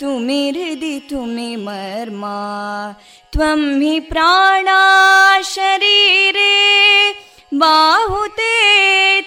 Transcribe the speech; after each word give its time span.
तुमि 0.00 0.40
हृदि 0.48 0.96
तुमि 1.10 1.50
मर्मा 1.56 2.38
त्वं 3.32 3.60
हि 3.80 4.00
प्राणा 4.10 4.80
शरीरे 5.50 6.56
बाहुते 7.62 8.54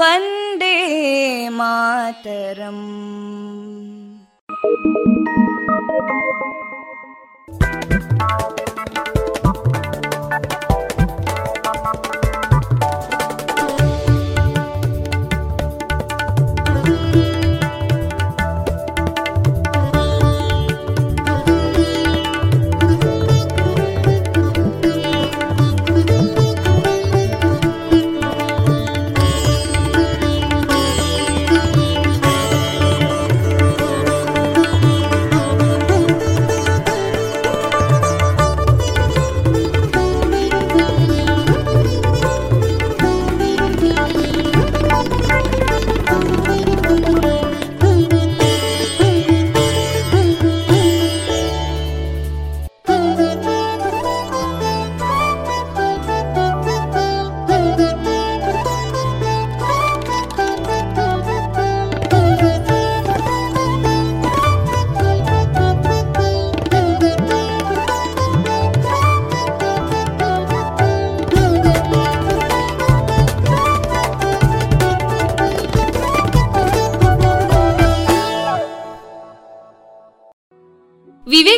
वन्दे 0.00 0.76
मातरम् 1.58 2.84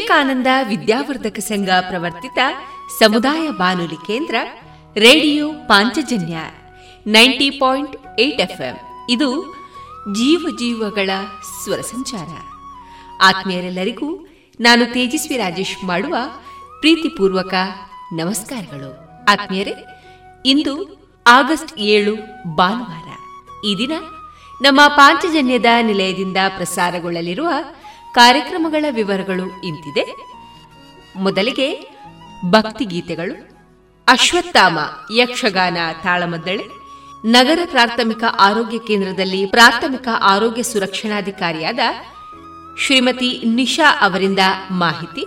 ವಿವೇಕಾನಂದ 0.06 0.48
ವಿದ್ಯಾವರ್ಧಕ 0.68 1.40
ಸಂಘ 1.40 1.68
ಪ್ರವರ್ತಿತ 1.68 2.38
ಸಮುದಾಯ 3.00 3.50
ಬಾನುಲಿ 3.50 3.96
ಕೇಂದ್ರ, 3.96 4.36
radio 4.96 5.54
Panchajanya, 5.54 6.38
ninety 7.08 7.50
point 7.50 8.20
eight 8.20 8.42
ಇದು 9.10 9.54
ಜೀವ 10.14 10.48
ಜೀವಗಳ 10.60 11.10
ಸ್ವರ 11.64 11.82
ಸಂಚಾರ. 11.82 12.28
ಆತ್ಮೀಯರೆಲ್ಲರಿಗೂ 13.24 14.28
ನಾನು 14.60 14.86
ತೇಜಸ್ವಿ 14.86 15.38
ರಾಜೇಶ್ 15.38 15.84
ಮಾಡುವ 15.84 16.16
ಪ್ರೀತಿಪೂರ್ವಕ 16.80 17.54
ನಮಸ್ಕಾರಗಳು. 18.14 18.92
ಆತ್ಮೀಯರೇ, 19.32 19.74
ಇಂದು 20.46 20.74
ಆಗಸ್ಟ್ 21.28 21.80
ಏಳು, 21.80 22.16
ಭಾನುವಾರ. 22.56 23.10
ಈ 23.66 23.78
ದಿನ 23.78 23.92
ನಮ್ಮ 24.62 24.82
ಪಾಂಚಜನ್ಯದ 24.88 25.66
ನಿಲಯದಿಂದ 25.82 26.38
ಪ್ರಸಾರಗೊಳ್ಳಲಿರುವ 26.58 27.50
ಕಾರ್ಯಕ್ರಮಗಳ 28.16 28.86
ವಿವರಗಳು 28.90 29.62
ಇಂತಿದೆ. 29.62 30.16
ಮೊದಲಿಗೆ 31.16 31.98
ಭಕ್ತಿಗೀತೆಗಳು, 32.46 33.56
ಅಶ್ವತ್ಥಾಮ, 34.08 34.80
ಯಕ್ಷಗಾನ, 35.16 35.78
ತಾಳಮದ್ದಳೆ, 36.04 36.66
ನಗರ 37.26 37.60
ಪ್ರಾಥಮಿಕ 37.66 38.24
ಆರೋಗ್ಯ 38.40 38.78
ಕೇಂದ್ರದಲ್ಲಿ 38.78 39.46
ಪ್ರಾಥಮಿಕ 39.46 40.08
ಆರೋಗ್ಯ 40.22 40.64
ಸುರಕ್ಷಣಾಧಿಕಾರಿಯಾದ 40.64 41.80
ಶ್ರೀಮತಿ 42.80 43.42
ನಿಶಾ 43.46 44.00
ಅವರಿಂದ 44.02 44.40
ಮಾಹಿತಿ. 44.72 45.26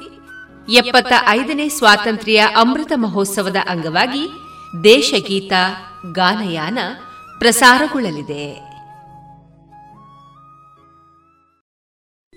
ಎಪ್ಪತ್ತ 0.72 1.12
ಐದನೇ 1.28 1.68
ಸ್ವಾತಂತ್ರ್ಯ 1.68 2.40
ಅಮೃತ 2.56 2.92
ಮಹೋತ್ಸವದ 2.94 3.56
ಅಂಗವಾಗಿ 3.68 4.28
ದೇಶಗೀತ, 4.84 5.52
ಗಾನಯಾನ 6.12 6.78
ಪ್ರಸಾರಗೊಳ್ಳಲಿದೆ. 7.38 8.67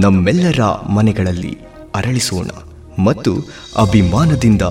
ನಮ್ಮೆಲ್ಲರ 0.00 0.62
ಮನೆಗಳಲ್ಲಿ 0.80 1.58
ಅರಳಿಸೋಣ 1.94 2.50
ಮತ್ತು 3.04 3.36
ಅಭಿಮಾನದಿಂದ 3.78 4.62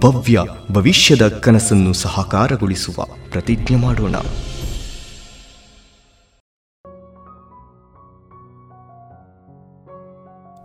ಭವ್ಯ 0.00 0.38
ಭವಿಷ್ಯದ 0.72 1.28
ಕನಸನ್ನು 1.28 1.92
ಸಹಕಾರಗೊಳಿಸುವ 1.92 3.04
ಪ್ರತಿಜ್ಞೆ 3.30 3.76
ಮಾಡೋಣ. 3.76 4.14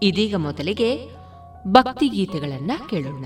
ಇದೀಗ 0.04 0.36
ಮೊದಲಿಗೆ 0.36 1.10
ಭಕ್ತಿಗೀತೆಗಳನ್ನು 1.68 2.90
ಕೇಳೋಣ. 2.90 3.26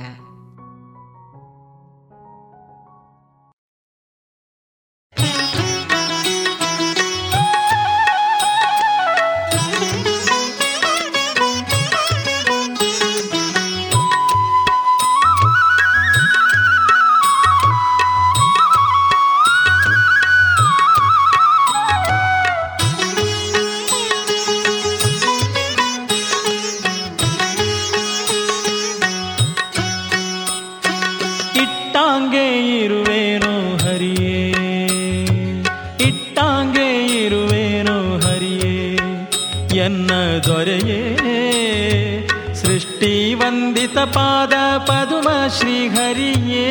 ಪಾದ 44.06 44.78
ಪದುಮ 44.78 45.30
ಶ್ರೀಹರಿಯೇ. 45.60 46.70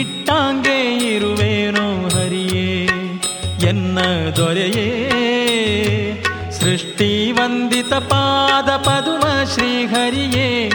ಇಟ್ಟಾಂಗೆ 0.00 0.96
ಇರುವೇನು 1.14 2.08
ಹರಿಯೇ. 2.08 2.88
ಎನ್ನ 3.68 3.98
ದೊರೆಯೇ. 4.36 5.10
ಸೃಷ್ಟಿ 6.50 7.32
ವಂದಿತ 7.32 7.94
ಪಾದ 7.94 8.70
ಪದುಮ 8.70 9.44
ಶ್ರೀಹರಿಯೇ. 9.54 10.72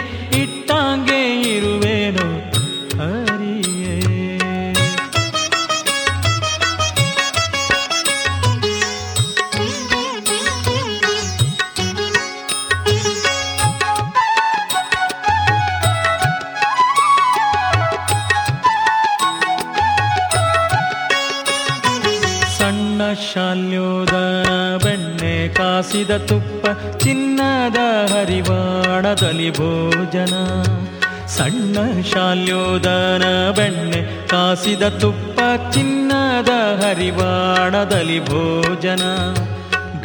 ಸಣ್ಣ 31.38 32.02
ಶಾಲ್ಯೋದನ 32.02 33.50
ಬೆಣ್ಣೆ, 33.56 34.26
ಕಾಸಿದ 34.26 34.82
ತುಪ್ಪ, 34.82 35.40
ಚಿನ್ನದ 35.72 36.48
ಹರಿವಾಣದಲ್ಲಿ 36.82 38.24
ಭೋಜನ. 38.24 39.02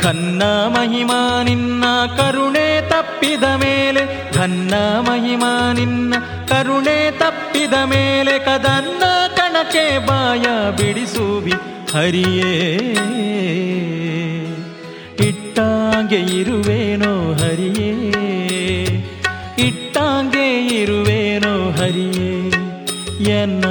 ಘನ್ನ 0.01 0.43
ಮಹಿಮಾ 0.43 1.43
ನಿನ್ನ 1.43 1.83
ಕರುಣೆ 2.17 2.89
ತಪ್ಪಿದ 2.89 3.43
ಮೇಲೆ, 3.43 4.31
ಘನ್ನ 4.33 4.73
ಮಹಿಮಾ 4.99 5.73
ನಿನ್ನ 5.73 6.13
ಕರುಣೆ 6.47 7.11
ತಪ್ಪಿದ 7.11 7.73
ಮೇಲೆ, 7.73 8.39
ಕದನ್ನ 8.39 9.03
ಕಣಕೆ 9.35 10.07
ಬಾಯ 10.07 10.43
ಬಿಡಿಸುವಿ, 10.77 11.53
ಹರಿಯೇ. 11.93 12.77
ಇಟ್ಟಾಗೆ 15.27 16.39
ಇರುವೇನೋ 16.39 17.33
ಹರಿಯೇ. 17.33 18.02
ಇರುವೇನೋ 21.83 22.03
ಹರಿಯೇ 22.03 22.53
ಎನ್ನ 23.33 23.65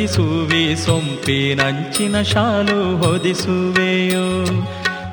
ಉಡಿಸುವೆ 0.00 0.76
ಸೊಂಪಿನಂಚಿನ 0.76 2.22
ಶಾಲು 2.22 2.96
ಹೊದಿಸುವೆಯೋ. 2.96 4.44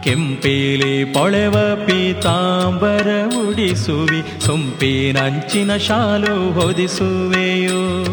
ಕೆಂಪೇಲಿ 0.04 1.06
ಪೊಳೆವ 1.06 1.54
ಪೀತಾಂಬರ 1.86 3.08
ಉಡಿಸುವಿ 3.48 4.46
ಸೊಂಪಿನಂಚಿನ 4.46 5.78
ಶಾಲು 5.78 6.62
ಹೊದಿಸುವೆಯೋ. 6.62 8.06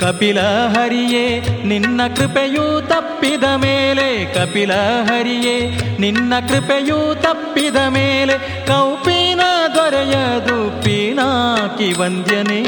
ಕಪಿಲ 0.00 0.40
ಹರಿಯೇ, 0.72 1.40
ನಿನ್ನ 1.64 2.00
ಕೃಪೆಯೂ 2.16 2.80
ತಪ್ಪಿದ 2.80 3.44
ಮೇಲೆ. 3.56 4.34
ಕಪಿಲ 4.34 4.72
ಹರಿಯೇ, 5.02 5.78
ನಿನ್ನ 5.98 6.32
ಕೃಪೆಯೂ 6.48 7.14
ತಪ್ಪಿದ 7.14 7.76
ಮೇಲೆ. 7.88 8.66
ಕೌಪಿನ 8.66 9.40
ದೊರೆಯದು 9.74 10.82
ಪೀನಾಕಿ 10.82 11.92
ವಂದ್ಯನೇ. 11.92 12.62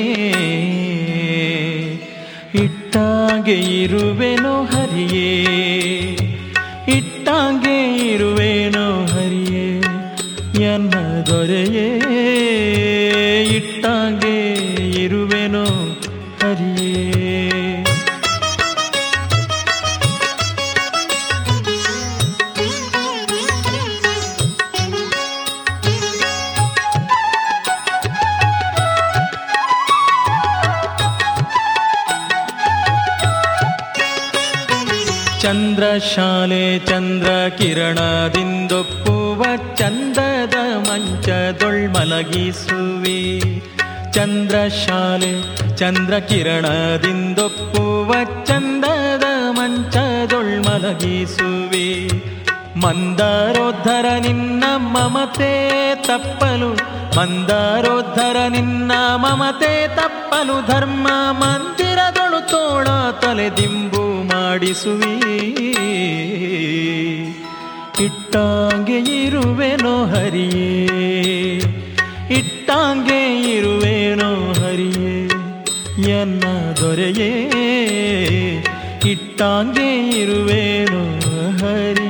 ಇಟ್ಟಾಗ 2.54 2.82
ಇಟ್ಟಾಂಗೆ 2.92 3.54
ಇರುವೆನೋ 3.82 4.52
ಹರಿಯೇ 4.64 5.28
ಇಟ್ಟಾಗೆ 6.96 7.76
ಇರುವೆನೋ 8.08 8.84
ಹರಿಯೇ 9.12 9.68
ಎನ್ನ 10.64 10.94
ದೊರೆಯೇ. 11.28 11.87
ಚಂದ್ರ 35.83 35.99
ಶಾಲೆ 35.99 36.79
ಚಂದ್ರ 36.79 37.49
ಕಿರಣದಿಂದೊಪ್ಪುವ 37.59 39.45
ಚಂದದ 39.75 40.55
ಮಂಚದೊಳ್ಮಲಗಿಸುವೆ 40.77 43.41
ಚಂದ್ರ 44.12 44.69
ಶಾಲೆ 44.69 45.77
ಚಂದ್ರ 45.77 46.19
ಕಿರಣದಿಂದೊಪ್ಪುವ 46.19 48.15
ಚಂದದ 48.45 49.51
ಮಂಚದೊಳ್ಮಲಗಿಸುವೆ 49.51 52.11
ಮಂದಾರೋದ್ಧರ 52.81 54.21
ನಿನ್ನ 54.21 54.65
ಮಮತೆ 54.77 55.95
ತಪ್ಪಲು, 55.95 56.79
ಮಂದಾರೋದ್ಧರ 57.19 58.37
ನಿನ್ನ 58.49 58.93
ಮಮತೆ 59.17 59.97
ತಪ್ಪಲು 59.97 60.67
ಧರ್ಮ 60.67 61.09
ಮಂದಿರದೊಳು 61.33 62.51
ತೋಳ 62.51 62.87
ತಲೆದಿಂಬು 63.21 64.01
ಮಾಡಿಸುವಿ. 64.52 65.21
ಇಟ್ಟಾಂಗೆ 68.04 69.25
ಇರುವೆನೋ 69.25 70.04
ಹರಿಯೇ. 70.04 70.85
ಇಟ್ಟಾಂಗೆ 72.30 73.50
ಇರುವೆನೋ 73.50 74.52
ಹರಿಯೇ. 74.52 75.28
ಎನ್ನ 76.11 76.44
ದೊರೆಯೇ. 76.80 77.50
ಇಟ್ಟಾಂಗೆ 79.06 80.09
ಇರುವೆನೋ 80.21 81.18
ಹರಿಯೇ. 81.56 82.01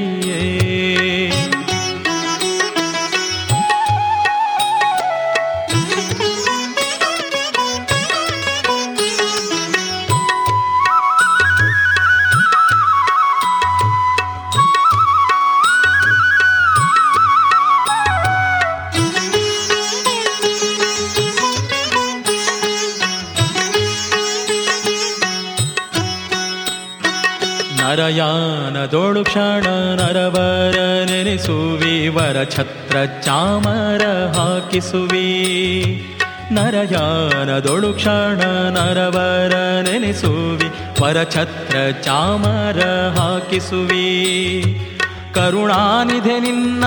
ನರಯಾನದೋಳು 28.13 29.25
ಕ್ಷಣ 29.25 29.67
ನರವರ 29.95 30.79
ನೆನೆಸುವಿ, 31.11 32.09
ವರ 32.09 32.45
ಛತ್ರ 32.45 32.97
ಚಾಮರ 33.23 34.03
ಹಾಕಿಸುವಿ. 34.37 35.29
ನರಯಾನದೊಳು 36.53 37.93
ಕ್ಷಣ 37.93 38.41
ನರವರ 38.71 39.55
ನೆನೆಸುವಿ, 39.91 40.69
ವರ 41.03 41.23
ಛತ್ರ 41.23 41.77
ಚಾಮರ 42.03 42.81
ಹಾಕಿಸುವಿ. 43.19 44.09
ಕರುಣಾನಿಧೆ 45.35 46.41
ನಿನ್ನ, 46.41 46.85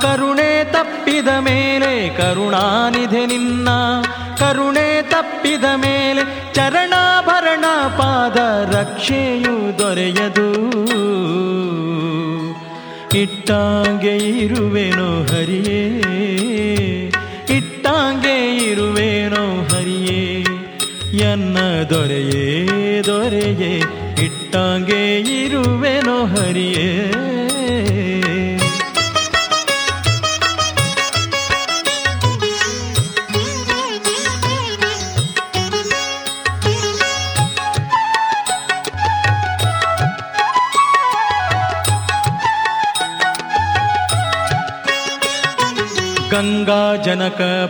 ಕರುಣೆ 0.00 0.64
ತಪ್ಪಿದ 0.64 1.28
ಮೇಲೆ, 1.28 2.16
ಕರುಣಾನಿಧೆ 2.16 3.26
ನಿನ್ನ, 3.26 3.68
ಕರುಣೆ 4.38 5.02
ತಪ್ಪಿದ 5.02 5.64
ಮೇಲೆ 5.76 6.54
ಚರಣಾಭರಣ 6.54 7.64
ಪಾದ 7.98 8.36
ರಕ್ಷೆಯು 8.74 9.78
ದೊರೆಯದು. 9.78 10.49
ಇಟ್ಟಾಂಗೆ 13.20 14.14
ಇರುವೆನೋ 14.42 15.08
ಹರಿಯೇ 15.30 15.80
ಇಟ್ಟಾಂಗೆ 17.56 18.36
ಇರುವೇನೋ 18.68 19.44
ಹರಿಯೇ 19.64 20.20
ಎನ್ನ 21.24 21.58
ದೊರೆಯೇ 21.90 22.44
ದೊರೆಯೇ 23.06 23.72
ಇಟ್ಟಾಂಗೆ 24.26 25.02
ಇರುವೆನೋ 25.36 26.18
ಹರಿಯೇ 26.26 26.88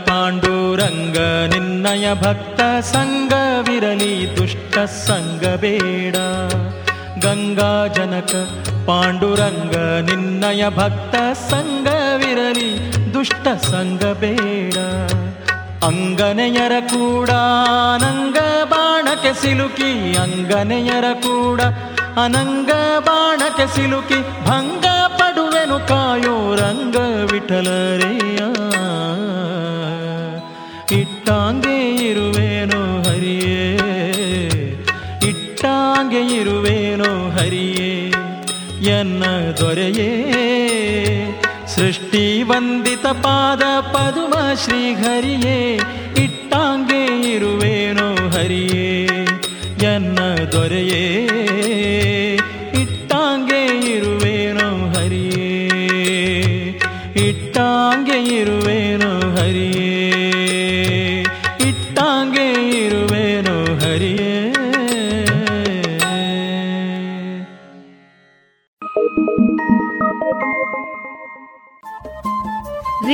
ಪಾಂಡುರಂಗ 0.07 1.17
ನಿನ್ನಯ 1.53 2.07
ಭಕ್ತ 2.21 2.62
ಸಂಗವಿರಲಿ 2.91 4.13
ದುಷ್ಟ 4.38 4.75
ಸಂಗ 5.07 5.45
ಬೇಡ 5.55 6.15
ಗಂಗಾ 7.25 7.71
ಜನಕ 7.88 8.31
ಪಾಂಡುರಂಗ 8.88 9.75
ನಿನ್ನಯ 10.09 10.63
ಭಕ್ತ 10.77 11.15
ಸಂಗವಿರಲಿ 11.50 12.69
ದುಷ್ಟ 13.13 13.47
ಸಂಗ 13.65 14.03
ಬೇಡ 14.19 14.77
ಅಂಗನೆಯರ 15.83 16.75
ಕೂಡ 16.91 17.31
ಅನಂಗ 17.95 18.38
ಬಾಣಕ್ಕೆ 18.65 19.33
ಸಿಲುಕಿ 19.41 19.91
ಅಂಗನೆಯರ 20.17 21.07
ಕೂಡ 21.25 21.62
ಅನಂಗ 22.17 22.71
ಬಾಣಕ್ಕೆ 23.00 23.67
ಸಿಲುಕಿ 23.75 24.19
ಭಂಗ 24.47 24.85
ಪಡುವೆನು 25.17 25.79
ಕಾಯೋ 25.88 26.35
ರಂಗ 26.55 26.97
ವಿಠಲರೆಯ 27.31 28.39
ಇರುವೇನೋ 36.38 37.30
ಹರಿಯೇ 37.30 38.12
ಎನ್ನ 38.90 39.25
ದೊರೆಯೇ. 39.56 40.10
ಸೃಷ್ಟಿ 41.66 42.42
ವಂದಿತ 42.42 43.06
ಪಾದ 43.06 43.62
ಪದುಮ 43.80 44.34
ಶ್ರೀಹರಿಯೇ 44.64 45.78
ಇಟ್ಟಾಂಗೆ 46.25 47.32
ಇರುವೇನೋ 47.32 48.28
ಹರಿಯೇ 48.30 49.06
ಎನ್ನ 49.82 50.18
ದೊರೆಯೇ. 50.52 51.50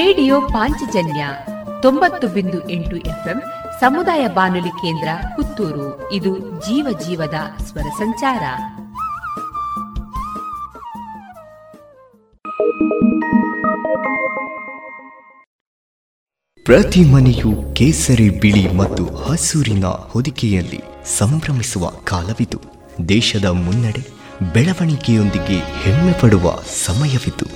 ರೇಡಿಯೋ 0.06 0.40
ಪಾಂಚಜನ್ಯ 0.40 1.28
ತೊಂಬತ್ತು 1.82 2.28
ಬಿಂದು 2.28 2.70
ಎಂಟು 2.70 2.96
ಎಫ್ಎಂ 2.96 3.42
ಸಮುದಾಯ 3.80 4.28
ಬಾನುಲಿ 4.28 4.68
ಕೇಂದ್ರ 4.68 5.08
ಪುತ್ತೂರು. 5.36 6.12
ಇದು 6.12 6.38
ಜೀವ 6.38 6.98
ಜೀವದ 7.06 7.34
ಸ್ವರ 7.62 7.82
ಸಂಚಾರ. 7.82 8.42
ಪ್ರತಿ 16.64 17.04
ಮನೆಯು 17.04 17.75
ಕೇಸರಿ 17.75 18.30
ಬಿಳಿ 18.30 18.72
ಮತ್ತು 18.72 19.14
ಹಸೂರಿನ 19.14 19.84
ಹೊದಿಕೆಯಲ್ಲಿ 19.84 20.80
ಸಂಭ್ರಮಿಸುವ 21.18 21.88
ಕಾಲವಿದು. 21.88 22.60
ದೇಶದ 23.08 23.44
ಮುನ್ನಡೆ 23.44 24.08
ಬೆಳವಣಿಗೆಯೊಂದಿಗೆ 24.52 25.58
ಹೆಮ್ಮೆ 25.58 26.12
ಪಡುವ 26.12 26.56
ಸಮಯವಿದು. 26.86 27.55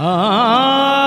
ಆ 0.00 0.99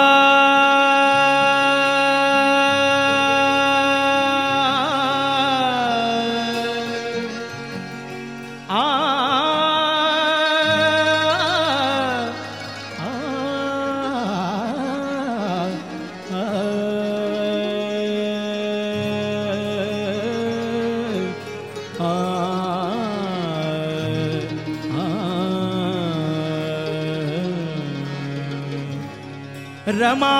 रमा 30.00 30.35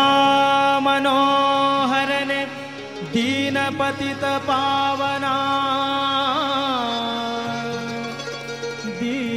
दीनपतितपावना। 3.14 5.36
दीनपतितपा 9.00 9.34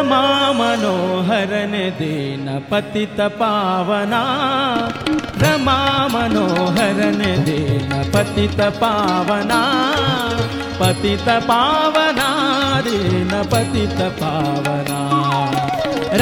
रमानोहरण 0.00 1.72
देन 1.98 2.46
पति 2.70 3.04
तावना 3.16 4.20
रमानोहरेन 5.42 7.20
पतितपाना 8.14 9.60
पति 10.80 11.14
तावना 11.26 12.28
देना 12.86 13.40
पतितपाना 13.52 15.00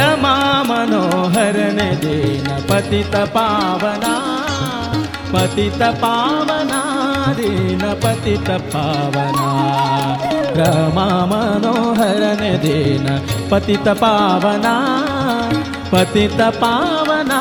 रम 0.01 0.27
मनोहर 0.71 1.59
देन 2.03 2.49
पति 2.71 3.03
तावना 3.15 4.15
पति 5.33 5.69
तावना 5.81 6.83
दीन 7.33 7.79
पतित 7.79 8.51
पावना। 8.51 9.49
रमा 10.57 11.05
मनोहरन 11.05 12.59
दीन 12.59 13.21
पतित 13.51 13.89
पावना। 13.89 14.75
पतित 15.93 16.41
पावना 16.41 17.41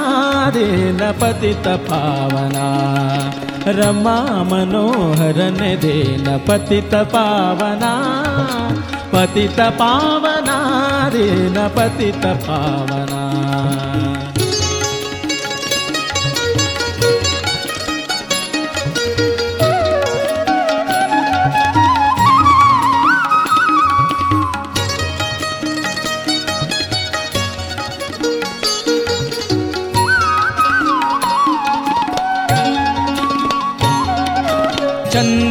दीन 0.50 0.98
पतित 0.98 1.68
पावना। 1.68 2.68
रमा 3.68 4.44
मनोहरन 4.44 5.58
दीन 5.58 6.38
पतित 6.48 6.96
पावना। 6.96 8.24
पतित 9.14 9.60
पावना 9.60 10.58
दीन 11.10 11.70
पतित 11.78 12.26
पावना 12.26 13.38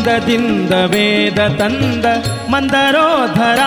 ಚಂದದಿಂದ 0.05 0.73
ವೇದ 0.91 1.41
ತಂದ 1.59 2.05
ಮಂದರೋಧರ 2.49 3.61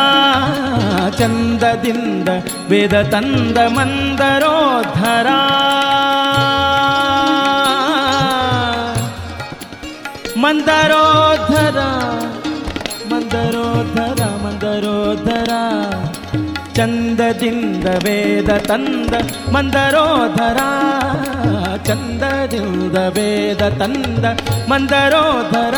ಚಂದದಿಂದ 1.19 2.29
ವೇದ 2.71 2.97
ತಂದ 3.13 3.59
ಮಂದರೋಧರ 3.77 5.29
ಮಂದರೋಧರ 10.45 11.79
ಮಂದರೋಧರ 13.11 14.23
ಮಂದರೋಧರ 14.45 15.53
ಚಂದದಿಂದ 16.75 17.87
ವೇದ 18.05 18.51
ತಂದ 18.67 19.15
ಮಂದರೋಧರ 19.49 20.61
ಚಂದದಿಂದ 21.90 22.98
ವೇದ 23.16 23.64
ತಂದ 23.80 24.26
ಮಂದರೋಧರ 24.72 25.76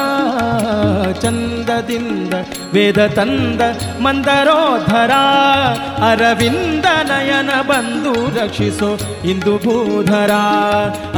ಚಂದದಿಂದ 1.24 2.34
ವೇದ 2.74 3.02
ತಂದ 3.18 3.62
ಮಂದರೋಧರ 4.06 5.14
ಅರವಿಂದ 6.10 6.86
ನಯನ 7.10 7.52
ಬಂದು 7.70 8.14
ರಕ್ಷಿಸೋ 8.38 8.90
ಇಂದು 9.32 9.54
ಭೂಧರ, 9.64 10.34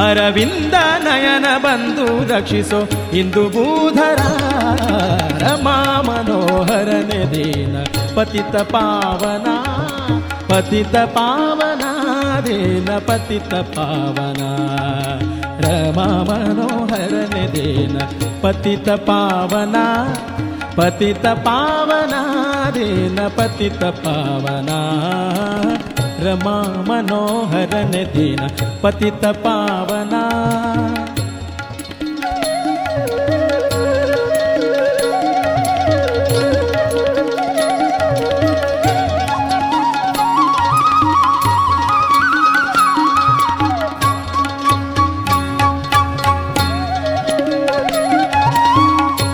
ಅರವಿಂದ 0.05 0.75
ನಯನ 1.05 1.47
ಬಂದು 1.65 2.05
ರಕ್ಷಿಸೋ 2.31 2.81
ಇಂದು 3.21 3.43
ಭೂಧರ 3.55 4.21
ರಮಾ 5.43 5.77
ಮನೋಹರನೆ 6.07 7.21
ದೀನ, 7.33 7.75
ಪತಿತ 8.15 8.55
ಪಾವನ 8.73 9.47
ಪತಿತ 10.51 10.95
ಪಾವನ. 11.17 11.83
हरे 12.33 12.59
न 12.85 12.99
पतित 13.07 13.51
पावना 13.73 14.47
रम 15.63 15.97
मनोहरीना 16.29 18.05
पति 18.43 18.75
तावना 18.85 19.83
पति 20.77 21.11
तावना 21.25 22.21
रे 22.75 22.87
न 23.17 23.29
पतित 23.37 23.83
पावना 24.01 24.79
रमा 26.25 26.57
मनोहरीना 26.89 28.47
पति 28.83 29.11
तावना 29.23 30.23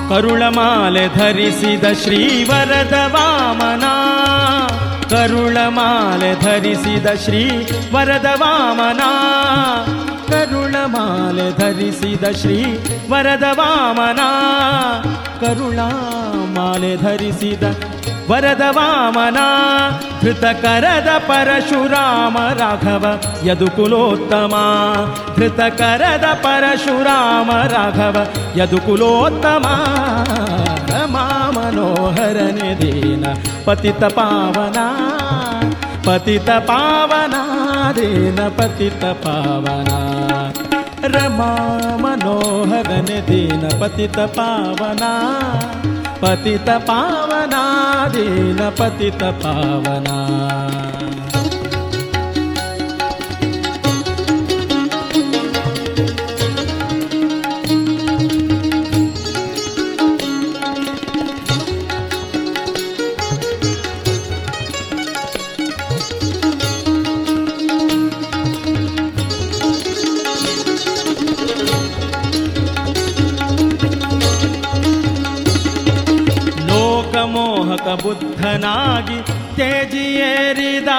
ಕರುಳಮಾಲೆ 0.10 1.08
ಧರಿಸಿದ 1.08 1.84
ಧರಿಸಿದ 6.36 7.06
ಶ್ರೀ 7.24 7.50
ವರದ 7.92 8.26
ವಾಮನ 8.38 9.02
ಕರುಳಮಾಲೆ 10.30 11.60
ಧರಿಸಿದ 11.60 12.24
ಶ್ರೀ 12.42 12.62
ವರದ 13.12 13.44
ವಾಮನ 13.52 14.22
ಕರುಳಮಾಲೆ 15.40 16.98
ಧರಿಸಿದ 16.98 17.64
ವರದ 17.64 17.64
ವಾಮನ. 17.64 17.99
ಪರಶುರಾಮ 17.99 17.99
ರಾಘವ 17.99 17.99
वरद 18.30 18.62
वामना 18.76 19.46
कृत 20.22 20.44
परशुराम 21.30 22.36
राघव 22.60 23.06
यदुकुलोत्तमा। 23.48 24.64
धृतकरद 25.36 26.26
परशुराम 26.44 27.52
राघव 27.74 28.18
यदुकुलोत्तमा। 28.60 29.74
रमा 30.92 31.26
मनोहर 31.56 32.38
निेन 32.52 33.24
पतितपावना 33.68 34.86
पतितपावना 36.08 37.42
देन 37.92 38.40
पतितपावना 38.58 40.00
रमा 41.14 41.52
मनोहरनि 42.04 43.22
दीन 43.22 43.64
पतितपावना 43.82 45.12
पतित 46.22 46.70
पावना 46.90 47.64
ಮುಕ್ತ 77.90 78.04
ಬುದ್ಧನಾಗಿ 78.06 79.18
ತೇಜಿಯೇರಿದ. 79.58 80.90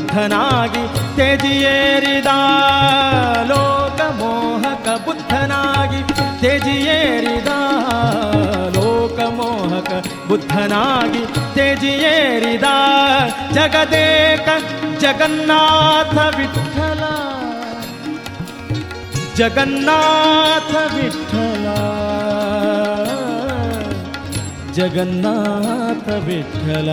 ಬುದ್ಧನಾಗಿ 0.00 1.16
ತೆಜಿಯೇರಿದ 1.16 2.26
ಲೋಕಮೋಹಕ 3.48 4.88
ಬುದ್ಧನಾಗಿ 5.04 6.02
ತೆಜಿಯೇರಿದ 6.40 7.48
ಲೋಕಮೋಹಕ 8.76 10.04
ಬುದ್ಧನಾಗಿ 10.28 11.54
ತೆಜಿಯೇರಿದ 11.54 12.62
ಜಗದೇಕ 13.52 14.48
ಜಗನ್ನಾಥ 15.00 16.36
ವಿಠಲ. 16.36 17.02
ಜಗನ್ನಾಥ 19.34 20.94
ವಿಠಲ. 20.94 21.66
ಜಗನ್ನಾಥ 24.72 26.08
ವಿಠಲ. 26.08 26.90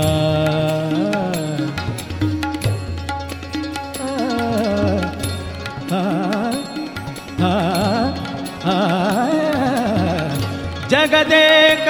जगदेक 11.08 11.86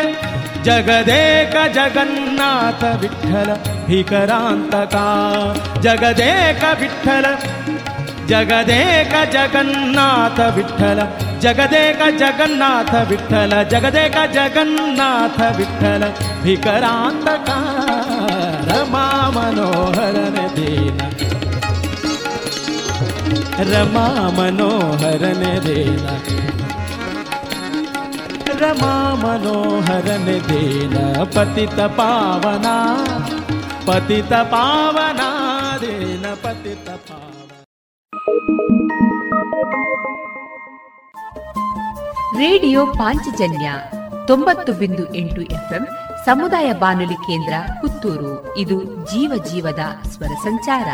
जगदेक 0.65 1.53
जगन्नाथ 1.73 2.83
विठ्ठल 3.01 3.49
भिकरान्तका 3.87 5.05
जगदेक 5.81 6.63
विठल 6.81 7.25
जगदेक 8.29 9.13
जगन्नाथ 9.33 10.39
विठ्ठल, 10.55 10.99
जगदेक 11.39 12.01
जगन्नाथ 12.17 12.91
विठ्ठल, 13.07 13.51
जगदेक 13.71 14.17
जगन्नाथ 14.33 15.39
विठ्ठल 15.57 16.03
का 17.47 17.59
रमा 18.69 19.05
मनोहरन 19.29 20.37
देना। 20.57 21.09
रमा 23.59 24.07
मनोहरन 24.31 25.43
देना। 25.65 26.19
ರಮಾ 28.59 29.15
ಮನೋಹರನ 29.15 30.25
ದೇನ 30.25 30.97
ಪತಿತ 31.23 31.79
ಪಾವನ 31.79 32.65
ಪತಿತ 33.85 34.33
ಪಾವನ, 34.33 35.21
ದೇನ 35.81 36.25
ಪತಿತ 36.33 36.89
ಪಾವನ. 36.89 37.23
ರೇಡಿಯೋ 42.37 42.85
ಪಾಂಚಜನ್ಯ 42.85 43.71
ತೊಂಬತ್ತು 44.27 44.73
ಬಿಂದು 44.73 45.15
ಎಂಟು 45.15 45.41
ಎಫ್ಎಂ 45.41 45.87
ಸಮುದಾಯ 46.25 46.73
ಬಾನುಲಿ 46.73 47.13
ಕೇಂದ್ರ 47.13 47.53
ಪುತ್ತೂರು. 47.81 48.57
ಇದು 48.57 48.83
ಜೀವ 48.83 49.43
ಜೀವದ 49.51 50.07
ಸ್ವರ 50.07 50.33
ಸಂಚಾರ. 50.43 50.87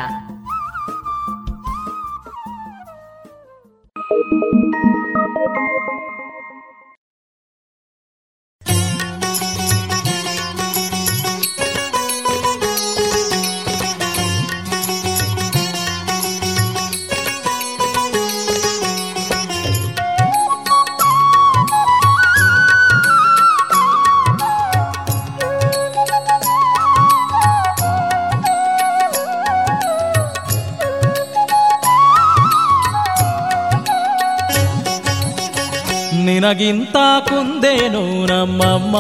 ನಿನಗಿಂತ 36.44 36.96
ಕುಂದೇನು 37.30 38.26
ನಮ್ಮಮ್ಮ 38.26 38.96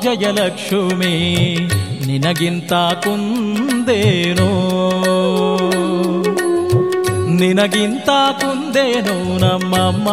ಜಯಲಕ್ಷ್ಮಿ? 0.00 1.56
ನಿನಗಿಂತ 2.06 2.72
ಕುಂದೇನು? 2.72 4.48
ನಿನಗಿಂತ 7.36 8.08
ಕುಂದೇನು 8.40 9.38
ನಮ್ಮಮ್ಮ 9.38 10.08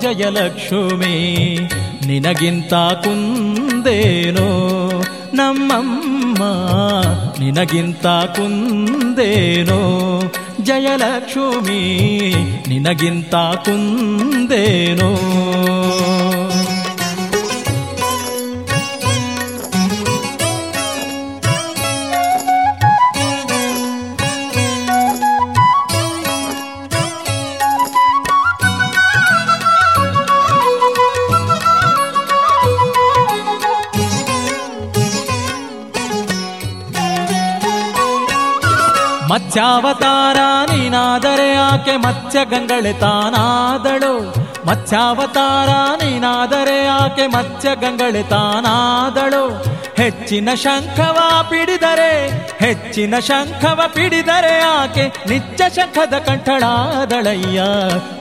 ಜಯಲಕ್ಷ್ಮಿ? 0.00 1.58
ನಿನಗಿಂತ 2.06 2.74
ಕುಂದೇನು 2.74 4.48
ನಮ್ಮಮ್ಮ? 5.36 6.38
ನಿನಗಿಂತ 7.40 8.06
ಕುಂದೇನು 8.06 9.78
ಜಯಲಕ್ಷ್ಮಿ 10.64 11.80
ನಿನಗಿಂತ 12.68 13.34
ಕುಂದೇನು 13.64 15.10
ಮತ್ಸ್ಯಾವತಾರ 39.30 40.38
ನೀನಾದರೆ 40.92 41.54
ಆಕೆ 41.54 41.96
ಮತ್ಸ್ಯ 41.96 42.40
ಗಂಗಳೆ 42.44 42.92
ತಾನಾದಳು. 42.92 44.14
ಮತ್ಸ್ಯಾವತಾರ, 44.66 45.70
ನೀನಾದರೆ 46.02 46.86
ಆಕೆ 46.86 47.26
ಮತ್ಸ್ಯ 47.26 47.70
ಗಂಗಳೆ 47.74 48.22
ತಾನಾದಳು. 48.22 49.44
ಹೆಚ್ಚಿನ 49.94 50.48
ಶಂಖವ 50.54 51.18
ಪಿಡಿದರೆ, 51.50 52.12
ಹೆಚ್ಚಿನ 52.58 53.14
ಶಂಖವ 53.18 53.80
ಪಿಡಿದರೆ 53.86 54.54
ಆಕೆ 54.60 55.04
ನಿಚ್ಚ 55.28 55.60
ಶಂಖದ 55.76 56.14
ಕಂಠಳಾದಳಯ್ಯ. 56.18 57.62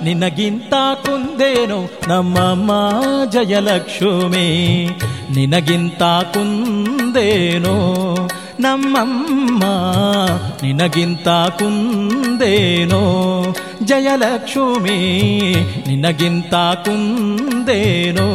ನಿನಗಿಂತ 0.04 0.74
ಕುಂದೇನು 1.04 1.80
ನಮ್ಮಮ್ಮ 2.08 2.72
ಜಯಲಕ್ಷ್ಮಿ? 3.30 4.48
ನಿನಗಿಂತ 5.36 6.04
ಕುಂದೇನೋ 6.34 7.76
ನಮ್ಮಮ್ಮ 8.62 9.64
ನಿನಗಿಂತ 10.62 11.28
ಕುಂದೇನೋ? 11.30 13.02
ಜಯಲಕ್ಷ್ಮಿ 13.84 14.98
ನಿನಗಿಂತ 15.88 16.56
ಕುಂದೇನೋ? 16.56 18.28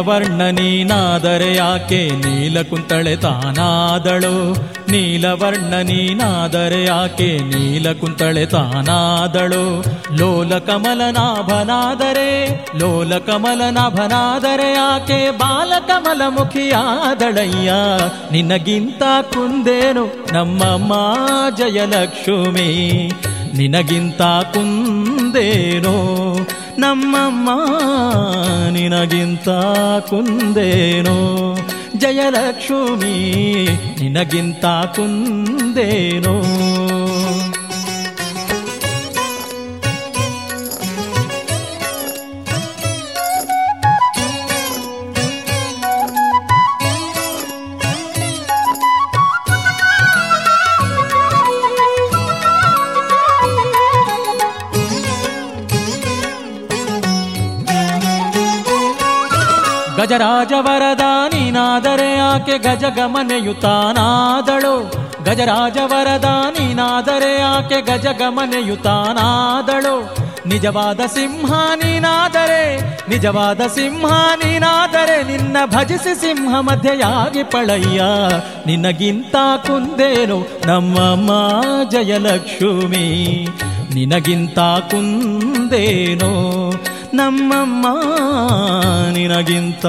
ನೀಲವರ್ಣ 0.00 0.42
ನೀನಾದರೆ 0.42 1.56
ಯಾಕೆ 1.56 2.08
ನೀಲಕುಂತಳೆ 2.08 3.16
ತಾನಾದಳು? 3.16 4.52
ನೀಲವರ್ಣ 4.90 5.74
ನೀನಾದರೆ 5.74 6.84
ಯಾಕೆ 6.84 7.38
ನೀಲಕುಂತಳೆ 7.38 8.46
ತಾನಾದಳು? 8.46 9.82
ಲೋಲ 10.16 10.58
ಕಮಲನಾಭನಾದರೆ 10.58 12.28
ಲೋಲ 12.78 13.18
ಕಮಲನಾಭನಾದರೆ 13.18 14.72
ಯಾಕೆ 14.72 15.30
ಬಾಲಕಮಲ 15.30 16.22
ಮುಖಿಯಾದಳಯ್ಯ 16.28 17.72
ನಿನಗಿಂತ 18.32 19.02
ಕುಂದೇನು 19.34 20.06
ನಮ್ಮಮ್ಮ 20.32 20.92
ಜಯಲಕ್ಷ್ಮಿ? 21.56 22.68
ನಿನಗಿಂತ 23.56 24.22
ಕುಂದೇನೋ 24.22 25.96
ನಮ್ಮಮ್ಮ 26.80 27.48
ನಿನಗಿಂತ 28.70 29.48
ಕುಂದೇನೋ? 30.08 31.56
ಜಯಲಕ್ಷ್ಮಿ 31.96 33.68
ನಿನಗಿಂತ 34.00 34.64
ಕುಂದೇನೋ? 34.66 36.34
ಗಜರಾಜ 60.10 60.52
ವರದಾನಿನಾದರೆ 60.58 62.18
ಆಕೆ 62.18 62.58
ಗಜಗಮನೆಯುತಾನಾದಳು 62.58 64.90
ಗಜರಾಜ 65.24 65.78
ವರದಾನಿನಾದರೆ 65.84 67.42
ಆಕೆ 67.42 67.80
ಗಜಗಮನೆಯುತಾನಾದಳು 67.80 70.30
ನಿಜವಾದ 70.48 71.06
ಸಿಂಹ 71.06 71.74
ನೀನಾದರೆ 71.74 72.90
ನಿಜವಾದ 73.08 73.66
ಸಿಂಹ 73.66 74.36
ನೀನಾದರೆ 74.44 75.22
ನಿನ್ನ 75.22 75.56
ಭಜಿಸಿ 75.66 76.20
ಸಿಂಹ 76.20 76.60
ಮಧ್ಯೆಯಾಗಿ 76.60 77.42
ಪಳಯ್ಯ. 77.42 78.02
ನಿನಗಿಂತ 78.66 79.36
ಕುಂದೇನು 79.66 80.66
ನಮ್ಮಮ್ಮ 80.66 81.30
ಜಯಲಕ್ಷ್ಮಿ? 81.90 83.48
ನಿನಗಿಂತ 83.94 84.58
ಕುಂದೇನೋ 84.90 86.32
ನಮ್ಮಮ್ಮ 87.14 87.86
ನಿನಗಿಂತ 89.12 89.86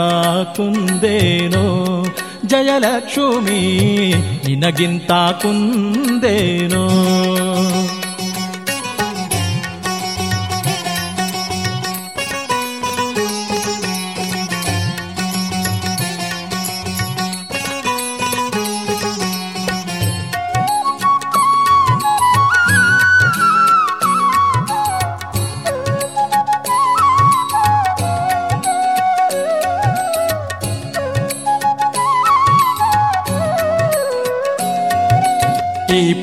ಕುಂದೇನೋ 0.55 1.65
ಜಯಲಕ್ಷ್ಮಿ 2.45 3.61
ನಿನಗಿಂತ 4.47 5.11
ಕುಂದೇನೋ 5.11 6.83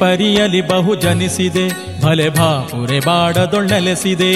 ಪರಿಯಲಿ 0.01 0.69
ಬಹು 0.69 0.95
ಜನಿಸಿದೆ 0.95 1.89
ಭಲೆ 2.03 2.29
ಭಾಪುರೆ 2.29 3.01
ಬಾಡದೊಳ್ಳೆಲೆಸಿದೆ 3.01 4.33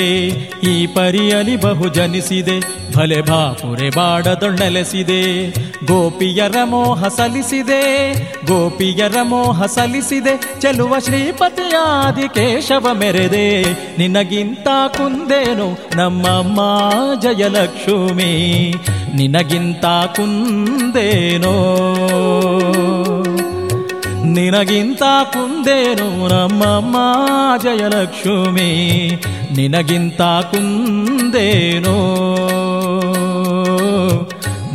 ಈ 0.71 0.87
ಪರಿಯಲಿ 0.87 1.57
ಬಹು 1.57 1.89
ಜನಿಸಿದೆ 1.89 2.83
ಭಲೆ 2.97 3.23
ಭಾಪುರೆ 3.23 3.91
ಬಾಡದೊಳ್ಳೆಲೆಸಿದೆ 3.91 5.51
ಗೋಪಿಯರ 5.87 6.57
ಮೋಹ 6.65 7.09
ಸಲಿಸಿದೆ 7.09 8.13
ಗೋಪಿಯರ 8.47 9.17
ಮೋಹ 9.23 9.67
ಸಲಿಸಿದೆ 9.67 10.61
ಚೆಲುವ 10.61 10.99
ಶ್ರೀಪತಿಯಾದಿ 10.99 12.29
ಕೇಶವ 12.29 12.89
ಮೆರೆದೆ, 12.93 13.63
ನಿನಗಿಂತ 13.99 14.69
ಕುಂದೇನು 14.89 15.97
ನಮ್ಮಮ್ಮ 15.97 16.61
ಜಯಲಕ್ಷ್ಮಿ? 17.21 18.75
ನಿನಗಿಂತ 19.15 19.85
ಕುಂದೇನೋ? 19.87 21.55
ನಿನಗಿಂತ 24.33 25.03
ಕುಂದೇನು 25.25 26.29
ನಮ್ಮಮ್ಮ 26.29 26.97
ಜಯಲಕ್ಷ್ಮಿ? 27.63 29.11
ನಿನಗಿಂತ 29.57 30.23
ಕುಂದೇನು? 30.23 31.97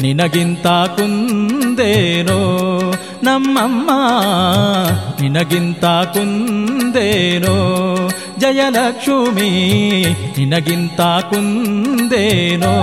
ನಿನಗಿಂತ 0.02 0.68
ಕುಂದೇನು? 0.68 2.38
ನಮ್ಮಮ್ಮ 3.24 3.92
ನಿನಗಿಂತ 5.22 5.86
ಕುಂದೇನು? 5.86 7.56
ಜಯಲಕ್ಷ್ಮಿ 8.40 9.50
ನಿನಗಿಂತ 10.38 11.02
ಕುಂದೇನೋ? 11.02 12.74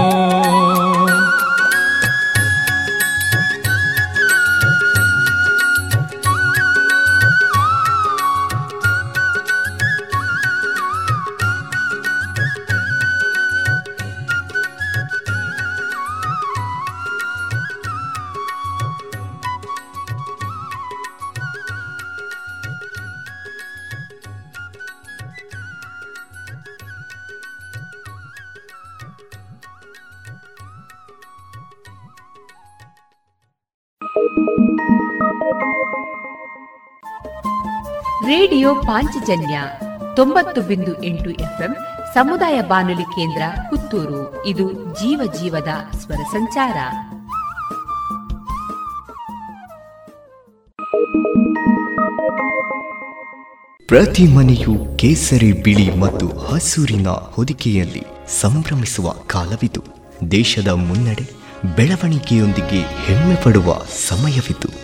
ರೇಡಿಯೋ 38.64 38.82
ಪಾಂಚಜನ್ಯ 38.82 39.60
ತೊಂಬತ್ತು 40.16 40.60
ಬಿಂದು 40.60 41.04
ಎಂಟು 41.04 41.30
ಎಫ್ಎಂ 41.30 41.76
ಸಮುದಾಯ 42.14 42.60
ಬಾನುಲಿ 42.60 43.02
ಕೇಂದ್ರ 43.02 43.42
ಪುತ್ತೂರು. 43.70 44.46
ಇದು 44.46 44.72
ಜೀವ 44.72 45.32
ಜೀವದ 45.40 45.68
ಸ್ವರ 45.98 46.14
ಸಂಚಾರ. 46.14 46.76
ಪ್ರತಿ 53.86 54.26
ಮನೆಯು 54.26 54.96
ಕೇಸರಿ 54.96 55.52
ಬಿಳಿ 55.52 55.96
ಮತ್ತು 55.96 56.28
ಹಸೂರಿನ 56.28 57.08
ಹೊದಿಕೆಯಲ್ಲಿ 57.08 58.04
ಸಂಭ್ರಮಿಸುವ 58.40 59.10
ಕಾಲವಿದು. 59.10 59.82
ದೇಶದ 60.30 60.68
ಮುನ್ನಡೆ 60.68 61.30
ಬೆಳವಣಿಗೆಯೊಂದಿಗೆ 61.76 62.80
ಹೆಮ್ಮೆ 62.80 63.34
ಪಡುವ 63.34 63.74
ಸಮಯವಿದು. 64.08 64.83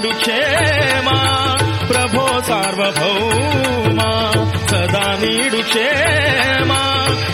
నేడు 0.00 0.10
క్షేమా? 0.20 1.14
ప్రభో 1.90 2.24
సార్వభౌమా 2.48 4.10
సదా 4.70 5.04
నీడు 5.22 5.60
క్షేమా? 5.70 6.78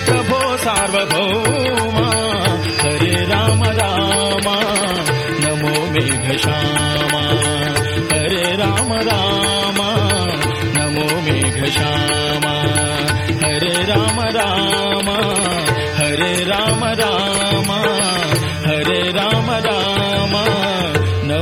ప్రభో 0.09 0.39
సార్వభౌమా 0.65 2.07
హరే 2.83 3.13
రామ 3.33 3.63
రామ 3.81 4.47
నమో 5.43 5.75
మేఘ 5.95 6.27
శ్యామా 6.45 7.23
హరే 8.13 8.47
రామ 8.63 8.91
రామ 9.11 9.81
నమో 10.77 11.07
మేఘ 11.27 11.61
శ్యామా 11.77 12.55
హరే 13.45 13.75
రామ 13.93 14.19
రామ 14.39 15.09
హరే 16.01 16.33
రామ 16.53 16.83
రామ. 17.03 17.54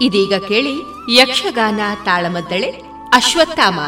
ಇದೀಗ 0.00 0.34
ಕೇಳಿ 0.34 0.74
ಯಕ್ಷಗಾನ 1.16 1.80
ತಾಳಮದ್ದಳೆ 2.04 2.70
ಅಶ್ವತ್ಥಾಮ. 3.12 3.80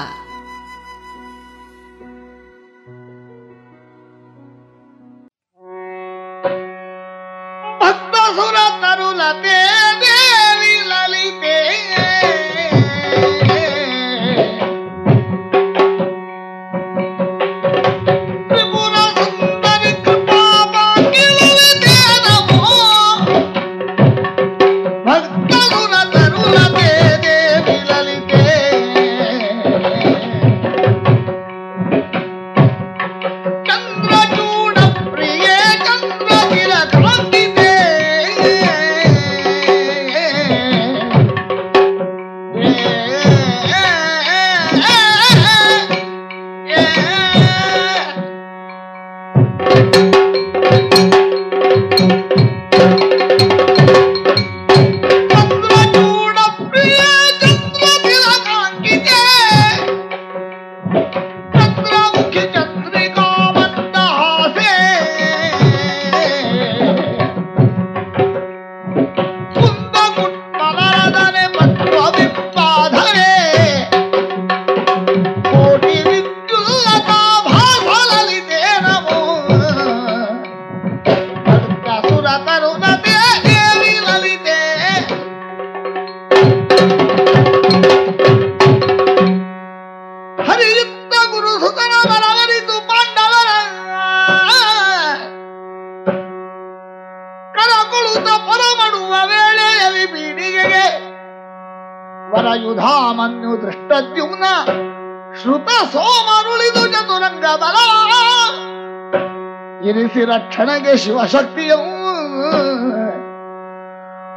ಇರಿಸಿ 110.15 110.25
ರಕ್ಷಣೆಗೆ 110.31 110.93
ಕುರುಕ್ಷೇತ್ರ 110.97 111.77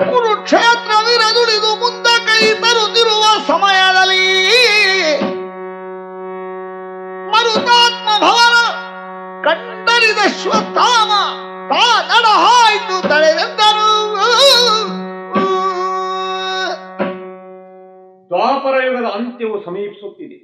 ಕುರುಕ್ಷೇತ್ರವಿರದುಳಿದು 0.04 1.72
ಮುಂದ 1.76 2.08
ಕೈ 2.28 2.44
ತರುತ್ತಿರುವ 2.54 3.24
ಸಮಯದಲ್ಲಿ 3.48 4.26
ಮರುತಾತ್ಮ 7.34 8.08
ಭವನ 8.22 8.56
ಕಂಡರಿದ 9.46 10.22
ಶ್ವತ್ಥಾಮ 10.42 11.12
ತಾ 11.72 11.84
ನಡ 12.10 12.26
ಹಾಯ್ತು 12.44 12.96
ತಡೆದೆಂದರು 13.10 13.90
ದ್ವಾಪರ 18.32 18.76
ಅಂತ್ಯವು 19.16 19.58
ಸಮೀಪಿಸುತ್ತಿದೆ. 19.66 20.38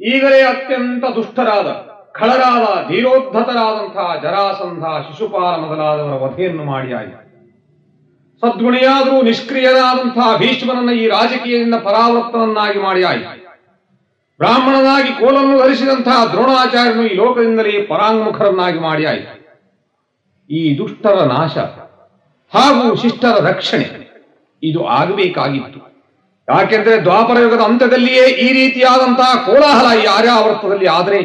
ಈಗಲೇ 0.00 0.42
ಅತ್ಯಂತ 0.42 1.04
ದುಷ್ಟರಾದ 1.16 1.68
ಖಳರಾದ 2.14 2.64
ಧೀರೋದ್ಧತರಾದಂತಹ 2.88 4.08
ಜರಾಸಂಧ 4.22 4.84
ಶಿಶುಪಾಲ 5.06 5.52
ಮೊದಲಾದವರ 5.62 6.16
ವಧೆಯನ್ನು 6.24 6.64
ಮಾಡಿ 6.64 6.90
ಆಯಿತು 6.92 7.18
ಸದ್ಗುಣಿಯಾದರೂ 8.42 9.22
ನಿಷ್ಕ್ರಿಯರಾದಂತಹ 9.22 10.28
ಭೀಷ್ಮನನ್ನ 10.36 10.92
ಈ 10.92 11.08
ರಾಜಕೀಯದಿಂದ 11.08 11.76
ಪರಾವರ್ತನನ್ನಾಗಿ 11.84 12.78
ಮಾಡಿ 12.78 13.02
ಆಯಿತು 13.04 13.30
ಬ್ರಾಹ್ಮಣನಾಗಿ 14.40 15.12
ಕೋಲನ್ನು 15.20 15.58
ಧರಿಸಿದಂತಹ 15.58 16.18
ದ್ರೋಣಾಚಾರ್ಯನು 16.32 17.02
ಈ 17.02 17.14
ಲೋಕದಿಂದಲೇ 17.14 17.74
ಪರಾಂಗುಖರನ್ನಾಗಿ 17.86 18.78
ಮಾಡಿ 18.78 19.04
ಆಯಿತು 19.06 19.34
ಈ 20.50 20.62
ದುಷ್ಟರ 20.78 21.18
ನಾಶ 21.28 21.54
ಹಾಗೂ 22.52 22.86
ಶಿಷ್ಟರ 22.94 23.34
ರಕ್ಷಣೆ 23.44 23.86
ಇದು 24.62 24.80
ಆಗಬೇಕಾಗಿತ್ತು. 24.96 25.78
ಯಾಕೆಂದ್ರೆ 26.48 26.94
ದ್ವಾಪರ 27.04 27.38
ಯುಗದ 27.38 27.62
ಅಂತ್ಯದಲ್ಲಿಯೇ 27.62 28.24
ಈ 28.44 28.52
ರೀತಿಯಾದಂತಹ 28.52 29.30
ಕೋಲಾಹಲ 29.46 29.88
ಈ 30.00 30.04
ಆರ್ಯಾವರ್ತದಲ್ಲಿ 30.16 30.88
ಆದರೆ 30.88 31.18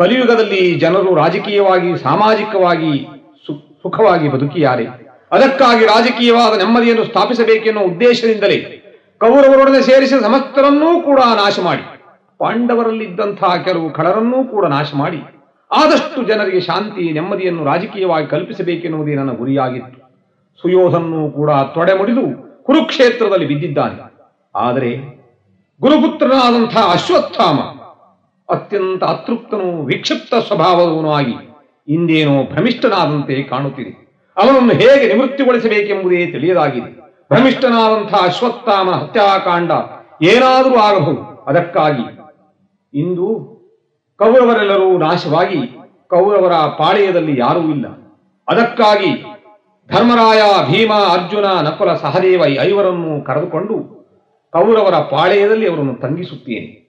ಕಲಿಯುಗದಲ್ಲಿ 0.00 0.74
ಜನರು 0.74 1.14
ರಾಜಕೀಯವಾಗಿ, 1.14 2.02
ಸಾಮಾಜಿಕವಾಗಿ 2.02 2.92
ಸುಖವಾಗಿ 3.82 4.28
ಬದುಕಿಯಾರೆ 4.28 4.86
ಅದಕ್ಕಾಗಿ 5.32 5.84
ರಾಜಕೀಯವಾದ 5.86 6.58
ನೆಮ್ಮದಿಯನ್ನು 6.58 7.04
ಸ್ಥಾಪಿಸಬೇಕೆನ್ನುವ 7.04 7.84
ಉದ್ದೇಶದಿಂದಲೇ 7.84 8.58
ಕೌರವರೊಡನೆ 9.20 9.82
ಸೇರಿಸಿ 9.82 10.20
ಸಮಸ್ತರನ್ನೂ 10.20 11.00
ಕೂಡ 11.00 11.18
ನಾಶ 11.18 11.58
ಮಾಡಿ. 11.60 11.82
ಪಾಂಡವರಲ್ಲಿದ್ದಂತಹ 12.38 13.56
ಕೆಲವು 13.56 13.90
ಖಳರನ್ನೂ 13.90 14.44
ಕೂಡ 14.44 14.66
ನಾಶ 14.66 14.94
ಮಾಡಿ. 14.94 15.20
ಆದಷ್ಟು 15.70 16.22
ಜನರಿಗೆ 16.22 16.60
ಶಾಂತಿ, 16.60 17.12
ನೆಮ್ಮದಿಯನ್ನು 17.12 17.64
ರಾಜಕೀಯವಾಗಿ 17.64 18.26
ಕಲ್ಪಿಸಬೇಕೆನ್ನುವುದೇ 18.26 19.14
ನನ್ನ 19.14 19.32
ಗುರಿಯಾಗಿತ್ತು. 19.32 19.98
ಸುಯೋಧನ್ನು 20.62 21.30
ಕೂಡ 21.30 21.50
ತೊಡೆ 21.74 21.94
ಮುಡಿದು 21.98 22.24
ಕುರುಕ್ಷೇತ್ರದಲ್ಲಿ 22.64 23.46
ಬಿದ್ದಿದ್ದಾನೆ. 23.46 23.98
ಆದರೆ 24.56 24.90
ಗುರುಪುತ್ರನಾದಂಥ 25.80 26.76
ಅಶ್ವತ್ಥಾಮ 26.76 27.58
ಅತ್ಯಂತ 28.50 29.04
ಅತೃಪ್ತನೂ 29.04 29.82
ವಿಕ್ಷಿಪ್ತ 29.82 30.34
ಸ್ವಭಾವದವನೂ 30.46 31.10
ಆಗಿ 31.10 31.34
ಇಂದೇನೋ 31.88 32.44
ಭ್ರಮಿಷ್ಠನಾದಂತೆ 32.44 33.42
ಕಾಣುತ್ತಿದೆ. 33.42 34.10
ಅವನನ್ನು 34.36 34.72
ಹೇಗೆ 34.72 35.14
ನಿವೃತ್ತಿಗೊಳಿಸಬೇಕೆಂಬುದೇ 35.14 36.26
ತಿಳಿಯದಾಗಿದೆ. 36.26 37.00
ಭ್ರಮಿಷ್ಠನಾದಂತಹ 37.32 38.18
ಅಶ್ವತ್ಥಾಮ 38.22 38.90
ಹತ್ಯಾಕಾಂಡ 38.90 39.70
ಏನಾದರೂ 40.22 40.74
ಆಗಬಹುದು. 40.74 41.44
ಅದಕ್ಕಾಗಿ 41.46 42.20
ಇಂದು 42.94 43.50
ಕೌರವರೆಲ್ಲರೂ 44.18 44.98
ನಾಶವಾಗಿ 44.98 45.58
ಕೌರವರ 46.08 46.52
ಪಾಳೆಯದಲ್ಲಿ 46.52 47.40
ಯಾರೂ 47.40 47.60
ಇಲ್ಲ. 47.60 47.86
ಅದಕ್ಕಾಗಿ 48.48 49.24
ಧರ್ಮರಾಯ 49.90 50.42
ಭೀಮ, 50.72 50.92
ಅರ್ಜುನ, 50.92 51.44
ನಕುಲ, 51.44 51.94
ಸಹದೇವ 51.94 52.40
ಈ 52.40 52.58
ಐವರನ್ನು 52.62 53.24
ಕರೆದುಕೊಂಡು 53.24 54.00
ಕೌರವರ 54.52 54.94
ಪಾಳೆಯದಲ್ಲಿ 54.94 55.68
ಅವರನ್ನು 55.68 55.94
ತಂಗಿಸುತ್ತೇನೆ. 55.94 56.79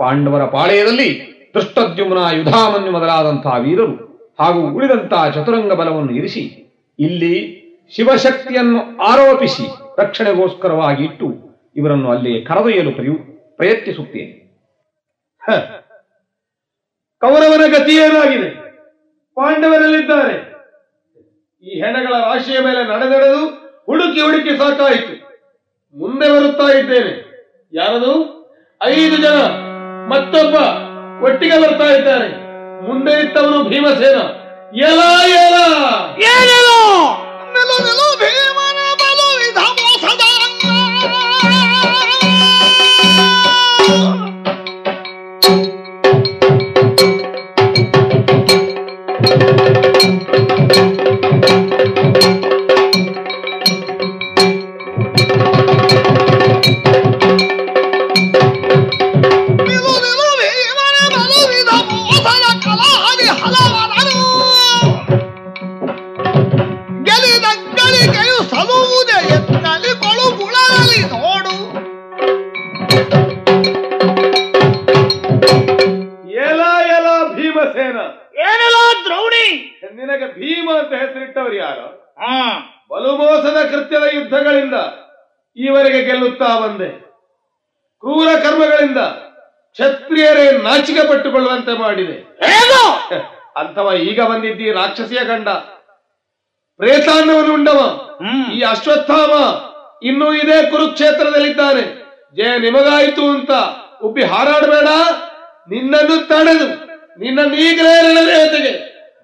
ಪಾಂಡವರ 0.00 0.44
ಪಾಳೆಯದಲ್ಲಿ 0.44 1.30
ದೃಷ್ಟದ್ಯುಮ್ನ 1.54 2.18
ಯುಧಾಮನ್ಯು 2.32 2.92
ಮೊದಲಾದಂತಹ 2.92 3.60
ವೀರರು 3.60 3.94
ಹಾಗೂ 4.40 4.74
ಉಳಿದಂತಹ 4.74 5.30
ಚತುರಂಗ 5.30 5.72
ಬಲವನ್ನು 5.72 6.12
ಇರಿಸಿ 6.12 6.72
ಇಲ್ಲಿ 6.98 7.60
ಶಿವಶಕ್ತಿಯನ್ನು 7.96 8.96
ಆರೋಪಿಸಿ 8.96 9.66
ರಕ್ಷಣೆಗೋಸ್ಕರವಾಗಿ 9.98 11.04
ಇಟ್ಟು 11.04 11.34
ಇವರನ್ನು 11.76 12.10
ಅಲ್ಲಿ 12.10 12.42
ಕರೆದೊಯ್ಯಲು 12.42 12.92
ಪ್ರಯು- 12.92 13.18
ಪ್ರಯತ್ನಿಸುತ್ತೇನೆ. 13.56 14.50
ಕೌರವನ 17.20 17.72
ಗತಿ 17.72 17.96
ಏನಾಗಿದೆ? 17.96 18.50
ಪಾಂಡವರಲ್ಲಿದ್ದಾರೆ. 19.34 20.34
ಈ 21.62 21.80
ಹೆಣಗಳ 21.80 22.12
ರಾಶಿಯ 22.12 22.58
ಮೇಲೆ 22.60 22.84
ನಡೆದೆಡೆದು 22.84 23.46
ಹುಡುಕಿ 23.86 24.20
ಹುಡುಕಿ 24.20 24.58
ಸಾಕಾಯಿತು. 24.58 25.30
ಮುಂದೆ 25.98 26.28
ಬರುತ್ತಾ 26.28 26.78
ಇದ್ದೇನೆ. 26.78 27.30
ಯಾರದು? 27.72 28.40
ಐದು 28.82 29.16
ಜನ. 29.16 29.69
ಮತ್ತೊಬ್ಬ 30.10 30.54
ಒಟ್ಟಿಗೆ 31.24 31.62
ಬರ್ತಾ 31.62 31.84
ಇದ್ದಾರೆ. 31.84 32.28
ಮುಂದೆ 32.88 33.20
ಇತ್ತವನು 33.20 33.64
ಭೀಮಸೇನ. 33.64 34.18
ಎಲ 34.82 35.00
ಎಲ! 35.30 35.56
ನಾಚಿಕೆ 90.80 91.02
ಪಟ್ಟುಕೊಳ್ಳುವಂತೆ 91.08 91.72
ಮಾಡಿದೆ. 91.78 92.16
ಅಂತವ 93.56 93.88
ಈಗ 94.10 94.20
ಬಂದಿದ್ದಿ 94.22 94.66
ರಾಕ್ಷಸಿಯ 94.72 95.22
ಗಂಡ. 95.24 95.48
ಪ್ರೇತಾನ್ನವನು 96.80 97.54
ಉಂಡವ. 97.54 97.80
ಈ 98.52 98.60
ಅಶ್ವತ್ಥಾಮ 98.70 99.32
ಇನ್ನೂ 100.08 100.26
ಇದೇ 100.32 100.58
ಕುರುಕ್ಷೇತ್ರದಲ್ಲಿದ್ದಾನೆ. 100.70 101.82
ಜಯ 102.36 102.52
ನಿಮಗಾಯಿತು 102.58 103.24
ಅಂತ 103.30 103.50
ಉಬ್ಬಿ 104.02 104.24
ಹಾರಾಡಬೇಡ. 104.24 104.88
ನಿನ್ನನ್ನು 105.72 106.16
ತಡೆದು 106.28 106.68
ನಿನ್ನನ್ನು 107.20 107.56
ಈಗಲೇ 107.66 107.94
ರಣದೇವತೆಗೆ 108.02 108.72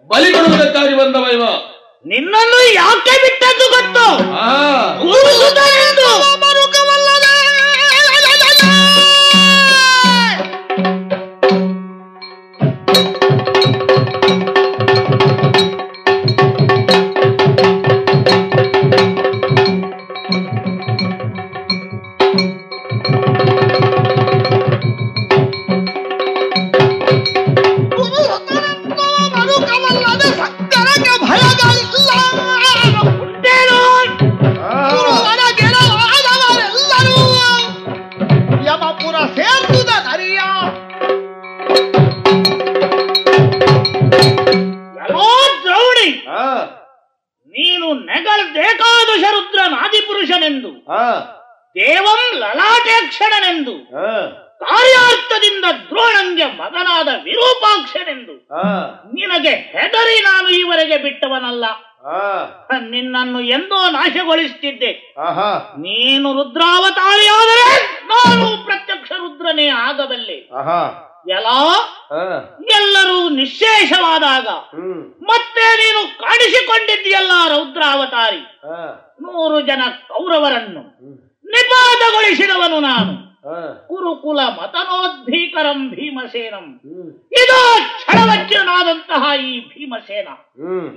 ಬಲಿ 0.08 0.32
ಕೊಡುವುದಕ್ಕಾಗಿ 0.32 0.94
ಬಂದವ 0.98 1.26
ಇವ. 1.32 1.44
ನಿನ್ನನ್ನು 2.06 2.58
ಯಾಕೆ 2.74 3.14
ಬಿಟ್ಟದ್ದು 3.22 3.66
ಗೊತ್ತು? 3.76 4.06
ನೀನು 65.78 66.32
ರುದ್ರಾವತಾರಿಯಾದರೆ 66.32 67.84
ನಾನು 68.06 68.64
ಪ್ರತ್ಯಕ್ಷ 68.64 69.12
ರುದ್ರನೇ 69.12 69.66
ಆಗಬಲ್ಲೆ. 69.66 70.38
ಎಲ್ಲ? 71.30 71.46
ಎಲ್ಲರೂ 72.60 73.28
ನಿಶೇಷವಾದಾಗ 73.28 74.48
ಮತ್ತೆ 75.22 75.64
ನೀನು 75.76 76.18
ಕಾಣಿಸಿಕೊಂಡಿದ್ದೀಯಲ್ಲ 76.18 77.30
ರೌದ್ರಾವತಾರಿ. 77.48 78.42
ನೂರು 79.22 79.60
ಜನ 79.60 79.82
ಕೌರವರನ್ನು 80.08 80.82
ನಿಪಾತಗೊಳಿಸಿದವನು 81.44 82.80
ನಾನು. 82.80 83.26
ಕುರುಕುಲ 83.88 84.40
ಮತನೋದ್ಭೀಕರಂ 84.40 85.90
ಭೀಮಸೇನಂ. 85.90 86.80
ಇದು 87.32 87.58
ಕ್ಷಣ 87.98 89.38
ಈ 89.40 89.60
ಭೀಮಸೇನ. 89.60 90.28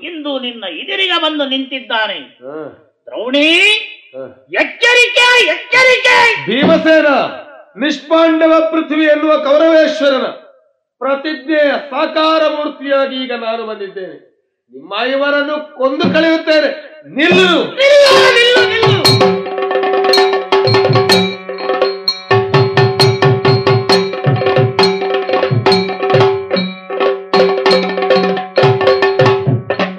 ಇಂದು 0.01 0.39
ನಿನ್ನ 0.39 0.63
ಇದಿರಿಗೆ 0.63 1.21
ಬಂದು 1.21 1.45
ನಿಂತಿದ್ದಾನೆ. 1.45 2.19
ದ್ರೌಣಿ. 3.05 3.49
ಎಚ್ಚರಿಕೆ 4.59 5.45
ಎಚ್ಚರಿಕೆ! 5.45 6.45
ಭೀಮಸೇನ 6.45 7.07
ನಿಷ್ಪಾಂಡವ 7.77 8.69
ಪೃಥ್ವಿ 8.71 9.05
ಎನ್ನುವ 9.05 9.37
ಕೌರವೇಶ್ವರನ 9.37 10.25
ಪ್ರತಿಜ್ಞೆಯ 10.99 11.71
ಸಾಕಾರ 11.89 12.47
ಮೂರ್ತಿಯಾಗಿ 12.47 13.15
ಈಗ 13.15 13.31
ನಾನು 13.31 13.67
ಬಂದಿದ್ದೇನೆ. 13.67 14.29
ನಿಮ್ಮ 14.73 14.93
ಇವರನ್ನು 15.09 15.77
ಕೊಂದು 15.77 16.13
ಕಳೆಯುತ್ತೇನೆ. 16.13 16.99
ನಿಲ್ಲು! 17.09 17.75
ನಿಲ್ಲು, 17.75 18.33
ನಿಲ್ಲು, 18.33 18.69
ನಿಲ್ಲು. 18.69 18.99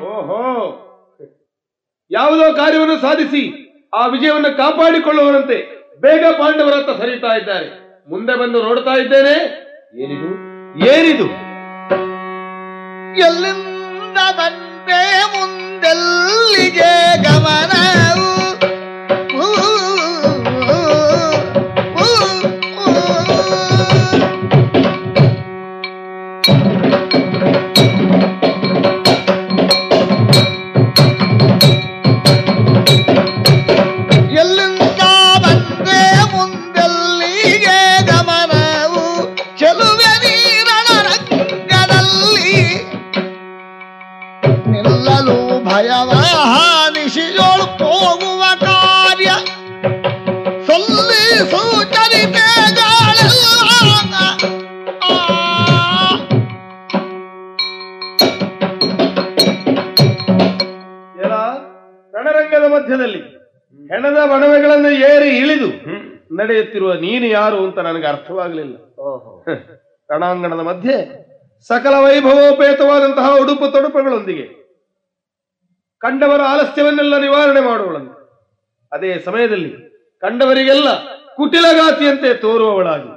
ಓಹೋ! 0.03 0.43
ಯಾವುದೋ 2.11 2.57
ಕಾರ್ಯವನ್ನು 2.57 2.99
ಸಾಧಿಸಿ. 2.99 3.70
ಆ 3.93 4.07
ವಿಜಯವನ್ನು 4.07 4.57
ಕಾಪಾಡಿಕೊಳ್ಳುವರಂತೆ 4.57 5.57
ಬೇಗ 6.01 6.25
ಪಾಂಡವರತ್ತ 6.39 6.91
ಸರಿತಾ 7.01 7.33
ಇದ್ದಾರೆ. 7.37 7.69
ಮುಂದೆ 8.11 8.35
ಬಂದು 8.39 8.59
ನೋಡ್ತಾ 8.63 8.95
ಇದ್ದೇನೆ, 8.95 9.35
ಏನಿದು? 10.03 10.31
ಏನಿದು? 10.91 11.27
ಎಲ್ಲಿಂದ 13.21 14.19
ಬಂದೆ 14.39 15.01
ಮುಂದೆಲ್ಲಿಗೆ 15.35 16.93
ಗಮನವು? 17.25 18.31
ಭಯವ 45.71 46.11
ನಿಶಿಯೋಳು 46.95 47.67
ಹೋಗುವ 47.83 48.43
ಕಾರ್ಯ. 48.65 49.31
ಸೊಲ್ಲಿ 50.67 51.23
ಸೂಚರಿತೆಗಳೆಲ್ಲ 51.53 53.45
ಆ 55.09 55.15
ಎಲ 61.25 61.35
ರಣರಂಗದ 62.15 62.67
ಮಧ್ಯದಲ್ಲಿ 62.75 63.21
ಹೆಣದ 63.91 64.19
ಬಣವೆಗಳನ್ನು 64.33 64.91
ಏರಿ 65.11 65.31
ಇಳಿದು 65.39 65.69
ನಡೆಯುತ್ತಿರುವ 66.37 66.93
ನೀನು 66.95 67.27
ಯಾರು 67.27 67.59
ಅಂತ 67.65 67.79
ನನಗೆ 67.79 68.07
ಅರ್ಥವಾಗಲಿಲ್ಲ. 68.07 68.75
ರಣಾಂಗಣದ 70.11 70.61
ಮಧ್ಯೆ 70.61 70.97
ಸಕಲ 71.71 71.95
ವೈಭವೋಪೇತವಾದಂತಹ 72.05 73.29
ಉಡುಪು 73.43 73.67
ತೊಡುಪುಗಳೊಂದಿಗೆ 73.73 74.45
ಕಂಡವರ 76.03 76.41
ಆಲಸ್ಯವನ್ನೆಲ್ಲ 76.43 77.19
ನಿವಾರಣೆ 77.19 77.61
ಮಾಡುವಳಂತೆ 77.61 78.17
ಅದೇ 78.93 79.19
ಸಮಯದಲ್ಲಿ 79.25 79.73
ಕಂಡವರಿಗೆಲ್ಲ 80.23 80.89
ಕುಟಿಲಗಾತಿಯಂತೆ 81.37 82.35
ತೋರುವವಳಾಗಿ 82.35 83.11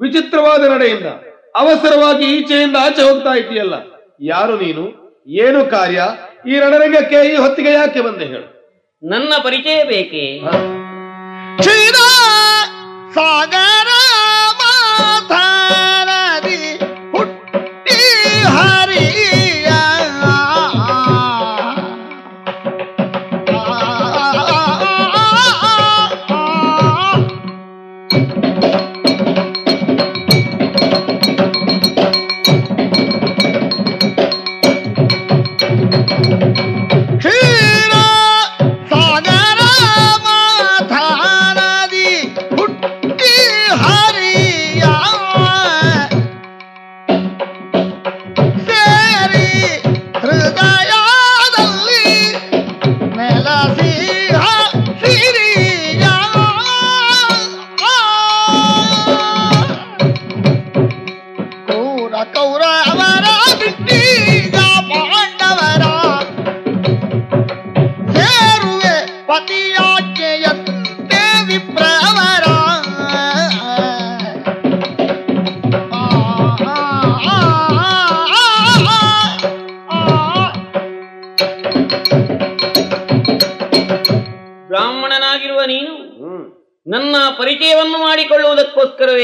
ವಿಚಿತ್ರವಾದ 0.00 0.68
ನಡೆಯಿಂದ 0.68 1.06
ಅವಸರವಾಗಿ 1.54 2.36
ಈಚೆಯಿಂದ 2.36 2.76
ಆಚೆ 2.80 3.02
ಹೋಗ್ತಾ 3.02 3.34
ಇದೆಯಲ್ಲ 3.34 3.74
ಯಾರು 4.20 4.56
ನೀನು? 4.56 4.84
ಏನು 5.26 5.70
ಕಾರ್ಯ? 5.70 6.00
ಈ 6.46 6.58
ರಣರಂಗಕ್ಕೆ 6.58 7.32
ಈ 7.32 7.36
ಹೊತ್ತಿಗೆ 7.36 7.72
ಯಾಕೆ 7.72 8.00
ಬಂದೆ 8.00 8.24
ಹೇಳು. 8.24 8.46
ನನ್ನ 9.02 9.32
ಪರಿಚಯ 9.42 9.84
ಬೇಕೇ? 9.84 10.40
ಸಾಗರ 13.14 13.90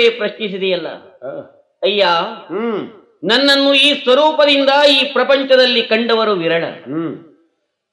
ಮಾಡಿಕೊಳ್ಳುವುದಕ್ಕೋಸ್ಕರವೇ 0.04 0.10
ಪ್ರಶ್ನಿಸಿದೆಯಲ್ಲ 0.10 0.88
ಅಯ್ಯ 1.82 2.04
ನನ್ನನ್ನು 3.24 3.74
ಈ 3.74 4.02
ಸ್ವರೂಪದಿಂದ 4.02 4.68
ಈ 4.90 5.04
ಪ್ರಪಂಚದಲ್ಲಿ 5.12 5.82
ಕಂಡವರು 5.82 6.32
ವಿರಳ. 6.32 6.64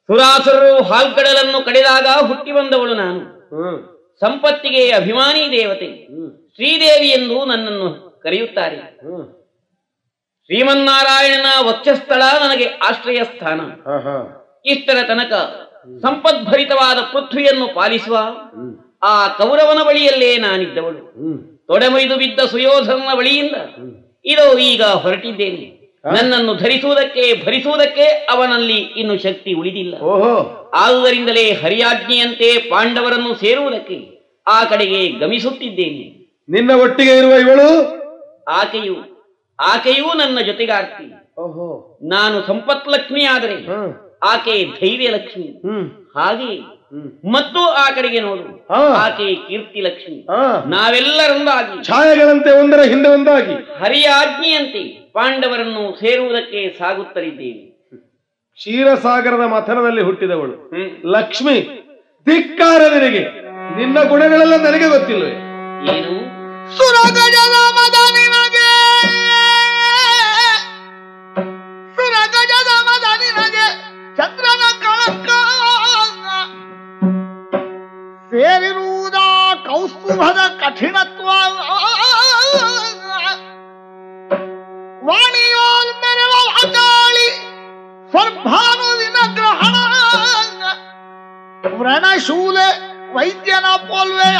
ಸುರಾಸುರರು 0.07 0.83
ಹಾಲ್ಕಡಲನ್ನು 0.83 1.65
ಕಡಿದಾಗ 1.65 2.07
ಹುಟ್ಟಿ 2.27 2.51
ಬಂದವಳು 2.51 2.93
ನಾನು. 2.93 3.21
ಸಂಪತ್ತಿಗೆ 4.19 4.91
ಅಭಿಮಾನಿ 4.91 5.51
ದೇವತೆ. 5.51 5.89
ಶ್ರೀದೇವಿ 6.55 7.09
ಎಂದು 7.09 7.45
ನನ್ನನ್ನು 7.45 8.19
ಕರೆಯುತ್ತಾರೆ. 8.23 8.77
ಶ್ರೀಮನ್ನಾರಾಯಣನ 10.45 11.45
ವಕ್ಷಸ್ಥಳ 11.67 12.21
ನನಗೆ 12.43 12.65
ಆಶ್ರಯ 12.65 13.23
ಸ್ಥಾನ. 13.23 13.61
ಇಷ್ಟರ 14.65 14.97
ತನಕ 15.07 15.33
ಸಂಪದ್ಭರಿತವಾದ 16.01 16.97
ಪೃಥ್ವಿಯನ್ನು 16.97 17.75
ಪಾಲಿಸುವ 17.75 18.17
ಆ 19.03 19.27
ಕೌರವನ 19.27 19.83
ಬಳಿಯಲ್ಲೇ 19.87 20.37
ನಾನಿದ್ದವಳು. 20.37 21.01
ತೊಡೆಮೊಯ್ದು 21.71 22.17
ಬಿದ್ದ 22.17 22.39
ಸುಯೋಧನ 22.39 23.01
ಬಳಿಯಿಂದ 23.17 23.55
ಇದೋ 24.25 24.57
ಈಗ 24.57 24.83
ಹೊರಟಿದ್ದೇನೆ. 24.83 25.81
ನನ್ನನ್ನು 26.13 26.55
ಧರಿಸುವುದಕ್ಕೆ 26.55 27.45
ಭರಿಸುವುದಕ್ಕೆ 27.45 28.03
ಅವನಲ್ಲಿ 28.03 28.77
ಇನ್ನು 28.77 29.17
ಶಕ್ತಿ 29.17 29.53
ಉಳಿದಿಲ್ಲ. 29.53 30.01
ಓಹೋ. 30.01 30.71
ಆದುದರಿಂದಲೇ 30.73 31.53
ಹರಿಯಾಜ್ಞೆಯಂತೆ 31.53 32.57
ಪಾಂಡವರನ್ನು 32.69 33.35
ಸೇರುವುದಕ್ಕೆ 33.35 34.21
ಆ 34.47 34.63
ಕಡೆಗೆ 34.63 35.07
ಗಮಿಸುತ್ತಿದ್ದೇನೆ. 35.09 36.33
ನಿನ್ನ 36.49 36.71
ಒಟ್ಟಿಗೆ 36.81 37.17
ಇರುವ 37.17 37.31
ಇವಳು? 37.31 38.01
ಆಕೆಯು 38.43 38.95
ಆಕೆಯೂ 39.59 40.13
ನನ್ನ 40.13 40.39
ಜೊತೆಗಾರ್ತಿ. 40.45 41.05
ನಾನು 42.09 42.47
ಸಂಪತ್ 42.47 42.89
ಲಕ್ಷ್ಮಿ 42.89 43.23
ಆದರೆ 43.23 43.55
ಆಕೆ 44.23 44.65
ಧೈರ್ಯ 44.65 45.09
ಲಕ್ಷ್ಮಿ 45.09 45.47
ಹಾಗೆ 46.19 46.80
ಮತ್ತು 47.31 47.61
ಆ 47.83 47.89
ಕಡೆಗೆ 47.89 48.19
ನೋಡು. 48.19 48.43
ಆಕೆ 48.83 49.35
ಕೀರ್ತಿ 49.35 49.81
ಲಕ್ಷ್ಮಿ. 49.81 50.17
ನಾವೆಲ್ಲರೊಂದಾಗಿ 50.69 51.83
ಛಾಯೆಗಳಂತೆ 51.85 52.51
ಒಂದರ 52.59 52.81
ಹಿಂದೆ 52.81 53.09
ಒಂದಾಗಿ. 53.09 53.53
ಹರಿಯ 53.83 54.07
ಆಜ್ಞೆಯಂತೆ 54.09 54.81
ಪಾಂಡವರನ್ನು 55.13 55.83
ಸೇರುವುದಕ್ಕೆ 55.99 56.75
ಸಾಗುತ್ತಲಿದ್ದೇವೆ. 56.79 57.63
ಕ್ಷೀರಸಾಗರದ 58.57 59.45
ಮಥನದಲ್ಲಿ 59.55 60.01
ಹುಟ್ಟಿದವಳು. 60.01 60.55
ಲಕ್ಷ್ಮಿ 61.11 61.57
ಧಿಕ್ಕಾರ 62.25 62.81
ನಿನಗೆ 62.95 63.23
ನಿನ್ನ 63.77 64.03
ಗುಣಗಳೆಲ್ಲ 64.03 64.55
ನನಗೆ 64.55 64.87
ಗೊತ್ತಿಲ್ಲ 64.87 65.23
ಏನು? 65.95 66.13
ಚಂದ್ರನ 74.17 74.63
ಸೇರಿರುವುದ 78.41 79.13
ಕೌಸ್ತುಭದ 79.65 80.39
ಕಠಿಣತ್ವ? 80.59 81.25
ವಾಣಿಯೋಲ್ 85.05 85.91
ಮೆರೆವ 86.01 86.33
ಸ್ವರ್ಭಾನುವಿನ 88.09 89.17
ಗ್ರಹಣ. 89.33 89.75
ವ್ರಣಶೂಲೆ 91.77 92.69
ವೈದ್ಯನ 93.13 93.65
ಪೋಲ್ವೆ. 93.77 94.31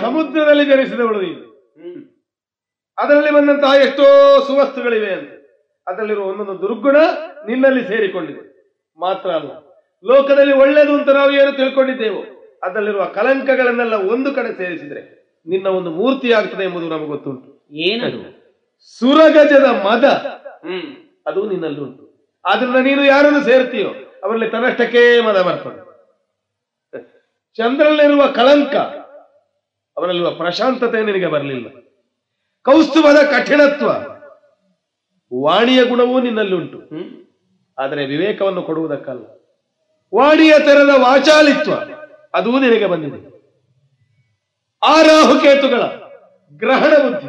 ಸಮುದ್ರದಲ್ಲಿ 0.00 0.64
ಜನಿಸಿದವಳು 0.64 1.20
ನೀನು. 1.20 1.50
ಅದರಲ್ಲಿ 2.98 3.30
ಬಂದಂತಹ 3.30 3.72
ಎಷ್ಟೋ 3.82 4.04
ಸುವಸ್ತುಗಳಿವೆ 4.46 5.12
ಅಂತ. 5.12 5.39
ಅದರಲ್ಲಿರುವ 5.90 6.24
ಒಂದೊಂದು 6.24 6.62
ದುರ್ಗುಣ 6.62 6.96
ನಿನ್ನಲ್ಲಿ 7.46 7.88
ಸೇರಿಕೊಂಡಿದೆ. 7.88 8.42
ಮಾತ್ರ 8.98 9.30
ಅಲ್ಲ 9.30 9.50
ಲೋಕದಲ್ಲಿ 10.04 10.52
ಒಳ್ಳೆಯದು 10.52 10.92
ಅಂತ 10.94 11.08
ನಾವು 11.08 11.30
ಏನು 11.30 11.52
ತಿಳ್ಕೊಂಡಿದ್ದೇವೋ 11.52 12.22
ಅದರಲ್ಲಿರುವ 12.62 13.04
ಕಲಂಕಗಳನ್ನೆಲ್ಲ 13.04 13.94
ಒಂದು 13.94 14.32
ಕಡೆ 14.34 14.56
ಸೇರಿಸಿದ್ರೆ 14.56 15.02
ನಿನ್ನ 15.46 15.66
ಒಂದು 15.66 15.90
ಮೂರ್ತಿ 15.90 16.32
ಆಗ್ತದೆ 16.32 16.64
ಎಂಬುದು 16.64 16.88
ನಮಗೆ 16.88 17.06
ಗೊತ್ತುಂಟು. 17.06 17.66
ಏನದು? 17.70 18.20
ಸುರಗಜದ 18.98 19.64
ಮದ. 19.86 20.04
ಅದು 21.26 21.48
ನಿನ್ನಲ್ಲಿ 21.48 21.80
ಉಂಟು. 21.80 22.04
ಆದ್ರಿಂದ 22.44 22.76
ನೀನು 22.76 23.04
ಯಾರನ್ನು 23.04 23.40
ಸೇರ್ತೀಯೋ 23.40 23.88
ಅವರಲ್ಲಿ 24.24 24.48
ತನ್ನಷ್ಟಕ್ಕೆ 24.50 25.20
ಮದ 25.20 25.42
ಬರ್ತದೆ. 25.42 25.90
ಚಂದ್ರನಲ್ಲಿರುವ 27.56 28.26
ಕಲಂಕ 28.26 28.74
ಅವರಲ್ಲಿರುವ 29.96 30.30
ಪ್ರಶಾಂತತೆ 30.30 31.02
ನಿನಗೆ 31.02 31.26
ಬರಲಿಲ್ಲ. 31.26 31.68
ಕೌಸ್ತುಭದ 32.64 33.16
ಕಠಿಣತ್ವ 33.26 33.88
ವಾಣಿಯ 35.34 35.84
ಗುಣವೂ 35.84 36.20
ನಿನ್ನಲ್ಲುಂಟು 36.20 36.78
ಆದರೆ 37.78 38.06
ವಿವೇಕವನ್ನು 38.06 38.62
ಕೊಡುವುದಕ್ಕಲ್ಲ. 38.62 39.24
ವಾಣಿಯ 40.14 40.54
ತೆರದ 40.58 40.90
ವಾಚಾಲಿತ್ವ 40.96 41.72
ಅದೂ 42.34 42.58
ನಿನಗೆ 42.58 42.86
ಬಂದಿದೆ. 42.86 43.40
ಆ 44.82 45.02
ರಾಹುಕೇತುಗಳ 45.02 45.80
ಗ್ರಹಣ 46.52 46.92
ಬುದ್ಧಿ 46.98 47.28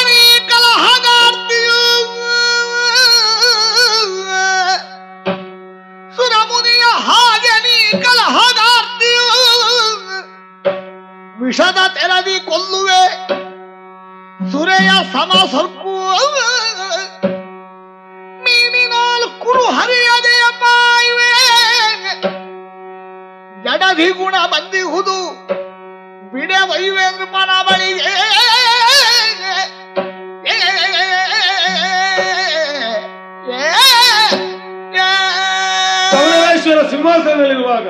ವಿಷದ 11.47 11.81
ತೆರದಿ 11.97 12.37
ಕೊಲ್ಲುವೆ, 12.47 13.03
ಸುರೆಯ 14.53 14.91
ಸಮ 15.13 15.33
ಸ್ವಲ್ಪ 15.51 15.83
ಮೀನಿನಾಲ್ 18.45 19.27
ಕುರು 19.43 19.65
ಹರಿಯದೆಯ 19.77 20.45
ಪಾಯುವೆ 20.63 21.31
ಜಡಧಿ 23.67 24.09
ಗುಣ 24.21 24.35
ಬಂದಿಹುದು, 24.55 25.19
ಬಿಡೆ 26.33 26.61
ವೈವೇಂದ್ರ 26.71 27.23
ನೃಪಣ 27.23 27.51
ಬಳಿಗೆ. 27.69 28.13
ಸಿಂಹಾಸನದಲ್ಲಿರುವಾಗ 36.91 37.89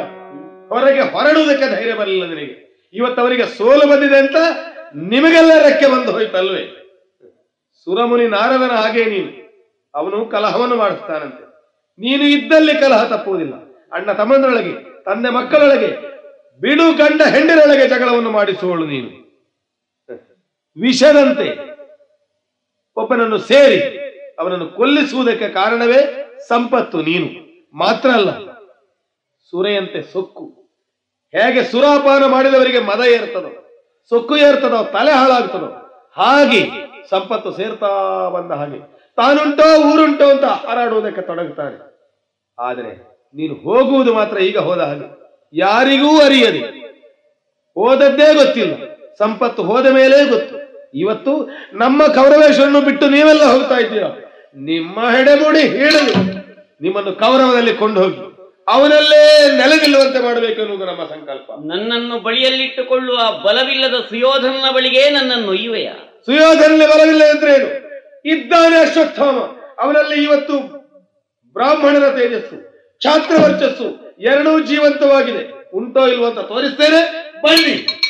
ಹೊರಗೆ 0.71 1.03
ಹೊರಡುವುದಕ್ಕೆ 1.13 1.67
ಧೈರ್ಯ 1.75 1.95
ಬರಲಿಲ್ಲ 1.99 2.25
ನಿನಗೆ. 2.31 2.55
ಇವತ್ತು 2.95 3.21
ಅವರಿಗೆ 3.23 3.47
ಸೋಲು 3.57 3.85
ಬಂದಿದೆ 3.91 4.19
ಅಂತ 4.19 4.39
ನಿಮಗೆಲ್ಲ 5.11 5.53
ರೆಕ್ಕೆ 5.67 5.87
ಬಂದು 5.93 6.11
ಹೋಯ್ತಲ್ವೇ? 6.13 6.63
ಸುರಮುನಿ 7.87 8.27
ನಾರದನ 8.29 8.75
ಹಾಗೆ 8.75 9.05
ನೀನು. 9.05 9.31
ಅವನು 9.95 10.19
ಕಲಹವನ್ನು 10.27 10.77
ಮಾಡಿಸ್ತಾನಂತೆ. 10.77 11.43
ನೀನು 11.99 12.25
ಇದ್ದಲ್ಲಿ 12.25 12.75
ಕಲಹ 12.81 13.03
ತಪ್ಪುವುದಿಲ್ಲ. 13.11 13.55
ಅಣ್ಣ 13.93 14.09
ತಮ್ಮಂದರೊಳಗೆ, 14.13 14.75
ತಂದೆ 15.05 15.31
ಮಕ್ಕಳೊಳಗೆ, 15.31 15.91
ಬಿಡು 16.61 16.87
ಗಂಡ 16.93 17.21
ಹೆಂಡಿರೊಳಗೆ 17.35 17.85
ಜಗಳವನ್ನು 17.89 18.31
ಮಾಡಿಸುವಳು 18.31 18.85
ನೀನು. 18.87 19.11
ವಿಷದಂತೆ 20.77 21.49
ಒಬ್ಬನನ್ನು 22.97 23.39
ಸೇರಿ 23.51 23.79
ಅವನನ್ನು 24.39 24.67
ಕೊಲ್ಲಿಸುವುದಕ್ಕೆ 24.69 25.49
ಕಾರಣವೇ 25.49 26.01
ಸಂಪತ್ತು 26.49 26.99
ನೀನು. 27.03 27.29
ಮಾತ್ರ 27.75 28.09
ಅಲ್ಲ, 28.11 28.31
ಸುರೆಯಂತೆ 29.53 30.01
ಸೊಕ್ಕು. 30.13 30.45
ಹೇಗೆ 31.37 31.65
ಸುರಾಪಾನ 31.65 32.27
ಮಾಡಿದವರಿಗೆ 32.27 32.79
ಮದ 32.79 33.01
ಏರ್ತದೋ, 33.01 33.69
ಸೊಕ್ಕು 34.09 34.37
ಏರ್ತದೋ, 34.37 34.85
ತಲೆ 34.85 35.13
ಹಾಳಾಗ್ತದೋ, 35.13 35.69
ಹಾಗೆ 36.17 36.63
ಸಂಪತ್ತು 37.11 37.53
ಸೇರ್ತಾ 37.53 38.29
ಬಂದ 38.29 38.53
ಹಾಗೆ. 38.53 38.79
ತಾನುಂಟೋ, 39.17 39.93
ಊರುಂಟೋ 39.93 40.31
ಅಂತ 40.31 40.45
ಹಾರಾಡುವುದಕ್ಕೆ 40.45 41.23
ತೊಡಗುತ್ತಾನೆ. 41.23 41.97
ಆದರೆ 42.59 43.17
ನೀನು 43.35 43.55
ಹೋಗುವುದು 43.55 44.15
ಮಾತ್ರ 44.15 44.39
ಈಗ 44.39 44.59
ಹೋದ 44.59 44.81
ಹಾಗೆ. 44.81 45.27
ಯಾರಿಗೂ 45.55 46.21
ಅರಿಯದೆ. 46.21 46.59
ಹೋದದ್ದೇ 47.75 48.35
ಗೊತ್ತಿಲ್ಲ. 48.35 48.75
ಸಂಪತ್ತು 49.19 49.63
ಹೋದ 49.63 49.87
ಮೇಲೆ 49.87 50.25
ಗೊತ್ತು. 50.25 50.57
ಇವತ್ತು 50.95 51.51
ನಮ್ಮ 51.73 52.07
ಕೌರವೇಶ್ವರನ್ನು 52.07 52.81
ಬಿಟ್ಟು 52.81 53.09
ನೀವೆಲ್ಲ 53.09 53.45
ಹೋಗ್ತಾ 53.45 53.77
ಇದ್ದೀರಾ? 53.77 54.09
ನಿಮ್ಮ 54.57 55.01
ಹೆಡೆಮುಡಿ 55.01 55.61
ಹೇಳಲು. 55.61 56.37
ನಿಮ್ಮನ್ನು 56.83 57.13
ಕೌರವದಲ್ಲಿ 57.13 57.75
ಕೊಂಡು 57.75 58.03
ಹೋಗಿ 58.03 58.36
ಅವನಲ್ಲೇ 58.69 59.53
ನೆಲೆನಿಲ್ಲುವಂತೆ 59.57 60.23
ಮಾಡಬೇಕು 60.23 60.61
ಎನ್ನುವುದು 60.61 60.85
ನಮ್ಮ 60.87 61.05
ಸಂಕಲ್ಪ. 61.05 61.51
ನನ್ನನ್ನು 61.53 62.19
ಬಳಿಯಲ್ಲಿಟ್ಟುಕೊಳ್ಳುವ 62.19 63.17
ಬಲವಿಲ್ಲದ 63.45 63.95
ಸುಯೋಧನ 64.09 64.65
ಬಳಿಗೆ 64.75 65.11
ನನ್ನನ್ನು 65.11 65.49
ಒಯ್ಯುವೆಯ? 65.49 65.89
ಸುಯೋಧನ 66.27 66.83
ಬಲವಿಲ್ಲ 66.87 67.25
ಅಂದ್ರೆ 67.25 67.55
ಏನು? 67.55 67.87
ಇದ್ದಾನೆ 68.35 68.77
ಅಶ್ವತ್ಥಾಮ. 68.77 69.39
ಅವನಲ್ಲಿ 69.79 70.25
ಇವತ್ತು 70.25 70.59
ಬ್ರಾಹ್ಮಣರ 71.53 72.09
ತೇಜಸ್ಸು 72.09 72.77
ಛಾತ್ರ 73.03 73.35
ವರ್ಚಸ್ಸು 73.43 74.17
ಎರಡೂ 74.21 74.61
ಜೀವಂತವಾಗಿದೆ. 74.61 75.71
ಉಂಟೋ 75.75 76.07
ಇಲ್ವೋ 76.07 76.27
ಅಂತ 76.27 76.39
ತೋರಿಸ್ತೇನೆ. 76.39 77.03
ಬನ್ನಿ. 77.43 78.07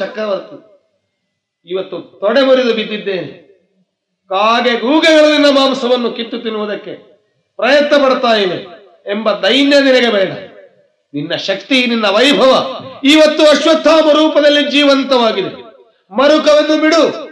ಚಕ್ರವರ್ತಿ. 0.00 0.56
ಇವತ್ತು 1.72 1.96
ತೊಡೆ 2.20 2.42
ಮುರಿದು 2.42 2.74
ಬಿದ್ದಿದ್ದೇನೆ. 2.74 3.50
ಕಾಗೆ 4.28 4.80
ಗೂಗೆಗಳಲ್ಲಿನ 4.80 5.46
ಮಾಂಸವನ್ನು 5.46 6.10
ಕಿತ್ತು 6.10 6.38
ತಿನ್ನುವುದಕ್ಕೆ 6.38 6.92
ಪ್ರಯತ್ನ 7.56 7.96
ಪಡ್ತಾ 7.96 8.34
ಇವೆ 8.34 8.58
ಎಂಬ 9.10 9.32
ದೈನ್ಯ 9.32 9.80
ನಿನಗೆ 9.80 10.10
ಬೇಡ. 10.10 10.30
ನಿನ್ನ 11.14 11.34
ಶಕ್ತಿ, 11.34 11.86
ನಿನ್ನ 11.86 12.06
ವೈಭವ 12.06 12.80
ಇವತ್ತು 13.04 13.42
ಅಶ್ವತ್ಥಾಮ 13.50 14.10
ರೂಪದಲ್ಲಿ 14.10 14.70
ಜೀವಂತವಾಗಿದೆ. 14.70 15.54
ಮರುಕವನ್ನು 16.14 16.80
ಬಿಡು. 16.80 17.30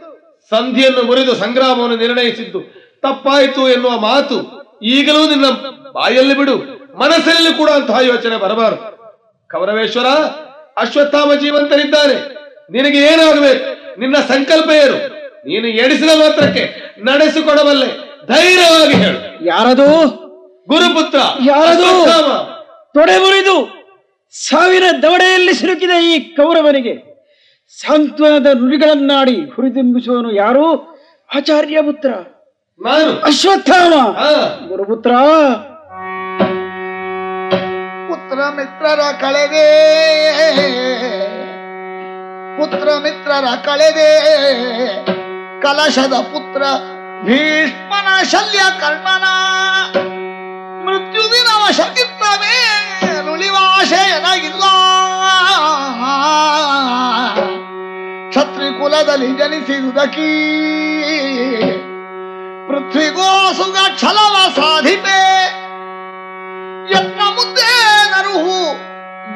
ಸಂಧಿಯನ್ನು 0.51 1.03
ಮುರಿದು 1.03 1.35
ಸಂಗ್ರಾಮವನ್ನು 1.35 1.97
ನಿರ್ಣಯಿಸಿದ್ದು 1.97 2.61
ತಪ್ಪಾಯಿತು 3.01 3.69
ಎನ್ನುವ 3.69 3.99
ಮಾತು 3.99 4.37
ಈಗಲೂ 4.83 5.29
ನಿನ್ನ 5.29 5.47
ಬಾಯಲ್ಲಿ 5.93 6.35
ಬಿಡು. 6.35 6.57
ಮನಸ್ಸಲ್ಲಿ 6.99 7.55
ಕೂಡ 7.55 7.71
ಅಂತಹ 7.71 7.99
ಯೋಚನೆ 8.01 8.37
ಬರಬಾರದು. 8.37 8.83
ಕೌರವೇಶ್ವರ, 9.53 10.07
ಅಶ್ವತ್ಥಾಮ 10.77 11.35
ಜೀವಂತರಿದ್ದಾನೆ 11.35 12.38
ನಿನಗೆ 12.71 12.99
ಏನಾಗಬೇಕು? 12.99 14.01
ನಿನ್ನ 14.01 14.17
ಸಂಕಲ್ಪ 14.17 14.71
ಏನು? 14.71 14.97
ನೀನು 15.47 15.69
ಎಡಿಸಿದ 15.69 16.11
ಮಾತ್ರಕ್ಕೆ 16.15 16.95
ನಡೆಸಿಕೊಡಬಲ್ಲೆ. 17.05 17.87
ಧೈರ್ಯವಾಗಿ 18.27 18.93
ಹೇಳು. 18.93 19.45
ಯಾರದು? 19.45 20.07
ಗುರುಪುತ್ರ 20.69 21.19
ಯಾರದು. 21.47 22.05
ತೊಡೆ 22.95 23.19
ಮುರಿದು 23.19 23.79
ಸಾವಿರ 24.31 24.83
ದವಡೆಯಲ್ಲಿ 25.03 25.53
ಸಿಲುಕಿದ 25.55 25.91
ಈ 26.03 26.19
ಕೌರವನಿಗೆ 26.19 26.95
ಸಾಂತ್ವನದ 27.81 28.47
ನುಡಿಗಳನ್ನಾಡಿ 28.47 29.37
ಹುರಿದುಂಬಿಸುವನು 29.51 30.35
ಯಾರು? 30.35 30.99
ಆಚಾರ್ಯ 31.35 31.83
ಪುತ್ರ. 31.83 32.09
ನಾನು. 32.81 33.21
ಅಶ್ವತ್ಥಾಮ. 33.21 33.93
ಗುರುಪುತ್ರ. 34.69 35.11
ಪುತ್ರ 38.09 38.39
ಪುತ್ರ 38.39 38.39
ಮಿತ್ರರ 38.57 39.01
ಕಳೆದೆ. 39.21 39.89
ಪುತ್ರ 42.59 42.89
ಮಿತ್ರರ 43.03 43.45
ಕಳೆದೆ. 43.65 44.11
ಕಲಶದ 45.63 46.13
ಪುತ್ರ 46.13 46.63
ಭೀಷ್ಮನ 47.25 48.09
ಶಲ್ಯ 48.23 48.61
ಕರ್ಣನ 48.81 49.27
ಮೃತ್ಯು 50.85 51.23
ದಿನವ 51.33 51.71
ಶಕಿತ್ತವೇ 51.71 52.57
ನುಳಿವಾಶೆಯನಗಿಲ್ಲ 53.25 54.65
ಕ್ಷತ್ರಿ 58.29 58.69
ಕುಲದಲ್ಲಿ 58.81 59.31
ಜನಿಸಿದುದಕೀ. 59.39 60.33
ಪೃಥ್ವಿಗೋಸುಗ 62.69 63.77
ಛಲವ 64.01 64.37
ಸಾಧಿಪೆ. 64.57 65.21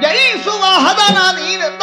ಜಯಿಸುವ 0.03 0.63
ಹದನ 0.85 1.19
ನೀನಂದ 1.39 1.83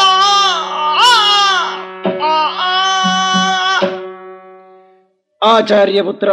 ಆಚಾರ್ಯ 5.42 6.02
ಪುತ್ರ 6.02 6.30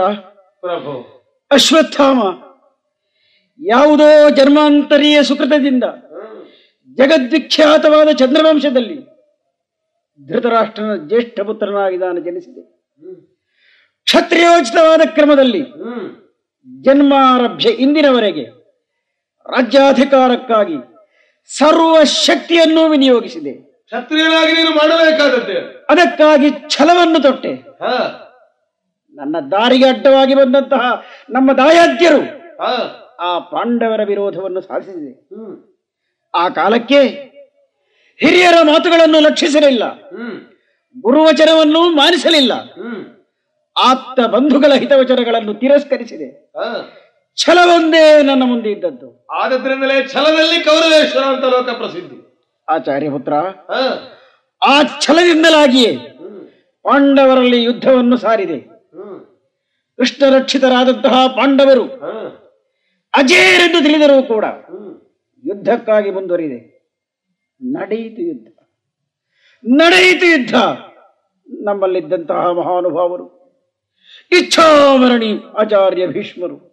ಪ್ರಭು. 0.63 0.95
ಅಶ್ವತ್ಥಾಮ 1.51 2.21
ಯಾವುದೋ 3.61 4.09
ಜನ್ಮಾಂತರೀಯ 4.31 5.19
ಸುಕೃತದಿಂದ 5.23 5.85
ಜಗದ್ವಿಖ್ಯಾತವಾದ 6.99 8.09
ಚಂದ್ರವಂಶದಲ್ಲಿ 8.17 8.99
ಧೃತರಾಷ್ಟ್ರನ 10.21 10.93
ಜ್ಯೇಷ್ಠ 11.09 11.41
ಪುತ್ರನಾಗಿ 11.41 11.97
ನಾನು 11.97 12.21
ಜನಿಸಿದೆ. 12.21 12.63
ಕ್ಷತ್ರಿಯೋಚಿತವಾದ 14.07 15.03
ಕ್ರಮದಲ್ಲಿ 15.15 15.63
ಜನ್ಮಾರಭ್ಯ 16.67 17.69
ಇಂದಿನವರೆಗೆ 17.85 18.45
ರಾಜ್ಯಾಧಿಕಾರಕ್ಕಾಗಿ 19.47 20.79
ಸರ್ವ 21.49 22.05
ಶಕ್ತಿಯನ್ನು 22.05 22.91
ವಿನಿಯೋಗಿಸಿದೆ. 22.91 23.53
ಕ್ಷತ್ರಿಯನಾಗಿ 23.53 24.53
ನೀನು 24.53 24.71
ಮಾಡಬೇಕಾದದ್ದೇ? 24.71 25.87
ಅದಕ್ಕಾಗಿ 25.91 26.51
ಛಲವನ್ನು 26.69 27.23
ತೊಟ್ಟೆ. 27.23 27.53
ಹಾ. 27.55 28.23
ನನ್ನ 29.15 29.37
ದಾರಿಗೆ 29.51 29.87
ಅಡ್ಡವಾಗಿ 29.87 30.35
ಬಂದಂತಹ 30.35 31.05
ನಮ್ಮ 31.31 31.53
ದಾಯಾದ್ಯರು 31.53 32.21
ಹಾ. 32.63 33.03
ಆ 33.21 33.39
ಪಾಂಡವರ 33.39 34.01
ವಿರೋಧವನ್ನು 34.05 34.61
ಸಾಧಿಸಿದೆ. 34.61 35.29
ಆ 36.35 36.49
ಕಾಲಕ್ಕೆ 36.49 37.03
ಹಿರಿಯರ 38.21 38.55
ಮಾತುಗಳನ್ನು 38.63 39.21
ಲಕ್ಷಿಸಲಿಲ್ಲ. 39.21 39.85
ಹ್ಮ್. 39.85 40.41
ಗುರುವಚನವನ್ನು 41.03 41.91
ಮಾನಿಸಲಿಲ್ಲ. 41.91 42.55
ಹ್ಮ್. 42.55 43.05
ಆಪ್ತ 43.79 44.21
ಬಂಧುಗಳ 44.21 44.73
ಹಿತವಚನಗಳನ್ನು 44.73 45.55
ತಿರಸ್ಕರಿಸಿದೆ. 45.55 46.53
ಹಾ. 46.57 46.99
ಛಲವೊಂದೇ 47.37 48.23
ನನ್ನ 48.23 48.43
ಮುಂದೆ 48.47 48.71
ಇದ್ದದ್ದು. 48.71 49.27
ಆದದ್ರಿಂದಲೇ 49.27 50.07
ಛಲದಲ್ಲಿ 50.09 50.65
ಕೌರವೇಶ್ವರ 50.65 51.23
ಅಂತ 51.23 51.45
ಲೋಕ 51.45 51.71
ಪ್ರಸಿದ್ಧಿ. 51.71 52.17
ಆಚಾರ್ಯ 52.69 53.11
ಪುತ್ರ 53.11 53.35
ಆ 54.63 54.83
ಛಲದಿಂದಲಾಗಿಯೇ 55.01 55.97
ಪಾಂಡವರಲ್ಲಿ 56.83 57.63
ಯುದ್ಧವನ್ನು 57.63 58.17
ಸಾರಿದೆ. 58.17 58.61
ಕೃಷ್ಣ 58.61 59.15
ಕೃಷ್ಣರಕ್ಷಿತರಾದಂತಹ 59.99 61.27
ಪಾಂಡವರು 61.27 61.85
ಅಜೇರೆಂದು 63.17 63.85
ತಿಳಿದರೂ 63.85 64.23
ಕೂಡ 64.23 64.45
ಯುದ್ಧಕ್ಕಾಗಿ 65.45 66.11
ಮುಂದುವರಿದೆ. 66.11 66.61
ನಡೆಯಿತು 67.63 68.23
ಯುದ್ಧ. 68.23 68.49
ನಡೆಯಿತು 69.65 70.27
ಯುದ್ಧ. 70.27 70.55
ನಮ್ಮಲ್ಲಿದ್ದಂತಹ 71.65 72.51
ಮಹಾನುಭಾವರು 72.51 73.27
ಇಚ್ಛಾಮರಣಿ 74.33 75.45
ಆಚಾರ್ಯ 75.59 76.07
ಭೀಷ್ಮರು 76.07 76.66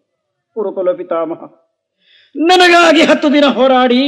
ಕುರುಕುಲ 0.56 0.92
ಪಿತಾಮಹ 0.92 1.42
ನನಗಾಗಿ 2.36 3.02
ಹತ್ತು 3.02 3.34
ದಿನ 3.34 3.46
ಹೋರಾಡಿ 3.54 4.02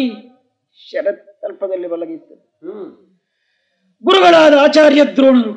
ಶರತ್ಕಲ್ಪದಲ್ಲಿ 0.79 1.87
ಮಲಗಿತ್ತು 1.87 2.35
ಹ್ಮ್. 2.63 2.89
ಗುರುಗಳಾದ 4.03 4.53
ಆಚಾರ್ಯ 4.59 5.03
ದ್ರೋಣರು 5.15 5.53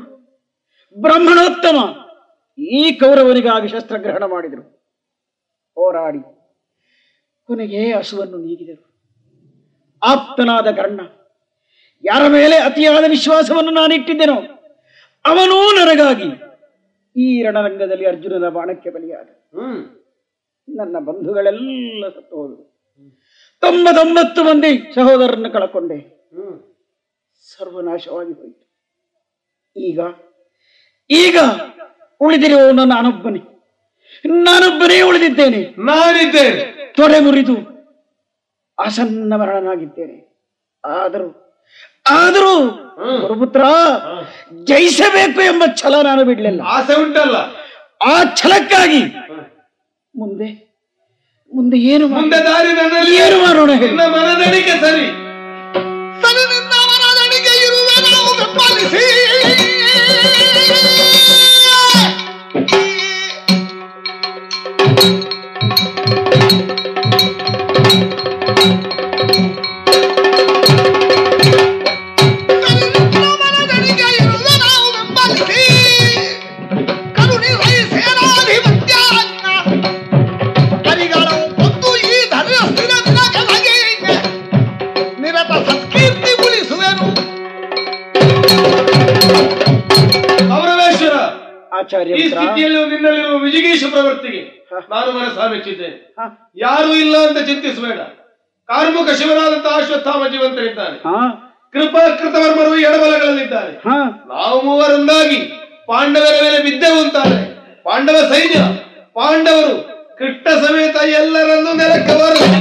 ಬ್ರಾಹ್ಮಣೋತ್ತಮ 0.96 1.78
ಈ 2.58 2.98
ಕೌರವನಿಗಾಗಿ 2.98 3.68
ಶಸ್ತ್ರಗ್ರಹಣ 3.68 4.24
ಮಾಡಿದರು. 4.26 4.62
ಹೋರಾಡಿ 5.76 6.20
ಕೊನೆಗೆ 7.48 7.92
ಹಸುವನ್ನು 7.92 8.38
ನೀಗಿದರು. 8.38 8.82
ಆಪ್ತನಾದ 10.02 10.70
ಕರ್ಣ 10.76 11.00
ಯಾರ 12.04 12.22
ಮೇಲೆ 12.28 12.56
ಅತಿಯಾದ 12.58 13.04
ವಿಶ್ವಾಸವನ್ನು 13.10 13.70
ನಾನು 13.70 13.94
ಇಟ್ಟಿದ್ದೆನೋ 13.94 14.36
ಅವನೂ 15.24 15.56
ನನಗಾಗಿ 15.78 16.28
ಈ 17.16 17.42
ರಣರಂಗದಲ್ಲಿ 17.42 18.06
ಅರ್ಜುನನ 18.06 18.48
ಬಾಣಕ್ಕೆ 18.48 18.90
ಬಲಿಯಾದ. 18.90 19.28
ಹ್ಮ್. 19.54 19.80
ನನ್ನ 20.76 20.98
ಬಂಧುಗಳೆಲ್ಲ 20.98 22.08
ಸತ್ತು 22.08 22.36
ಹೋದರು. 22.36 22.64
ತೊಂಬತ್ತೊಂಬತ್ತು 23.60 24.44
ಮಂದಿ 24.44 24.72
ಸಹೋದರರನ್ನು 24.94 25.50
ಕಳಕೊಂಡೆ. 25.52 25.98
ಸರ್ವನಾಶವಾಗಿ 27.50 28.32
ಹೋಯಿತು. 28.32 28.64
ಈಗ 29.76 30.00
ಈಗ 31.10 31.38
ಉಳಿದಿರುವವನು 32.20 32.84
ನಾನೊಬ್ಬನೇ. 32.84 33.42
ನಾನೊಬ್ಬನೇ 34.26 35.00
ಉಳಿದಿದ್ದೇನೆ. 35.02 35.60
ನಾನಿದ್ದೇನೆ. 35.78 36.92
ತೊಡೆ 36.96 37.20
ಮುರಿದು 37.20 37.56
ಆಸನ್ನ 38.78 39.34
ಮರಣನಾಗಿದ್ದೇನೆ. 39.36 40.16
ಆದರೂ 40.84 41.28
ಆದರೂ 42.10 42.54
ಗುರುಪುತ್ರ 43.20 43.62
ಜಯಿಸಬೇಕು 44.64 45.40
ಎಂಬ 45.40 45.62
ಛಲ 45.76 45.94
ನಾನು 46.02 46.24
ಬಿಡಲಿಲ್ಲ. 46.24 46.60
ಆಸೆ 46.64 46.94
ಉಂಟಲ್ಲ. 47.02 47.36
ಆ 48.02 48.12
ಛಲಕ್ಕಾಗಿ 48.34 49.02
ಮುಂದೆ. 50.18 50.48
ಮುಂದೆ 51.50 51.76
ಏನು 51.88 52.04
ಮುಂದೆ 52.08 52.38
ದಾರಿ 52.44 52.72
ನನ್ನಲ್ಲಿ. 52.72 53.12
ಏನು 53.16 53.36
ಮಾಡೋಣ 53.42 53.70
ನಿನ್ನ 53.80 54.02
ಮನದಣಿಕೆ 54.06 54.74
ಸರಿ. 54.80 55.06
ನಿನ್ನ 56.50 56.72
ಮನದಡಿಕೆ 56.90 57.54
ಇರುವೆ 57.60 57.96
ನಾವು 58.06 58.30
ಬೆಂಬಲಿಸಿ 58.38 59.04
ಈ 92.06 92.28
ಸ್ಥಿತಿಯಲ್ಲಿ 92.28 92.88
ನಿನ್ನಲ್ಲಿರುವ 92.88 93.38
ವಿಜಿಗೀಷ 93.38 93.84
ಪ್ರವೃತ್ತಿಗೆ 93.90 94.42
ನಾನು 94.90 95.12
ಮನಸ್ಸಾ 95.12 95.46
ಮೆಚ್ಚಿದ್ದೇನೆ 95.46 96.14
ಯಾರು 96.56 96.94
ಇಲ್ಲ 96.94 97.28
ಅಂತ 97.28 97.38
ಚಿಂತಿಸಬೇಡ. 97.38 98.00
ಕಾರ್ಮುಕ 98.68 99.10
ಶಿವನಾದಂತಹ 99.10 99.76
ಅಶ್ವತ್ಥಾಮ 99.76 100.26
ಜೀವಂತರಿದ್ದಾರೆ. 100.28 100.98
ಕೃಪಾ 101.72 102.00
ಕೃಪಾಕೃತವರ್ಮರು 102.00 102.78
ಎಡಬಲಗಳಲ್ಲಿದ್ದಾರೆ. 102.78 103.72
ನಾವು 104.28 104.62
ಮೂವರೊಂದಾಗಿ 104.62 105.36
ಪಾಂಡವರ 105.86 106.42
ಮೇಲೆ 106.42 106.62
ಬಿದ್ದೆವು 106.62 107.00
ಅಂತಾರೆ. 107.02 107.38
ಪಾಂಡವ 107.82 108.14
ಸೈನ್ಯ 108.14 108.58
ಪಾಂಡವರು 109.14 109.76
ಕೃಷ್ಣ 110.18 110.66
ಸಮೇತ 110.66 110.96
ಎಲ್ಲರನ್ನೂ 110.96 111.72
ನೆಲಕ್ಕೆ 111.72 112.14
ಬರಲಿ 112.20 112.58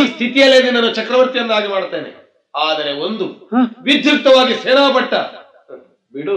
ಈ 0.00 0.06
ಸ್ಥಿತಿಯಲ್ಲೇ 0.06 0.62
ನಿನ್ನನ್ನು 0.62 0.94
ಚಕ್ರವರ್ತಿಯನ್ನಾಗಿ 0.94 1.68
ಮಾಡ್ತೇನೆ 1.68 2.10
ಆದರೆ 2.54 2.92
ಒಂದು 2.92 3.48
ವಿದ್ಯುಕ್ತವಾಗಿ 3.82 4.54
ಸೇನಾಪಟ್ಟ. 4.54 5.14
ಬಿಡು 6.12 6.36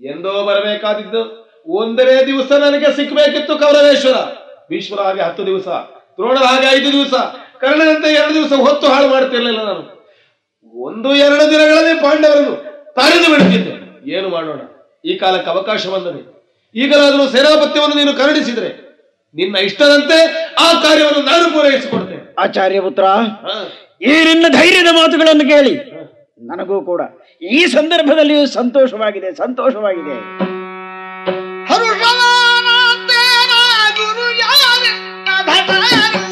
ಎಂದೋ 0.00 0.44
ಬರಬೇಕಾದಿದ್ದು. 0.46 1.41
ಒಂದನೇ 1.66 2.26
ದಿವಸ 2.26 2.52
ನನಗೆ 2.52 2.96
ಸಿಕ್ಕಬೇಕಿತ್ತು 2.96 3.58
ಕೌರವೇಶ್ವರ. 3.58 4.16
ಭೀಶ್ವರ 4.70 5.00
ಹಾಗೆ 5.00 5.20
ಹತ್ತು 5.20 5.46
ದಿವಸ 5.46 5.68
ದ್ರೋಣರ 6.16 6.44
ಹಾಗೆ 6.44 6.66
ಐದು 6.76 6.92
ದಿವಸ 6.92 7.14
ಕರ್ಣನಂತೆ 7.60 8.08
ಎರಡು 8.14 8.34
ದಿವಸ 8.34 8.52
ಹೊತ್ತು 8.52 8.86
ಹಾಳು 8.88 9.08
ಮಾಡ್ತಿರ್ಲಿಲ್ಲ 9.08 9.64
ನಾನು. 9.64 9.82
ಒಂದು 10.74 11.14
ಎರಡು 11.14 11.50
ದಿನಗಳಲ್ಲಿ 11.50 12.02
ಪಾಂಡವರನ್ನು 12.02 12.54
ತಡೆದು 12.96 13.30
ಬಿಡುತ್ತಿದ್ದೆ. 13.32 13.72
ಏನು 14.16 14.28
ಮಾಡೋಣ? 14.28 14.60
ಈ 15.04 15.14
ಕಾಲಕ್ಕೆ 15.18 15.50
ಅವಕಾಶ 15.50 15.86
ಬಂದದೆ. 15.86 16.22
ಈಗಲಾದರೂ 16.74 17.26
ಸೇನಾಪತ್ಯವನ್ನು 17.28 17.96
ನೀನು 17.96 18.12
ಕರುಣಿಸಿದ್ರೆ 18.12 18.70
ನಿನ್ನ 19.34 19.56
ಇಷ್ಟದಂತೆ 19.56 20.18
ಆ 20.64 20.82
ಕಾರ್ಯವನ್ನು 20.82 21.22
ನಾನು 21.30 21.52
ಪೂರೈಸಿಕೊಡ್ತೇನೆ. 21.54 22.34
ಆಚಾರ್ಯ 22.38 22.80
ಪುತ್ರ. 22.80 23.04
ಈ 24.00 24.24
ನಿನ್ನ 24.24 24.46
ಧೈರ್ಯದ 24.48 24.90
ಮಾತುಗಳನ್ನು 24.92 25.48
ಕೇಳಿ 25.48 25.74
ನನಗೂ 26.40 26.82
ಕೂಡ 26.82 27.00
ಈ 27.42 27.66
ಸಂದರ್ಭದಲ್ಲಿಯೂ 27.66 28.46
ಸಂತೋಷವಾಗಿದೆ 28.46 29.34
ಸಂತೋಷವಾಗಿದೆ. 29.34 30.16
ಯಾರೆನ್ನ 35.74 36.31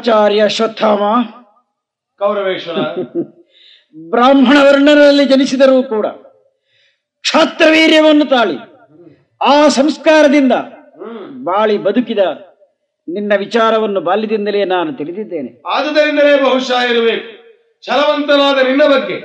ಆಚಾರ್ಯ 0.00 0.44
ಅಶ್ವತ್ಥಾಮ 0.44 1.02
ಕೌರವೇಶ್ವರ. 2.18 2.76
ಬ್ರಾಹ್ಮಣ 4.10 4.56
ವರ್ಣರಲ್ಲಿ 4.62 5.24
ಜನಿಸಿದರೂ 5.24 5.82
ಕೂಡ 5.82 6.06
ಕ್ಷಾತ್ರವೀರ್ಯವನ್ನು 7.20 8.24
ತಾಳಿ 8.24 8.56
ಆ 9.42 9.68
ಸಂಸ್ಕಾರದಿಂದ 9.68 10.52
ಬಾಳಿ 11.42 11.78
ಬದುಕಿದ 11.78 12.18
ನಿನ್ನ 13.08 13.32
ವಿಚಾರವನ್ನು 13.38 14.00
ಬಾಲ್ಯದಿಂದಲೇ 14.00 14.64
ನಾನು 14.64 14.92
ತಿಳಿದಿದ್ದೇನೆ. 14.92 15.62
ಆದುದರಿಂದಲೇ 15.66 16.42
ಬಹುಶಃ 16.42 16.80
ಇರಬೇಕು. 16.90 17.28
ಛಲವಂತನಾದ 17.86 18.58
ನಿನ್ನ 18.66 18.84
ಬಗ್ಗೆ 18.84 19.18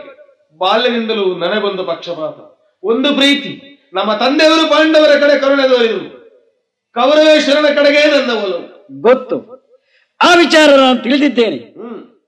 ಬಾಲ್ಯದಿಂದಲೂ 0.57 1.35
ನನಗೊಂದು 1.35 1.83
ಪಕ್ಷಪಾತ. 1.83 2.37
ಒಂದು 2.83 3.13
ಪ್ರೀತಿ. 3.13 3.53
ನಮ್ಮ 3.93 4.13
ತಂದೆಯವರು 4.13 4.69
ಪಾಂಡವರ 4.69 5.19
ಕಡೆ 5.19 5.39
ಕರುಣೆ 5.39 5.67
ತೋರಿದರು 5.67 6.09
ಕೌರವೇಶ್ವರನ 6.93 7.75
ಕಡೆಗೆ 7.75 8.07
ನನ್ನ 8.07 8.43
ಒಲವು 8.43 8.87
ಗೊತ್ತು. 9.01 9.54
ಆ 10.21 10.35
ವಿಚಾರ 10.35 10.69
ನಾನು 10.75 10.99
ತಿಳಿದಿದ್ದೇನೆ. 10.99 11.57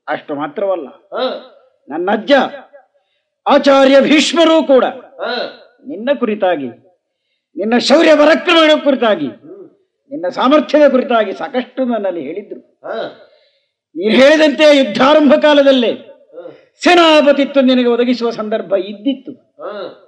ಅಷ್ಟು 0.07 0.35
ಮಾತ್ರವಲ್ಲ. 0.35 0.87
ನನ್ನ 1.89 2.09
ಅಜ್ಜ 2.13 2.31
ಆಚಾರ್ಯ 3.47 4.01
ಭೀಷ್ಮರು 4.01 4.63
ಕೂಡ 4.63 4.85
ನಿನ್ನ 5.87 6.09
ಕುರಿತಾಗಿ 6.19 6.67
ನಿನ್ನ 7.55 7.77
ಶೌರ್ಯ 7.77 8.15
ಪರಾಕ್ರಮಗಳ 8.15 8.71
ಕುರಿತಾಗಿ 8.83 9.27
ನಿನ್ನ 10.11 10.27
ಸಾಮರ್ಥ್ಯದ 10.27 10.91
ಕುರಿತಾಗಿ 10.91 11.33
ಸಾಕಷ್ಟು 11.33 11.85
ನನ್ನಲ್ಲಿ 11.85 12.21
ಹೇಳಿದ್ರು. 12.21 12.59
ನೀನು 13.95 14.15
ಹೇಳಿದಂತೆ 14.21 14.77
ಯುದ್ಧಾರಂಭ 14.77 15.33
ಕಾಲದಲ್ಲೇ 15.41 15.93
ಸೇನಾಪತಿತ್ವ 16.83 17.59
ನಿನಗೆ 17.61 17.87
ಒದಗಿಸುವ 17.87 18.29
ಸಂದರ್ಭ 18.29 18.73
ಇದ್ದಿತ್ತು. 18.73 19.33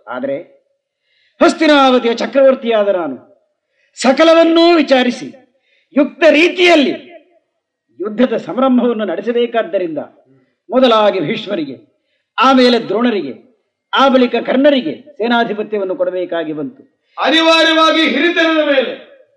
ಆದರೆ 0.08 0.38
ಹಸ್ತಿನಾವತಿಯ 1.42 2.14
ಚಕ್ರವರ್ತಿಯಾದ 2.14 2.88
ನಾನು 2.88 3.18
ಸಕಲವನ್ನೂ 4.02 4.76
ವಿಚಾರಿಸಿ 4.76 5.28
ಯುಕ್ತ 5.98 6.24
ರೀತಿಯಲ್ಲಿ 6.30 7.09
ಯುದ್ಧದ 8.00 8.36
ಸಂರಂಭವನ್ನು 8.38 9.06
ನಡೆಸಬೇಕಾದ್ದರಿಂದ 9.06 10.00
ಮೊದಲಾಗಿ 10.70 11.20
ಭೀಷ್ಮರಿಗೆ 11.20 11.76
ಆಮೇಲೆ 12.38 12.78
ದ್ರೋಣರಿಗೆ 12.88 13.34
ಆ 13.94 14.08
ಬಳಿಕ 14.08 14.36
ಕರ್ಣರಿಗೆ 14.46 14.94
ಸೇನಾಧಿಪತ್ಯವನ್ನು 15.18 15.96
ಕೊಡಬೇಕಾಗಿ 15.96 16.54
ಬಂತು. 16.54 16.82
ಅನಿವಾರ್ಯವಾಗಿ 17.18 18.02
ಹಿರಿತನದ 18.10 18.62
ಮೇಲೆ 18.68 18.92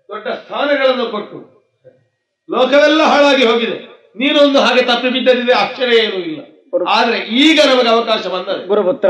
ದೊಡ್ಡ 0.09 0.27
ಸ್ಥಾನಗಳನ್ನು 0.33 1.05
ಕೊಟ್ಟು 1.11 1.37
ಲೋಕವೆಲ್ಲ 2.49 3.01
ಹಾಳಾಗಿ 3.03 3.45
ಹೋಗಿದೆ. 3.45 3.77
ನೀನೊಂದು 4.17 4.59
ಹಾಗೆ 4.59 4.81
ತಪ್ಪಿ 4.81 5.09
ಬಿದ್ದದಿದೆ 5.09 5.53
ಆಶ್ಚರ್ಯ 5.53 6.03
ಏನೂ 6.03 6.17
ಇಲ್ಲ. 6.25 6.39
ಆದ್ರೆ 6.87 7.17
ಈಗ 7.17 7.59
ನಮಗೆ 7.71 7.89
ಅವಕಾಶ 7.89 8.27
ಬಂದ 8.27 8.49
ಗುರುಪುತ್ರ 8.67 9.09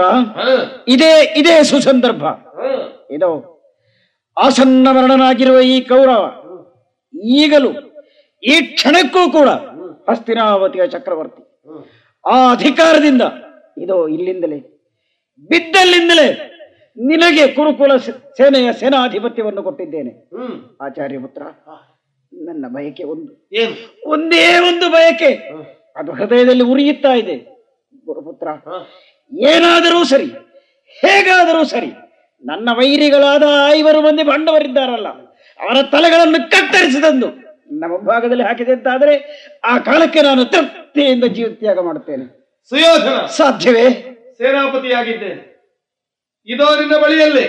ಇದೇ 0.87 1.11
ಇದೇ 1.37 1.63
ಸುಸಂದರ್ಭ. 1.63 2.23
ಇದು 3.11 3.29
ಆಸನ್ನ 4.37 4.87
ಮರಣನಾಗಿರುವ 4.91 5.59
ಈ 5.59 5.81
ಕೌರವ 5.81 6.23
ಈಗಲೂ 7.37 7.71
ಈ 8.43 8.55
ಕ್ಷಣಕ್ಕೂ 8.61 9.31
ಕೂಡ 9.31 9.49
ಹಸ್ತಿನಾವತಿಯ 10.09 10.87
ಚಕ್ರವರ್ತಿ. 10.87 11.41
ಆ 12.25 12.51
ಅಧಿಕಾರದಿಂದ 12.51 13.23
ಇದೋ 13.77 14.07
ಇಲ್ಲಿಂದಲೇ 14.07 14.59
ಬಿದ್ದಲ್ಲಿಂದಲೇ 15.49 16.27
ನಿನಗೆ 16.97 17.47
ಕುರುಕುಲ 17.47 17.95
ಸೇನೆಯ 18.37 18.73
ಸೇನಾಧಿಪತ್ಯವನ್ನು 18.73 19.61
ಕೊಟ್ಟಿದ್ದೇನೆ. 19.63 20.11
ಆಚಾರ್ಯ 20.81 21.17
ಪುತ್ರ 21.19 21.43
ನನ್ನ 22.31 22.65
ಬಯಕೆ 22.67 23.03
ಒಂದು. 23.03 23.31
ಒಂದೇ 24.05 24.45
ಒಂದು 24.69 24.89
ಬಯಕೆ. 24.89 25.31
ಅದು 25.95 26.11
ಹೃದಯದಲ್ಲಿ 26.11 26.63
ಉರಿಯುತ್ತಾ 26.63 27.13
ಇದೆ. 27.13 27.35
ಗುರುಪುತ್ರ 28.05 28.47
ಏನಾದರೂ 29.31 30.03
ಸರಿ 30.03 30.29
ಹೇಗಾದರೂ 30.97 31.63
ಸರಿ 31.63 31.91
ನನ್ನ 32.43 32.69
ವೈರಿಗಳಾದ 32.77 33.45
ಐವರು 33.71 34.01
ಮಂದಿ 34.01 34.23
ಬಂಡವರಿದ್ದಾರಲ್ಲ 34.23 35.09
ಅವರ 35.59 35.77
ತಲೆಗಳನ್ನು 35.91 36.39
ಕತ್ತರಿಸಿದಂದು 36.51 37.27
ನಮ್ಮ 37.69 37.97
ಭಾಗದಲ್ಲಿ 38.07 38.43
ಹಾಕಿದೆ 38.43 38.71
ಅಂತಾದರೆ 38.71 39.13
ಆ 39.63 39.77
ಕಾಲಕ್ಕೆ 39.79 40.21
ನಾನು 40.21 40.45
ತೃಪ್ತಿಯಿಂದ 40.45 41.25
ಜೀವತ್ಯಾಗ 41.31 41.79
ಮಾಡುತ್ತೇನೆ. 41.79 42.25
ಸುಯೋಧನ 42.71 43.25
ಸಾಧ್ಯವೇ? 43.29 43.85
ಸೇನಾಪತಿಯಾಗಿದ್ದೇನೆ 44.37 45.41
ಇದೋ 46.47 46.75
ನಿನ್ನ 46.79 46.95
ಬಳಿಯಲ್ಲೇ. 47.03 47.45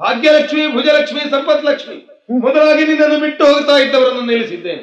ಭಾಗ್ಯಲಕ್ಷ್ಮಿ 0.00 0.66
ಭುಜಲಕ್ಷ್ಮಿ 0.72 1.20
ಸಂಪತ್ 1.30 1.64
ಲಕ್ಷ್ಮಿ 1.64 1.96
ಮೊದಲಾಗಿ 2.40 2.84
ನಿನ್ನನ್ನು 2.86 3.20
ಬಿಟ್ಟು 3.20 3.44
ಹೋಗ್ತಾ 3.44 3.76
ಇದ್ದವರನ್ನು 3.78 4.22
ನಿಲ್ಲಿಸಿದ್ದೇನೆ 4.22 4.82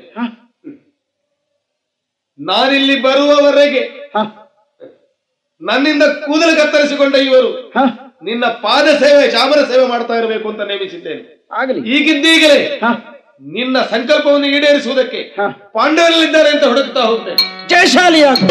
ನಾನಿಲ್ಲಿ 2.40 3.02
ಬರುವವರೆಗೆ 3.02 3.82
ನನ್ನಿಂದ 5.62 6.04
ಕೂದಲು 6.26 6.56
ಕತ್ತರಿಸಿಕೊಂಡ 6.58 7.16
ಇವರು 7.16 7.50
ನಿನ್ನ 8.24 8.46
ಪಾದ 8.62 8.88
ಸೇವೆ 8.98 9.32
ಚಾಮರ 9.32 9.60
ಸೇವೆ 9.64 9.88
ಮಾಡ್ತಾ 9.88 10.14
ಇರಬೇಕು 10.14 10.50
ಅಂತ 10.50 10.62
ನೇಮಿಸಿದ್ದೇನೆ. 10.62 11.22
ಆಗಲಿ. 11.52 11.80
ಈಗಿದ್ದೀಗಲೇ 11.90 12.60
ನಿನ್ನ 13.42 13.78
ಸಂಕಲ್ಪವನ್ನು 13.82 14.48
ಈಡೇರಿಸುವುದಕ್ಕೆ 14.48 15.36
ಪಾಂಡವರಲ್ಲಿದ್ದಾರೆ 15.74 16.50
ಅಂತ 16.50 16.64
ಹುಡುಕ್ತಾ 16.64 17.02
ಹೋಗ್ತೇನೆ. 17.02 17.68
ಜಯಶಾಲಿಯಾಗು. 17.68 18.48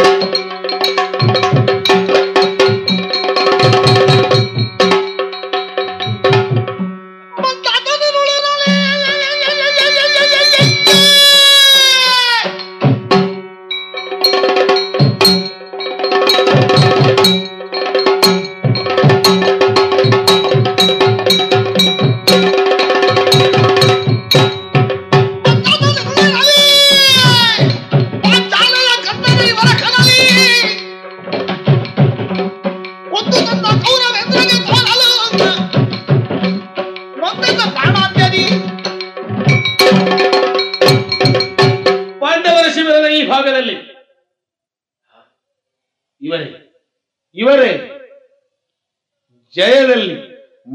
ಜಯದಲ್ಲಿ 49.58 50.16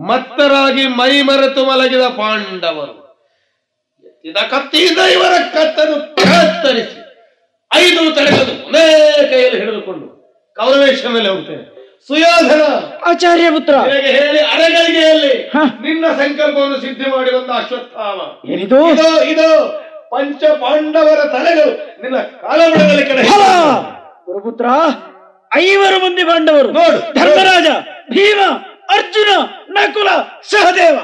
ಮತ್ತರಾಗಿ 0.07 0.87
ಮೈ 0.97 1.13
ಮರೆತು 1.21 1.65
ಮಲಗಿದ 1.65 2.05
ಪಾಂಡವರು. 2.17 2.95
ಎತ್ತಿದ 4.03 4.39
ಕತ್ತಿಯಿಂದ 4.51 5.01
ಇವರ 5.13 5.33
ಕತ್ತನ್ನು 5.53 5.97
ಕತ್ತರಿಸಿ 6.21 6.99
ಐದು 7.71 8.01
ತಡೆಗಳು 8.15 8.53
ಒಂದೇ 8.65 8.83
ಕೈಯಲ್ಲಿ 9.31 9.59
ಹಿಡಿದುಕೊಂಡು 9.59 10.07
ಕೌರವೇಶ್ವರನಲ್ಲಿ 10.57 11.29
ಹೋಗ್ತೇನೆ 11.29 11.63
ಸುಯೋಧನ 12.09 12.63
ಆಚಾರ್ಯ 13.09 13.47
ಪುತ್ರ. 13.51 13.75
ಹೇಳಿ 14.09 14.39
ಅರೆಗಳಿಗೆಯಲ್ಲಿ 14.53 15.33
ನಿನ್ನ 15.81 16.05
ಸಂಕಲ್ಪವನ್ನು 16.17 16.77
ಸಿದ್ಧಿ 16.81 17.07
ಮಾಡಿ 17.11 17.31
ಬಂದ 17.31 17.49
ಅಶ್ವತ್ಥಾಮ. 17.59 18.19
ಏನಿದು? 18.51 18.79
ಇದು 19.31 19.47
ಪಂಚ 20.11 20.43
ಪಾಂಡವರ 20.61 21.21
ತಲೆಗಳು 21.27 21.71
ನಿನ್ನ 22.03 22.17
ಕಾಲಬುಡದಲ್ಲಿ 22.41 23.05
ಕಡೆ! 23.05 23.23
ಗುರುಪುತ್ರ 24.27 24.67
ಐವರು 25.59 25.97
ಮಂದಿ 26.05 26.23
ಪಾಂಡವರು. 26.23 26.69
ನೋಡು. 26.73 26.99
ಧರ್ಮರಾಜ 27.15 27.67
ಭೀಮ 28.11 28.39
ಅರ್ಜುನ 28.93 29.31
ನಕುಲ 29.69 30.09
ಸಹದೇವ. 30.41 30.97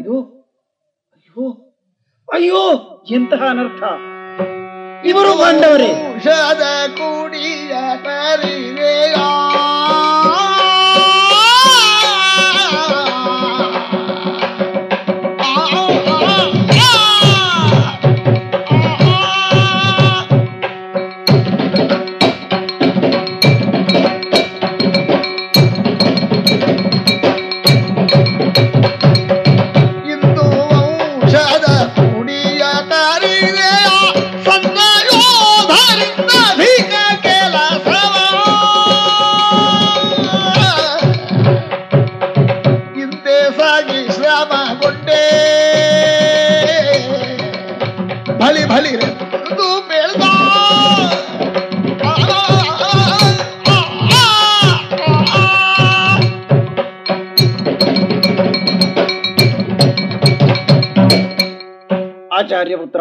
ಇದು 0.00 0.16
ಅಯ್ಯೋ 1.14 1.44
ಅಯ್ಯೋ 2.28 2.62
ಎಂತಹ 3.10 3.42
ಅನರ್ಥ. 3.48 3.82
ಇವರು 5.04 5.32
ಬಂದವರೇ 5.38 5.90
ಕುಡಿಯ 6.96 7.72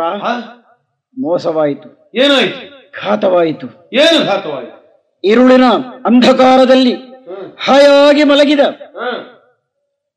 ಹತ್ರ 0.01 0.27
ಮೋಸವಾಯಿತು. 1.17 1.89
ಏನಾಯ್ತು? 2.15 2.63
ಘಾತವಾಯಿತು. 3.03 3.67
ಏನು 3.93 4.25
ಘಾತವಾಯಿತು? 4.25 4.77
ಇರುಳಿನ 5.23 5.63
ಅಂಧಕಾರದಲ್ಲಿ 6.05 6.93
ಹಾಯಾಗಿ 7.59 8.23
ಮಲಗಿದ. 8.23 8.59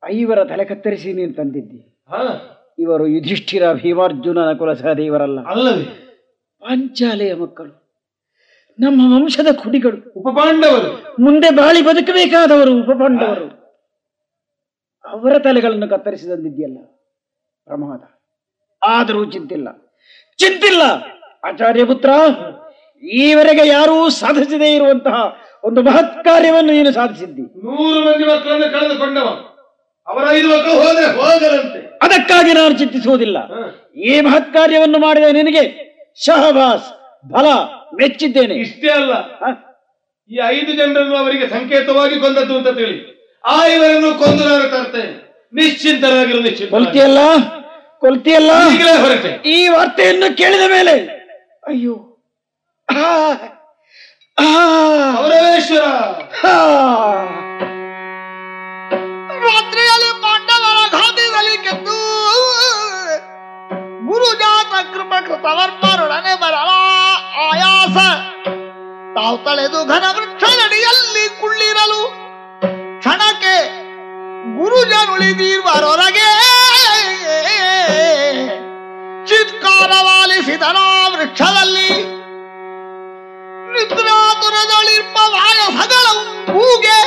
ಐವರ 0.04 0.44
ತಲೆ 0.44 0.64
ಕತ್ತರಿಸಿ 0.64 1.12
ನೀನು 1.12 1.32
ತಂದಿದ್ದಿ. 1.32 1.80
ಇವರು 2.78 3.06
ಯುಧಿಷ್ಠಿರ 3.06 3.72
ಭೀಮಾರ್ಜುನನ 3.72 4.52
ಕುಲಸಹದೇವರಲ್ಲ. 4.52 5.44
ಅಲ್ಲವೇ 5.44 5.84
ಪಾಂಚಾಲೆಯ 6.60 7.34
ಮಕ್ಕಳು 7.34 7.72
ನಮ್ಮ 8.80 9.14
ವಂಶದ 9.14 9.50
ಕುಡಿಗಳು. 9.62 10.12
ಉಪಪಾಂಡವರು. 10.12 10.90
ಮುಂದೆ 11.24 11.50
ಬಾಳಿ 11.50 11.82
ಬದುಕಬೇಕಾದವರು 11.82 12.72
ಉಪಪಾಂಡವರು. 12.82 13.46
ಅವರ 15.04 15.38
ತಲೆಗಳನ್ನು 15.38 15.88
ಕತ್ತರಿಸಿ 15.88 16.26
ತಂದಿದ್ಯಲ್ಲ 16.28 16.78
ಪ್ರಮಾದ. 17.64 18.17
ಆದರೂ 18.82 19.24
ಚಿಂತಿಲ್ಲ 19.24 19.68
ಚಿಂತಿಲ್ಲ 20.38 20.82
ಆಚಾರ್ಯ 21.44 21.84
ಪುತ್ರ 21.84 22.10
ಈವರೆಗೆ 23.02 23.68
ಯಾರೂ 23.68 24.08
ಸಾಧಿಸದೇ 24.08 24.74
ಇರುವಂತಹ 24.74 25.42
ಒಂದು 25.64 25.82
ಮಹತ್ 25.82 26.24
ಕಾರ್ಯವನ್ನು 26.24 26.72
ನೀನು 26.72 26.92
ಸಾಧಿಸಿದ್ದಿ. 26.92 27.42
ನೂರು 27.42 28.00
ಮಂದಿ 28.00 28.24
ಮಕ್ಕಳನ್ನು 28.24 28.72
ಕಳೆದುಕೊಂಡವ. 28.72 29.28
ಅವರ 30.06 30.24
ಐದು 30.30 30.48
ಮಕ್ಕಳು 30.48 30.72
ಹೋದ್ರೆ 30.72 31.06
ಹೋಗದಂತೆ 31.06 31.98
ಅದಕ್ಕಾಗಿ 32.02 32.52
ನಾನು 32.52 32.78
ಚಿಂತಿಸುವುದಿಲ್ಲ. 32.78 33.38
ಈ 33.96 34.20
ಮಹತ್ 34.20 34.54
ಕಾರ್ಯವನ್ನು 34.54 34.98
ಮಾಡಿದ 34.98 35.22
ನಿನಗೆ 35.22 35.62
ಶಹಬಾಸ್ 36.24 36.88
ಬಲ 37.32 37.46
ಮೆಚ್ಚಿದ್ದೇನೆ. 37.94 38.54
ಇಷ್ಟೇ 38.54 38.88
ಅಲ್ಲ. 38.88 39.12
ಈ 40.30 40.38
ಐದು 40.46 40.72
ಜನರನ್ನು 40.72 41.16
ಅವರಿಗೆ 41.16 41.48
ಸಂಕೇತವಾಗಿ 41.48 42.20
ಕೊಂದದ್ದು 42.20 42.58
ಅಂತ 42.58 42.68
ತಿಳಿ. 42.68 43.28
ಆ 43.44 43.66
ಇವರನ್ನು 43.66 44.18
ಕೊಂದು 44.18 44.48
ನಾನು 44.48 44.68
ತರ್ತೇನೆ. 44.68 45.12
ನಿಶ್ಚಿಂತರಾಗಿರು 45.54 46.40
ನಿಶ್ಚಿಂತ 46.40 46.74
ಕೊಲ್ತಿಯಲ್ಲ? 48.02 48.50
ಈಗಲೇ 48.74 48.94
ಹೊರಟೆ. 49.02 49.30
ಈ 49.50 49.68
ವಾರ್ತೆಯನ್ನು 49.68 50.36
ಕೇಳಿದ 50.36 50.64
ಮೇಲೆ 50.70 50.94
ಅಯ್ಯೋ 51.68 51.94
ಅವರೇಶ್ವರ. 55.16 55.84
ರಾತ್ರಿಯಲ್ಲಿ 59.46 60.10
ಪಾಂಡವರ 60.22 60.78
ಘಾತಿದಲ್ಲಿ 60.90 61.56
ಕೆದ್ದು 61.64 61.96
ಗುರುಜಾತ 64.08 64.72
ಕೃಪ 64.94 65.12
ಕೃತವರ್ಮರೊಡನೆ 65.26 66.34
ಬರಲ 66.42 66.70
ಆಯಾಸ. 67.46 67.96
ತಾವು 69.16 69.36
ತಳೆದು 69.44 69.80
ಘನ 69.84 70.04
ವೃಕ್ಷದಡಿಯಲ್ಲಿ 70.16 71.24
ಕುಳ್ಳಿರಲು 71.40 72.00
ಕ್ಷಣಕ್ಕೆ 72.98 73.54
ಗುರುಜನುಳಿದಿರುವರೊರಗೆ 74.58 76.28
ಚಿತ್ಕಾರವಾಲಿಸಿದನ 79.26 80.78
ವೃಕ್ಷದಲ್ಲಿ. 81.08 81.90
ನಿದ್ರಾತುರದಳಿರ್ಪ 83.74 85.16
ವಾಯಸಗಳ 85.34 86.06
ಹೂಗೆ 86.52 86.98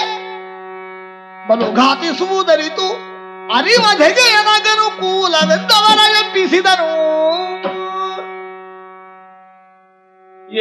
ಬಲು 1.50 1.68
ಘಾತಿಸುವುದರಿತು 1.74 2.88
ಅರಿವ 3.58 3.86
ಧೆಗೆಯನಗನು 3.98 4.88
ಕೂಲವೆಂದವರ 5.00 6.00
ಎಬ್ಬಿಸಿದನು. 6.22 6.90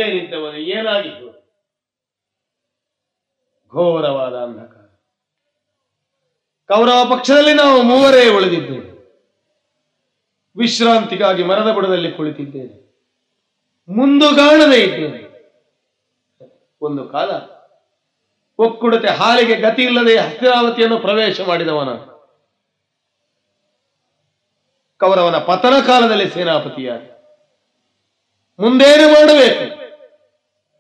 ಏನಿದ್ದವನು? 0.01 0.59
ಏನಾಗಿತ್ತು? 0.77 1.29
ಘೋರವಾದ 3.73 4.35
ಅಂಧಕಾರ. 4.47 4.80
ಕೌರವ 6.71 7.17
ಪಕ್ಷದಲ್ಲಿ 7.17 7.55
ನಾವು 7.55 7.83
ಮೂವರೇ 7.83 8.29
ಉಳಿದಿದ್ದೇವೆ 8.29 8.91
ವಿಶ್ರಾಂತಿಗಾಗಿ 10.57 11.43
ಮರದ 11.43 11.73
ಬುಡದಲ್ಲಿ 11.73 12.13
ಕುಳಿತಿದ್ದೇನೆ 12.13 12.75
ಮುಂದುಗಾಣದೇ 13.89 14.79
ಇದ್ದೇವೆ. 14.81 15.21
ಒಂದು 16.83 17.09
ಕಾಲ 17.09 17.31
ಒಕ್ಕುಡತೆ 18.59 19.09
ಹಾಲಿಗೆ 19.09 19.57
ಗತಿ 19.57 19.83
ಇಲ್ಲದೆ 19.83 20.17
ಹಸ್ತಿರಾವತಿಯನ್ನು 20.17 20.99
ಪ್ರವೇಶ 20.99 21.41
ಮಾಡಿದವನ. 21.41 21.89
ಕೌರವನ 25.01 25.39
ಪತನ 25.39 25.75
ಕಾಲದಲ್ಲಿ 25.87 26.31
ಸೇನಾಪತಿಯಾಗಿ 26.31 27.11
ಮುಂದೇನು 28.59 29.07
ಮಾಡಬೇಕು? 29.13 29.65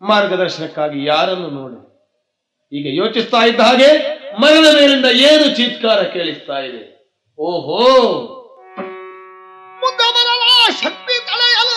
ಮಾರ್ಗದರ್ಶನಕ್ಕಾಗಿ 0.04 1.04
ಯಾರನ್ನು 1.04 1.50
ನೋಡಿ? 1.50 1.78
ಈಗ 2.72 2.86
ಯೋಚಿಸ್ತಾ 3.04 3.40
ಇದ್ದ 3.46 3.60
ಹಾಗೆ 3.60 4.19
ಮರದ 4.40 4.74
ಮೇಲಿಂದ 4.74 5.06
ಏನು 5.22 5.56
ಚೀತ್ಕಾರ 5.56 6.02
ಕೇಳಿಸ್ತಾ 6.02 6.58
ಇದೆ? 6.60 6.82
ಓಹೋ! 7.38 7.82
ಶಕ್ತಿ 10.80 11.16
ತಳೆಯಲು 11.26 11.76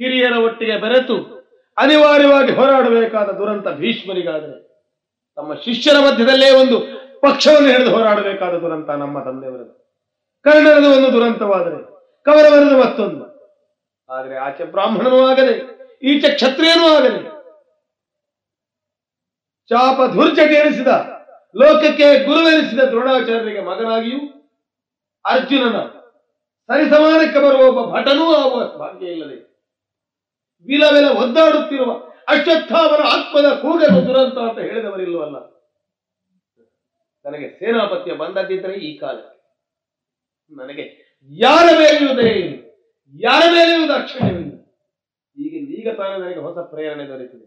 ಕಿರಿಯರ 0.00 0.44
ಒಟ್ಟಿಗೆ 0.44 0.76
ಬೆರೆತು 0.76 1.16
ಅನಿವಾರ್ಯವಾಗಿ 1.78 2.52
ಹೋರಾಡಬೇಕಾದ 2.52 3.28
ದುರಂತ 3.38 3.68
ಭೀಷ್ಮರಿಗಾದರೆ 3.68 4.84
ತಮ್ಮ 5.36 5.54
ಶಿಷ್ಯರ 5.54 5.96
ಮಧ್ಯದಲ್ಲೇ 5.98 6.50
ಒಂದು 6.50 6.80
ಪಕ್ಷವನ್ನು 7.20 7.70
ಹಿಡಿದು 7.70 7.90
ಹೋರಾಡಬೇಕಾದ 7.90 8.54
ದುರಂತ 8.58 8.90
ನಮ್ಮ 8.90 9.24
ತಂದೆಯವರದು. 9.24 9.94
ಕರ್ಣರದು 10.44 10.90
ಒಂದು 10.90 11.12
ದುರಂತವಾದರೆ 11.12 11.78
ಕವರವರದು 12.24 12.78
ಮತ್ತೊಂದು. 12.78 13.24
ಆದರೆ 14.10 14.36
ಆಚೆ 14.36 14.64
ಬ್ರಾಹ್ಮಣನೂ 14.64 15.26
ಆಗಲಿ 15.28 15.54
ಈಚೆ 16.02 16.28
ಕ್ಷತ್ರಿಯನೂ 16.28 16.96
ಆಗಲಿ 16.96 17.34
ಧುರ್ಜಟೆನಿಸಿದ 20.12 20.88
ಲೋಕಕ್ಕೆ 21.56 22.24
ಗುರುವೆನಿಸಿದ 22.24 22.80
ದ್ರೋಣಾಚಾರ್ಯರಿಗೆ 22.80 23.60
ಮಗನಾಗಿಯೂ 23.60 24.18
ಅರ್ಜುನನ 25.26 25.78
ಸರಿಸಮಾನಕ್ಕೆ 26.68 27.40
ಬರುವ 27.40 27.68
ಒಬ್ಬ 27.68 27.94
ಭಟನೂ 27.94 28.34
ಆಗುವ 28.34 28.78
ಭಾಗ್ಯ 28.78 29.06
ಇಲ್ಲದೆ 29.06 29.53
ವಿಲವಿಲ 30.66 31.06
ಒದ್ದಾಡುತ್ತಿರುವ 31.18 31.92
ಅಶ್ವತ್ಥಾಮನ 32.28 33.02
ಆತ್ಮದ 33.12 33.48
ಕೂಗಲು 33.54 34.06
ದುರಂತ 34.06 34.38
ಅಂತ 34.38 34.58
ಹೇಳಿದವರಿಲ್ಲವಲ್ಲ? 34.58 35.36
ನನಗೆ 37.24 37.48
ಸೇನಾಪತ್ಯ 37.58 38.12
ಬಂದದ್ದಿದ್ರೆ 38.12 38.74
ಈ 38.74 38.98
ಕಾಲಕ್ಕೆ. 38.98 39.34
ನನಗೆ 40.56 40.84
ಯಾರ 41.30 41.66
ಮೇಲೆಯೂ 41.78 42.16
ದಯೆ 42.16 42.38
ಯಾರ 43.20 43.42
ಮೇಲೆಯೂ 43.52 43.88
ದಾಕ್ಷಿಣ್ಯವಿಲ್ಲ. 43.88 44.54
ಈಗ 45.38 45.54
ಈಗ 45.70 45.88
ತಾನೇ 45.96 46.16
ನನಗೆ 46.18 46.40
ಹೊಸ 46.40 46.58
ಪ್ರೇರಣೆ 46.58 47.04
ದೊರೆತಿದೆ. 47.08 47.46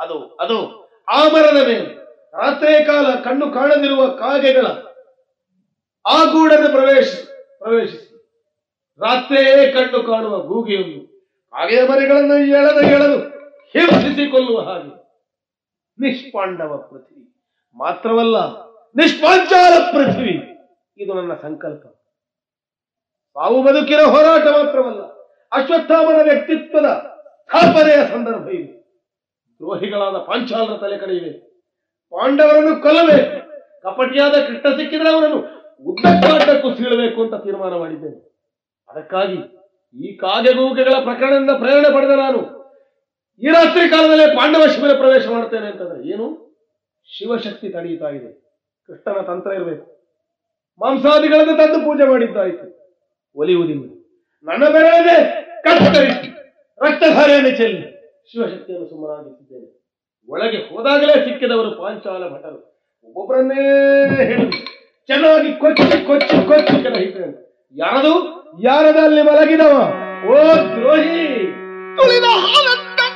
ಅದು 0.00 0.16
ಅದು 0.40 0.58
ಆ 1.08 1.28
ಮೇಲೆ 1.28 1.94
ರಾತ್ರಿ 2.32 2.84
ಕಾಲ 2.84 3.14
ಕಣ್ಣು 3.14 3.50
ಕಾಣದಿರುವ 3.50 4.08
ಕಾಗೆಗಳ 4.08 4.66
ಆ 6.06 6.24
ಗೂಡನ್ನು 6.24 6.68
ಪ್ರವೇಶಿಸಿ 6.68 7.22
ಪ್ರವೇಶಿಸಿ. 7.58 8.10
ರಾತ್ರಿಯೇ 9.00 9.72
ಕಣ್ಣು 9.72 10.02
ಕಾಣುವ 10.02 10.38
ಗೂಗಿಯೊಂದು 10.38 10.99
ಕಾಗೆಯ 11.50 11.82
ಮರಿಗಳನ್ನು 11.88 12.38
ಎಳೆದು 12.38 12.80
ಎಳೆದು 12.80 13.18
ಹಿಂಸಿಸಿ 13.72 14.30
ಕೊಲ್ಲುವ 14.30 14.60
ಹಾಗೆ. 14.60 15.00
ನಿಷ್ಪಾಂಡವ 16.00 16.76
ಪೃಥ್ವಿ. 16.76 17.42
ಮಾತ್ರವಲ್ಲ 17.74 18.66
ನಿಷ್ಪಾಂಚಾಲ 18.96 19.72
ಪೃಥ್ವಿ. 19.92 20.58
ಇದು 20.98 21.14
ನನ್ನ 21.14 21.34
ಸಂಕಲ್ಪ. 21.34 21.86
ಸಾವು 23.34 23.62
ಬದುಕಿನ 23.62 23.98
ಹೋರಾಟ 23.98 24.42
ಮಾತ್ರವಲ್ಲ 24.42 25.00
ಅಶ್ವತ್ಥಾಮನ 25.52 26.16
ವ್ಯಕ್ತಿತ್ವದ 26.22 26.86
ಸ್ಥಾಪನೆಯ 27.42 28.06
ಸಂದರ್ಭ 28.06 28.48
ಇದು. 28.48 28.80
ದ್ರೋಹಿಗಳಾದ 29.54 30.16
ಪಾಂಚಾಲರ 30.16 30.76
ತಲೆ 30.76 30.98
ಕಡೆಯಿವೆ. 30.98 31.30
ಪಾಂಡವರನ್ನು 32.10 32.82
ಕೊಲ್ಲಬೇಕು. 32.82 33.50
ಕಪಟಿಯಾದ 33.82 34.32
ಕೃಷ್ಣ 34.32 34.76
ಸಿಕ್ಕಿದ್ರೆ 34.76 35.08
ಅವರನ್ನು 35.14 35.38
ಉದ್ದಕ್ಕೂ 35.82 36.74
ಸೀಳಬೇಕು 36.74 37.22
ಅಂತ 37.22 37.34
ತೀರ್ಮಾನ 37.34 37.74
ಮಾಡಿದ್ದೇನೆ. 37.74 38.30
ಅದಕ್ಕಾಗಿ 38.88 39.59
ಈ 39.94 40.16
ಕಾಗೆಗೂಗೆಗಳ 40.16 41.04
ಪ್ರಕರಣದಿಂದ 41.04 41.50
ಪ್ರೇರಣೆ 41.50 41.94
ಪಡೆದ 41.94 42.10
ನಾನು. 42.10 42.60
ಈ 43.42 43.46
ರಾತ್ರಿ 43.46 43.90
ಕಾಲದಲ್ಲಿ 43.90 44.36
ಪಾಂಡವ 44.36 44.66
ಶಿಬಿರ 44.66 44.92
ಪ್ರವೇಶ 44.92 45.26
ಮಾಡ್ತೇನೆ 45.28 45.66
ಅಂತಂದ್ರೆ 45.66 46.08
ಏನು? 46.08 46.50
ಶಿವಶಕ್ತಿ 47.18 47.68
ತಡೆಯುತ್ತಾ 47.68 48.08
ಇದೆ. 48.08 48.40
ಕೃಷ್ಣನ 48.86 49.20
ತಂತ್ರ 49.20 49.52
ಇರಬೇಕು. 49.52 50.00
ಮಾಂಸಾದಿಗಳನ್ನು 50.80 51.56
ತಂದು 51.56 51.84
ಪೂಜೆ 51.84 52.08
ಮಾಡಿದ್ದಾಯಿತು. 52.08 52.80
ಒಲಿಯುವುದಿಲ್ಲ. 53.36 53.84
ನನ್ನ 54.44 54.68
ಬೆರಳದೆ 54.68 55.16
ಕಟ್ಟಿ 55.62 56.28
ರಕ್ತಧಾರೆಯನ್ನು 56.80 57.56
ಚೆಲ್ಲಿ 57.56 57.90
ಶಿವಶಕ್ತಿಯನ್ನು 58.32 58.88
ಸುಮ್ಮನಾಗಿಸಿದ್ದೇನೆ 58.88 59.80
ಒಳಗೆ 60.28 60.56
ಹೋದಾಗಲೇ 60.56 61.12
ಸಿಕ್ಕಿದವರು 61.12 61.70
ಪಾಂಚಾಲ 61.70 62.28
ಭಟರು. 62.28 62.86
ಒಬ್ಬೊಬ್ಬರನ್ನೇ 63.04 63.62
ಹೇಳಿದ್ರು 64.26 64.58
ಚೆನ್ನಾಗಿ 65.06 65.52
ಕೊಚ್ಚಿ 65.52 66.06
ಕೊಚ್ಚಿ 66.06 66.46
ಕೊಚ್ಚಿ 66.46 66.74
ಯಾರದು 67.74 68.12
ಯಾರದ? 68.14 68.39
ಅಲ್ಲಿ 68.54 69.22
ಮಲಗಿದವ? 69.22 69.74
ಓ 70.26 70.36
ದ್ರೋಹಿ! 70.70 71.26
ತುಳಿದ 71.96 72.26
ಹಾಲಂತೆ 72.44 73.06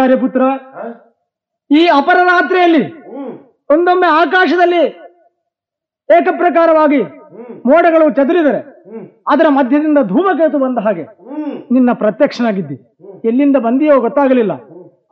ಆಚಾರ್ಯ 0.00 0.16
ಪುತ್ರ? 0.16 0.42
ಈ 1.70 1.80
ಅಪರರಾತ್ರಿಯಲ್ಲಿ 1.86 2.82
ಒಂದೊಮ್ಮೆ 3.70 4.06
ಆಕಾಶದಲ್ಲಿ 4.06 4.82
ಏಕಪ್ರಕಾರವಾಗಿ 6.08 7.00
ಮೋಡಗಳು 7.66 8.10
ಚದುರಿದರೆ 8.10 8.60
ಅದರ 9.28 9.46
ಮಧ್ಯದಿಂದ 9.48 9.98
ಧೂಮಕೇತು 10.02 10.58
ಬಂದ 10.58 10.78
ಹಾಗೆ 10.78 11.04
ನಿನ್ನ 11.70 11.90
ಪ್ರತ್ಯಕ್ಷನಾಗಿದ್ದಿ. 11.92 12.76
ಎಲ್ಲಿಂದ 13.24 13.56
ಬಂದಿಯೋ 13.56 14.00
ಗೊತ್ತಾಗಲಿಲ್ಲ. 14.00 14.52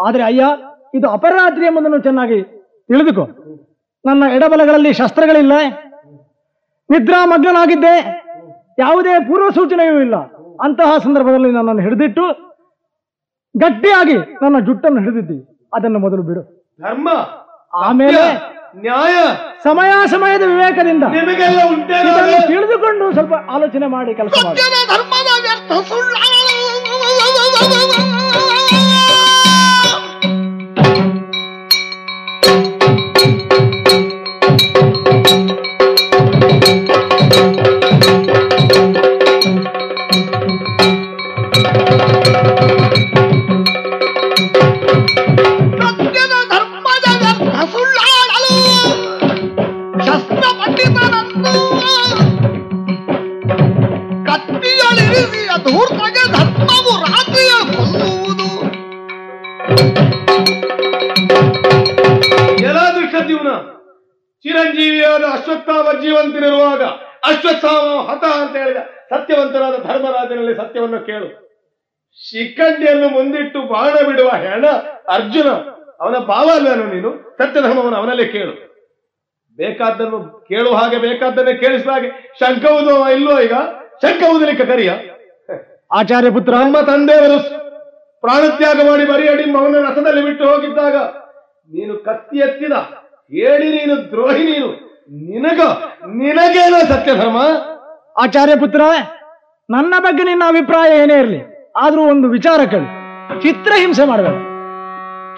ಆದ್ರೆ 0.06 0.22
ಅಯ್ಯ 0.22 0.44
ಇದು 0.94 1.08
ಅಪರರಾತ್ರಿ 1.10 1.66
ಎಂಬುದನ್ನು 1.66 1.98
ಚೆನ್ನಾಗಿ 1.98 2.42
ತಿಳಿದುಕೋ. 2.88 3.24
ನನ್ನ 4.04 4.24
ಎಡಬಲಗಳಲ್ಲಿ 4.36 4.92
ಶಸ್ತ್ರಗಳಿಲ್ಲ. 4.92 5.52
ನಿದ್ರಾ 6.90 7.26
ಮಗ್ನಾಗಿದ್ದೆ 7.26 7.94
ಯಾವುದೇ 8.78 9.14
ಪೂರ್ವ 9.20 9.48
ಸೂಚನೆಯೂ 9.48 10.00
ಇಲ್ಲ 10.00 10.16
ಅಂತಹ 10.64 10.98
ಸಂದರ್ಭದಲ್ಲಿ 10.98 11.50
ನನ್ನನ್ನು 11.52 11.82
ಹಿಡಿದಿಟ್ಟು 11.82 12.47
ಗಟ್ಟಿಯಾಗಿ 13.62 14.16
ನನ್ನ 14.42 14.58
ಜುಟ್ಟನ್ನು 14.66 15.00
ಹಿಡಿದಿದ್ದಿ. 15.00 15.38
ಅದನ್ನು 15.74 15.98
ಮೊದಲು 15.98 16.22
ಬಿಡು. 16.28 16.42
ಧರ್ಮ 16.82 17.08
ಆಮೇಲೆ 17.86 18.22
ನ್ಯಾಯ 18.76 19.16
ಸಮಯ 19.64 19.92
ಸಮಯದ 20.06 20.44
ವಿವೇಕದಿಂದ 20.46 21.04
ನಿಮಗೆಲ್ಲ 21.18 21.60
ಉಂಟೇನೋ 21.72 22.10
ಇದನ್ನು 22.10 22.40
ತಿಳಿದುಕೊಂಡು 22.46 23.06
ಸ್ವಲ್ಪ 23.12 23.34
ಆಲೋಚನೆ 23.50 23.86
ಮಾಡಿ 23.96 24.14
ಕೆಲಸ 24.14 24.32
ಮಾಡಿ. 24.44 24.60
ಧರ್ಮದ 24.92 25.30
ವ್ಯರ್ಥ 25.42 25.72
ಸುಳ್ಳ 25.88 26.14
ಎಲ್ಲ 62.68 62.80
ದುಷ್ಟಜೀವನ 62.96 63.50
ಚಿರಂಜೀವಿಯಾದ 64.44 65.24
ಅಶ್ವತ್ಥಾಮ 65.32 65.86
ಜೀವಂತನಿರುವಾಗ 66.02 66.82
ಅಶ್ವತ್ಥಾಮ 67.30 67.86
ಹತ 68.10 68.24
ಅಂತ 68.40 68.56
ಹೇಳಿದ 68.56 68.76
ಸತ್ಯವಂತರಾದ 69.10 69.76
ಧರ್ಮರಾಜನಲ್ಲಿ 69.86 70.54
ಸತ್ಯವನ್ನು 70.56 71.06
ಕೇಳು. 71.06 71.28
ಶಿಖಂಡಿಯನ್ನು 72.20 73.08
ಮುಂದಿಟ್ಟು 73.08 73.60
ಬಾಣ 73.62 73.94
ಬಿಡುವ 74.06 74.28
ಹೆಣ 74.28 74.66
ಅರ್ಜುನ, 75.08 75.48
ಅವನ 76.00 76.16
ಭಾವ 76.18 76.46
ಅಲ್ಲನು 76.54 76.84
ನೀನು? 76.94 77.10
ಸತ್ಯಧರ್ಮವನ್ನು 77.38 77.98
ಅವನಲ್ಲೇ 77.98 78.24
ಕೇಳು. 78.24 78.54
ಬೇಕಾದ್ದನ್ನು 79.58 80.18
ಕೇಳುವ 80.48 80.74
ಹಾಗೆ 80.76 80.98
ಬೇಕಾದ್ದನ್ನೇ 80.98 81.54
ಕೇಳಿಸಿದ 81.54 81.88
ಹಾಗೆ 81.88 82.10
ಶಂಕ 82.40 82.64
ಇಲ್ವೋ 83.12 83.40
ಈಗ? 83.40 83.54
ಶಂಕ 84.02 84.22
ಊದಲಿಕ್ಕೆ 84.34 84.66
ಕರಿಯ. 84.66 84.90
ಆಚಾರ್ಯ 85.90 86.30
ಪುತ್ರ 86.30 86.52
ನಮ್ಮ 86.54 86.80
ತಂದೆಯವರು 86.80 87.38
ಪ್ರಾಣತ್ಯಾಗ 88.24 88.78
ಮಾಡಿ 88.88 89.04
ಬರೀ 89.04 89.26
ಅಡಿ 89.28 89.44
ಮೌನ 89.52 89.80
ರಥದಲ್ಲಿ 89.84 90.22
ಬಿಟ್ಟು 90.22 90.44
ಹೋಗಿದ್ದಾಗ 90.48 90.96
ನೀನು 91.72 91.94
ಕತ್ತಿ 92.04 92.38
ಎತ್ತಿದ 92.38 92.74
ಹೇಳಿ 93.32 93.68
ನೀನು 93.76 93.94
ದ್ರೋಹಿ 94.12 94.44
ನೀನು 94.50 94.68
ನಿನಗ 95.26 95.60
ನಿನಗೇನ 96.16 96.76
ಸತ್ಯಧರ್ಮ? 96.90 97.38
ಆಚಾರ್ಯ 98.16 98.54
ಪುತ್ರ 98.56 98.82
ನನ್ನ 99.68 99.94
ಬಗ್ಗೆ 99.98 100.22
ನಿನ್ನ 100.24 100.44
ಅಭಿಪ್ರಾಯ 100.48 100.90
ಏನೇ 101.02 101.16
ಇರಲಿ 101.22 101.40
ಆದ್ರೂ 101.76 102.02
ಒಂದು 102.10 102.26
ವಿಚಾರ 102.28 102.60
ಕೇಳಿ. 102.64 102.88
ಚಿತ್ರಹಿಂಸೆ 103.42 104.04
ಮಾಡಬೇಡ. 104.04 104.36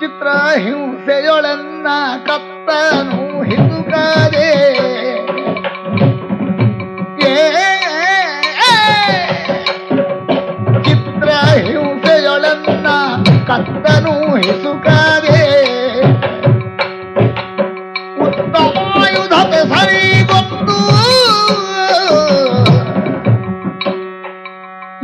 ಚಿತ್ರ 0.01 0.27
ಹಿಂಸೆಯೊಳನ್ನ 0.65 1.89
ಕತ್ತನು 2.29 3.19
ಚಿತ್ರ 3.51 3.95
కత్తను 13.51 14.13
ఇసుకరే 14.43 15.41
ఉత్తమాయుధత 18.25 19.53
సరిగొత్తు 19.73 20.77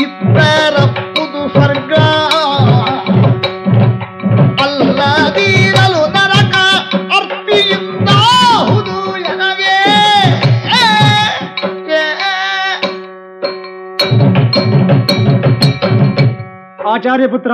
ఇత్తరప్పుదు 0.07 1.43
స్వర్గ 1.55 1.95
అల్లదీరలు 4.65 6.05
నరక 6.15 6.55
అర్పియిందాహుదు 7.19 8.99
ఎనవే 9.25 9.77
ఆచార్య 16.91 17.29
పుత్ర 17.29 17.53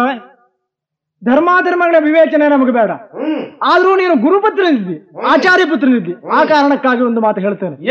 ಧರ್ಮಾಧರ್ಮಗಳ 1.24 1.96
ವಿವೇಚನೆ 1.98 2.48
ನಮಗೆ 2.48 2.72
ಬೇಡ. 2.72 2.90
ಆದ್ರೂ 3.62 3.96
ನೀನು 3.96 4.16
ಗುರುಪುತ್ರನಿದ್ದಿ 4.16 5.10
ಆಚಾರ್ಯ 5.26 5.64
ಪುತ್ರನಿದ್ದಿ 5.64 6.12
ಆ 6.32 6.44
ಕಾರಣಕ್ಕಾಗಿ 6.44 7.02
ಒಂದು 7.02 7.20
ಮಾತು 7.20 7.40
ಹೇಳ್ತೇನೆ. 7.40 7.86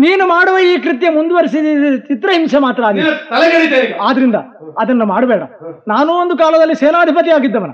ನೀನು 0.00 0.28
ಮಾಡುವ 0.28 0.58
ಈ 0.58 0.78
ಕೃತ್ಯ 0.78 1.10
ಮುಂದುವರಿಸಿದ 1.10 1.94
ಚಿತ್ರಹಿಂಸೆ 1.96 2.58
ಮಾತ್ರ. 2.58 2.84
ಆದ್ರಿಂದ 4.00 4.34
ಅದನ್ನು 4.78 5.04
ಮಾಡಬೇಡ. 5.04 5.42
ನಾನು 5.88 6.12
ಒಂದು 6.12 6.36
ಕಾಲದಲ್ಲಿ 6.36 6.74
ಸೇನಾಧಿಪತಿ 6.74 7.30
ಆಗಿದ್ದವನ. 7.30 7.70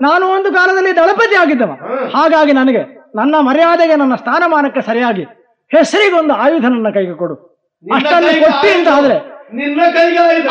ನಾನು 0.00 0.26
ಒಂದು 0.26 0.52
ಕಾಲದಲ್ಲಿ 0.52 0.96
ದಳಪತಿ 0.96 1.36
ಆಗಿದ್ದವ. 1.36 1.70
ಹಾಗಾಗಿ 2.14 2.52
ನನಗೆ 2.52 3.12
ನನ್ನ 3.16 3.34
ಮರ್ಯಾದೆಗೆ 3.40 3.96
ನನ್ನ 3.96 4.14
ಸ್ಥಾನಮಾನಕ್ಕೆ 4.14 4.80
ಸರಿಯಾಗಿ 4.80 5.22
ಹೆಸರಿಗೆ 5.68 6.18
ಒಂದು 6.18 6.34
ಆಯುಧ 6.34 6.62
ನನ್ನ 6.62 6.88
ಕೈಗೆ 6.94 7.14
ಕೊಡು. 7.14 7.34
ಅಷ್ಟನ್ನ 7.94 8.26
ಕೊಟ್ಟಿ 8.44 8.78
ಅಂತ. 8.78 8.88
ಆದ್ರೆ 8.88 9.35
ನಿನ್ನ 9.50 9.80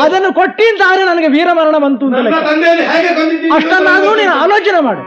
ಅದನ್ನು 0.03 0.29
ಕೊಟ್ಟಿದ್ದಾರೆ 0.37 1.01
ನನಗೆ 1.09 1.29
ವೀರಮರಣ 1.33 1.75
ಬಂತು 1.83 2.05
ಅಂತ 2.07 2.19
ಲೆಕ್ಕ. 2.25 2.39
ತಂದೆಯನ್ನು 2.47 2.85
ಹೇಗೆ 2.91 3.11
ಕೊಂದಿದ್ದೀರಿ? 3.17 3.51
ಅಷ್ಟನ್ನಾದ್ರೂ 3.57 4.11
ನೀನು 4.19 4.33
ಆಲೋಚನೆ 4.43 4.79
ಮಾಡು. 4.87 5.01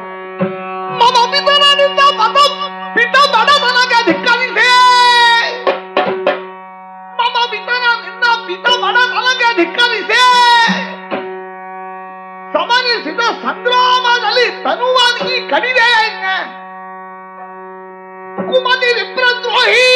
ಮಮ 1.00 1.16
ಪಿತರನಿಂದ 1.32 2.00
ಮತ 2.20 2.36
ಪಿತ 2.96 3.16
ಬಡತನಗೆ 3.34 3.98
ಧಿಕ್ಕರಿಸೆ 4.08 4.68
ಮಮ 7.20 7.36
ಪಿತರನಿಂದ 7.52 8.24
ಪಿತ 8.48 8.66
ಬಡತನಗೆ 8.84 9.50
ಧಿಕ್ಕರಿಸೆ 9.60 10.22
ಸಮರಿಸಿದ 12.54 13.22
ಸಂಗ್ರಾಮದಲ್ಲಿ 13.44 14.46
ತನುವಾಗಿ 14.64 15.34
ಕಡಿದೆ 15.52 15.90
ಕುಮತಿ 18.48 18.90
ವಿಪ್ರದ್ರೋಹಿ. 18.98 19.88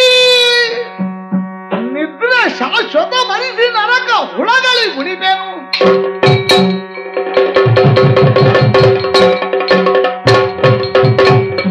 ಶಾಶ್ವತ 2.59 3.15
ಮನಸ್ಸಿ 3.31 3.67
ನರಕ 3.73 4.11
ಹುಳಗಳಿ 4.37 4.85
ಉಳಿಬೇನು 5.01 5.49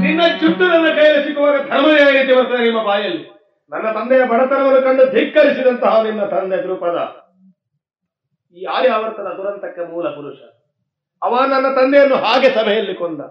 ನಿನ್ನ 0.01 0.21
ಚುಟ್ಟು 0.39 0.63
ನನ್ನ 0.67 0.87
ಕೈಯಲ್ಲಿ 0.95 1.23
ಸಿಕ್ಕುವಾಗ 1.23 1.57
ಧರ್ಮ 1.69 1.85
ಆಗೈತೆ 1.85 2.35
ಬರ್ತದೆ 2.35 2.63
ನಿಮ್ಮ 2.63 2.83
ಬಾಯಲ್ಲಿ. 2.83 3.23
ನನ್ನ 3.71 3.91
ತಂದೆಯ 3.91 4.23
ಬಡತನವನ್ನು 4.25 4.81
ಕಂಡು 4.81 5.11
ಧಿಕ್ಕರಿಸಿದಂತಹ 5.11 6.03
ನಿನ್ನ 6.03 6.23
ತಂದೆ 6.25 6.57
ದೃಪದ 6.63 6.97
ಈ 8.55 8.63
ಆರ್ಯಾವರ್ತನ 8.65 9.27
ದುರಂತಕ್ಕೆ 9.37 9.91
ಮೂಲ 9.91 10.07
ಪುರುಷ. 10.07 10.39
ಅವ 11.23 11.45
ನನ್ನ 11.45 11.67
ತಂದೆಯನ್ನು 11.75 12.15
ಹಾಗೆ 12.15 12.49
ಸಭೆಯಲ್ಲಿ 12.49 12.93
ಕೊಂದ. 12.93 13.21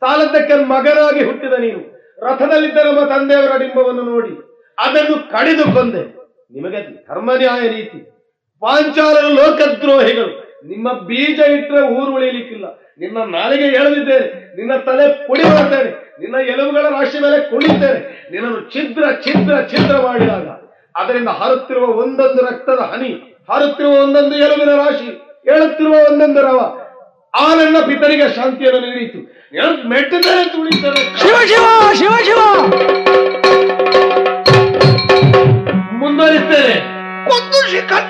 ಸಾಲದ್ದಕ್ಕೆ 0.00 0.64
ಮಗನಾಗಿ 0.64 1.24
ಹುಟ್ಟಿದ 1.24 1.52
ನೀನು. 1.52 1.80
ರಥದಲ್ಲಿದ್ದ 2.18 2.76
ನಮ್ಮ 2.76 3.04
ತಂದೆಯವರ 3.04 3.56
ಡಿಂಬವನ್ನು 3.56 4.02
ನೋಡಿ. 4.02 4.53
ಅದನ್ನು 4.78 5.16
ಕಡಿದು 5.34 5.64
ಬಂದೆ 5.76 6.02
ನಿಮಗೆ 6.52 6.80
ಧರ್ಮ 7.08 7.30
ನ್ಯಾಯ 7.40 7.62
ನೀತಿ 7.74 8.00
ಪಾಂಚಾಲ 8.62 9.16
ಲೋಕದ್ರೋಹಿಗಳು, 9.38 10.32
ನಿಮ್ಮ 10.70 10.88
ಬೀಜ 11.08 11.38
ಇಟ್ಟರೆ 11.56 11.80
ಊರು 11.96 12.10
ಉಳಿಲಿಕ್ಕಿಲ್ಲ. 12.16 12.66
ನಿನ್ನ 13.00 13.18
ನಾಲಿಗೆ 13.36 13.66
ಎಳೆದಿದ್ದೇನೆ, 13.78 14.26
ನಿನ್ನ 14.58 14.72
ತಲೆ 14.86 15.06
ಪುಡಿ 15.26 15.44
ಮಾಡ್ತೇನೆ, 15.52 15.90
ನಿನ್ನ 16.20 16.36
ಎಲುಬುಗಳ 16.52 16.84
ರಾಶಿ 16.96 17.18
ಮೇಲೆ 17.24 17.38
ಕುಳಿತೇನೆ, 17.50 18.00
ನಿನ್ನನ್ನು 18.32 18.60
ಛಿದ್ರ 18.74 19.04
ಛಿದ್ರ 19.24 19.54
ಛಿದ್ರ 19.72 19.96
ಮಾಡಿದಾಗ. 20.06 20.46
ಅದರಿಂದ 20.94 21.30
ಹರುತ್ತಿರುವ 21.40 21.86
ಒಂದೊಂದು 22.02 22.42
ರಕ್ತದ 22.48 22.82
ಹನಿ, 22.92 23.12
ಹರುತ್ತಿರುವ 23.52 23.94
ಒಂದೊಂದು 24.04 24.36
ಎಲುಬಿನ 24.46 24.74
ರಾಶಿ 24.82 25.10
ಹೇಳುತ್ತಿರುವ 25.48 25.96
ಒಂದೊಂದು 26.10 26.42
ರವ, 26.48 26.60
ಆ 27.34 27.46
ನನ್ನ 27.60 27.78
ಪಿತರಿಗೆ 27.88 28.28
ಶಾಂತಿಯನ್ನು 28.36 28.80
ನೀಡಿತು. 28.86 29.20
ಮೆಟ್ಟಿದರೆ 29.92 30.44
ತುಳಿತಾರೆ 30.54 31.02
ಶಿವ 31.22 31.36
ಶಿವ 31.50 31.66
ಶಿವ 32.00 32.14
ಶಿವ! 32.28 32.40
संभरते 36.14 36.58
रहे 36.66 36.74
कुछ 37.28 37.54
शिखर 37.70 38.02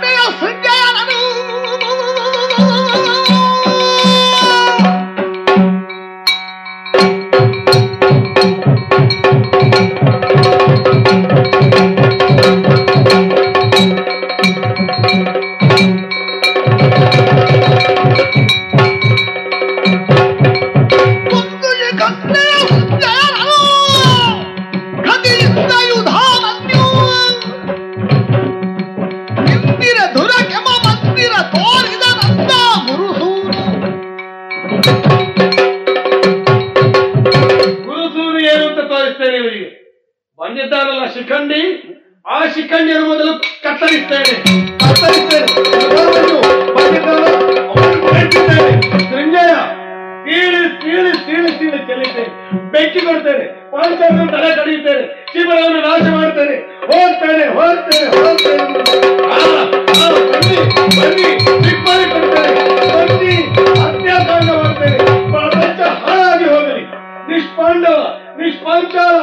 ನಿಷ್ಪಾಂಡವ 67.29 67.97
ನಿಷ್ಪಾಂಚಾಲ 68.37 69.15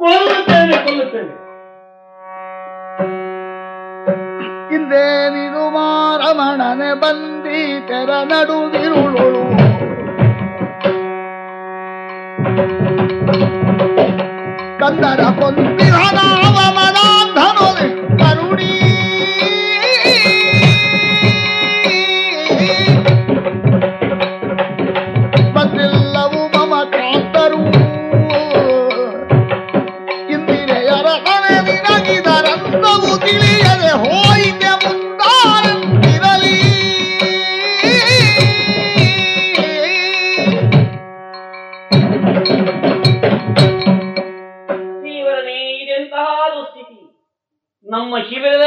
ಕೊಲ್ಲುತ್ತೇನೆ 0.00 0.76
ಕೊಲ್ಲುತ್ತೇನೆ 0.84 1.32
ಇಂದೇನಿದು 4.76 5.64
ಮಾರಮಣನೆ 5.70 6.92
ಬಂದಿ 7.02 7.60
ತೆರ 7.88 8.10
ನಡುವಿರುಳೊಳು 8.30 9.44
ಕಂದರ 14.80 15.22
ಕೊಂದಿರನಾವ 15.38 16.45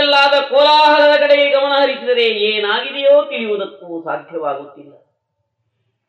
ಶಿಬಿರದಲ್ಲಾದ 0.00 0.50
ಕೋಲಾಹಲದ 0.50 1.20
ಕಡೆಗೆ 1.20 1.50
ಗಮನ 1.50 1.72
ಹರಿಸಿದರೆ 1.82 2.22
ಏನಾಗಿದೆಯೋ 2.22 3.24
ತಿಳಿಯುವುದಕ್ಕೂ 3.24 4.02
ಸಾಧ್ಯವಾಗುತ್ತಿಲ್ಲ. 4.02 4.92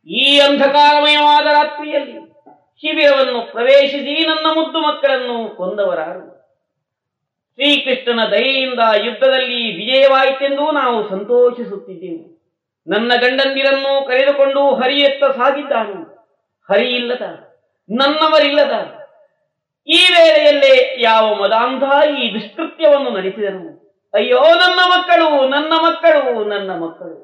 ಈ 0.08 0.40
ಅಂಧಕಾರಮಯವಾದ 0.40 1.46
ರಾತ್ರಿಯಲ್ಲಿ 1.46 2.32
ಶಿಬಿರವನ್ನು 2.82 3.52
ಪ್ರವೇಶಿಸಿ 3.52 4.28
ನನ್ನ 4.28 4.48
ಮುದ್ದು 4.54 4.80
ಮಕ್ಕಳನ್ನು 4.80 5.56
ಕೊಂದವರಾರು. 5.56 6.42
ಶ್ರೀಕೃಷ್ಣನ 7.54 8.32
ದಯೆಯಿಂದ 8.32 8.80
ಯುದ್ಧದಲ್ಲಿ 9.04 9.76
ವಿಜಯವಾಯಿತೆಂದು 9.76 10.72
ನಾವು 10.72 11.10
ಸಂತೋಷಿಸುತ್ತಿದ್ದೆವು. 11.10 12.54
ನನ್ನ 12.88 13.12
ಗಂಡಂದಿರನ್ನು 13.16 14.08
ಕರೆದುಕೊಂಡು 14.08 14.76
ಹರಿಯತ್ತ 14.76 15.24
ಸಾಗಿದ್ದಾನು. 15.24 16.04
ಹರಿಯಿಲ್ಲದ, 16.72 17.22
ನನ್ನವರಿಲ್ಲದ. 17.90 19.02
ಈ 19.88 20.08
ವೇಳೆಯಲ್ಲೇ 20.12 21.02
ಯಾವ 21.02 21.34
ಮದಾಂಧ 21.34 21.84
ಈ 22.20 22.34
ದುಷ್ಕೃತ್ಯವನ್ನು 22.34 23.10
ನಡೆಸಿದನು? 23.10 23.81
ಅಯ್ಯೋ 24.14 24.40
ನನ್ನ 24.56 24.80
ಮಕ್ಕಳು 24.86 25.28
ನನ್ನ 25.48 25.74
ಮಕ್ಕಳು 25.84 26.44
ನನ್ನ 26.44 26.72
ಮಕ್ಕಳು. 26.84 27.18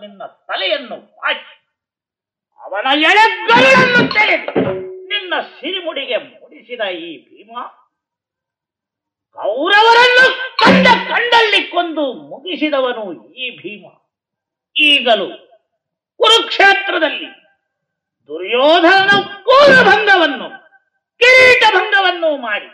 ನಿನ್ನ 0.00 0.22
ತಲೆಯನ್ನು 0.48 0.96
ಬಾಚಿ. 1.16 1.54
ಅವನ 2.60 2.86
ಎಳೆಗಳನ್ನು 3.02 4.00
ತೆಗೆದು 4.14 4.52
ನಿನ್ನ 5.08 5.34
ಸಿರಿಮುಡಿಗೆ 5.56 6.16
ಮುಡಿಸಿದ 6.30 6.82
ಈ 7.00 7.10
ಭೀಮ 7.26 7.52
ಕೌರವರನ್ನು 9.36 10.26
ಕಂಡ 10.56 10.86
ಕಂಡಲ್ಲಿ 11.10 11.70
ಕೊಂದು 11.70 12.04
ಮುಗಿಸಿದವನು 12.30 13.04
ಈ 13.34 13.48
ಭೀಮ. 13.58 13.84
ಈಗಲೂ 14.76 15.28
ಕುರುಕ್ಷೇತ್ರದಲ್ಲಿ 16.20 17.28
ದುರ್ಯೋಧನ 18.30 19.10
ಕೂರಭಂಗವನ್ನು 19.44 20.48
ಕಿರೀಟ 21.20 21.62
ಭಂಗವನ್ನು 21.74 22.36
ಮಾಡಿ 22.42 22.68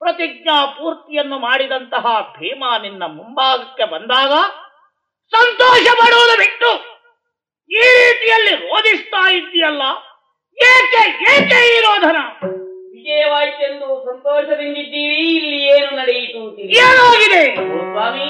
ಪ್ರತಿಜ್ಞಾ 0.00 0.56
ಪೂರ್ತಿಯನ್ನು 0.76 1.38
ಮಾಡಿದಂತಹ 1.38 2.06
ಭೀಮ 2.36 2.64
ನಿನ್ನ 2.82 3.04
ಮುಂಭಾಗಕ್ಕೆ 3.12 3.84
ಬಂದಾಗ 3.84 4.32
ಸಂತೋಷ 5.32 5.86
ಪಡುವುದು 6.00 6.34
ಬಿಟ್ಟು 6.42 6.70
ಈ 7.70 7.86
ರೀತಿಯಲ್ಲಿ 7.98 8.52
ರೋಧಿಸ್ತಾ 8.62 9.22
ಇದ್ದೀಯಲ್ಲ 9.36 9.82
ಏಕೆ 10.58 11.02
ಏಕೆ 11.32 11.58
ಈ 11.70 11.78
ರೋಧನ 11.86 12.18
ವಿಜಯವಾಯಿತೆಂದು 12.94 13.88
ಸಂತೋಷದಿಂದಿದ್ದೀವಿ 14.06 15.18
ಇಲ್ಲಿ 15.32 15.58
ಏನು 15.72 15.90
ನಡೆಯಿತು. 15.96 16.40
ಏನಾಗಿದೆ 16.80 17.42
ಸ್ವಾಮಿ 17.90 18.28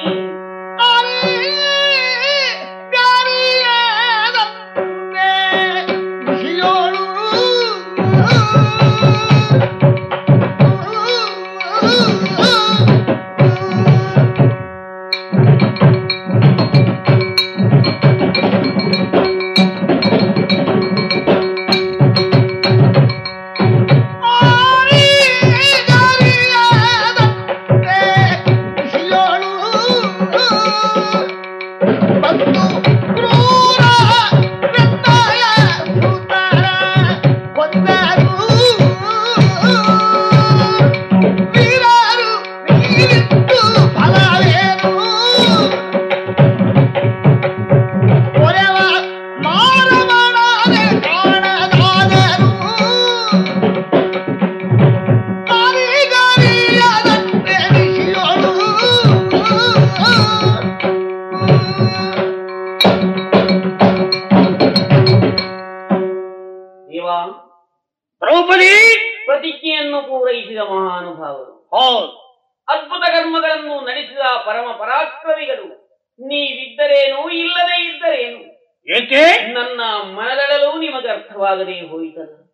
ಮಹಾನುಭಾವರು 71.16 71.68
ಹೌದು. 71.70 72.26
ಅದ್ಭುತ 72.68 73.08
ಕರ್ಮಗಳನ್ನು 73.08 73.80
ನಡೆಸಿದ 73.80 74.18
ಪರಮ 74.46 74.72
ಪರಾಕ್ರಮಿಗಳು. 74.72 75.86
ನೀವಿದ್ದರೇನು 76.20 77.30
ಇಲ್ಲದೆ 77.30 77.82
ಇದ್ದರೇನು. 77.82 78.56
ಏಕೆ? 78.96 79.52
ನನ್ನ 79.52 79.80
ಮನದಳಲು 80.02 80.78
ನಿಮಗೆ 80.78 81.08
ಅರ್ಥವಾಗದೆ 81.08 81.80
ಹೋಯಿತಲ್ಲ. 81.80 82.46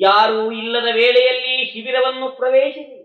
ಯಾರೂ 0.00 0.52
ಇಲ್ಲದ 0.52 0.88
ವೇಳೆಯಲ್ಲಿ 0.92 1.64
ಶಿಬಿರವನ್ನು 1.64 2.28
ಪ್ರವೇಶಿಸಿ. 2.28 3.02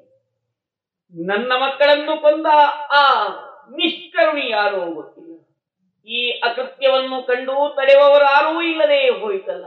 ನನ್ನ 1.27 1.51
ಮಕ್ಕಳನ್ನು 1.55 2.21
ಕೊಂದ 2.21 2.45
ಆ 2.91 3.27
ನಿಷ್ಕರುಣಿ 3.69 4.49
ಯಾರೋ 4.49 4.85
ಗೊತ್ತಿಲ್ಲ. 4.85 5.39
ಈ 6.07 6.31
ಅಕೃತ್ಯವನ್ನು 6.31 7.27
ಕಂಡು 7.27 7.75
ತಡೆಯುವವರಾರೂ 7.75 8.61
ಇಲ್ಲದೆ 8.61 9.09
ಹೋಯಿತಲ್ಲ. 9.09 9.65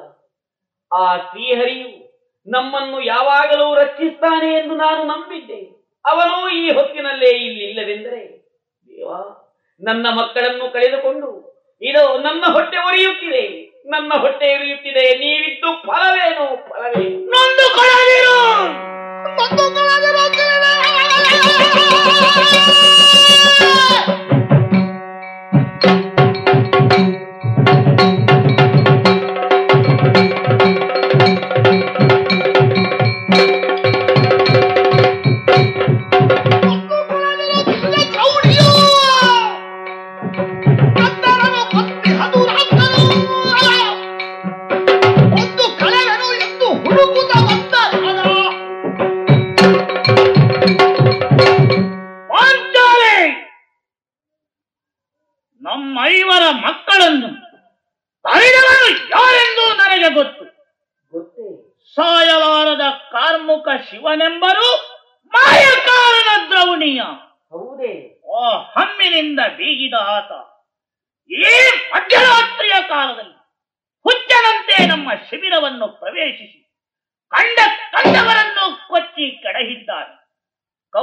ಆ 0.92 1.16
ಶ್ರೀಹರಿಯು 1.16 1.99
ನಮ್ಮನ್ನು 2.46 3.00
ಯಾವಾಗಲೂ 3.00 3.74
ರಕ್ಷಿಸ್ತಾನೆ 3.74 4.52
ಎಂದು 4.54 4.74
ನಾನು 4.74 5.04
ನಂಬಿದ್ದೆ. 5.04 5.60
ಅವನು 6.04 6.48
ಈ 6.48 6.70
ಹೊತ್ತಿನಲ್ಲೇ 6.70 7.30
ಇಲ್ಲಿಲ್ಲವೆಂದರೆ 7.30 8.20
ದೇವಾ 8.88 9.20
ನನ್ನ 9.80 10.06
ಮಕ್ಕಳನ್ನು 10.18 10.72
ಕಳೆದುಕೊಂಡು 10.72 11.28
ಇದು 11.82 12.18
ನನ್ನ 12.18 12.44
ಹೊಟ್ಟೆ 12.52 12.76
ಉರಿಯುತ್ತಿದೆ 12.76 13.44
ನನ್ನ 13.90 14.12
ಹೊಟ್ಟೆ 14.18 14.56
ಉರಿಯುತ್ತಿದೆ 14.56 15.04
ನೀವಿದ್ದು 15.16 15.82
ಫಲವೇನು 15.82 16.68
ಫಲವೇನು? 16.68 17.20
ನೊಂದು 17.30 17.66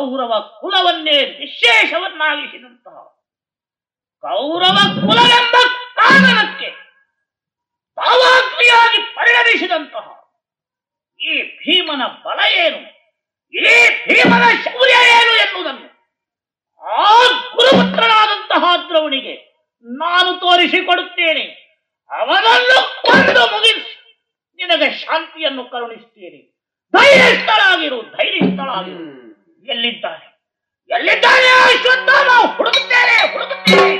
ಕೌರವ 0.07 0.33
ಕುಲವನ್ನೇ 0.59 1.37
ವಿಶೇಷವನ್ನಾಗಿಸಿದಂತಹ 1.39 2.97
ಕೌರವ 4.23 4.77
ಕುಲವೆಂಬ 4.99 5.55
ಕಾರಣಕ್ಕೆ 5.95 6.69
ಭಾವಾಗ್ನಿಯಾಗಿ 7.97 8.99
ಪರಿಣಮಿಸಿದಂತಹ 9.15 10.07
ಈ 11.19 11.33
ಭೀಮನ 11.59 12.03
ಬಲ 12.25 12.39
ಏನು? 12.55 12.79
ಈ 13.53 13.73
ಭೀಮನ 14.07 14.43
ಶೌರ್ಯ 14.65 14.95
ಏನು 15.17 15.33
ಎನ್ನುವುದನ್ನು 15.43 15.89
ಆ 16.81 17.11
ಗುರುಪುತ್ರನಾದಂತಹ 17.55 18.63
ದ್ರವಣಿಗೆ 18.89 19.35
ನಾನು 19.85 20.39
ತೋರಿಸಿಕೊಡುತ್ತೇನೆ. 20.39 21.45
ಅವನನ್ನು 22.11 22.77
ಕೊಂದು 23.01 23.43
ಮುಗಿಸಿ 23.51 23.83
ನಿನಗೆ 24.59 24.91
ಶಾಂತಿಯನ್ನು 24.99 25.63
ಕರುಣಿಸ್ತೀನಿ 25.69 26.41
ಧೈರ್ಯಸ್ಥಳಾಗಿರು 26.93 28.01
ಧೈರ್ಯಸ್ಥಳಾಗಿರು. 28.17 29.26
ಎಲ್ಲಿದ್ದಾನೆ? 29.65 30.25
ಎಲ್ಲಿದ್ದಾನೆ? 30.95 31.49
ಅಶ್ವತ್ಥಾಮ 31.63 32.29
ಹುಡುಕುತ್ತೇನೆ 32.57 33.15
ಹುಡುಕುತ್ತೇನೆ 33.33 33.91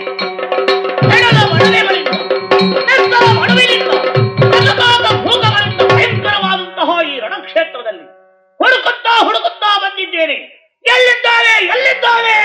ಈ 7.01 7.19
ಹುಡುಕುತ್ತಾ 8.61 9.25
ಹುಡುಕುತ್ತಾ 9.25 9.77
ಬಂದಿದ್ದೇನೆ. 9.77 10.33
ಎಲ್ಲಿದ್ದಾನೆ? 10.87 11.65
ಎಲ್ಲಿದ್ದಾನೆ? 11.65 12.37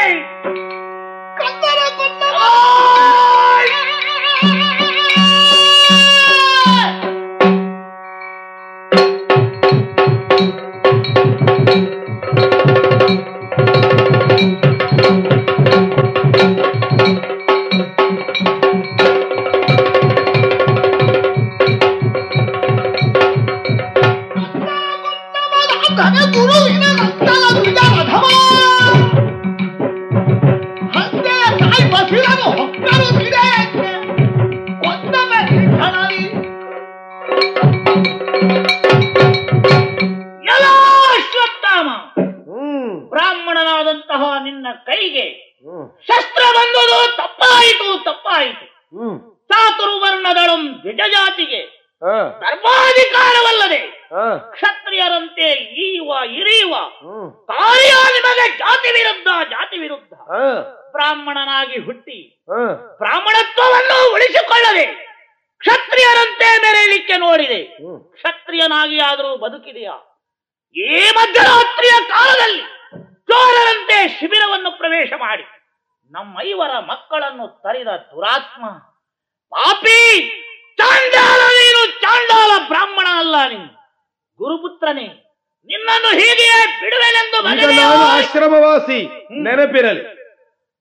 ಆಶ್ರಮವಾಸಿ 88.32 88.98
ನೆನಪಿರಲಿ. 89.44 90.02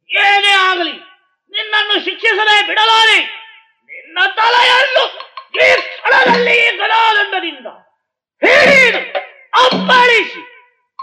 ಏನೇ 0.09 0.51
ಆಗಲಿ 0.67 0.93
ನಿನ್ನನ್ನು 1.53 1.95
ಶಿಕ್ಷಿಸದೆ 2.05 2.55
ಬಿಡಲಾರೆ. 2.67 3.17
ನಿನ್ನ 3.91 4.19
ತಲೆಯನ್ನು 4.37 5.03
ಈ 5.63 5.67
ಸ್ಥಳದಲ್ಲಿ 5.85 6.55
ಗದಾದಂಡದಿಂದ 6.81 7.67
ಹಿಡಿದು 8.41 9.01
ಅಪ್ಪಳಿಸಿ 9.63 10.41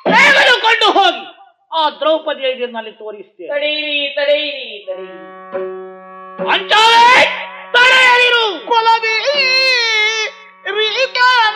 ತೆಗೆದುಕೊಂಡು 0.06 0.88
ಹೋಗಿ. 0.98 1.24
ಆ 1.78 1.82
ದ್ರೌಪದಿಯ 2.00 2.52
ಎದುರಿನಲ್ಲಿ 2.54 2.92
ತೋರಿಸ್ತೇನೆ. 3.02 3.50
ತಡೆಯಿರಿ 3.52 3.98
ತಡೆಯಿರಿ 4.18 4.66
ತಡೆಯಿರಿ 4.88 5.66
ಅಂಚಾಲೆ 6.54 7.04
ತಡೆಯಲಿರು. 7.76 8.44
ಕೊಲದಿ 8.70 9.16
ರೀತಾನು 10.78 11.47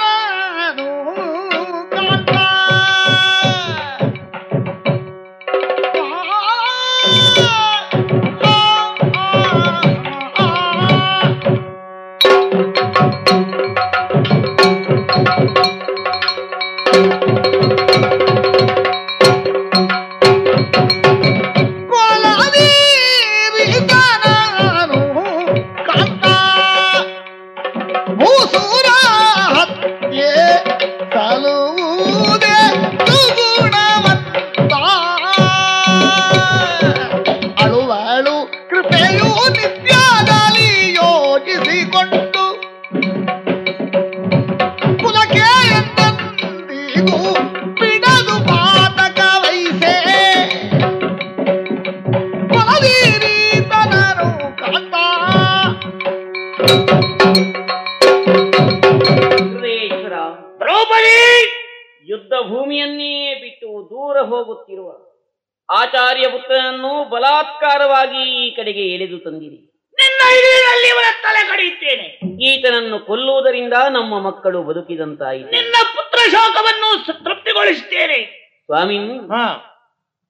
ನಮ್ಮ 74.03 74.21
ಮಕ್ಕಳು 74.21 74.63
ಬದುಕಿದಂತಾಯಿತು. 74.63 75.51
ನಿನ್ನ 75.51 75.75
ಪುತ್ರ 75.83 76.19
ಶೋಕವನ್ನು 76.31 77.25
ತೃಪ್ತಿಗೊಳಿಸುತ್ತೇನೆ. 77.25 78.19
ಸ್ವಾಮಿ 78.65 78.99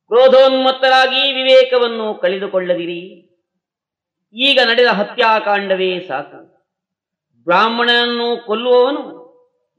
ಕ್ರೋಧೋನ್ಮತ್ತರಾಗಿ 0.09 1.33
ವಿವೇಕವನ್ನು 1.33 2.15
ಕಳೆದುಕೊಳ್ಳದಿರಿ. 2.15 3.01
ಈಗ 4.35 4.61
ನಡೆದ 4.67 4.87
ಹತ್ಯಾಕಾಂಡವೇ 4.87 6.01
ಸಾಕು. 6.09 6.39
ಬ್ರಾಹ್ಮಣನನ್ನು 7.45 8.47
ಕೊಲ್ಲುವವನು 8.47 9.23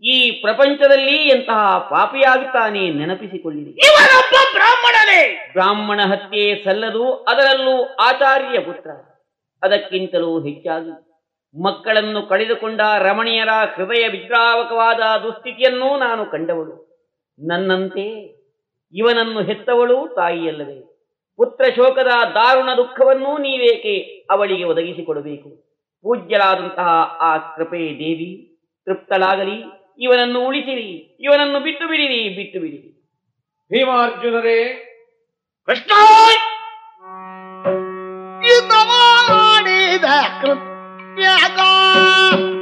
ಈ 0.04 0.32
ಪ್ರಪಂಚದಲ್ಲಿ 0.32 1.16
ಎಂತಹ 1.16 1.78
ಪಾಪಿಯಾಗುತ್ತಾನೆ 1.78 2.90
ನೆನಪಿಸಿಕೊಳ್ಳಿರಿ. 2.90 3.72
ಬ್ರಾಹ್ಮಣನೇ. 4.54 5.50
ಬ್ರಾಹ್ಮಣ 5.52 6.00
ಹತ್ಯೆ 6.02 6.64
ಸಲ್ಲದು 6.64 7.14
ಅದರಲ್ಲೂ 7.14 7.96
ಆಚಾರ್ಯ 7.96 8.60
ಪುತ್ರ. 8.60 8.90
ಅದಕ್ಕಿಂತಲೂ 9.64 10.40
ಹೆಚ್ಚಾಗಿ 10.40 11.13
ಮಕ್ಕಳನ್ನು 11.62 12.22
ಕಳೆದುಕೊಂಡ 12.28 12.82
ರಮಣೀಯರ 12.98 13.50
ಹೃದಯ 13.76 14.08
ವಿದ್ರಾವಕವಾದ 14.08 15.00
ದುಸ್ಥಿತಿಯನ್ನೂ 15.24 15.98
ನಾನು 15.98 16.26
ಕಂಡವಳು. 16.26 16.76
ನನ್ನಂತೆ 17.40 18.06
ಇವನನ್ನು 18.94 19.42
ಹೆತ್ತವಳು 19.42 20.08
ತಾಯಿಯಲ್ಲದೆ 20.16 20.94
ಪುತ್ರ 21.38 21.66
ಶೋಕದ 21.76 22.12
ದಾರುಣ 22.34 22.70
ದುಃಖವನ್ನೂ 22.78 23.38
ನೀವೇಕೆ 23.38 24.26
ಅವಳಿಗೆ 24.32 24.64
ಒದಗಿಸಿಕೊಡಬೇಕು? 24.64 25.50
ಪೂಜ್ಯರಾದಂತಹ 26.04 26.90
ಆ 27.22 27.56
ಕೃಪೆ 27.56 27.78
ದೇವಿ 27.78 28.60
ತೃಪ್ತಳಾಗಲಿ. 28.86 29.58
ಇವನನ್ನು 30.00 30.46
ಉಳಿಸಿರಿ 30.46 31.18
ಇವನನ್ನು 31.20 31.60
ಬಿಟ್ಟು 31.60 31.88
ಬಿಡಿರಿ 31.88 32.30
ಬಿಟ್ಟು 32.30 32.60
ಬಿಡಿರಿ. 32.60 32.90
ಭೀಮಾರ್ಜುನರೇ 33.72 34.60
ಕೃಷ್ಣ! 35.66 35.92
ಯುದ್ಧ 41.18 41.60
ಮಾಡಿದ 41.60 42.53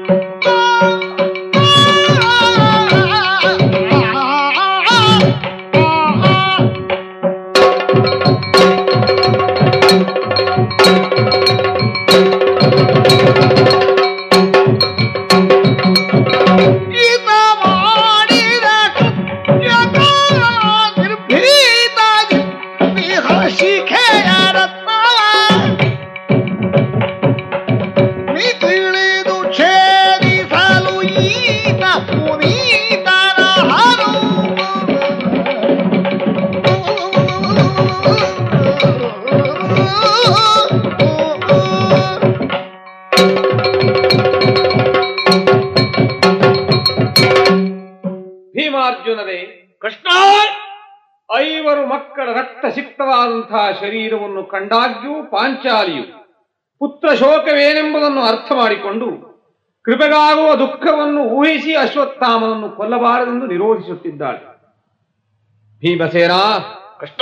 ಕಂಡಾಗ್ಯೂ 54.53 55.15
ಪಾಂಚಾಲಿಯು. 55.34 56.06
ಪುತ್ರ 56.82 57.07
ಶೋಕವೇನೆಂಬುದನ್ನು 57.22 58.22
ಅರ್ಥ 58.32 58.52
ಮಾಡಿಕೊಂಡು 58.60 59.07
ಕೃಪೆಗಾಗುವ 59.86 60.49
ದುಃಖವನ್ನು 60.56 61.22
ಊಹಿಸಿ 61.38 61.73
ಅಶ್ವತ್ಥಾಮನನ್ನು 61.76 62.69
ಕೊಲ್ಲಬಾರದೆಂದು 62.78 63.45
ನಿರೋಧಿಸುತ್ತಿದ್ದಾಳೆ. 63.53 64.41
ಭೀಮಸೇನ 65.84 66.34
ಕಷ್ಟ 67.02 67.22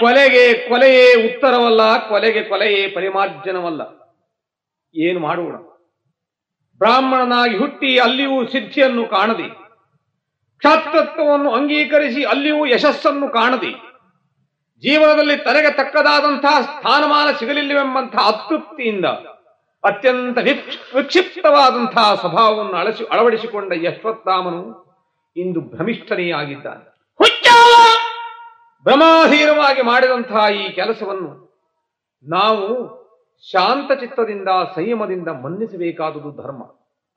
ಕೊಲೆಗೆ 0.00 0.44
ಕೊಲೆಯೇ 0.68 1.08
ಉತ್ತರವಲ್ಲ 1.26 1.82
ಕೊಲೆಗೆ 2.08 2.42
ಕೊಲೆಯೇ 2.50 2.82
ಪರಿಮಾರ್ಜನವಲ್ಲ. 2.88 3.82
ಏನು 4.94 5.20
ಮಾಡೋಣ 5.20 5.56
ಬ್ರಾಹ್ಮಣನಾಗಿ 6.80 7.56
ಹುಟ್ಟಿ 7.56 7.90
ಅಲ್ಲಿಯೂ 7.98 8.36
ಸಿದ್ಧಿಯನ್ನು 8.46 9.04
ಕಾಣದೆ 9.06 9.48
ಕ್ಷಾತ್ರತ್ವವನ್ನು 10.62 11.50
ಅಂಗೀಕರಿಸಿ 11.50 12.22
ಅಲ್ಲಿಯೂ 12.32 12.60
ಯಶಸ್ಸನ್ನು 12.66 13.28
ಕಾಣದೆ 13.28 13.70
ಜೀವನದಲ್ಲಿ 14.82 15.36
ತನಗೆ 15.36 15.72
ತಕ್ಕದಾದಂತಹ 15.72 16.60
ಸ್ಥಾನಮಾನ 16.60 17.36
ಸಿಗಲಿಲ್ಲವೆಂಬಂತಹ 17.38 18.18
ಅತೃಪ್ತಿಯಿಂದ 18.18 19.04
ಅತ್ಯಂತ 19.84 20.38
ವಿಕ್ಷ್- 20.38 20.96
ವಿಕ್ಷಿಪ್ತವಾದಂತಹ 20.96 22.14
ಸ್ವಭಾವವನ್ನು 22.14 22.72
ಅಳಸಿ, 22.72 23.04
ಅಳವಡಿಸಿಕೊಂಡ 23.04 23.72
ಯಶ್ವತ್ಥಾಮನು 23.72 24.88
ಇಂದು 25.36 25.60
ಭ್ರಮಿಷ್ಠನೇ 25.60 26.30
ಆಗಿದ್ದಾನೆ 26.30 26.98
ಭ್ರಮಾಧೀನವಾಗಿ 28.84 29.82
ಮಾಡಿದಂತಹ 29.82 30.50
ಈ 30.54 30.72
ಕೆಲಸವನ್ನು 30.72 31.48
ನಾವು 32.28 32.98
ಶಾಂತಚಿತ್ತದಿಂದ 33.50 34.48
ಸಂಯಮದಿಂದ 34.74 35.28
ಮನ್ನಿಸಬೇಕಾದುದು 35.28 36.42
ಧರ್ಮ. 36.42 36.62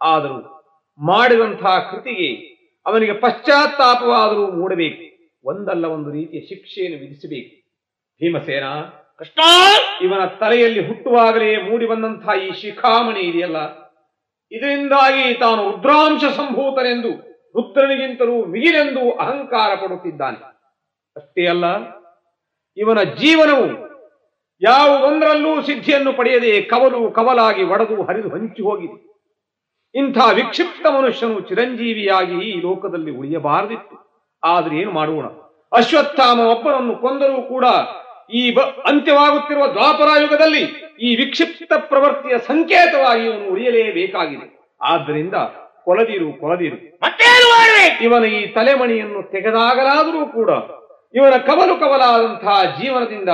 ಆದರೂ 0.02 0.64
ಮಾಡಿದಂತಹ 1.00 1.80
ಕೃತಿಗೆ 1.80 2.34
ಅವನಿಗೆ 2.86 3.14
ಪಶ್ಚಾತ್ತಾಪವಾದರೂ 3.14 4.52
ಮೂಡಬೇಕು. 4.52 5.11
ಒಂದಲ್ಲ 5.46 5.86
ಒಂದು 5.86 6.10
ರೀತಿಯ 6.12 6.40
ಶಿಕ್ಷೆಯನ್ನು 6.50 6.98
ವಿಧಿಸಬೇಕು. 7.04 7.52
ಭೀಮಸೇನ, 8.22 8.66
ಕೃಷ್ಣ, 9.20 9.42
ಇವನ 10.06 10.24
ತಲೆಯಲ್ಲಿ 10.42 10.82
ಹುಟ್ಟುವಾಗಲೇ 10.88 11.52
ಮೂಡಿ 11.58 11.86
ಬಂದಂತಹ 11.86 12.36
ಈ 12.46 12.50
ಶಿಖಾಮಣಿ 12.62 13.20
ಇದೆಯಲ್ಲ? 13.20 13.60
ಇದರಿಂದಾಗಿ 14.52 15.26
ತಾನು 15.34 15.62
ರುದ್ರಾಂಶ 15.72 16.24
ಸಂಭೂತನೆಂದು 16.36 17.12
ರುದ್ರನಿಗಿಂತಲೂ 17.56 18.36
ಮಿಗಿಲೆಂದು 18.46 19.04
ಅಹಂಕಾರ 19.12 19.70
ಪಡುತ್ತಿದ್ದಾನೆ. 19.76 20.40
ಅಷ್ಟೇ 21.16 21.46
ಅಲ್ಲ, 21.48 21.66
ಇವನ 22.78 23.00
ಜೀವನವು 23.22 23.68
ಯಾವುದೊಂದರಲ್ಲೂ 24.62 25.62
ಸಿದ್ಧಿಯನ್ನು 25.62 26.12
ಪಡೆಯದೆ 26.14 26.52
ಕವಲು 26.62 27.00
ಕವಲಾಗಿ 27.12 27.64
ಒಡೆದು 27.64 27.96
ಹರಿದು 28.04 28.30
ಹಂಚಿ 28.30 28.62
ಹೋಗಿದೆ. 28.62 28.98
ಇಂಥ 29.96 30.18
ವಿಕ್ಷಿಪ್ತ 30.34 30.86
ಮನುಷ್ಯನು 30.98 31.40
ಚಿರಂಜೀವಿಯಾಗಿ 31.42 32.38
ಈ 32.50 32.54
ಲೋಕದಲ್ಲಿ 32.62 33.12
ಉಳಿಯಬಾರದಿತ್ತು. 33.12 33.96
ಆದ್ರೆ 34.44 34.78
ಏನು 34.78 34.92
ಮಾಡೋಣ 34.92 35.26
ಅಶ್ವತ್ಥಾಮ 35.72 36.40
ಒಬ್ಬನನ್ನು 36.40 36.96
ಕೊಂದರೂ 36.96 37.42
ಕೂಡ 37.42 37.66
ಈ 38.32 38.42
ಅಂತ್ಯವಾಗುತ್ತಿರುವ 38.86 39.68
ದ್ವಾಪರಾಯುಗದಲ್ಲಿ 39.68 40.64
ಈ 41.02 41.16
ವಿಕ್ಷಿಪ್ತ 41.16 41.74
ಪ್ರವೃತ್ತಿಯ 41.80 42.38
ಸಂಕೇತವಾಗಿ 42.38 43.26
ಇವನು 43.26 43.46
ಉಳಿಯಲೇಬೇಕಾಗಿದೆ. 43.52 44.48
ಆದ್ದರಿಂದ 44.82 45.34
ಕೊಲದಿರು 45.86 46.34
ಕೊಲದಿರು. 46.34 46.78
ಇವನ 48.02 48.26
ಈ 48.26 48.46
ತಲೆಮಣಿಯನ್ನು 48.48 49.32
ತೆಗೆದಾಗಲಾದರೂ 49.32 50.26
ಕೂಡ 50.26 50.50
ಇವನ 51.14 51.38
ಕವಲು 51.38 51.80
ಕವಲಾದಂತಹ 51.80 52.82
ಜೀವನದಿಂದ 52.82 53.30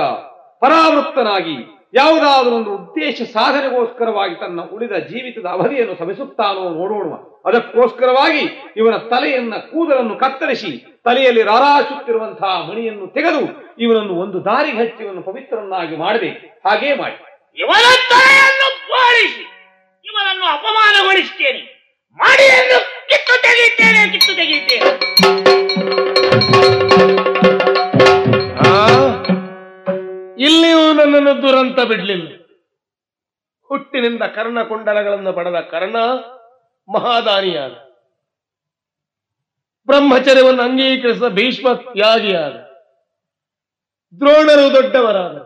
ಪರಾವೃತ್ತನಾಗಿ 0.62 1.56
ಯಾವುದಾದರೂ 1.94 2.56
ಒಂದು 2.56 2.70
ಉದ್ದೇಶ 2.76 3.22
ಸಾಧನೆಗೋಸ್ಕರವಾಗಿ 3.22 4.34
ತನ್ನ 4.34 4.60
ಉಳಿದ 4.60 4.92
ಜೀವಿತದ 4.92 5.46
ಅವಧಿಯನ್ನು 5.46 5.94
ಸಮಿಸುತ್ತಾನೋ 5.98 6.70
ನೋಡೋಣ 6.70 7.12
ಅದಕ್ಕೋಸ್ಕರವಾಗಿ 7.44 8.42
ಇವನ 8.76 8.96
ತಲೆಯನ್ನ 9.10 9.54
ಕೂದಲನ್ನು 9.54 10.16
ಕತ್ತರಿಸಿ 10.18 10.72
ತಲೆಯಲ್ಲಿ 11.08 11.42
ರಾರಾಸುತ್ತಿರುವಂತಹ 11.42 12.70
ಮಣಿಯನ್ನು 12.70 13.06
ತೆಗೆದು 13.06 13.40
ಇವನನ್ನು 13.78 14.14
ಒಂದು 14.14 14.44
ದಾರಿಗೆ 14.44 14.78
ಹಚ್ಚಿ 14.78 15.04
ಇವನು 15.04 15.22
ಪವಿತ್ರನಾಗಿ 15.22 15.96
ಮಾಡಬೇಕು. 15.96 16.68
ಹಾಗೇ 16.68 16.94
ಮಾಡಿ. 16.94 17.16
ಇವನ 17.60 17.86
ತಲೆಯನ್ನು 18.10 18.88
ಬೋಳಿಸಿ 18.88 19.44
ಇವನನ್ನು 20.04 20.44
ಅಪಮಾನಗೊಳಿಸುತ್ತೇನೆ. 20.44 21.62
ಮಾಡಿ 22.16 22.42
ಎಂದು 22.42 23.08
ಕಿತ್ತು 23.08 23.42
ತೆಗೆಯುತ್ತೇನೆ 23.42 24.12
ಕಿತ್ತು 24.12 24.36
ತೆಗೆಯುತ್ತೇನೆ. 24.36 24.90
ಇಲ್ಲಿಯೂ 30.44 30.92
ನನ್ನನ್ನು 30.92 31.42
ದುರಂತ 31.42 31.80
ಬಿಡ್ಲಿಲ್ಲ. 31.80 32.28
ಹುಟ್ಟಿನಿಂದ 33.68 34.22
ಕರ್ಣಕುಂಡಲಗಳನ್ನು 34.22 35.32
ಪಡೆದ 35.32 35.54
ಕರ್ಣ 35.54 35.96
ಮಹಾದಾನಿಯಾದ. 36.94 37.87
ಬ್ರಹ್ಮಚರ್ಯವನ್ನು 39.88 40.62
ಅಂಗೀಕರಿಸಿದ 40.62 41.28
ಭೀಷ್ಮ 41.28 41.72
ತ್ಯಾಗಿಯಾದ. 41.74 42.56
ದ್ರೋಣರು 44.20 44.66
ದೊಡ್ಡವರಾದ. 44.74 45.36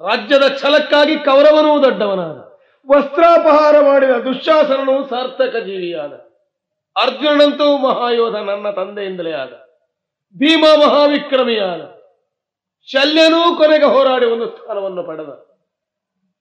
ರಾಜ್ಯದ 0.00 0.46
ಛಲಕ್ಕಾಗಿ 0.62 1.16
ಕೌರವನೂ 1.16 1.72
ದೊಡ್ಡವನಾದ. 1.82 2.38
ವಸ್ತ್ರಾಪಹಾರ 2.86 3.74
ಮಾಡಿದ 3.80 4.10
ದುಶ್ಯಾಸನನು 4.10 4.94
ಸಾರ್ಥಕ 5.08 5.56
ಜೀವಿಯಾದ. 5.56 6.12
ಅರ್ಜುನಂತೂ 6.96 7.78
ಮಹಾಯೋಧ 7.78 8.34
ನನ್ನ 8.34 8.70
ತಂದೆಯಿಂದಲೇ 8.70 9.32
ಆದ. 9.32 9.52
ಭೀಮ 10.36 10.64
ಮಹಾವಿಕ್ರಮಿಯಾದ. 10.80 11.82
ಶಲ್ಯನೂ 12.88 13.40
ಕೊನೆಗೆ 13.56 13.84
ಹೋರಾಡಿ 13.84 14.26
ಒಂದು 14.26 14.46
ಸ್ಥಾನವನ್ನು 14.46 15.02
ಪಡೆದ. 15.02 15.30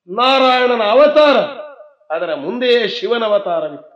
ನಾರಾಯಣನ 0.07 0.83
ಅವತಾರ, 0.83 1.37
ಅದರ 2.15 2.33
ಮುಂದೆಯೇ 2.35 2.87
ಶಿವನ 2.87 3.23
ಅವತಾರವಿತ್ತು. 3.25 3.90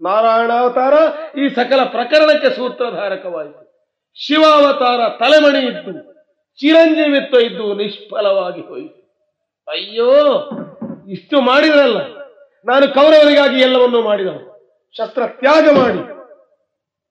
ನಾರಾಯಣ 0.00 0.52
ಅವತಾರ 0.62 0.94
ಈ 1.40 1.44
ಸಕಲ 1.48 1.80
ಪ್ರಕರಣಕ್ಕೆ 1.94 2.50
ಸೂತ್ರಧಾರಕವಾಯಿತು. 2.56 3.62
ಶಿವ 4.18 4.42
ಅವತಾರ 4.58 5.00
ತಲೆಮಣಿ 5.20 5.60
ಇದ್ದು, 5.66 5.92
ಚಿರಂಜೀವಿತ್ವ 6.60 7.40
ಇದ್ದು 7.46 7.66
ನಿಷ್ಫಲವಾಗಿ 7.80 8.62
ಹೋಯಿತು. 8.68 9.00
ಅಯ್ಯೋ, 9.68 10.10
ಇಷ್ಟು 11.12 11.36
ಮಾಡಿದ್ರಲ್ಲ. 11.40 11.98
ನಾನು 12.66 12.86
ಕೌರವರಿಗಾಗಿ 12.94 13.58
ಎಲ್ಲವನ್ನೂ 13.66 14.00
ಮಾಡಿದವನು. 14.02 14.46
ಶಸ್ತ್ರ 14.96 15.22
ತ್ಯಾಗ 15.40 15.64
ಮಾಡಿ 15.80 16.00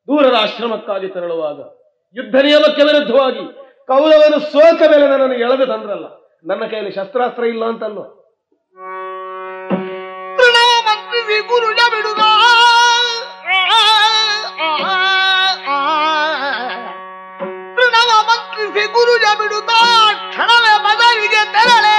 ದೂರದ 0.07 0.35
ಆಶ್ರಮಕ್ಕಾಗಿ 0.41 1.07
ತೆರಳುವಾಗ, 1.15 1.59
ಯುದ್ಧ 2.15 2.35
ನಿಯಮಕ್ಕೆ 2.45 2.83
ವಿರುದ್ಧವಾಗಿ 2.83 3.43
ಕೌರವನು 3.87 4.39
ಸೋತ 4.51 4.81
ಮೇಲೆ 4.91 5.05
ನನ್ನನ್ನು 5.07 5.37
ಎಳೆದು 5.45 5.65
ತಂದ್ರಲ್ಲ. 5.73 6.07
ನನ್ನ 6.45 6.63
ಕೈಯಲ್ಲಿ 6.71 6.93
ಶಸ್ತ್ರಾಸ್ತ್ರ 6.95 7.43
ಇಲ್ಲ 7.53 7.63
ಅಂತಲ್ಲೋ 7.65 8.05
ಗುರುಜ 18.95 19.25
ಬಿಡುತ್ತ 19.39 19.71
ಕ್ಷಣವೇ 20.31 20.73
ತೆರಳೆ 21.55 21.97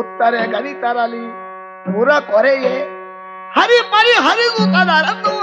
ಉತ್ತರೆ 0.00 0.40
ಗಣಿತರಲಿ 0.52 1.24
ಪುರ 1.86 2.18
ಕೊರೆಯೇ 2.30 2.76
ಹರಿ 3.56 3.78
ಪರಿ 3.92 4.14
ಹರಿಗೂ 4.26 4.64
ತದರನ್ನು 4.74 5.34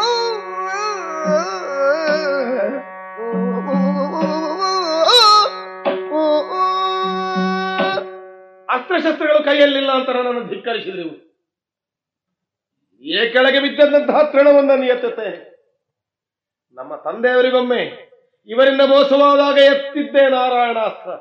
ಅಸ್ತ್ರಶಸ್ತ್ರಗಳು 8.70 9.40
ಕೈಯಲ್ಲಿಲ್ಲ 9.44 9.91
ಅಂತ 9.91 10.10
ನನ್ನನ್ನು 10.10 10.44
ಧಿಕ್ಕರಿಸಿದೆವು 10.48 11.14
ಏ 13.03 13.26
ಕೆಳಗೆ 13.34 13.60
ಬಿದ್ದಂತಹ 13.60 14.22
ತೃಣವನ್ನು 14.32 14.86
ಎತ್ತುತ್ತೆ. 14.86 15.28
ನಮ್ಮ 16.77 16.95
ತಂದೆಯವರಿಗೊಮ್ಮೆ 16.95 17.81
ಇವರಿಂದ 18.47 18.81
ಮೋಸವಾದಾಗ 18.81 19.57
ಎತ್ತಿದ್ದೇ 19.57 20.23
ನಾರಾಯಣಾಸ್ತ್ರ 20.30 21.11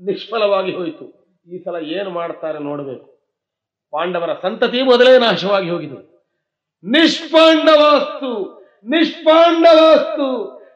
ನಿಷ್ಫಲವಾಗಿ 0.00 0.72
ಹೋಯಿತು. 0.76 1.06
ಈ 1.52 1.58
ಸಲ 1.64 1.76
ಏನು 1.98 2.10
ಮಾಡ್ತಾರೆ 2.10 2.58
ನೋಡಬೇಕು. 2.58 3.06
ಪಾಂಡವರ 3.92 4.32
ಸಂತತಿ 4.42 4.82
ಮೊದಲೇ 4.82 5.18
ನಾಶವಾಗಿ 5.18 5.70
ಹೋಗಿದೆ. 5.70 5.98
ನಿಷ್ಪಾಂಡವಾಸ್ತು 6.84 8.32
ನಿಷ್ಪಾಂಡವಾಸ್ತು 8.94 10.28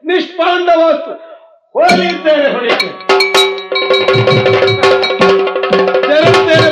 ನಿಷ್ಪಾಂಡವಾಸ್ತು. 0.05 1.13
ಹೊಡೆಯುತ್ತೇನೆ 1.75 2.47
ಹೊಡೆಯುತ್ತೇನೆ 2.55 2.97
ತೆರಳುತ್ತೇನೆ 6.07 6.67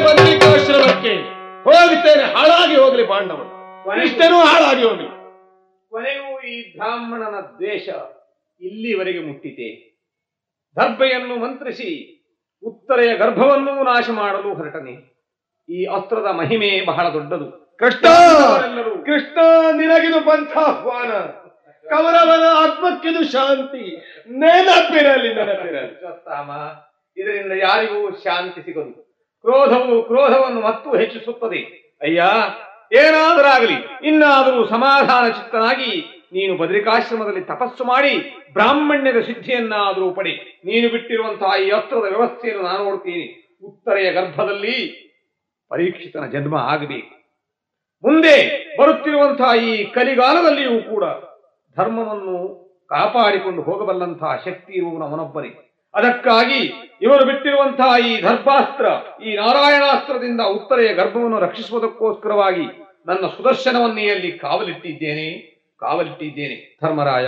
ಹೋಗುತ್ತೇನೆ 1.63 2.23
ಹಾಳಾಗಿ 2.35 2.75
ಹೋಗ್ಲಿ 2.75 3.03
ಪಾಂಡವರು 3.07 3.49
ಇಷ್ಟೇನೂ 4.03 4.37
ಹಾಳಾಗಿ 4.51 4.83
ಹೋಗ್ಲಿ. 4.83 5.10
ಕೊನೆಗೂ 5.91 6.39
ಈ 6.41 6.77
ಬ್ರಾಹ್ಮಣನ 6.77 7.39
ದ್ವೇಷ 7.39 7.89
ಇಲ್ಲಿವರೆಗೆ 8.61 9.19
ಮುಟ್ಟಿತೆ. 9.19 9.91
ದರ್ಭೆಯನ್ನು 10.75 11.35
ಮಂತ್ರಿಸಿ 11.35 11.89
ಉತ್ತರೆಯ 12.63 13.17
ಗರ್ಭವನ್ನೂ 13.17 13.83
ನಾಶ 13.83 14.09
ಮಾಡಲು 14.09 14.53
ಹೊರಟನೆ. 14.53 14.93
ಈ 15.69 15.85
ಅಸ್ತ್ರದ 15.85 16.25
ಮಹಿಮೆ 16.25 16.85
ಬಹಳ 16.85 17.13
ದೊಡ್ಡದು. 17.13 17.77
ಕೃಷ್ಣ! 17.77 18.07
ಕೃಷ್ಣ 19.05 19.39
ನಿನಗಿದು 19.71 20.25
ಪಂಥಾಹ್ವಾನ 20.25 21.11
ಕೌರವನ 21.89 22.43
ಆತ್ಮಕ್ಕಿದು 22.55 23.31
ಶಾಂತಿ. 23.31 23.97
ನೆನಪಿರಲಿ 24.29 25.33
ನೆನಪಿರಲಿ. 25.33 26.01
ಇದರಿಂದ 27.17 27.51
ಯಾರಿಗೂ 27.51 28.11
ಶಾಂತಿ 28.11 28.61
ಸಿಗದು. 28.61 29.11
ಕ್ರೋಧವು 29.41 30.03
ಕ್ರೋಧವನ್ನು 30.03 30.61
ಮತ್ತೂ 30.61 30.97
ಹೆಚ್ಚಿಸುತ್ತದೆ. 30.97 31.59
ಅಯ್ಯ 32.01 32.23
ಏನಾದರಾಗಲಿ, 32.91 34.07
ಇನ್ನಾದರೂ 34.07 34.67
ಸಮಾಧಾನ 34.67 35.29
ಚಿತ್ತನಾಗಿ 35.29 35.91
ನೀನು 36.33 36.57
ಬದರಿಕಾಶ್ರಮದಲ್ಲಿ 36.57 37.41
ತಪಸ್ಸು 37.41 37.83
ಮಾಡಿ 37.83 38.11
ಬ್ರಾಹ್ಮಣ್ಯದ 38.53 39.19
ಸಿದ್ಧಿಯನ್ನಾದರೂ 39.19 40.11
ಪಡೆ. 40.11 40.61
ನೀನು 40.65 40.89
ಬಿಟ್ಟಿರುವಂತಹ 40.89 41.51
ಈ 41.61 41.69
ಅಸ್ತ್ರದ 41.69 42.01
ವ್ಯವಸ್ಥೆಯನ್ನು 42.01 42.63
ನಾನು 42.63 42.83
ನೋಡ್ತೀನಿ. 42.83 43.25
ಉತ್ತರೆಯ 43.63 44.11
ಗರ್ಭದಲ್ಲಿ 44.11 44.75
ಪರೀಕ್ಷಿತನ 45.69 46.25
ಜನ್ಮ 46.25 46.55
ಆಗಬೇಕು. 46.55 47.13
ಮುಂದೆ 48.03 48.35
ಬರುತ್ತಿರುವಂತಹ 48.79 49.51
ಈ 49.55 49.85
ಕಲಿಗಾಲದಲ್ಲಿಯೂ 49.85 50.81
ಕೂಡ 50.95 51.03
ಧರ್ಮವನ್ನು 51.77 52.37
ಕಾಪಾಡಿಕೊಂಡು 52.89 53.61
ಹೋಗಬಲ್ಲಂತಹ 53.61 54.41
ಶಕ್ತಿ 54.45 54.79
ಅವನೊಬ್ಬನೇ 54.79 55.80
ಅದಕ್ಕಾಗಿ 55.93 56.61
ಇವರು 57.01 57.25
ಬಿಟ್ಟಿರುವಂತಹ 57.25 57.99
ಈ 57.99 58.21
ಗರ್ಭಾಸ್ತ್ರ 58.21 58.85
ಈ 59.23 59.35
ನಾರಾಯಣಾಸ್ತ್ರದಿಂದ 59.35 60.41
ಉತ್ತರೆಯ 60.41 60.93
ಗರ್ಭವನ್ನು 60.93 61.39
ರಕ್ಷಿಸುವುದಕ್ಕೋಸ್ಕರವಾಗಿ 61.39 62.65
ನನ್ನ 63.07 63.27
ಸುದರ್ಶನವನ್ನೆಯಲ್ಲಿ 63.27 64.31
ಕಾವಲಿಟ್ಟಿದ್ದೇನೆ 64.37 65.27
ಕಾವಲಿಟ್ಟಿದ್ದೇನೆ. 65.79 66.77
ಧರ್ಮರಾಯ 66.83 67.27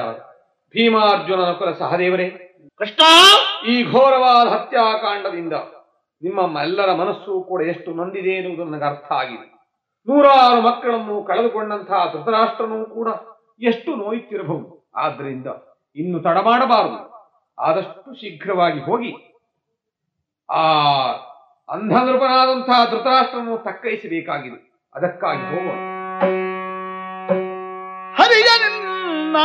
ಭೀಮಾರ್ಜುನನ 0.75 1.51
ಕುಲ 1.51 1.71
ಸಹದೇವರೇ 1.71 2.29
ಕೃಷ್ಣ! 2.79 3.01
ಈ 3.67 3.83
ಘೋರವಾದ 3.83 4.47
ಹತ್ಯಾಕಾಂಡದಿಂದ 4.47 5.53
ನಿಮ್ಮ 6.21 6.59
ಎಲ್ಲರ 6.61 6.93
ಮನಸ್ಸು 6.93 7.41
ಕೂಡ 7.41 7.61
ಎಷ್ಟು 7.63 7.93
ನೊಂದಿದೆ 7.93 8.29
ಎನ್ನುವುದು 8.29 8.63
ನನಗೆ 8.63 8.85
ಅರ್ಥ 8.85 9.11
ಆಗಿದೆ. 9.11 9.45
ನೂರಾರು 10.07 10.61
ಮಕ್ಕಳನ್ನು 10.61 11.23
ಕಳೆದುಕೊಂಡಂತಹ 11.23 12.13
ಧೃತರಾಷ್ಟ್ರನೂ 12.13 12.85
ಕೂಡ 12.85 13.09
ಎಷ್ಟು 13.61 13.95
ನೋಯುತ್ತಿರಬಹುದು 13.95 14.89
ಆದ್ದರಿಂದ 14.95 15.47
ಇನ್ನು 15.95 16.19
ತಡ 16.19 16.37
ಮಾಡಬಾರದು 16.37 17.12
ಆದಷ್ಟು 17.59 18.13
ಶೀಘ್ರವಾಗಿ 18.13 18.79
ಹೋಗಿ 18.79 19.11
ಆ 20.49 20.63
ಅಂಧನೃಪನಾದಂತಹ 21.69 22.91
ಧೃತರಾಷ್ಟ್ರನು 22.91 23.57
ತಕ್ಕೈಸಬೇಕಾಗಿದೆ. 23.57 24.59
ಅದಕ್ಕಾಗಿ 24.95 25.41
ಹೋಗೋಣ 25.41 25.79
ಶ್ರೀಕೃಷ್ಣ 28.15 29.37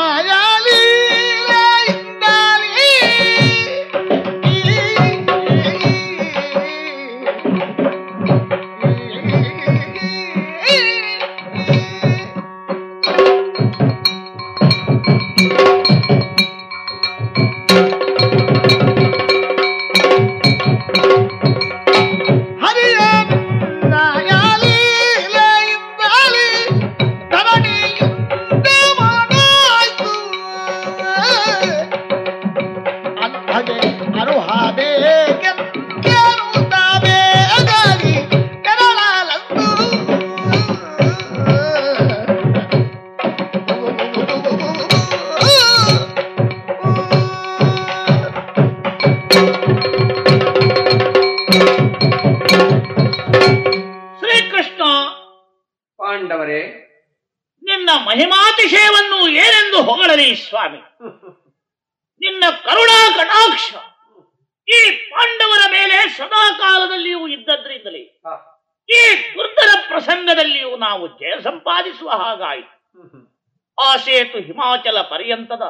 ಹಿಮಾಚಲ 74.47 74.99
ಪರ್ಯಂತದ 75.03 75.65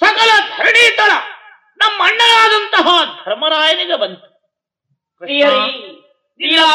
ಸಕಲ 0.00 0.30
ಧರಣೀತಳ 0.56 1.12
ನಮ್ಮ 1.76 1.98
ಅಣ್ಣನಾದಂತಹ 2.02 2.86
ಧರ್ಮರಾಯನಿಗೆ 3.24 3.96
ಬಂತು. 4.00 4.28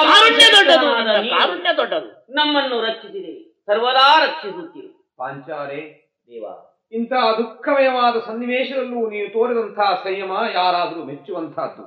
ಕಾರುಣ್ಯ 0.05 0.45
ದೊಡ್ಡದು 0.55 0.87
ಕಾರುಣ್ಯ 1.29 1.69
ದೊಡ್ಡದು. 1.77 2.09
ನಮ್ಮನ್ನು 2.35 2.77
ರಕ್ಷಿಸಿದೆ 2.81 3.33
ಸರ್ವದಾ 3.65 4.07
ರಕ್ಷಿಸುತ್ತೀರಿ. 4.25 4.89
ಪಾಂಚಾರೆ 5.17 5.81
ದೇವ 6.29 6.45
ಇಂತಹ 6.91 7.23
ದುಃಖಮಯವಾದ 7.37 8.15
ಸನ್ನಿವೇಶದಲ್ಲೂ 8.25 8.99
ನೀನು 9.09 9.29
ತೋರಿದಂತಹ 9.33 9.89
ಸಂಯಮ 10.03 10.31
ಯಾರಾದರೂ 10.53 11.03
ಮೆಚ್ಚುವಂತಹದ್ದು 11.03 11.85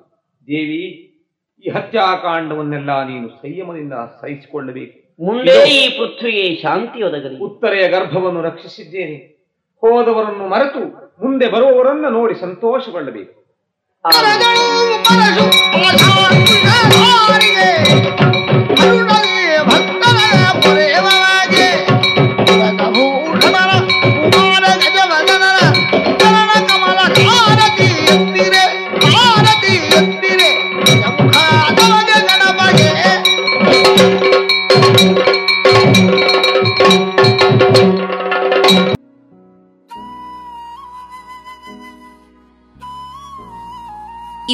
ದೇವಿ 0.49 0.83
ಈ 1.65 1.67
ಹತ್ಯಾಕಾಂಡವನ್ನೆಲ್ಲ 1.71 2.91
ನೀನು 3.03 3.29
ಸಂಯಮದಿಂದ 3.43 3.95
ಸಹಿಸಿಕೊಳ್ಳಬೇಕು. 4.21 4.99
ಮುಂದೆ 5.21 5.69
ಈ 5.69 5.99
ಪೃಥ್ವಿಗೆ 5.99 6.63
ಶಾಂತಿ 6.63 7.03
ಒದಗಲಿ 7.03 7.39
ಉತ್ತರೆಯ 7.39 7.89
ಗರ್ಭವನ್ನು 7.89 8.43
ರಕ್ಷಿಸಿದ್ದೇನೆ. 8.43 9.17
ಹೋದವರನ್ನು 9.81 10.49
ಮರೆತು 10.49 10.81
ಮುಂದೆ 11.25 11.49
ಬರುವವರನ್ನ 11.49 12.07
ನೋಡಿ 12.09 12.35
ಸಂತೋಷಗೊಳ್ಳಬೇಕು. 12.41 13.47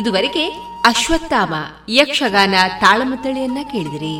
ಇದುವರೆಗೆ 0.02 0.48
ಅಶ್ವತ್ಥಾಮ 0.84 1.54
ಯಕ್ಷಗಾನ 1.88 2.54
ತಾಳಮದ್ದಳೆಯನ್ನ 2.80 3.58
ಕೇಳಿದಿರಿ. 3.72 4.16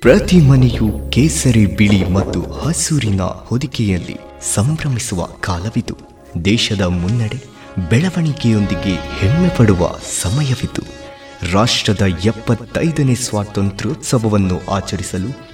ಪ್ರತಿ 0.00 0.40
ಮನೆಯು 0.40 1.10
ಕೇಸರಿ 1.10 1.66
ಬಿಳಿ 1.66 2.08
ಮತ್ತು 2.08 2.52
ಹಸೂರಿನ 2.52 3.22
ಹೊದಿಕೆಯಲ್ಲಿ 3.22 4.16
ಸಂಭ್ರಮಿಸುವ 4.54 5.24
ಕಾಲವಿದು. 5.24 5.96
ದೇಶದ 6.44 6.80
ಮುನ್ನಡೆ 6.80 7.44
ಬೆಳವಣಿಗೆಯೊಂದಿಗೆ 7.90 8.94
ಹೆಮ್ಮೆ 9.18 9.48
ಪಡುವ 9.48 9.90
ಸಮಯವಿದು. 10.22 11.04
ರಾಷ್ಟ್ರದ 11.52 12.02
ಎಪ್ಪತ್ತೈದನೇ 12.02 13.14
ಸ್ವಾತಂತ್ರ್ಯೋತ್ಸವವನ್ನು 13.14 14.74
ಆಚರಿಸಲು 14.74 15.53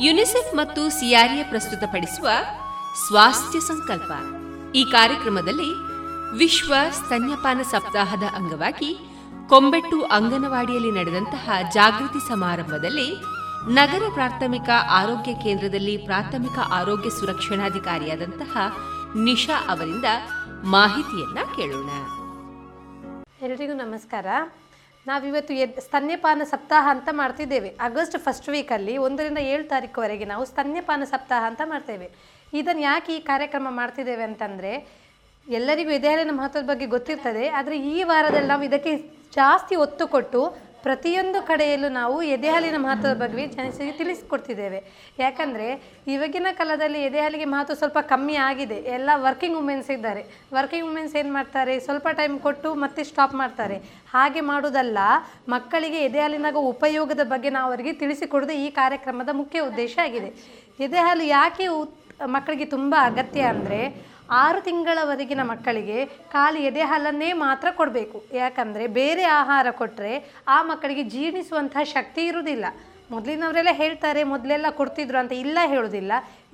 ಯುನಿಸೆಫ್ 0.00 0.54
ಮತ್ತು 0.54 0.88
ಸಿಆರ್ಎ 0.88 1.42
ಪ್ರಸ್ತುತಪಡಿಸುವ 1.42 2.28
ಸ್ವಾಸ್ಥ್ಯ 3.06 3.60
ಸಂಕಲ್ಪ. 3.60 4.12
ಈ 4.74 4.84
ಕಾರ್ಯಕ್ರಮದಲ್ಲಿ 4.84 5.74
ವಿಶ್ವ 6.38 6.74
ಸ್ತನ್ಯಪಾನ 6.90 7.62
ಸಪ್ತಾಹದ 7.62 8.22
ಅಂಗವಾಗಿ 8.34 8.98
ಕೊಂಬೆಟ್ಟು 9.48 10.02
ಅಂಗನವಾಡಿಯಲ್ಲಿ 10.02 10.90
ನಡೆದಂತಹ 10.90 11.50
ಜಾಗೃತಿ 11.72 12.28
ಸಮಾರಂಭದಲ್ಲಿ 12.28 13.16
ನಗರ 13.68 14.02
ಪ್ರಾಥಮಿಕ 14.14 14.68
ಆರೋಗ್ಯ 14.90 15.34
ಕೇಂದ್ರದಲ್ಲಿ 15.34 15.96
ಪ್ರಾಥಮಿಕ 15.96 16.58
ಆರೋಗ್ಯ 16.72 17.10
ಸುರಕ್ಷಣಾಧಿಕಾರಿಯಾದಂತಹ 17.10 18.58
ನಿಶಾ 19.16 19.66
ಅವರಿಂದ 19.68 20.04
ಮಾಹಿತಿಯನ್ನ 20.64 21.38
ಕೇಳೋಣ. 21.56 21.90
ಎಲ್ರಿಗೂ 23.42 23.72
ನಮಸ್ಕಾರ. 23.72 24.26
ನಾವಿವತ್ತು 25.06 25.52
ಎದ್ 25.62 25.78
ಸ್ತನ್ಯಪಾನ 25.86 26.42
ಸಪ್ತಾಹ 26.50 26.84
ಅಂತ 26.94 27.08
ಮಾಡ್ತಿದ್ದೇವೆ. 27.20 27.70
ಆಗಸ್ಟ್ 27.86 28.16
ಫಸ್ಟ್ 28.24 28.48
ವೀಕಲ್ಲಿ 28.54 28.94
ಒಂದರಿಂದ 29.06 29.40
ಏಳು 29.52 29.64
ತಾರೀಕುವರೆಗೆ 29.72 30.26
ನಾವು 30.32 30.44
ಸ್ತನ್ಯಪಾನ 30.50 31.04
ಸಪ್ತಾಹ 31.14 31.42
ಅಂತ 31.50 31.62
ಮಾಡ್ತೇವೆ. 31.72 32.06
ಇದನ್ನು 32.60 32.82
ಯಾಕೆ 32.82 33.10
ಈ 33.16 33.20
ಕಾರ್ಯಕ್ರಮ 33.30 33.68
ಮಾಡ್ತಿದ್ದೇವೆ 33.80 34.24
ಅಂತಂದರೆ, 34.30 34.72
ಎಲ್ಲರಿಗೂ 35.46 35.90
ಎದೆಹಾಲಿನ 35.98 36.34
ಮಹತ್ವದ 36.38 36.66
ಬಗ್ಗೆ 36.72 36.86
ಗೊತ್ತಿರ್ತದೆ, 36.96 37.44
ಆದರೆ 37.58 37.76
ಈ 37.92 37.96
ವಾರದಲ್ಲಿ 38.10 38.50
ನಾವು 38.52 38.64
ಇದಕ್ಕೆ 38.70 38.92
ಜಾಸ್ತಿ 39.40 39.74
ಒತ್ತು 39.86 40.04
ಕೊಟ್ಟು 40.14 40.40
ಪ್ರತಿಯೊಂದು 40.86 41.38
ಕಡೆಯಲ್ಲೂ 41.50 41.88
ನಾವು 41.98 42.16
ಎದೆಹಾಲಿನ 42.34 42.78
ಮಹತ್ವದ 42.84 43.16
ಬಗ್ಗೆ 43.22 43.44
ಜನರಿಗೆ 43.54 43.94
ತಿಳಿಸಿಕೊಡ್ತಿದ್ದೇವೆ. 44.00 44.80
ಯಾಕಂದರೆ 45.24 45.68
ಇವಾಗಿನ 46.14 46.52
ಕಾಲದಲ್ಲಿ 46.60 47.00
ಎದೆಹಾಲಿಗೆ 47.08 47.46
ಮಹತ್ವ 47.54 47.76
ಸ್ವಲ್ಪ 47.82 47.98
ಕಮ್ಮಿ 48.12 48.36
ಆಗಿದೆ. 48.48 48.78
ಎಲ್ಲ 48.98 49.10
ವರ್ಕಿಂಗ್ 49.26 49.56
ವುಮೆನ್ಸ್ 49.60 49.90
ಇದ್ದಾರೆ. 49.96 50.22
ವರ್ಕಿಂಗ್ 50.58 50.86
ವುಮೆನ್ಸ್ 50.88 51.16
ಏನು 51.22 51.32
ಮಾಡ್ತಾರೆ? 51.38 51.74
ಸ್ವಲ್ಪ 51.86 52.08
ಟೈಮ್ 52.20 52.36
ಕೊಟ್ಟು 52.46 52.70
ಮತ್ತೆ 52.84 53.04
ಸ್ಟಾಪ್ 53.10 53.34
ಮಾಡ್ತಾರೆ. 53.42 53.78
ಹಾಗೆ 54.14 54.42
ಮಾಡೋದಲ್ಲ 54.52 54.98
ಮಕ್ಕಳಿಗೆ 55.56 56.00
ಎದೆಹಾಲಿನಾಗ 56.10 56.60
ಉಪಯೋಗದ 56.74 57.24
ಬಗ್ಗೆ 57.34 57.50
ನಾವು 57.56 57.68
ಅವರಿಗೆ 57.70 57.92
ತಿಳಿಸಿಕೊಡೋದು 58.04 58.56
ಈ 58.66 58.70
ಕಾರ್ಯಕ್ರಮದ 58.80 59.34
ಮುಖ್ಯ 59.42 59.60
ಉದ್ದೇಶ 59.70 59.94
ಆಗಿದೆ. 60.06 60.30
ಎದೆಹಾಲು 60.86 61.24
ಯಾಕೆ 61.38 61.66
ಮಕ್ಕಳಿಗೆ 62.36 62.66
ತುಂಬ 62.76 62.94
ಅಗತ್ಯ 63.10 63.40
ಅಂದರೆ 63.52 63.78
ಆರು 64.40 64.58
ತಿಂಗಳವರೆಗಿನ 64.66 65.42
ಮಕ್ಕಳಿಗೆ 65.50 65.98
ಖಾಲಿ 66.32 66.60
ಎದೆ 66.70 66.82
ಹಾಲನ್ನೇ 66.90 67.30
ಮಾತ್ರ 67.44 67.68
ಕೊಡಬೇಕು. 67.80 68.18
ಯಾಕಂದರೆ 68.40 68.84
ಬೇರೆ 69.00 69.24
ಆಹಾರ 69.40 69.66
ಕೊಟ್ಟರೆ 69.80 70.12
ಆ 70.56 70.58
ಮಕ್ಕಳಿಗೆ 70.70 71.04
ಜೀರ್ಣಿಸುವಂತಹ 71.14 71.84
ಶಕ್ತಿ 71.94 72.22
ಇರುವುದಿಲ್ಲ. 72.30 72.66
ಮೊದಲಿನವರೆಲ್ಲ 73.14 73.72
ಹೇಳ್ತಾರೆ, 73.82 74.20
ಮೊದಲೆಲ್ಲ 74.34 74.66
ಕೊಡ್ತಿದ್ರು 74.80 75.18
ಅಂತ 75.22 75.34
ಇಲ್ಲ 75.44 75.58
ಹೇಳೋದಿಲ್ಲ 75.72 76.12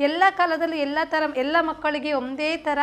ಎಲ್ಲ 0.08 0.22
ಕಾಲದಲ್ಲೂ 0.38 0.78
ಎಲ್ಲ 0.86 0.98
ಥರ, 1.12 1.22
ಎಲ್ಲ 1.44 1.56
ಮಕ್ಕಳಿಗೆ 1.70 2.12
ಒಂದೇ 2.22 2.50
ಥರ 2.68 2.78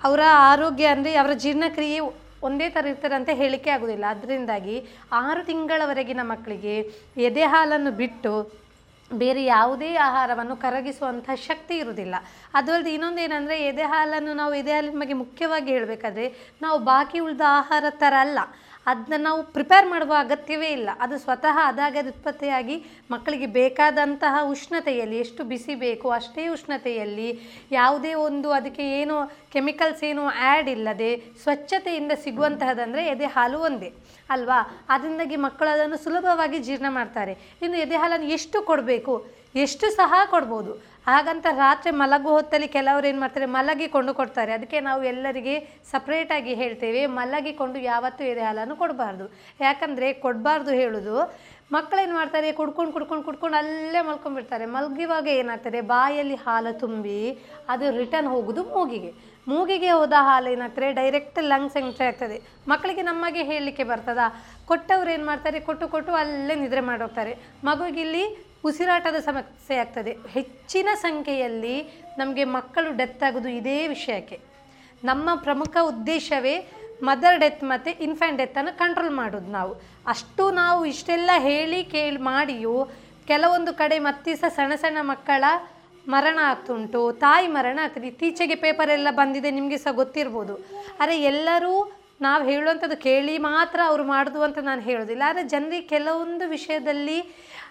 ಅವರ 0.00 0.22
ಆರೋಗ್ಯ 0.50 0.86
ಅಂದರೆ 0.94 1.12
ಅವರ 1.22 1.32
ಜೀರ್ಣಕ್ರಿಯೆ 1.44 1.98
ಒಂದೇ 2.46 2.66
ಥರ 2.74 2.86
ಇರ್ತಾರೆ 2.92 3.14
ಅಂತ 3.18 3.30
ಹೇಳಿಕೆ 3.40 3.70
ಆಗೋದಿಲ್ಲ 3.74 4.06
ಅದರಿಂದಾಗಿ 4.14 4.76
ಆರು 5.24 5.42
ತಿಂಗಳವರೆಗಿನ 5.50 6.22
ಮಕ್ಕಳಿಗೆ 6.32 6.74
ಎದೆ 7.28 7.44
ಬಿಟ್ಟು 8.02 8.32
ಬೇರೆ 9.10 9.44
ಯಾವುದೇ 9.44 9.94
ಆಹಾರವನ್ನು 9.94 10.56
ಕರಗಿಸುವಂಥ 10.56 11.30
ಶಕ್ತಿ 11.36 11.78
ಇರುವುದಿಲ್ಲ. 11.78 12.14
ಅದು 12.54 12.72
ಅಲ್ಲದೆ 12.72 12.92
ಇನ್ನೊಂದು 12.94 13.20
ಏನಂದರೆ 13.20 13.56
ಎದೆ 13.62 13.82
ಹಾಲನ್ನು 13.82 14.34
ನಾವು 14.34 14.54
ಎದೆ 14.54 14.72
ಹಾಲಿನ 14.72 14.98
ಬಗ್ಗೆ 15.00 15.14
ಮುಖ್ಯವಾಗಿ 15.14 15.70
ಹೇಳಬೇಕಾದ್ರೆ 15.72 16.56
ನಾವು 16.62 16.78
ಬಾಕಿ 16.78 17.18
ಉಳಿದ 17.18 17.40
ಆಹಾರ 17.46 17.84
ಥರ 17.90 18.14
ಅಲ್ಲ 18.20 18.38
ಅದನ್ನ 18.86 19.16
ನಾವು 19.18 19.40
ಪ್ರಿಪೇರ್ 19.54 19.86
ಮಾಡುವ 19.86 20.12
ಅಗತ್ಯವೇ 20.18 20.68
ಇಲ್ಲ. 20.68 20.90
ಅದು 21.00 21.18
ಸ್ವತಃ 21.18 21.56
ಅದಾಗೆ 21.66 21.98
ಅದು 21.98 22.08
ಉತ್ಪತ್ತಿಯಾಗಿ 22.08 22.76
ಮಕ್ಕಳಿಗೆ 23.10 23.46
ಬೇಕಾದಂತಹ 23.46 24.34
ಉಷ್ಣತೆಯಲ್ಲಿ 24.50 25.18
ಎಷ್ಟು 25.18 25.44
ಬಿಸಿ 25.44 25.74
ಬೇಕು 25.74 26.10
ಅಷ್ಟೇ 26.10 26.48
ಉಷ್ಣತೆಯಲ್ಲಿ 26.48 27.28
ಯಾವುದೇ 27.72 28.14
ಒಂದು 28.14 28.50
ಅದಕ್ಕೆ 28.50 28.84
ಏನು 29.00 29.16
ಕೆಮಿಕಲ್ಸ್ 29.52 30.04
ಏನು 30.04 30.24
ಆ್ಯಡ್ 30.26 30.68
ಇಲ್ಲದೆ 30.68 31.10
ಸ್ವಚ್ಛತೆಯಿಂದ 31.42 32.12
ಸಿಗುವಂತಹದ್ದಂದರೆ 32.24 33.06
ಎದೆ 33.06 33.26
ಹಾಲು 33.26 33.58
ಒಂದೇ, 33.58 33.90
ಅಲ್ವಾ? 34.30 34.58
ಅದರಿಂದಾಗಿ 34.88 35.36
ಮಕ್ಕಳು 35.36 35.68
ಅದನ್ನು 35.68 35.96
ಸುಲಭವಾಗಿ 35.96 36.58
ಜೀರ್ಣ 36.58 36.86
ಮಾಡ್ತಾರೆ. 36.88 37.34
ಇನ್ನು 37.62 37.78
ಎದೆ 37.78 37.96
ಹಾಲನ್ನು 37.96 38.28
ಎಷ್ಟು 38.38 38.62
ಕೊಡಬೇಕು? 38.62 39.14
ಎಷ್ಟು 39.64 39.86
ಸಹ 39.98 40.14
ಕೊಡ್ಬೋದು. 40.34 40.72
ಹಾಗಂತ 41.08 41.46
ರಾತ್ರಿ 41.64 41.90
ಮಲಗು 42.00 42.30
ಹೊತ್ತಲ್ಲಿ 42.36 42.68
ಕೆಲವರು 42.76 43.06
ಏನು 43.10 43.20
ಮಾಡ್ತಾರೆ, 43.22 43.46
ಮಲಗಿಕೊಂಡು 43.56 44.12
ಕೊಡ್ತಾರೆ. 44.20 44.50
ಅದಕ್ಕೆ 44.56 44.78
ನಾವು 44.86 45.02
ಎಲ್ಲರಿಗೆ 45.10 45.54
ಸಪ್ರೇಟಾಗಿ 45.92 46.52
ಹೇಳ್ತೇವೆ, 46.62 47.02
ಮಲಗಿಕೊಂಡು 47.18 47.78
ಯಾವತ್ತೂ 47.92 48.22
ಎದೆ 48.30 48.42
ಹಾಲನ್ನು 48.46 48.76
ಕೊಡಬಾರ್ದು. 48.80 49.26
ಯಾಕಂದರೆ 49.66 50.08
ಕೊಡಬಾರ್ದು 50.24 50.72
ಹೇಳೋದು 50.80 51.16
ಮಕ್ಕಳೇನು 51.74 52.14
ಮಾಡ್ತಾರೆ, 52.18 52.48
ಕುಡ್ಕೊಂಡು 52.58 52.92
ಕುಡ್ಕೊಂಡು 52.96 53.24
ಕುಡ್ಕೊಂಡು 53.28 53.56
ಅಲ್ಲೇ 53.60 54.00
ಮಲ್ಕೊಂಡ್ಬಿಡ್ತಾರೆ. 54.08 54.64
ಮಲಗಿವಾಗ 54.74 55.26
ಏನಾಗ್ತದೆ, 55.42 55.80
ಬಾಯಲ್ಲಿ 55.94 56.36
ಹಾಲು 56.46 56.72
ತುಂಬಿ 56.82 57.20
ಅದು 57.74 57.86
ರಿಟರ್ನ್ 58.00 58.28
ಹೋಗೋದು 58.34 58.64
ಮೂಗಿಗೆ. 58.74 59.10
ಮೂಗಿಗೆ 59.52 59.90
ಹೋದ 59.98 60.16
ಹಾಲು 60.28 60.48
ಏನಾಗ್ತದೆ 60.54 60.88
ಡೈರೆಕ್ಟ್ 61.00 61.38
ಲಂಗ್ಸ್ 61.52 61.76
ಎಂಟ್ರಿ 61.80 62.06
ಆಗ್ತದೆ. 62.10 62.36
ಮಕ್ಕಳಿಗೆ 62.72 63.02
ನಮಗೆ 63.10 63.42
ಹೇಳಲಿಕ್ಕೆ 63.50 63.84
ಬರ್ತದ, 63.92 64.20
ಕೊಟ್ಟವ್ರು 64.70 65.10
ಏನು 65.16 65.26
ಮಾಡ್ತಾರೆ, 65.30 65.60
ಕೊಟ್ಟು 65.68 65.88
ಕೊಟ್ಟು 65.94 66.14
ಅಲ್ಲೇ 66.22 66.56
ನಿದ್ರೆ 66.64 66.84
ಮಾಡೋಗ್ತಾರೆ 66.90 67.34
ಮಗುವಿಗೆ 67.70 68.02
ಇಲ್ಲಿ 68.06 68.24
ಉಸಿರಾಟದ 68.64 69.18
ಸಮಸ್ಯೆ 69.28 69.76
ಆಗ್ತದೆ. 69.76 70.12
ಹೆಚ್ಚಿನ 70.36 70.88
ಸಂಖ್ಯೆಯಲ್ಲಿ 70.94 71.76
ನಮಗೆ 72.18 72.44
ಮಕ್ಕಳು 72.44 72.96
ಡೆತ್ 72.96 73.22
ಆಗೋದು 73.22 73.48
ಇದೇ 73.48 73.78
ವಿಷಯಕ್ಕೆ. 73.86 74.38
ನಮ್ಮ 75.04 75.30
ಪ್ರಮುಖ 75.46 75.76
ಉದ್ದೇಶವೇ 75.92 76.56
ಮದರ್ 77.08 77.40
ಡೆತ್ 77.40 77.62
ಮತ್ತು 77.62 77.90
ಇನ್ಫ್ಯಾಂಟ್ 78.00 78.38
ಡೆತ್ತನ್ನು 78.38 78.78
ಕಂಟ್ರೋಲ್ 78.78 79.10
ಮಾಡೋದು 79.10 79.50
ನಾವು. 79.50 79.72
ಅಷ್ಟು 80.06 80.50
ನಾವು 80.50 80.84
ಇಷ್ಟೆಲ್ಲ 80.84 81.30
ಹೇಳಿ 81.48 81.84
ಕೇಳಿ 81.84 82.16
ಮಾಡಿಯೂ 82.16 82.76
ಕೆಲವೊಂದು 83.28 83.74
ಕಡೆ 83.74 83.98
ಮತ್ತೆ 83.98 84.36
ಸಹ 84.36 84.48
ಸಣ್ಣ 84.48 84.74
ಸಣ್ಣ 84.74 84.98
ಮಕ್ಕಳ 85.02 85.44
ಮರಣ 86.08 86.38
ಆಗ್ತುಂಟು, 86.42 87.12
ತಾಯಿ 87.12 87.46
ಮರಣ 87.46 87.78
ಆಗ್ತದೆ. 87.82 88.06
ಇತ್ತೀಚೆಗೆ 88.06 88.54
ಪೇಪರ್ 88.54 88.90
ಎಲ್ಲ 88.90 89.08
ಬಂದಿದೆ, 89.10 89.50
ನಿಮಗೆ 89.50 89.78
ಸಹ 89.78 89.92
ಗೊತ್ತಿರ್ಬೋದು. 89.92 90.54
ಆದರೆ 91.00 91.22
ಎಲ್ಲರೂ 91.22 91.74
ನಾವು 92.20 92.44
ಹೇಳುವಂಥದ್ದು 92.44 92.96
ಕೇಳಿ 92.96 93.38
ಮಾತ್ರ 93.38 93.80
ಅವರು 93.86 94.04
ಮಾಡೋದು 94.04 94.42
ಅಂತ 94.42 94.58
ನಾನು 94.58 94.80
ಹೇಳೋದಿಲ್ಲ. 94.80 95.22
ಆದರೆ 95.26 95.42
ಜನರಿಗೆ 95.48 95.86
ಕೆಲವೊಂದು 95.88 96.48
ವಿಷಯದಲ್ಲಿ 96.48 97.18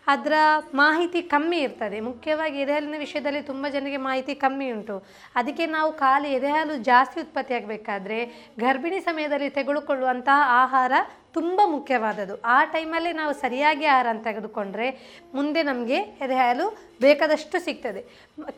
ಅದರ 0.08 0.34
ಮಾಹಿತಿ 0.74 1.22
ಕಮ್ಮಿ 1.22 1.58
ಇರ್ತದೆ. 1.58 2.00
ಮುಖ್ಯವಾಗಿ 2.00 2.58
ಎದೆಹಾಲಿನ 2.60 2.96
ವಿಷಯದಲ್ಲಿ 2.98 3.42
ತುಂಬ 3.42 3.68
ಜನರಿಗೆ 3.68 3.98
ಮಾಹಿತಿ 3.98 4.36
ಕಮ್ಮಿ 4.36 4.72
ಉಂಟು. 4.72 4.96
ಅದಕ್ಕೆ 5.36 5.66
ನಾವು 5.66 5.94
ಖಾಲಿ 5.94 6.32
ಎದೆಹಾಲು 6.34 6.76
ಜಾಸ್ತಿ 6.84 7.20
ಉತ್ಪತ್ತಿಯಾಗಬೇಕಾದ್ರೆ 7.22 8.20
ಗರ್ಭಿಣಿ 8.60 9.00
ಸಮಯದಲ್ಲಿ 9.00 9.50
ತೆಗೆದುಕೊಳ್ಳುವಂತಹ 9.50 10.42
ಆಹಾರ 10.64 10.92
ತುಂಬ 11.38 11.60
ಮುಖ್ಯವಾದದ್ದು. 11.76 12.36
ಆ 12.56 12.58
ಟೈಮಲ್ಲಿ 12.74 13.12
ನಾವು 13.20 13.34
ಸರಿಯಾಗಿ 13.44 13.86
ಆಹಾರ 13.94 14.14
ತೆಗೆದುಕೊಂಡ್ರೆ 14.28 14.88
ಮುಂದೆ 15.38 15.62
ನಮಗೆ 15.70 15.98
ಎದೆಹಾಲು 16.26 16.66
ಬೇಕಾದಷ್ಟು 17.04 17.58
ಸಿಗ್ತದೆ. 17.66 18.02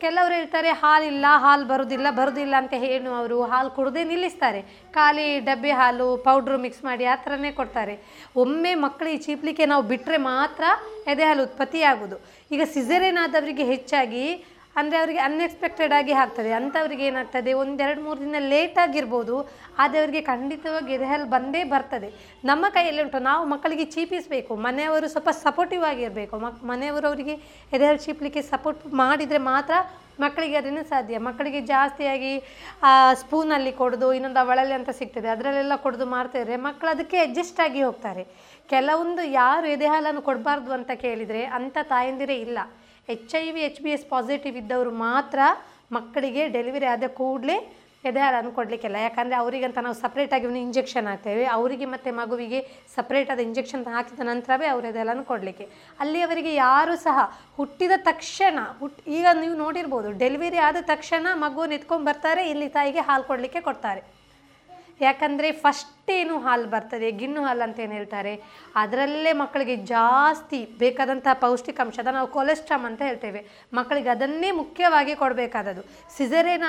ಕೆಲವರು 0.02 0.34
ಹೇಳ್ತಾರೆ, 0.38 0.70
ಹಾಲಿಲ್ಲ, 0.82 1.26
ಹಾಲು 1.44 1.64
ಬರೋದಿಲ್ಲ 1.72 2.08
ಬರೋದಿಲ್ಲ 2.18 2.54
ಅಂತ 2.62 2.74
ಹೇಳು 2.84 3.10
ಅವರು 3.20 3.38
ಹಾಲು 3.52 3.70
ಕುಡದೆ 3.78 4.02
ನಿಲ್ಲಿಸ್ತಾರೆ. 4.10 4.60
ಖಾಲಿ 4.96 5.26
ಡಬ್ಬೆ 5.48 5.72
ಹಾಲು, 5.80 6.08
ಪೌಡ್ರು 6.26 6.58
ಮಿಕ್ಸ್ 6.64 6.84
ಮಾಡಿ 6.88 7.06
ಆ 7.12 7.16
ಥರನೇ 7.24 7.50
ಕೊಡ್ತಾರೆ. 7.60 7.96
ಒಮ್ಮೆ 8.44 8.74
ಮಕ್ಕಳಿಗೆ 8.84 9.20
ಚೀಪ್ಲಿಕ್ಕೆ 9.26 9.66
ನಾವು 9.72 9.84
ಬಿಟ್ಟರೆ 9.92 10.20
ಮಾತ್ರ 10.32 10.64
ಎದೆ 11.14 11.26
ಹಾಲು 11.28 11.42
ಉತ್ಪತ್ತಿಯಾಗೋದು 11.48 12.18
ಈಗ 12.54 12.62
ಸಿಸರೇನ್ 12.76 13.20
ಆದವರಿಗೆ 13.24 13.66
ಹೆಚ್ಚಾಗಿ 13.72 14.24
ಅಂದರೆ 14.76 14.96
ಅವರಿಗೆ 14.98 15.20
ಅನ್ಎಕ್ಸ್ಪೆಕ್ಟೆಡ್ 15.26 15.92
ಆಗಿ 15.98 16.12
ಆಗ್ತದೆ. 16.22 16.50
ಅಂಥವ್ರಿಗೆ 16.58 17.04
ಏನಾಗ್ತದೆ? 17.10 17.52
ಒಂದೆರಡು 17.62 18.00
ಮೂರು 18.06 18.18
ದಿನ 18.20 18.40
ಲೇಟ್ 18.52 18.78
ಆಗಿರ್ಬೋದು. 18.84 19.36
ಆದರೆ 19.82 19.98
ಅವರಿಗೆ 20.02 20.22
ಖಂಡಿತವಾಗಿ 20.32 20.92
ಎದೆಹಾಲು 20.98 21.26
ಬಂದೇ 21.36 21.62
ಬರ್ತದೆ. 21.74 22.10
ನಮ್ಮ 22.50 22.66
ಕೈಯಲ್ಲಿ 22.76 23.02
ಉಂಟು. 23.02 23.20
ನಾವು 23.30 23.44
ಮಕ್ಕಳಿಗೆ 23.54 23.86
ಚೀಪಿಸಬೇಕು. 23.94 24.54
ಮನೆಯವರು 24.66 25.08
ಸ್ವಲ್ಪ 25.14 25.32
ಸಪೋರ್ಟಿವ್ 25.46 25.84
ಆಗಿರಬೇಕು. 25.92 26.36
ಮಕ್, 26.44 26.60
ಮನೆಯವರು 26.72 27.08
ಅವರಿಗೆ 27.12 27.36
ಎದೆಹಾಲು 27.76 28.02
ಚೀಪ್ಲಿಕ್ಕೆ 28.06 28.42
ಸಪೋರ್ಟ್ 28.52 28.84
ಮಾಡಿದರೆ 29.02 29.38
ಮಾತ್ರ 29.52 29.74
ಮಕ್ಕಳಿಗೆ 30.24 30.56
ಅದನ್ನು 30.60 30.82
ಸಾಧ್ಯ. 30.88 31.18
ಮಕ್ಕಳಿಗೆ 31.26 31.60
ಜಾಸ್ತಿಯಾಗಿ 31.72 32.32
ಸ್ಪೂನಲ್ಲಿ 33.20 33.72
ಕೊಡೋದು, 33.80 34.08
ಇನ್ನೊಂದು 34.12 34.40
ಅವಳಲ್ಲಿ 34.44 34.74
ಅಂತ 34.78 34.90
ಸಿಗ್ತದೆ. 35.00 35.28
ಅದರಲ್ಲೆಲ್ಲ 35.34 35.76
ಕೊಡೋದು 35.84 36.06
ಮಾಡ್ತಿದ್ರೆ 36.06 36.56
ಮಕ್ಕಳು 36.68 36.90
ಅದಕ್ಕೆ 36.90 37.18
ಅಡ್ಜಸ್ಟ್ 37.26 37.60
ಆಗಿ 37.66 37.82
ಹೋಗ್ತಾರೆ. 37.82 38.24
ಕೆಲವೊಂದು 38.72 39.22
ಯಾರು 39.42 39.66
ಎದೆಹಾಲನ್ನು 39.76 40.22
ಕೊಡಬಾರ್ದು 40.28 40.72
ಅಂತ 40.78 40.90
ಕೇಳಿದರೆ 41.04 41.44
ಅಂಥ 41.58 41.78
ತಾಯಂದಿರೇ 41.92 42.36
ಇಲ್ಲ. 42.46 42.58
H 43.12 43.34
I 43.42 43.46
V 43.56 43.60
H 43.66 43.78
B 43.84 43.90
S 43.96 44.06
positive 44.14 44.56
ಇದ್ದವರು 44.60 44.90
ಮಾತ್ರ 45.06 45.38
ಮಕ್ಕಳಿಗೆ 45.96 46.42
ಡೆಲಿವರಿ 46.56 46.86
ಆದ 46.94 47.06
ಕೂಡಲೇ 47.18 47.56
ಎದೆ 48.08 48.20
ಹಾಲನ್ನು 48.24 48.50
ಕೊಡಲಿಕ್ಕಿಲ್ಲ 48.58 48.98
ಯಾಕಂದರೆ 49.04 49.36
ಅವರಿಗಂತ 49.42 49.78
ನಾವು 49.86 49.96
ಸಪ್ರೇಟಾಗಿ 50.02 50.44
ಒಂದು 50.48 50.60
ಇಂಜೆಕ್ಷನ್ 50.66 51.06
ಹಾಕ್ತೇವೆ. 51.10 51.44
ಅವರಿಗೆ 51.54 51.86
ಮತ್ತು 51.94 52.10
ಮಗುವಿಗೆ 52.18 52.60
ಸಪ್ರೇಟ್ 52.96 53.30
ಆದ 53.34 53.40
ಇಂಜೆಕ್ಷನ್ 53.48 53.82
ಹಾಕಿದ 53.94 54.26
ನಂತರವೇ 54.30 54.66
ಅವರು 54.72 54.86
ಎದೆ 54.90 55.00
ಹಾಲನ್ನು 55.02 55.24
ಕೊಡಲಿಕ್ಕೆ 55.32 55.66
ಅಲ್ಲಿ 56.04 56.20
ಅವರಿಗೆ 56.26 56.52
ಯಾರೂ 56.66 56.94
ಸಹ 57.06 57.18
ಹುಟ್ಟಿದ 57.58 57.96
ತಕ್ಷಣ, 58.10 58.58
ಹುಟ್, 58.80 59.00
ಈಗ 59.18 59.26
ನೀವು 59.42 59.56
ನೋಡಿರ್ಬೋದು 59.64 60.10
ಡೆಲಿವರಿ 60.22 60.60
ಆದ 60.68 60.82
ತಕ್ಷಣ 60.92 61.26
ಮಗುವನ್ನು 61.44 61.76
ಎತ್ಕೊಂಡು 61.78 62.06
ಬರ್ತಾರೆ, 62.10 62.44
ಇಲ್ಲಿ 62.52 62.68
ತಾಯಿಗೆ 62.78 63.04
ಹಾಲು 63.08 63.26
ಕೊಡಲಿಕ್ಕೆ 63.30 63.62
ಕೊಡ್ತಾರೆ. 63.68 64.02
ಯಾಕಂದರೆ 65.08 65.50
ಫಸ್ಟ್ 65.64 65.92
ಏನು 66.22 66.34
ಹಾಲು 66.46 66.66
ಬರ್ತದೆ, 66.74 67.08
ಗಿಣ್ಣು 67.20 67.40
ಹಾಲು 67.46 67.62
ಅಂತ 67.66 67.78
ಏನು 67.84 67.94
ಹೇಳ್ತಾರೆ? 67.98 68.34
ಅದರಲ್ಲೇ 68.82 69.32
ಮಕ್ಕಳಿಗೆ 69.42 69.76
ಜಾಸ್ತಿ 69.94 70.60
ಬೇಕಾದಂತಹ 70.82 71.34
ಪೌಷ್ಟಿಕಾಂಶ 71.44 71.98
ಅದನ್ನು 72.02 72.18
ನಾವು 72.20 72.30
ಕೊಲೆಸ್ಟ್ರಾಮ್ 72.36 72.86
ಅಂತ 72.90 73.00
ಹೇಳ್ತೇವೆ. 73.08 73.40
ಮಕ್ಕಳಿಗೆ 73.78 74.10
ಅದನ್ನೇ 74.16 74.50
ಮುಖ್ಯವಾಗಿ 74.62 75.14
ಕೊಡಬೇಕಾದದು 75.22 75.84
ಸಿಸರೇನ್ 76.16 76.66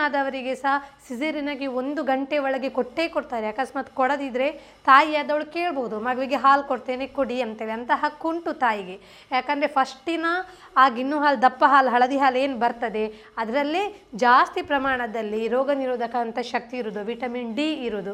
ಸಹ 0.64 0.76
ಸಿಸೇರಿನಾಗಿ 1.08 1.68
ಒಂದು 1.82 2.02
ಗಂಟೆ 2.12 2.38
ಒಳಗೆ 2.48 2.70
ಕೊಟ್ಟೇ 2.78 3.06
ಕೊಡ್ತಾರೆ. 3.16 3.48
ಅಕಸ್ಮಾತ್ 3.54 3.92
ಕೊಡದಿದ್ದರೆ 4.00 4.48
ತಾಯಿ 4.90 5.14
ಆದವಳು 5.22 5.46
ಕೇಳ್ಬೋದು, 5.58 5.96
ಮಗುವಿಗೆ 6.08 6.40
ಹಾಲು 6.46 6.64
ಕೊಡ್ತೇನೆ, 6.72 7.08
ಕೊಡಿ 7.18 7.38
ಅಂತೇಳಿ 7.46 7.74
ಅಂತ 7.78 7.92
ಹಕ್ಕುಂಟು 8.04 8.54
ತಾಯಿಗೆ. 8.64 8.96
ಯಾಕಂದರೆ 9.38 9.70
ಫಸ್ಟಿನ 9.78 10.26
ಆ 10.84 10.86
ಗಿಣ್ಣು 10.98 11.20
ಹಾಲು, 11.24 11.40
ದಪ್ಪ 11.48 11.64
ಹಾಲು, 11.74 11.90
ಹಳದಿ 11.96 12.18
ಹಾಲು 12.24 12.40
ಏನು 12.46 12.58
ಬರ್ತದೆ? 12.66 13.06
ಅದರಲ್ಲೇ 13.44 13.84
ಜಾಸ್ತಿ 14.26 14.62
ಪ್ರಮಾಣದಲ್ಲಿ 14.72 15.42
ರೋಗ 15.56 15.70
ನಿರೋಧಕ 15.84 16.16
ಅಂತ 16.26 16.40
ಶಕ್ತಿ 16.54 16.78
ಇರೋದು 16.82 17.04
ವಿಟಮಿನ್ 17.14 17.56
ಡಿ 17.60 17.70
ಇರೋದು 17.88 18.14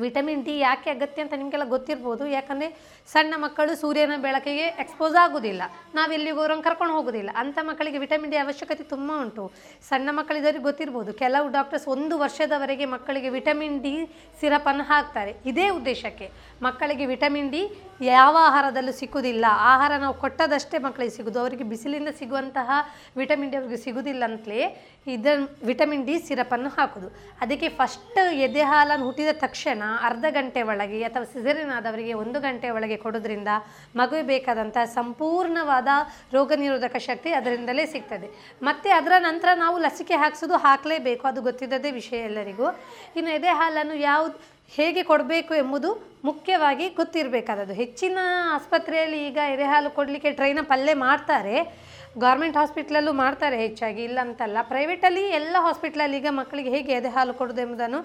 ವಿಟಮಿನ್ 0.00 0.44
ಡಿ 0.44 0.58
ಯಾಕೆ 0.58 0.90
ಅಗತ್ಯ 0.90 1.22
ಅಂತ 1.22 1.34
ನಿಮಗೆಲ್ಲ 1.36 1.64
ಗೊತ್ತಿರ್ಬೋದು. 1.68 2.26
ಯಾಕಂದರೆ 2.26 2.68
ಸಣ್ಣ 3.12 3.34
ಮಕ್ಕಳು 3.36 3.72
ಸೂರ್ಯನ 3.80 4.16
ಬೆಳಕಿಗೆ 4.22 4.66
ಎಕ್ಸ್ಪೋಸ್ 4.82 5.16
ಆಗೋದಿಲ್ಲ. 5.22 5.62
ನಾವೆಲ್ಲಿಗೂ 5.94 6.40
ಅವ್ರನ್ನ 6.40 6.62
ಕರ್ಕೊಂಡು 6.62 6.94
ಹೋಗೋದಿಲ್ಲ. 6.94 7.30
ಅಂಥ 7.42 7.58
ಮಕ್ಕಳಿಗೆ 7.62 7.98
ವಿಟಮಿನ್ 7.98 8.30
ಡಿ 8.30 8.36
ಅವಶ್ಯಕತೆ 8.36 8.84
ತುಂಬ 8.84 9.12
ಉಂಟು. 9.24 9.52
ಸಣ್ಣ 9.88 10.08
ಮಕ್ಕಳಿದ್ದವ್ರಿಗೆ 10.12 10.64
ಗೊತ್ತಿರ್ಬೋದು. 10.64 11.12
ಕೆಲವು 11.12 11.48
ಡಾಕ್ಟರ್ಸ್ 11.48 11.88
ಒಂದು 11.88 12.18
ವರ್ಷದವರೆಗೆ 12.18 12.84
ಮಕ್ಕಳಿಗೆ 12.84 13.28
ವಿಟಮಿನ್ 13.28 13.82
ಡಿ 13.82 13.94
ಸಿರಪನ್ನು 14.40 14.84
ಹಾಕ್ತಾರೆ. 14.84 15.34
ಇದೇ 15.46 15.68
ಉದ್ದೇಶಕ್ಕೆ. 15.68 16.30
ಮಕ್ಕಳಿಗೆ 16.62 17.06
ವಿಟಮಿನ್ 17.06 17.50
ಡಿ 17.50 17.62
ಯಾವ 18.00 18.36
ಆಹಾರದಲ್ಲೂ 18.40 18.92
ಸಿಕ್ಕುವುದಿಲ್ಲ 18.92 19.44
ಆಹಾರ 19.72 19.92
ನಾವು 19.96 20.14
ಕೊಟ್ಟದಷ್ಟೇ 20.14 20.78
ಮಕ್ಕಳಿಗೆ 20.78 21.14
ಸಿಗೋದು. 21.16 21.40
ಅವರಿಗೆ 21.40 21.64
ಬಿಸಿಲಿಂದ 21.64 22.08
ಸಿಗುವಂತಹ 22.08 22.70
ವಿಟಮಿನ್ 23.16 23.50
ಡಿ 23.50 23.56
ಅವರಿಗೆ 23.56 23.76
ಸಿಗುವುದಿಲ್ಲ 23.76 24.24
ಅಂತಲೇ 24.24 24.62
ಇದನ್ನು 25.06 25.66
ವಿಟಮಿನ್ 25.66 26.06
ಡಿ 26.06 26.18
ಸಿರಪನ್ನು 26.18 26.68
ಹಾಕೋದು. 26.68 27.08
ಅದಕ್ಕೆ 27.40 27.68
ಫಸ್ಟ್ 27.68 28.18
ಎದೆ 28.46 28.62
ಹಾಲನ್ನು 28.62 29.06
ಹುಟ್ಟಿದ 29.06 29.32
ತಕ್ಷಣ 29.32 29.81
ಅರ್ಧ 30.08 30.26
ಗಂಟೆ 30.36 30.60
ಒಳಗೆ 30.72 30.98
ಅಥವಾ 31.08 31.26
ಸಿಸರಿನ್ 31.32 31.72
ಆದವರಿಗೆ 31.78 32.14
ಒಂದು 32.22 32.38
ಗಂಟೆ 32.46 32.70
ಒಳಗೆ 32.76 32.96
ಕೊಡೋದ್ರಿಂದ 33.04 33.50
ಮಗುವಿಗೆ 34.00 34.28
ಬೇಕಾದಂಥ 34.32 34.78
ಸಂಪೂರ್ಣವಾದ 34.98 35.88
ರೋಗ 36.36 36.52
ನಿರೋಧಕ 36.62 36.96
ಶಕ್ತಿ 37.08 37.32
ಅದರಿಂದಲೇ 37.38 37.86
ಸಿಗ್ತದೆ. 37.94 38.30
ಮತ್ತು 38.68 38.90
ಅದರ 38.98 39.12
ನಂತರ 39.28 39.48
ನಾವು 39.64 39.78
ಲಸಿಕೆ 39.86 40.18
ಹಾಕ್ಸೋದು 40.22 40.58
ಹಾಕಲೇಬೇಕು, 40.66 41.26
ಅದು 41.32 41.42
ಗೊತ್ತಿದ್ದದೇ 41.48 41.92
ವಿಷಯ 42.00 42.20
ಎಲ್ಲರಿಗೂ. 42.30 42.68
ಇನ್ನು 43.18 43.32
ಎದೆ 43.38 43.52
ಹಾಲನ್ನು 43.60 43.98
ಯಾವುದು 44.10 44.38
ಹೇಗೆ 44.76 45.02
ಕೊಡಬೇಕು 45.02 45.52
ಎಂಬುದು 45.62 45.88
ಮುಖ್ಯವಾಗಿ 46.24 46.84
ಗೊತ್ತಿರಬೇಕಾದದ್ದು. 46.98 47.74
ಹೆಚ್ಚಿನ 47.82 48.18
ಆಸ್ಪತ್ರೆಯಲ್ಲಿ 48.56 49.18
ಈಗ 49.28 49.38
ಎದೆಹಾಲು 49.54 49.90
ಕೊಡಲಿಕ್ಕೆ 49.98 50.30
ಟ್ರೈನ 50.38 50.60
ಪಲ್ಲೆ 50.70 50.94
ಮಾಡ್ತಾರೆ. 51.06 51.56
ಗೌರ್ಮೆಂಟ್ 52.22 52.56
ಹಾಸ್ಪಿಟ್ಲಲ್ಲೂ 52.60 53.12
ಮಾಡ್ತಾರೆ 53.20 53.56
ಹೆಚ್ಚಾಗಿ 53.56 54.02
ಇಲ್ಲ 54.08 54.18
ಅಂತಲ್ಲ 54.26 54.58
ಪ್ರೈವೇಟಲ್ಲಿ 54.72 55.22
ಎಲ್ಲ 55.38 55.56
ಹಾಸ್ಪಿಟ್ಲಲ್ಲಿ 55.66 56.16
ಈಗ 56.20 56.30
ಮಕ್ಕಳಿಗೆ 56.40 56.70
ಹೇಗೆ 56.74 56.92
ಎದೆ 56.92 57.10
ಹಾಲು 57.16 57.34
ಕೊಡೋದು 57.34 57.62
ಎಂಬುದನ್ನು 57.62 58.00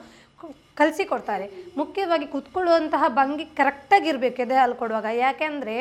ಕಲಿಸಿಕೊಡ್ತಾರೆ. 0.79 1.45
ಮುಖ್ಯವಾಗಿ 1.77 2.25
ಕುತ್ಕೊಳ್ಳುವಂತಹ 2.33 3.03
ಭಂಗಿ 3.19 3.45
ಕರೆಕ್ಟಾಗಿರಬೇಕು 3.59 4.41
ಎದೆ 4.45 4.55
ಹಾಲು 4.61 4.75
ಕೊಡುವಾಗ. 4.81 5.07
ಯಾಕೆಂದರೆ 5.25 5.75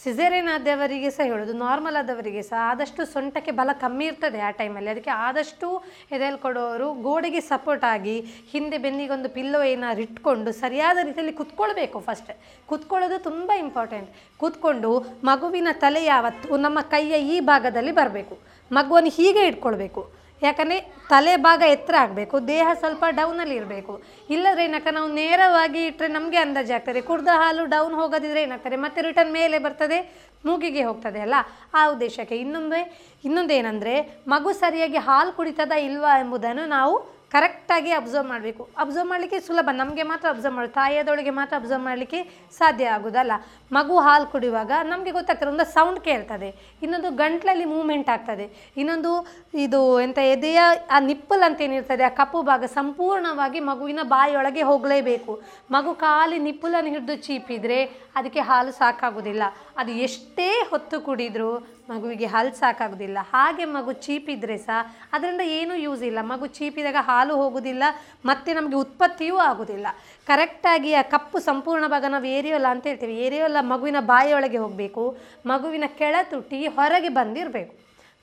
ಸಿಸೇರಿಯನ್ 0.00 0.50
ಆದವರಿಗೆ 0.54 1.10
ಸಹ 1.14 1.24
ಹೇಳೋದು, 1.30 1.52
ನಾರ್ಮಲ್ 1.62 1.96
ಆದವರಿಗೆ 2.00 2.42
ಸಹ 2.48 2.58
ಆದಷ್ಟು 2.70 3.02
ಸೊಂಟಕ್ಕೆ 3.12 3.52
ಬಲ 3.60 3.70
ಕಮ್ಮಿ 3.80 4.04
ಇರ್ತದೆ 4.10 4.40
ಆ 4.48 4.50
ಟೈಮಲ್ಲಿ. 4.58 4.90
ಅದಕ್ಕೆ 4.90 5.12
ಆದಷ್ಟು 5.28 5.68
ಎದೆಯಲ್ಲಿ 6.14 6.40
ಕೊಡೋರು 6.44 6.88
ಗೋಡೆಗೆ 7.06 7.40
ಸಪೋರ್ಟ್ 7.40 7.84
ಆಗಿ 7.84 8.14
ಹಿಂದೆ 8.52 8.78
ಬೆನ್ನಿಗೊಂದು 8.84 9.28
ಪಿಲ್ಲೋ 9.28 9.62
ಏನಾದ್ರು 9.62 10.02
ಇಟ್ಕೊಂಡು 10.02 10.52
ಸರಿಯಾದ 10.52 10.98
ರೀತಿಯಲ್ಲಿ 11.08 11.34
ಕುತ್ಕೊಳ್ಬೇಕು 11.40 12.00
ಫಸ್ಟ್ 12.00 12.30
ಕುತ್ಕೊಳ್ಳೋದು 12.68 13.18
ತುಂಬ 13.28 13.50
ಇಂಪಾರ್ಟೆಂಟ್ 13.64 14.10
ಕೂತ್ಕೊಂಡು 14.42 14.92
ಮಗುವಿನ 15.30 15.68
ತಲೆ 15.72 16.04
ಯಾವತ್ತು, 16.04 16.56
ನಮ್ಮ 16.56 16.78
ಕೈಯ 16.94 17.20
ಈ 17.34 17.38
ಭಾಗದಲ್ಲಿ 17.40 17.92
ಬರಬೇಕು. 18.00 18.36
ಮಗುವನ್ನು 18.70 19.10
ಹೀಗೆ 19.10 19.44
ಇಟ್ಕೊಳ್ಬೇಕು. 19.46 20.17
ಯಾಕಂದರೆ 20.42 20.78
ತಲೆ 21.08 21.36
ಭಾಗ 21.36 21.62
ಎತ್ತರ 21.62 21.94
ಆಗಬೇಕು, 22.00 22.46
ದೇಹ 22.48 22.68
ಸ್ವಲ್ಪ 22.74 23.04
ಡೌನಲ್ಲಿ 23.10 23.54
ಇರಬೇಕು. 23.54 24.02
ಇಲ್ಲದ್ರೆ 24.30 24.64
ಏನಕ್ಕ, 24.64 24.88
ನಾವು 24.90 25.08
ನೇರವಾಗಿ 25.12 25.86
ಇಟ್ಟರೆ 25.86 26.08
ನಮಗೆ 26.08 26.36
ಅಂದಾಜು 26.36 26.74
ಆಗ್ತದೆ. 26.74 27.00
ಕುಡ್ದ 27.00 27.28
ಹಾಲು 27.34 27.64
ಡೌನ್ 27.64 27.94
ಹೋಗೋದಿದ್ರೆ 27.94 28.42
ಏನಾಗ್ತದೆ? 28.42 28.76
ಮತ್ತೆ 28.76 29.02
ರಿಟರ್ನ್ 29.02 29.32
ಮೇಲೆ 29.32 29.58
ಬರ್ತದೆ, 29.58 30.28
ಮೂಗಿಗೆ 30.46 30.84
ಹೋಗ್ತದೆ 30.84 31.20
ಅಲ್ಲ? 31.20 31.34
ಆ 31.74 31.88
ಉದ್ದೇಶಕ್ಕೆ 31.88 32.36
ಇನ್ನೊಂದು, 32.36 32.80
ಇನ್ನೊಂದೇನೆಂದರೆ 33.24 34.24
ಮಗು 34.28 34.52
ಸರಿಯಾಗಿ 34.52 34.96
ಹಾಲು 34.96 35.32
ಕುಡಿತದ 35.32 35.72
ಇಲ್ವಾ 35.72 36.18
ಎಂಬುದನ್ನು 36.18 36.66
ನಾವು 36.66 37.17
ಕರೆಕ್ಟಾಗಿ 37.32 37.90
ಅಬ್ಸರ್ವ್ 37.92 38.28
ಮಾಡಬೇಕು. 38.28 38.68
ಅಬ್ಸರ್ವ್ 38.78 39.08
ಮಾಡಲಿಕ್ಕೆ 39.08 39.40
ಸುಲಭ. 39.40 39.68
ನಮಗೆ 39.72 40.02
ಮಾತ್ರ 40.02 40.28
ಅಬ್ಸರ್ವ್ 40.28 40.56
ಮಾಡಿ. 40.56 40.68
ತಾಯಿಯದೊಳಗೆ 40.68 41.30
ಮಾತ್ರ 41.30 41.56
ಅಬ್ಸರ್ವ್ 41.56 41.84
ಮಾಡಲಿಕ್ಕೆ 41.84 42.20
ಸಾಧ್ಯ 42.58 42.88
ಆಗೋದಲ್ಲ. 42.88 43.32
ಮಗು 43.72 43.98
ಹಾಲು 43.98 44.26
ಕುಡಿಯುವಾಗ 44.26 44.72
ನಮಗೆ 44.82 45.10
ಗೊತ್ತಾಗ್ತದೆ, 45.10 45.48
ಒಂದು 45.48 45.64
ಸೌಂಡ್ 45.64 46.00
ಕೇಳ್ತದೆ. 46.00 46.78
ಇನ್ನೊಂದು 46.82 47.10
ಗಂಟ್ಲಲ್ಲಿ 47.10 47.64
ಮೂವ್ಮೆಂಟ್ 47.64 48.08
ಆಗ್ತದೆ. 48.08 48.72
ಇನ್ನೊಂದು 48.76 49.12
ಇದು 49.54 50.00
ಎಂತ, 50.00 50.18
ಎದೆಯ, 50.18 50.60
ಆ 50.90 50.98
ನಿಪ್ಪಲ್ 51.00 51.42
ಅಂತ 51.42 51.60
ಏನಿರ್ತದೆ, 51.60 52.04
ಆ 52.04 52.08
ಕಪ್ಪು 52.08 52.42
ಭಾಗ 52.42 52.64
ಸಂಪೂರ್ಣವಾಗಿ 52.64 53.60
ಮಗುವಿನ 53.60 53.98
ಬಾಯಿಯೊಳಗೆ 54.02 54.62
ಹೋಗಲೇಬೇಕು. 54.62 55.42
ಮಗು 55.70 55.94
ಖಾಲಿ 55.94 56.38
ನಿಪ್ಪಲನ್ನು 56.38 56.90
ಹಿಡಿದು 56.90 57.16
ಚೀಪಿದ್ರೆ 57.16 57.84
ಅದಕ್ಕೆ 58.16 58.40
ಹಾಲು 58.40 58.72
ಸಾಕಾಗೋದಿಲ್ಲ. 58.72 59.42
ಅದು 59.76 59.92
ಎಷ್ಟೇ 59.92 60.48
ಹೊತ್ತು 60.70 61.00
ಕುಡಿದ್ರೂ 61.00 61.50
ಮಗುವಿಗೆ 61.90 62.26
ಹಾಲು 62.34 62.52
ಸಾಕಾಗೋದಿಲ್ಲ. 62.60 63.18
ಹಾಗೆ 63.32 63.64
ಮಗು 63.76 63.92
ಚೀಪಿದ್ರೆ 64.04 64.56
ಸಹ 64.66 64.78
ಅದರಿಂದ 65.14 65.44
ಏನೂ 65.58 65.74
ಯೂಸ್ 65.86 66.02
ಇಲ್ಲ. 66.10 66.20
ಮಗು 66.32 66.46
ಚೀಪಿದಾಗ 66.58 67.00
ಹಾಲು 67.10 67.34
ಹೋಗೋದಿಲ್ಲ, 67.42 67.84
ಮತ್ತು 68.30 68.56
ನಮಗೆ 68.58 68.78
ಉತ್ಪತ್ತಿಯೂ 68.84 69.36
ಆಗೋದಿಲ್ಲ. 69.48 69.86
ಕರೆಕ್ಟಾಗಿ 70.30 70.92
ಆ 71.00 71.02
ಕಪ್ಪು 71.16 71.40
ಸಂಪೂರ್ಣ 71.48 71.84
ಭಾಗ 71.94 72.04
ನಾವು 72.14 72.28
ಏರಿಯೋಲ್ಲ 72.36 72.70
ಅಂತ 72.76 72.86
ಹೇಳ್ತೀವಿ. 72.90 73.16
ಏರಿಯೋಲ್ಲ 73.26 73.58
ಮಗುವಿನ 73.72 74.00
ಬಾಯಿಯೊಳಗೆ 74.12 74.60
ಹೋಗಬೇಕು, 74.64 75.04
ಮಗುವಿನ 75.52 75.88
ಕೆಳ 76.00 76.16
ತುಟಿ 76.32 76.60
ಹೊರಗೆ 76.78 77.12
ಬಂದಿರಬೇಕು. 77.20 77.74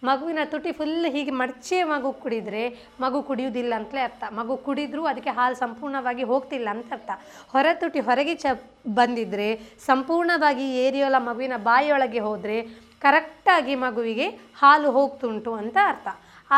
ಮಗುವಿನ 0.08 0.42
ತುಟಿ 0.52 0.72
ಫುಲ್ 0.78 1.06
ಹೀಗೆ 1.14 1.34
ಮಡಚೆ 1.40 1.78
ಮಗು 1.92 2.10
ಕುಡಿದರೆ 2.24 2.64
ಮಗು 3.04 3.20
ಕುಡಿಯುವುದಿಲ್ಲ 3.28 3.74
ಅಂತಲೇ 3.80 4.02
ಅರ್ಥ. 4.08 4.24
ಮಗು 4.40 4.56
ಕುಡಿದ್ರೂ 4.66 5.04
ಅದಕ್ಕೆ 5.12 5.32
ಹಾಲು 5.38 5.56
ಸಂಪೂರ್ಣವಾಗಿ 5.62 6.24
ಹೋಗ್ತಿಲ್ಲ 6.32 6.68
ಅಂತ 6.76 6.92
ಅರ್ಥ. 6.98 7.12
ಹೊರ 7.54 7.68
ತುಟಿ 7.82 8.02
ಹೊರಗೆ 8.08 8.34
ಚ 8.44 8.54
ಬಂದಿದ್ದರೆ 8.98 9.48
ಸಂಪೂರ್ಣವಾಗಿ 9.90 10.66
ಏರಿಯೋಲ 10.86 11.20
ಮಗುವಿನ 11.30 11.58
ಬಾಯಿಯೊಳಗೆ 11.70 12.22
ಹೋದರೆ 12.28 12.58
ಕರೆಕ್ಟಾಗಿ 13.06 13.76
ಮಗುವಿಗೆ 13.86 14.28
ಹಾಲು 14.62 14.90
ಹೋಗ್ತುಂಟು 14.98 15.54
ಅಂತ 15.62 15.78
ಅರ್ಥ. 15.92 16.08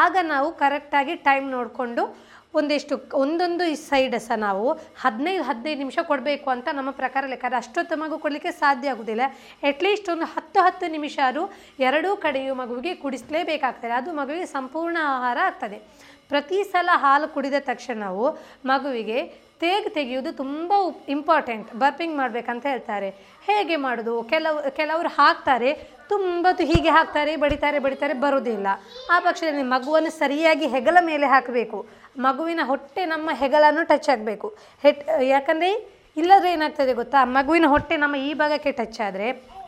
ಆಗ 0.04 0.16
ನಾವು 0.34 0.48
ಕರೆಕ್ಟಾಗಿ 0.64 1.14
ಟೈಮ್ 1.28 1.46
ನೋಡಿಕೊಂಡು 1.58 2.04
ಒಂದಿಷ್ಟು 2.58 2.96
ಒಂದೊಂದು 3.14 3.66
ಸೈಡ್ 3.90 4.16
ಸಹ 4.26 4.36
ನಾವು 4.48 4.68
ಹದಿನೈದು 5.02 5.44
ಹದಿನೈದು 5.44 5.80
ನಿಮಿಷ 5.84 5.98
ಕೊಡಬೇಕು 6.10 6.48
ಅಂತ 6.54 6.68
ನಮ್ಮ 6.78 6.92
ಪ್ರಕಾರ 7.00 7.24
ಲೆಕ್ಕ 7.32 7.46
ಅದು 7.50 7.58
ಅಷ್ಟೊತ್ತು 7.62 7.96
ಮಗು 8.04 8.16
ಕೊಡಲಿಕ್ಕೆ 8.24 8.52
ಸಾಧ್ಯ 8.62 8.94
ಆಗೋದಿಲ್ಲ. 8.94 9.24
ಅಟ್ಲೀಸ್ಟ್ 9.70 10.10
ಒಂದು 10.14 10.26
ಹತ್ತು 10.36 10.60
ಹತ್ತು 10.66 10.88
ನಿಮಿಷ 10.92 11.16
ಆದರೂ 11.28 11.44
ಎರಡೂ 11.80 12.12
ಕಡೆಯೂ 12.26 12.54
ಮಗುವಿಗೆ 12.62 12.94
ಕುಡಿಸಲೇಬೇಕಾಗ್ತದೆ. 13.04 13.94
ಅದು 14.00 14.12
ಮಗುವಿಗೆ 14.22 14.48
ಸಂಪೂರ್ಣ 14.58 14.98
ಆಹಾರ 15.16 15.38
ಆಗ್ತದೆ. 15.50 15.80
ಪ್ರತಿ 16.32 16.60
ಸಲ 16.72 16.90
ಹಾಲು 17.06 17.28
ಕುಡಿದ 17.36 17.58
ತಕ್ಷಣವು 17.60 18.26
ಮಗುವಿಗೆ 18.66 19.20
ತೇಗು 19.62 19.90
ತೆಗೆಯುವುದು 19.90 20.32
ತುಂಬ 20.32 20.74
ಇಂಪಾರ್ಟೆಂಟ್ 21.10 21.76
ಬರ್ಪಿಂಗ್ 21.76 22.16
ಮಾಡಬೇಕಂತ 22.18 22.66
ಹೇಳ್ತಾರೆ. 22.66 23.10
ಹೇಗೆ 23.48 23.76
ಮಾಡೋದು? 23.76 24.24
ಕೆಲವು 24.24 24.76
ಕೆಲವರು 24.76 25.08
ಹಾಕ್ತಾರೆ. 25.08 25.74
ತುಂಬ 26.10 26.48
ಹೀಗೆ 26.62 26.90
ಹಾಕ್ತಾರೆ, 26.90 27.36
ಬಡಿತಾರೆ 27.36 27.80
ಬಡಿತಾರೆ 27.80 28.14
ಬರೋದಿಲ್ಲ 28.14 28.68
ಆ 29.12 29.20
ಪಕ್ಷದಲ್ಲಿ 29.20 29.64
ಮಗುವನ್ನು 29.64 30.10
ಸರಿಯಾಗಿ 30.10 30.68
ಹೆಗಲ 30.68 30.98
ಮೇಲೆ 31.02 31.28
ಹಾಕಬೇಕು. 31.28 31.80
ಮಗುವಿನ 32.18 32.60
ಹೊಟ್ಟೆ 32.64 33.06
ನಮ್ಮ 33.06 33.30
ಹೆಗಲನ್ನು 33.34 33.84
ಟಚ್ 33.88 34.10
ಆಗಬೇಕು. 34.10 34.48
ಹೆಟ್ 34.84 35.04
ಯಾಕಂದರೆ 35.24 35.72
ಇಲ್ಲದ್ರೆ 36.18 36.52
ಏನಾಗ್ತದೆ 36.52 36.94
ಗೊತ್ತಾ? 36.94 37.20
ಮಗುವಿನ 37.24 37.66
ಹೊಟ್ಟೆ 37.68 37.98
ನಮ್ಮ 37.98 38.16
ಈ 38.16 38.34
ಭಾಗಕ್ಕೆ 38.34 38.72
ಟಚ್ 38.72 39.02
ಆದರೆ 39.02 39.28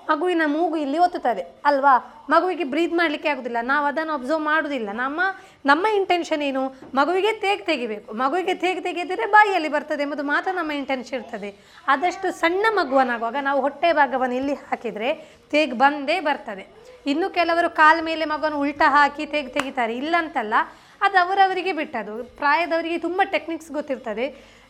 ಮಗುವಿನ 0.10 0.44
ಮೂಗು 0.46 0.78
ಇಲ್ಲಿ 0.78 1.00
ಒತ್ತುತ್ತದೆ, 1.06 1.44
ಅಲ್ವಾ? 1.66 1.94
ಮಗುವಿಗೆ 2.30 2.66
ಬ್ರೀತ್ 2.74 2.94
ಮಾಡಲಿಕ್ಕೆ 2.94 3.30
ಆಗೋದಿಲ್ಲ. 3.30 3.60
ನಾವು 3.62 3.86
ಅದನ್ನು 3.86 4.14
ಅಬ್ಸರ್ವ್ 4.14 4.44
ಮಾಡೋದಿಲ್ಲ. 4.44 4.90
ನಮ್ಮ 5.04 5.22
ನಮ್ಮ 5.66 5.86
ಇಂಟೆನ್ಷನ್ 6.00 6.44
ಏನು? 6.50 6.64
ಮಗುವಿಗೆ 6.94 7.32
ತೇಗ್ 7.44 7.64
ತೆಗಿಬೇಕು. 7.66 8.10
ಮಗುವಿಗೆ 8.14 8.56
ತೇಗ್ 8.64 8.82
ತೆಗೆದರೆ 8.84 9.26
ಬಾಯಿಯಲ್ಲಿ 9.36 9.72
ಬರ್ತದೆ 9.76 10.04
ಎಂಬುದು 10.04 10.24
ಮಾತ್ರ 10.24 10.52
ನಮ್ಮ 10.52 10.72
ಇಂಟೆನ್ಷನ್ 10.82 11.20
ಇರ್ತದೆ. 11.20 11.50
ಆದಷ್ಟು 11.88 12.28
ಸಣ್ಣ 12.42 12.66
ಮಗುವನಾಗುವಾಗ 12.80 13.38
ನಾವು 13.42 13.62
ಹೊಟ್ಟೆ 13.62 13.92
ಭಾಗವನ್ನು 13.94 14.38
ಇಲ್ಲಿ 14.42 14.56
ಹಾಕಿದರೆ 14.70 15.10
ತೇಗ್ 15.54 15.74
ಬಂದೇ 15.84 16.20
ಬರ್ತದೆ. 16.30 16.66
ಇನ್ನು 17.06 17.30
ಕೆಲವರು 17.40 17.70
ಕಾಲ 17.82 17.98
ಮೇಲೆ 18.10 18.26
ಮಗುವನ್ನು 18.26 18.60
ಉಲ್ಟಾ 18.60 18.88
ಹಾಕಿ 18.98 19.26
ತೇಗ್ 19.26 19.52
ತೆಗಿತಾರೆ. 19.58 19.94
ಇಲ್ಲಂತಲ್ಲ, 20.02 20.56
ಅದು 21.02 21.18
ಅವರವರಿಗೆ 21.26 21.74
ಬಿಟ್ಟದು 21.74 22.16
ಪ್ರಾಯದವರಿಗೆ 22.40 22.98
ತುಂಬ 22.98 23.22
ಟೆಕ್ನಿಕ್ಸ್ 23.36 23.72
ಗೊತ್ತಿರ್ತದೆ. 23.72 24.26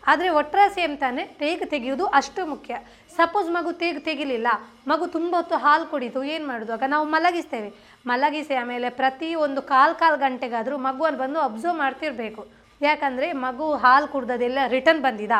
ಆದರೆ 0.07 0.27
ಒಟ್ರಾಸಿ 0.39 0.81
ಅಂತಾನೆ 0.81 1.23
ತೇಗು 1.39 1.65
ತೆಗೆಯುವುದು 1.69 2.05
ಅಷ್ಟು 2.19 2.41
ಮುಖ್ಯ. 2.45 2.73
ಸಪೋಸ್ 3.19 3.47
ಮಗು 3.55 3.71
ತೇಗು 3.81 4.01
ತೆಗಿಲಿಲ್ಲ, 4.07 4.49
ಮಗು 4.91 5.05
ತುಂಬ 5.15 5.31
ಹೊತ್ತು 5.39 5.55
ಹಾಲು 5.65 5.85
ಕುಡಿತು 5.93 6.19
ಏನು 6.33 6.45
ಮಾಡೋದು? 6.51 6.71
ಆಗ 6.77 6.87
ನಾವು 6.93 7.05
ಮಲಗಿಸ್ತೇವೆ. 7.15 7.69
ಮಲಗಿಸಿ 8.11 8.55
ಆಮೇಲೆ 8.61 8.89
ಪ್ರತಿ 9.01 9.29
ಒಂದು 9.45 9.61
ಕಾಲು 9.73 9.95
ಕಾಲು 10.01 10.17
ಗಂಟೆಗಾದರೂ 10.25 10.75
ಮಗುವನ್ನು 10.87 11.19
ಬಂದು 11.23 11.39
ಅಬ್ಸರ್ವ್ 11.47 11.77
ಮಾಡ್ತಿರಬೇಕು. 11.83 12.43
ಯಾಕಂದರೆ 12.81 13.27
ಮಗು 13.45 13.65
ಹಾಲು 13.83 14.07
ಕುಡ್ದದೆಲ್ಲ 14.11 14.59
ರಿಟರ್ನ್ 14.73 15.01
ಬಂದಿದ? 15.05 15.33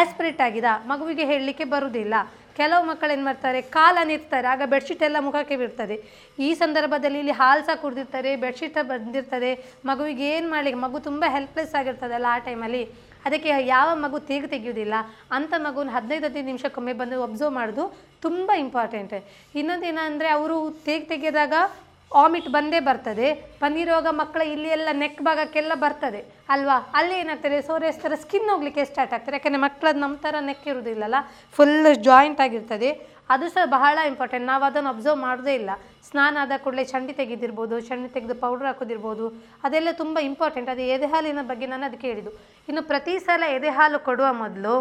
ಆಸ್ಪಿರೇಟ್ 0.00 0.42
ಆಗಿದ? 0.46 0.68
ಮಗುವಿಗೆ 0.90 1.24
ಹೇಳಲಿಕ್ಕೆ 1.30 1.64
ಬರುವುದಿಲ್ಲ 1.72 2.14
ಕೆಲವು 2.58 2.82
ಮಕ್ಕಳು 2.90 3.12
ಏನು 3.14 3.24
ಮಾಡ್ತಾರೆ? 3.28 3.60
ಕಾಲನ್ನು 3.76 4.12
ಇರ್ತಾರೆ 4.16 4.46
ಆಗ 4.52 4.62
ಬೆಡ್ಶೀಟ್ 4.74 5.02
ಎಲ್ಲ 5.06 5.18
ಮುಖಕ್ಕೆ 5.28 5.56
ಬಿಡ್ತದೆ. 5.62 5.96
ಈ 6.46 6.48
ಸಂದರ್ಭದಲ್ಲಿ 6.60 7.18
ಇಲ್ಲಿ 7.22 7.34
ಹಾಲು 7.40 7.62
ಸಹ 7.68 7.76
ಕುಡ್ದಿರ್ತಾರೆ 7.84 8.32
ಬೆಡ್ಶೀಟ್ 8.44 8.78
ಬಂದಿರ್ತದೆ. 8.92 9.50
ಮಗುವಿಗೆ 9.90 10.26
ಏನು 10.36 10.48
ಮಾಡಲಿಕ್ಕೆ? 10.52 10.80
ಮಗು 10.86 11.00
ತುಂಬ 11.08 11.24
ಹೆಲ್ಪ್ಲೆಸ್ 11.36 11.74
ಆಗಿರ್ತದಲ್ಲ 11.80 12.28
ಆ 12.34 12.38
ಟೈಮಲ್ಲಿ 12.48 12.82
ಅದಕ್ಕೆ 13.26 13.52
ಯಾವ 13.74 13.88
ಮಗು 14.04 14.18
ತೇಗು 14.30 14.48
ತೆಗೆಯೋದಿಲ್ಲ 14.54 14.94
ಅಂಥ 15.38 15.54
ಮಗುನ 15.66 15.94
ಹದಿನೈದು 15.96 16.26
ಹದಿನೈದು 16.28 16.50
ನಿಮಿಷಕ್ಕೊಮ್ಮೆ 16.52 16.94
ಬಂದು 17.00 17.22
ಒಬ್ಸರ್ವ್ 17.28 17.54
ಮಾಡೋದು 17.60 17.86
ತುಂಬ 18.26 18.50
ಇಂಪಾರ್ಟೆಂಟ್ 18.66 19.16
ಇನ್ನೊಂದು 19.60 19.86
ಏನಂದರೆ 19.92 20.30
ಅವರು 20.36 20.58
ತೇಗು 20.88 21.06
ತೆಗೆದಾಗ 21.14 21.54
ವಾಮಿಟ್ 22.16 22.48
ಬಂದೇ 22.54 22.78
ಬರ್ತದೆ. 22.88 23.28
ಬಂದಿರುವಾಗ 23.60 24.08
ಮಕ್ಕಳ 24.18 24.42
ಇಲ್ಲಿ 24.54 24.68
ಎಲ್ಲ 24.74 24.88
ನೆಕ್ 25.00 25.20
ಭಾಗಕ್ಕೆಲ್ಲ 25.28 25.72
ಬರ್ತದೆ. 25.84 26.20
ಅಲ್ವಾ? 26.54 26.76
ಅಲ್ಲಿ 26.98 27.14
ಏನಾಗ್ತದೆ? 27.22 27.56
ಸೋರೆಸ್ 27.68 27.98
ಥರ 28.02 28.16
ಸ್ಕಿನ್ 28.24 28.50
ಹೋಗ್ಲಿಕ್ಕೆ 28.52 28.82
ಸ್ಟಾರ್ಟ್ 28.90 29.14
ಆಗ್ತದೆ. 29.16 29.36
ಯಾಕೆಂದರೆ 29.38 29.62
ಮಕ್ಕಳದ್ದು 29.64 30.00
ನಮ್ಮ 30.04 30.16
ಥರ 30.26 30.34
ನೆಕ್ 30.50 30.66
ಇರೋದಿಲ್ಲಲ್ಲ. 30.72 31.14
ಫುಲ್ 31.56 31.74
ಜಾಯಿಂಟ್ 32.08 32.42
ಆಗಿರ್ತದೆ. 32.46 32.90
ಅದು 33.34 33.46
ಸಹ 33.54 33.64
ಬಹಳ 33.74 33.98
ಇಂಪಾರ್ಟೆಂಟ್ 34.10 34.46
ನಾವು 34.52 34.64
ಅದನ್ನು 34.68 34.90
ಅಬ್ಸರ್ವ್ 34.94 35.20
ಮಾಡೋದೇ 35.26 35.54
ಇಲ್ಲ. 35.60 35.70
ಸ್ನಾನ 36.08 36.36
ಆದ 36.40 36.56
ಕೂಡಲೇ 36.64 36.84
ಚಂಡಿ 36.92 37.12
ತೆಗೆದಿರ್ಬೋದು, 37.20 37.76
ಚಂಡಿ 37.88 38.08
ತೆಗೆದು 38.16 38.34
ಪೌಡ್ರ್ 38.42 38.66
ಹಾಕೋದಿರ್ಬೋದು. 38.70 39.26
ಅದೆಲ್ಲ 39.66 39.92
ತುಂಬ 40.02 40.18
ಇಂಪಾರ್ಟೆಂಟ್ 40.30 40.70
ಅದು 40.74 40.82
ಎದೆ 40.96 41.06
ಹಾಲಿನ 41.12 41.42
ಬಗ್ಗೆ 41.50 41.68
ನಾನು 41.72 41.86
ಅದಕ್ಕೆ 41.90 42.06
ಹೇಳಿದ್ದು 42.10 42.32
ಇನ್ನು 42.68 42.82
ಪ್ರತಿ 42.90 43.14
ಸಲ 43.18 43.44
ಎದೆ 43.56 43.68
ಹಾಲು 43.68 43.98
ಕೊಡುವ 43.98 44.26
ಮೊದಲು 44.32 44.74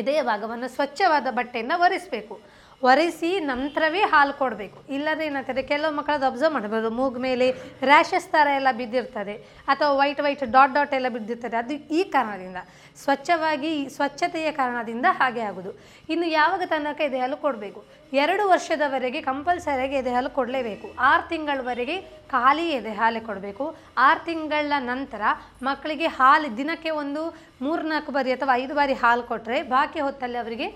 ಎದೆಯ 0.00 0.22
ಭಾಗವನ್ನು 0.22 0.68
ಸ್ವಚ್ಛವಾದ 0.68 1.26
ಬಟ್ಟೆಯನ್ನು 1.30 1.76
ಒರೆಸಬೇಕು. 1.80 2.34
ಒರೆಸಿ 2.82 3.30
ನಂತರವೇ 3.40 4.02
ಹಾಲು 4.12 4.32
ಕೊಡಬೇಕು. 4.32 4.78
ಇಲ್ಲದ್ರೆ 4.88 5.26
ಏನಾಗ್ತದೆ, 5.26 5.62
ಕೆಲವು 5.62 5.92
ಮಕ್ಕಳದ್ದು 5.96 6.26
ಅಬ್ಸರ್ವ್ 6.26 6.54
ಮಾಡಬಹುದು 6.54 6.90
ಮೂಗು 6.90 7.18
ಮೇಲೆ 7.18 7.46
ರ್ಯಾಷಸ್ 7.82 8.28
ಥರ 8.34 8.46
ಎಲ್ಲ 8.54 8.68
ಬಿದ್ದಿರ್ತದೆ. 8.72 9.34
ಅಥವಾ 9.72 9.90
ವೈಟ್ 9.92 10.20
ವೈಟ್ 10.20 10.44
ಡಾಟ್ 10.56 10.74
ಡಾಟ್ 10.74 10.94
ಎಲ್ಲ 10.94 11.08
ಬಿದ್ದಿರ್ತದೆ. 11.16 11.56
ಅದು 11.56 11.74
ಈ 11.98 12.04
ಕಾರಣದಿಂದ. 12.04 12.56
ಸ್ವಚ್ಛವಾಗಿ, 13.02 13.88
ಸ್ವಚ್ಛತೆಯ 13.88 14.50
ಕಾರಣದಿಂದ 14.52 15.06
ಹಾಗೆ 15.10 15.40
ಆಗೋದು. 15.40 15.70
ಇನ್ನು 16.08 16.26
ಯಾವಾಗ 16.26 16.62
ತನಕ 16.66 17.00
ಎದೆ 17.00 17.18
ಹಾಲು 17.20 17.36
ಕೊಡಬೇಕು? 17.36 17.84
ಎರಡು 18.12 18.48
ವರ್ಷದವರೆಗೆ 18.48 19.20
ಕಂಪಲ್ಸರಿಯಾಗಿ 19.20 19.94
ಎದೆ 19.94 20.12
ಹಾಲು 20.12 20.30
ಕೊಡಲೇಬೇಕು. 20.30 20.86
ಆರು 20.98 21.28
ತಿಂಗಳವರೆಗೆ 21.28 21.96
ಖಾಲಿ 22.30 22.70
ಎದೆ 22.70 22.92
ಹಾಲೆ 22.92 23.20
ಕೊಡಬೇಕು. 23.20 23.76
ಆರು 23.98 24.24
ತಿಂಗಳ 24.24 24.72
ನಂತರ 24.78 25.22
ಮಕ್ಕಳಿಗೆ 25.62 26.06
ಹಾಲು 26.06 26.56
ದಿನಕ್ಕೆ 26.56 26.90
ಒಂದು 26.90 27.22
ಮೂರ್ನಾಲ್ಕು 27.62 28.12
ಬಾರಿ 28.12 28.32
ಅಥವಾ 28.32 28.54
ಐದು 28.54 28.74
ಬಾರಿ 28.74 28.92
ಹಾಲು 28.92 29.22
ಕೊಟ್ಟರೆ 29.22 29.62
ಬಾಕಿ 29.62 30.00
ಹೊತ್ತಲ್ಲಿ 30.00 30.38
ಅವರಿಗೆ 30.38 30.66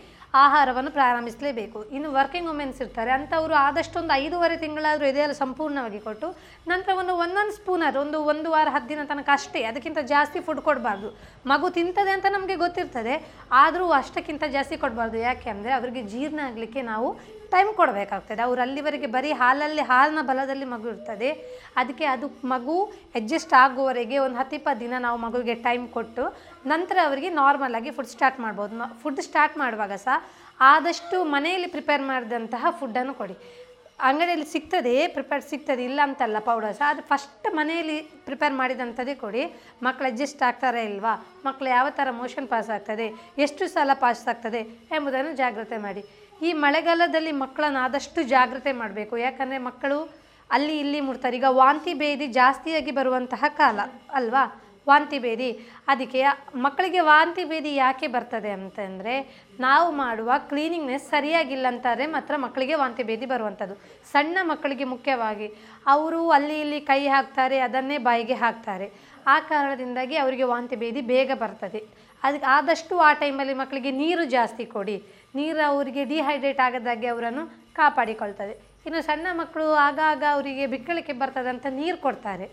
ಆಹಾರವನ್ನು 0.43 0.91
ಪ್ರಾರಂಭಿಸಲೇಬೇಕು. 0.99 1.81
ಇನ್ನು 1.97 2.09
ವರ್ಕಿಂಗ್ 2.19 2.49
ವುಮೆನ್ಸ್ 2.51 2.81
ಇರ್ತಾರೆ. 2.85 3.11
ಅಂಥವರು 3.17 3.55
ಆದಷ್ಟು 3.67 3.99
ಒಂದು 4.01 4.13
ಐದೂವರೆ 4.23 4.57
ತಿಂಗಳಾದರೂ 4.65 5.07
ಇದೆಲ್ಲ 5.13 5.35
ಸಂಪೂರ್ಣವಾಗಿ 5.43 6.01
ಕೊಟ್ಟು, 6.07 6.29
ನಂತರ 6.73 6.93
ಒಂದು 7.03 7.15
ಒಂದೊಂದು 7.25 7.55
ಸ್ಪೂನರ್ 7.59 7.99
ಒಂದು 8.05 8.21
ಒಂದು 8.33 8.51
ವಾರ 8.55 8.69
ಹತ್ತು 8.77 8.91
ದಿನ 8.93 9.05
ತನಕ 9.13 9.31
ಅಷ್ಟೇ. 9.39 9.63
ಅದಕ್ಕಿಂತ 9.71 10.03
ಜಾಸ್ತಿ 10.15 10.41
ಫುಡ್ 10.49 10.63
ಕೊಡಬಾರ್ದು. 10.69 11.11
ಮಗು 11.53 11.71
ತಿಂತದೆ 11.79 12.13
ಅಂತ 12.17 12.27
ನಮಗೆ 12.37 12.57
ಗೊತ್ತಿರ್ತದೆ. 12.65 13.15
ಆದರೂ 13.65 13.87
ಅಷ್ಟಕ್ಕಿಂತ 14.01 14.45
ಜಾಸ್ತಿ 14.57 14.79
ಕೊಡಬಾರ್ದು. 14.85 15.19
ಯಾಕೆ 15.29 15.51
ಅಂದರೆ 15.55 15.73
ಅವರಿಗೆ 15.79 16.03
ಜೀರ್ಣ 16.15 16.41
ಆಗಲಿಕ್ಕೆ 16.51 16.83
ನಾವು 16.93 17.09
ಟೈಮ್ 17.55 17.71
ಕೊಡಬೇಕಾಗ್ತದೆ. 17.79 18.41
ಅವರು 18.43 18.61
ಅಲ್ಲಿವರೆಗೆ 18.61 19.09
ಬರೀ 19.17 19.33
ಹಾಲಲ್ಲಿ, 19.41 19.83
ಹಾಲಿನ 19.91 20.21
ಬಲದಲ್ಲಿ 20.31 20.67
ಮಗು 20.73 20.87
ಇರ್ತದೆ. 20.93 21.29
ಅದಕ್ಕೆ 21.81 22.07
ಅದು 22.15 22.27
ಮಗು 22.53 22.77
ಅಡ್ಜಸ್ಟ್ 23.19 23.55
ಆಗುವವರೆಗೆ 23.65 24.17
ಒಂದು 24.25 24.37
ಹತ್ತಿಪ್ಪತ್ತು 24.41 24.81
ದಿನ 24.85 24.95
ನಾವು 25.07 25.19
ಮಗುವಿಗೆ 25.27 25.55
ಟೈಮ್ 25.67 25.85
ಕೊಟ್ಟು 25.97 26.25
ನಂತರ 26.73 26.97
ಅವರಿಗೆ 27.09 27.31
ನಾರ್ಮಲ್ 27.41 27.77
ಆಗಿ 27.79 27.91
ಫುಡ್ 27.97 28.13
ಸ್ಟಾರ್ಟ್ 28.15 28.39
ಮಾಡ್ಬೋದು. 28.45 28.87
ಫುಡ್ 29.03 29.21
ಸ್ಟಾರ್ಟ್ 29.29 29.57
ಮಾಡುವಾಗ 29.63 29.97
ಸಹ 30.07 30.17
ಆದಷ್ಟು 30.61 31.17
ಮನೆಯಲ್ಲಿ 31.35 31.69
ಪ್ರಿಪೇರ್ 31.77 32.03
ಮಾಡಿದಂತಹ 32.13 32.67
ಫುಡ್ಡನ್ನು 32.81 33.15
ಕೊಡಿ. 33.21 33.37
ಅಂಗಡಿಯಲ್ಲಿ 34.09 34.47
ಸಿಗ್ತದೆ 34.53 34.95
ಪ್ರಿಪೇರ್ 35.17 35.45
ಸಿಗ್ತದೆ, 35.51 35.83
ಇಲ್ಲ 35.89 36.01
ಅಂತಲ್ಲ 36.07 36.39
ಪೌಡರ್ಸ್ 36.49 36.81
ಆದರೆ 36.87 37.05
ಫಸ್ಟ್ 37.11 37.47
ಮನೆಯಲ್ಲಿ 37.59 37.99
ಪ್ರಿಪೇರ್ 38.29 38.55
ಮಾಡಿದಂಥದ್ದೇ 38.61 39.15
ಕೊಡಿ. 39.23 39.43
ಮಕ್ಕಳು 39.87 40.07
ಅಡ್ಜಸ್ಟ್ 40.11 40.43
ಆಗ್ತಾರೆ 40.49 40.83
ಇಲ್ವಾ? 40.91 41.13
ಮಕ್ಕಳು 41.47 41.69
ಯಾವ 41.77 41.87
ಥರ 41.99 42.09
ಮೋಷನ್ 42.23 42.49
ಪಾಸ್ 42.53 42.71
ಆಗ್ತದೆ? 42.77 43.07
ಎಷ್ಟು 43.47 43.67
ಸಲ 43.75 43.95
ಪಾಸ್ 44.03 44.25
ಆಗ್ತದೆ 44.33 44.63
ಎಂಬುದನ್ನು 44.97 45.33
ಜಾಗ್ರತೆ 45.43 45.79
ಮಾಡಿ. 45.87 46.05
ಈ 46.47 46.51
ಮಳೆಗಾಲದಲ್ಲಿ 46.65 47.33
ಮಕ್ಕಳನ್ನು 47.45 47.81
ಆದಷ್ಟು 47.87 48.23
ಜಾಗ್ರತೆ 48.35 48.73
ಮಾಡಬೇಕು. 48.83 49.15
ಯಾಕಂದರೆ 49.27 49.61
ಮಕ್ಕಳು 49.69 49.99
ಅಲ್ಲಿ 50.51 50.75
ಇಲ್ಲಿ 50.83 51.01
ಮುಡ್ತಾರೆ 51.09 51.37
ಈಗ 51.41 51.49
ವಾಂತಿ 51.61 51.93
ಭೇದಿ 52.03 52.27
ಜಾಸ್ತಿಯಾಗಿ 52.41 52.93
ಬರುವಂತಹ 52.99 53.45
ಕಾಲ, 53.63 53.81
ಅಲ್ವಾ? 54.19 54.45
ವಾಂತಿ 54.89 55.19
ಭೇದಿ. 55.25 55.51
ಅದಕ್ಕೆ 55.93 56.21
ಮಕ್ಕಳಿಗೆ 56.67 57.01
ವಾಂತಿ 57.11 57.45
ಭೇದಿ 57.53 57.73
ಯಾಕೆ 57.75 58.07
ಬರ್ತದೆ 58.15 58.51
ಅಂತಂದರೆ 58.59 59.15
ನಾವು 59.67 59.89
ಮಾಡುವ 60.03 60.31
ಕ್ಲೀನಿಂಗ್ನೆಸ್ 60.51 61.07
ಸರಿಯಾಗಿಲ್ಲ 61.15 61.67
ಅಂತಾರೆ 61.73 62.07
ಮಾತ್ರ 62.17 62.35
ಮಕ್ಕಳಿಗೆ 62.45 62.77
ವಾಂತಿ 62.83 63.05
ಭೇದಿ 63.11 63.27
ಬರುವಂಥದ್ದು. 63.33 63.77
ಸಣ್ಣ 64.13 64.39
ಮಕ್ಕಳಿಗೆ 64.53 64.87
ಮುಖ್ಯವಾಗಿ 64.95 65.49
ಅವರು 65.95 66.21
ಅಲ್ಲಿ 66.37 66.57
ಇಲ್ಲಿ 66.65 66.81
ಕೈ 66.91 67.01
ಹಾಕ್ತಾರೆ, 67.15 67.59
ಅದನ್ನೇ 67.69 67.99
ಬಾಯಿಗೆ 68.09 68.39
ಹಾಕ್ತಾರೆ. 68.45 68.89
ಆ 69.35 69.37
ಕಾರಣದಿಂದಾಗಿ 69.51 70.17
ಅವರಿಗೆ 70.23 70.47
ವಾಂತಿ 70.53 70.77
ಭೇದಿ 70.83 71.03
ಬೇಗ 71.13 71.31
ಬರ್ತದೆ. 71.43 71.81
ಅದಕ್ಕೆ 72.23 72.47
ಆದಷ್ಟು 72.57 72.95
ಆ 73.07 73.11
ಟೈಮಲ್ಲಿ 73.23 73.55
ಮಕ್ಕಳಿಗೆ 73.61 73.91
ನೀರು 74.03 74.25
ಜಾಸ್ತಿ 74.37 74.65
ಕೊಡಿ. 74.75 74.97
ನೀರು 75.39 75.61
ಅವರಿಗೆ 75.71 76.03
ಡಿಹೈಡ್ರೇಟ್ 76.13 76.61
ಆಗದಾಗೆ 76.67 77.09
ಅವರನ್ನು 77.15 77.45
ಕಾಪಾಡಿಕೊಳ್ತದೆ. 77.79 78.55
ಇನ್ನು 78.87 79.01
ಸಣ್ಣ 79.09 79.27
ಮಕ್ಕಳು 79.41 79.67
ಆಗಾಗ 79.87 80.23
ಅವರಿಗೆ 80.37 80.65
ಬಿಕ್ಕಳಿಕೆ 80.75 81.15
ಬರ್ತದಂತ 81.23 81.67
ನೀರು 81.81 81.99
ಕೊಡ್ತಾರೆ. 82.07 82.47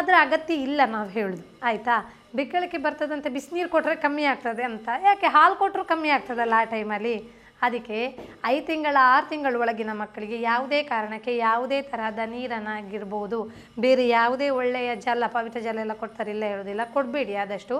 ಅದರ 0.00 0.14
ಅಗತ್ಯ 0.24 0.54
ಇಲ್ಲ 0.66 0.80
ನಾವು 0.94 1.08
ಹೇಳೋದು, 1.16 1.44
ಆಯಿತಾ? 1.68 1.96
ಬಿಕ್ಕಳಿಕೆ 2.38 2.78
ಬರ್ತದಂತ 2.84 3.26
ಬಿಸಿನೀರು 3.36 3.68
ಕೊಟ್ಟರೆ 3.74 3.96
ಕಮ್ಮಿ 4.04 4.24
ಆಗ್ತದೆ 4.32 4.64
ಅಂತ. 4.70 4.88
ಯಾಕೆ 5.08 5.28
ಹಾಲು 5.36 5.54
ಕೊಟ್ಟರು 5.62 5.84
ಕಮ್ಮಿ 5.92 6.10
ಆಗ್ತದಲ್ಲ 6.16 6.54
ಆ 6.62 6.66
ಟೈಮಲ್ಲಿ? 6.74 7.16
ಅದಕ್ಕೆ 7.66 7.98
ಐದು 8.52 8.64
ತಿಂಗಳ, 8.68 8.96
ಆರು 9.14 9.26
ತಿಂಗಳ 9.32 9.58
ಒಳಗಿನ 9.62 9.92
ಮಕ್ಕಳಿಗೆ 10.00 10.38
ಯಾವುದೇ 10.50 10.78
ಕಾರಣಕ್ಕೆ 10.92 11.32
ಯಾವುದೇ 11.36 11.78
ತರಹದ 11.90 12.22
ನೀರನ್ನಾಗಿರ್ಬೋದು 12.32 13.38
ಬೇರೆ 13.84 14.04
ಯಾವುದೇ 14.08 14.48
ಒಳ್ಳೆಯ 14.60 14.90
ಜಲ, 15.04 15.24
ಪವಿತ್ರ 15.36 15.60
ಜಲ 15.66 15.78
ಎಲ್ಲ 15.84 15.94
ಕೊಡ್ತಾರಿಲ್ಲ 16.00 16.44
ಹೇಳೋದಿಲ್ಲ, 16.52 16.84
ಕೊಡಬೇಡಿ 16.94 17.36
ಆದಷ್ಟು. 17.42 17.76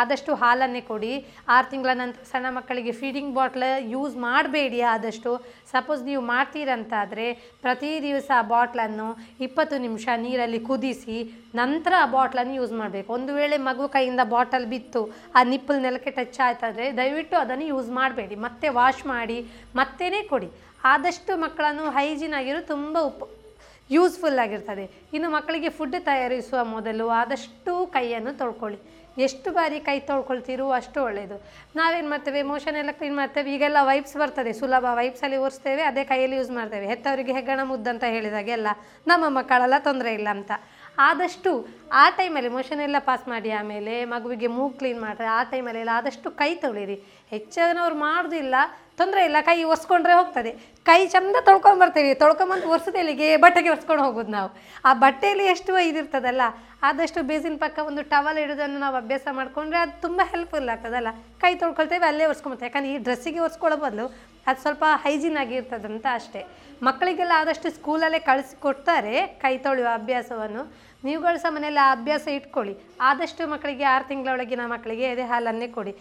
ಆದಷ್ಟು 0.00 0.32
ಹಾಲನ್ನೇ 0.42 0.82
ಕೊಡಿ. 0.90 1.12
ಆರು 1.54 1.66
ತಿಂಗಳ 1.72 1.92
ನಂತರ 2.02 2.22
ಸಣ್ಣ 2.32 2.46
ಮಕ್ಕಳಿಗೆ 2.58 2.92
ಫೀಡಿಂಗ್ 3.00 3.32
ಬಾಟ್ಲ 3.38 3.64
ಯೂಸ್ 3.94 4.14
ಮಾಡಬೇಡಿ 4.26 4.80
ಆದಷ್ಟು. 4.94 5.32
ಸಪೋಸ್ 5.72 6.02
ನೀವು 6.08 6.22
ಮಾಡ್ತೀರಂತಾದರೆ 6.32 7.26
ಪ್ರತಿ 7.64 7.90
ದಿವಸ 8.06 8.30
ಆ 8.40 8.42
ಬಾಟ್ಲನ್ನು 8.54 9.08
ಇಪ್ಪತ್ತು 9.46 9.78
ನಿಮಿಷ 9.86 10.06
ನೀರಲ್ಲಿ 10.26 10.60
ಕುದಿಸಿ 10.68 11.18
ನಂತರ 11.62 11.92
ಆ 12.04 12.06
ಬಾಟ್ಲನ್ನು 12.16 12.54
ಯೂಸ್ 12.60 12.74
ಮಾಡಬೇಕು. 12.82 13.10
ಒಂದು 13.18 13.34
ವೇಳೆ 13.38 13.58
ಮಗು 13.68 13.86
ಕೈಯಿಂದ 13.96 14.22
ಬಾಟಲ್ 14.34 14.66
ಬಿತ್ತು, 14.74 15.02
ಆ 15.38 15.42
ನಿಪ್ಪಲ್ 15.52 15.82
ನೆಲಕ್ಕೆ 15.86 16.12
ಟಚ್ 16.18 16.40
ಆಯ್ತಾದರೆ 16.48 16.86
ದಯವಿಟ್ಟು 17.00 17.38
ಅದನ್ನು 17.44 17.66
ಯೂಸ್ 17.72 17.90
ಮಾಡಬೇಡಿ. 18.00 18.38
ಮತ್ತೆ 18.46 18.68
ವಾಶ್ 18.80 19.02
ಮಾಡಿ 19.14 19.38
ಮತ್ತೇ 19.80 20.22
ಕೊಡಿ. 20.34 20.50
ಆದಷ್ಟು 20.92 21.32
ಮಕ್ಕಳನ್ನು 21.44 21.84
ಹೈಜೀನ್ 21.96 22.34
ಆಗಿರೋ 22.40 22.60
ತುಂಬ 22.74 22.96
ಉಪ 23.10 23.22
ಯೂಸ್ಫುಲ್ 23.94 24.38
ಆಗಿರ್ತದೆ. 24.42 24.84
ಇನ್ನು 25.16 25.28
ಮಕ್ಕಳಿಗೆ 25.34 25.70
ಫುಡ್ 25.76 25.96
ತಯಾರಿಸುವ 26.08 26.60
ಮೊದಲು 26.74 27.04
ಆದಷ್ಟು 27.20 27.72
ಕೈಯನ್ನು 27.96 28.32
ತೊಳ್ಕೊಳ್ಳಿ. 28.40 28.78
ಎಷ್ಟು 29.18 29.48
ಬಾರಿ 29.52 29.80
ಕೈ 29.80 29.96
ತೊಳ್ಕೊಳ್ತೀರೋ 30.00 30.66
ಅಷ್ಟು 30.70 30.98
ಒಳ್ಳೆಯದು 31.02 31.36
ನಾವೇನು 31.76 32.08
ಮಾಡ್ತೇವೆ 32.10 32.42
ಮೋಷನ್ 32.42 32.76
ಎಲ್ಲ 32.76 32.92
ಕ್ಲೀನ್ 32.98 33.16
ಮಾಡ್ತೇವೆ. 33.16 33.54
ಈಗೆಲ್ಲ 33.54 33.76
ವೈಪ್ಸ್ 33.82 34.16
ಬರ್ತದೆ, 34.16 34.52
ಸುಲಭ 34.52 34.84
ವೈಪ್ಸಲ್ಲಿ 34.92 35.36
ಓರಿಸ್ತೇವೆ 35.36 35.82
ಅದೇ 35.82 36.04
ಕೈಯಲ್ಲಿ 36.04 36.36
ಯೂಸ್ 36.36 36.50
ಮಾಡ್ತೇವೆ. 36.50 36.86
ಹೆತ್ತವರಿಗೆ 36.86 37.32
ಹೆಗ್ಗಣ 37.32 37.60
ಮುದ್ದಂತ 37.62 38.04
ಹೇಳಿದಾಗೆಲ್ಲ 38.04 38.68
ನಮ್ಮ 39.06 39.24
ಮಕ್ಕಳೆಲ್ಲ 39.28 39.78
ತೊಂದರೆ 39.78 40.12
ಇಲ್ಲ 40.14 40.28
ಅಂತ. 40.30 40.52
ಆದಷ್ಟು 40.98 41.50
ಆ 41.92 42.10
ಟೈಮಲ್ಲಿ 42.10 42.50
ಮೋಷನ್ 42.50 42.80
ಎಲ್ಲ 42.80 42.96
ಪಾಸ್ 42.98 43.28
ಮಾಡಿ 43.28 43.50
ಆಮೇಲೆ 43.50 44.04
ಮಗುವಿಗೆ 44.04 44.46
ಮೂಗು 44.46 44.74
ಕ್ಲೀನ್ 44.78 45.00
ಮಾಡ್ರೆ 45.00 45.26
ಆ 45.26 45.42
ಟೈಮಲ್ಲಿ 45.42 45.80
ಎಲ್ಲ 45.80 45.94
ಆದಷ್ಟು 45.94 46.30
ಕೈ 46.30 46.54
ತೊಳಿರಿ. 46.54 46.94
ಹೆಚ್ಚಿನವ್ರು 47.30 47.94
ಮಾಡೋದಿಲ್ಲ 47.94 48.54
ತೊಂದರೆ 49.00 49.22
ಇಲ್ಲ, 49.28 49.38
ಕೈ 49.48 49.56
ಒರೆಸ್ಕೊಂಡ್ರೆ 49.72 50.14
ಹೋಗ್ತದೆ. 50.18 50.52
ಕೈ 50.88 51.00
ಚಂದ 51.14 51.40
ತೊಳ್ಕೊಂಡು 51.48 51.80
ಬರ್ತೀವಿ. 51.82 52.12
ತೊಳ್ಕೊಂಬಂದು 52.22 52.66
ಒರೆಸೋದೆಲ್ಲಿಗೆ 52.74 53.28
ಬಟ್ಟೆಗೆ 53.44 53.70
ಒರೆಸ್ಕೊಂಡು 53.74 54.04
ಹೋಗೋದು 54.06 54.32
ನಾವು. 54.36 54.50
ಆ 54.88 54.92
ಬಟ್ಟೆಯಲ್ಲಿ 55.04 55.46
ಎಷ್ಟು 55.54 55.72
ಇದಿರ್ತದಲ್ಲ, 55.88 56.42
ಆದಷ್ಟು 56.88 57.20
ಬೇಸಿನ 57.30 57.56
ಪಕ್ಕ 57.64 57.78
ಒಂದು 57.90 58.02
ಟವಲ್ 58.12 58.38
ಇಡೋದನ್ನು 58.44 58.78
ನಾವು 58.84 58.96
ಅಭ್ಯಾಸ 59.02 59.26
ಮಾಡಿಕೊಂಡ್ರೆ 59.38 59.78
ಅದು 59.84 59.94
ತುಂಬ 60.06 60.20
ಹೆಲ್ಪ್ಫುಲ್ 60.32 60.70
ಆಗ್ತದಲ್ಲ. 60.74 61.12
ಕೈ 61.42 61.52
ತೊಳ್ಕೊಳ್ತೇವೆ, 61.62 62.06
ಅಲ್ಲೇ 62.10 62.26
ಒರೆಸ್ಕೊಂಬರ್ತೇವೆ 62.30 62.70
ಯಾಕಂದ್ರೆ 62.70 62.92
ಈ 62.94 62.98
ಡ್ರೆಸ್ಸಿಗೆ 63.06 63.40
ಒರೆಸ್ಕೊಳ್ಳೋ 63.46 63.78
ಬದಲು 63.86 64.06
ಅದು 64.50 64.60
ಸ್ವಲ್ಪ 64.64 64.84
ಹೈಜೀನ್ 65.04 65.38
ಆಗಿರ್ತದಂತ 65.42 66.06
ಅಷ್ಟೇ. 66.18 66.42
ಮಕ್ಕಳಿಗೆಲ್ಲ 66.86 67.32
ಆದಷ್ಟು 67.42 67.68
ಸ್ಕೂಲಲ್ಲೇ 67.76 68.20
ಕಳಿಸಿ 68.28 68.54
ಕೊಡ್ತಾರೆ 68.64 69.14
ಕೈ 69.44 69.54
ತೊಳೆಯುವ 69.64 69.90
ಅಭ್ಯಾಸವನ್ನು. 70.00 70.62
ನೀವುಗಳು 71.06 71.38
ಸಹ 71.42 71.50
ಮನೆಯಲ್ಲಿ 71.56 71.82
ಅಭ್ಯಾಸ 71.96 72.26
ಇಟ್ಕೊಳ್ಳಿ. 72.38 72.74
ಆದಷ್ಟು 73.08 73.42
ಮಕ್ಕಳಿಗೆ 73.52 73.86
ಆರು 73.94 74.04
ತಿಂಗಳೊಳಗಿನ 74.10 74.62
ಮಕ್ಕಳಿಗೆ 74.74 75.04
ಎದೆ 75.14 75.24
ಹಾಲನ್ನೇ 75.32 75.68
ಕೊಡಿ. 75.76 75.92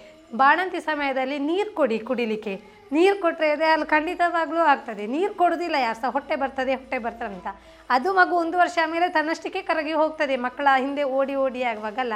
ಬಾಣಂತಿ 0.42 0.80
ಸಮಯದಲ್ಲಿ 0.90 1.38
ನೀರು 1.50 1.72
ಕೊಡಿ 1.80 1.98
ಕುಡಿಲಿಕ್ಕೆ. 2.10 2.56
ನೀರು 2.92 3.22
ಕೊಟ್ಟರೆ 3.22 3.52
ಅದೇ, 3.52 3.66
ಅಲ್ಲಿ 3.66 3.86
ಖಂಡಿತವಾಗ್ಲೂ 3.86 4.62
ಆಗ್ತದೆ. 4.74 5.08
ನೀರು 5.08 5.34
ಕೊಡೋದಿಲ್ಲ 5.34 5.76
ಯಾರು 5.80 6.02
ಸಹ 6.02 6.10
ಹೊಟ್ಟೆ 6.10 6.36
ಬರ್ತದೆ 6.36 6.74
ಹೊಟ್ಟೆ 6.76 6.98
ಬರ್ತದೆ 7.00 7.34
ಅಂತ 7.36 7.48
ಅದು 7.90 8.14
ಮಗು 8.14 8.36
ಒಂದು 8.36 8.58
ವರ್ಷ 8.58 8.78
ಆಮೇಲೆ 8.84 9.10
ತನ್ನಷ್ಟಕ್ಕೆ 9.10 9.62
ಕರಗಿ 9.62 9.94
ಹೋಗ್ತದೆ. 9.94 10.36
ಮಕ್ಕಳ 10.36 10.68
ಹಿಂದೆ 10.78 11.04
ಓಡಿ 11.04 11.36
ಓಡಿ 11.36 11.64
ಆಗುವಾಗಲ್ಲ. 11.64 12.14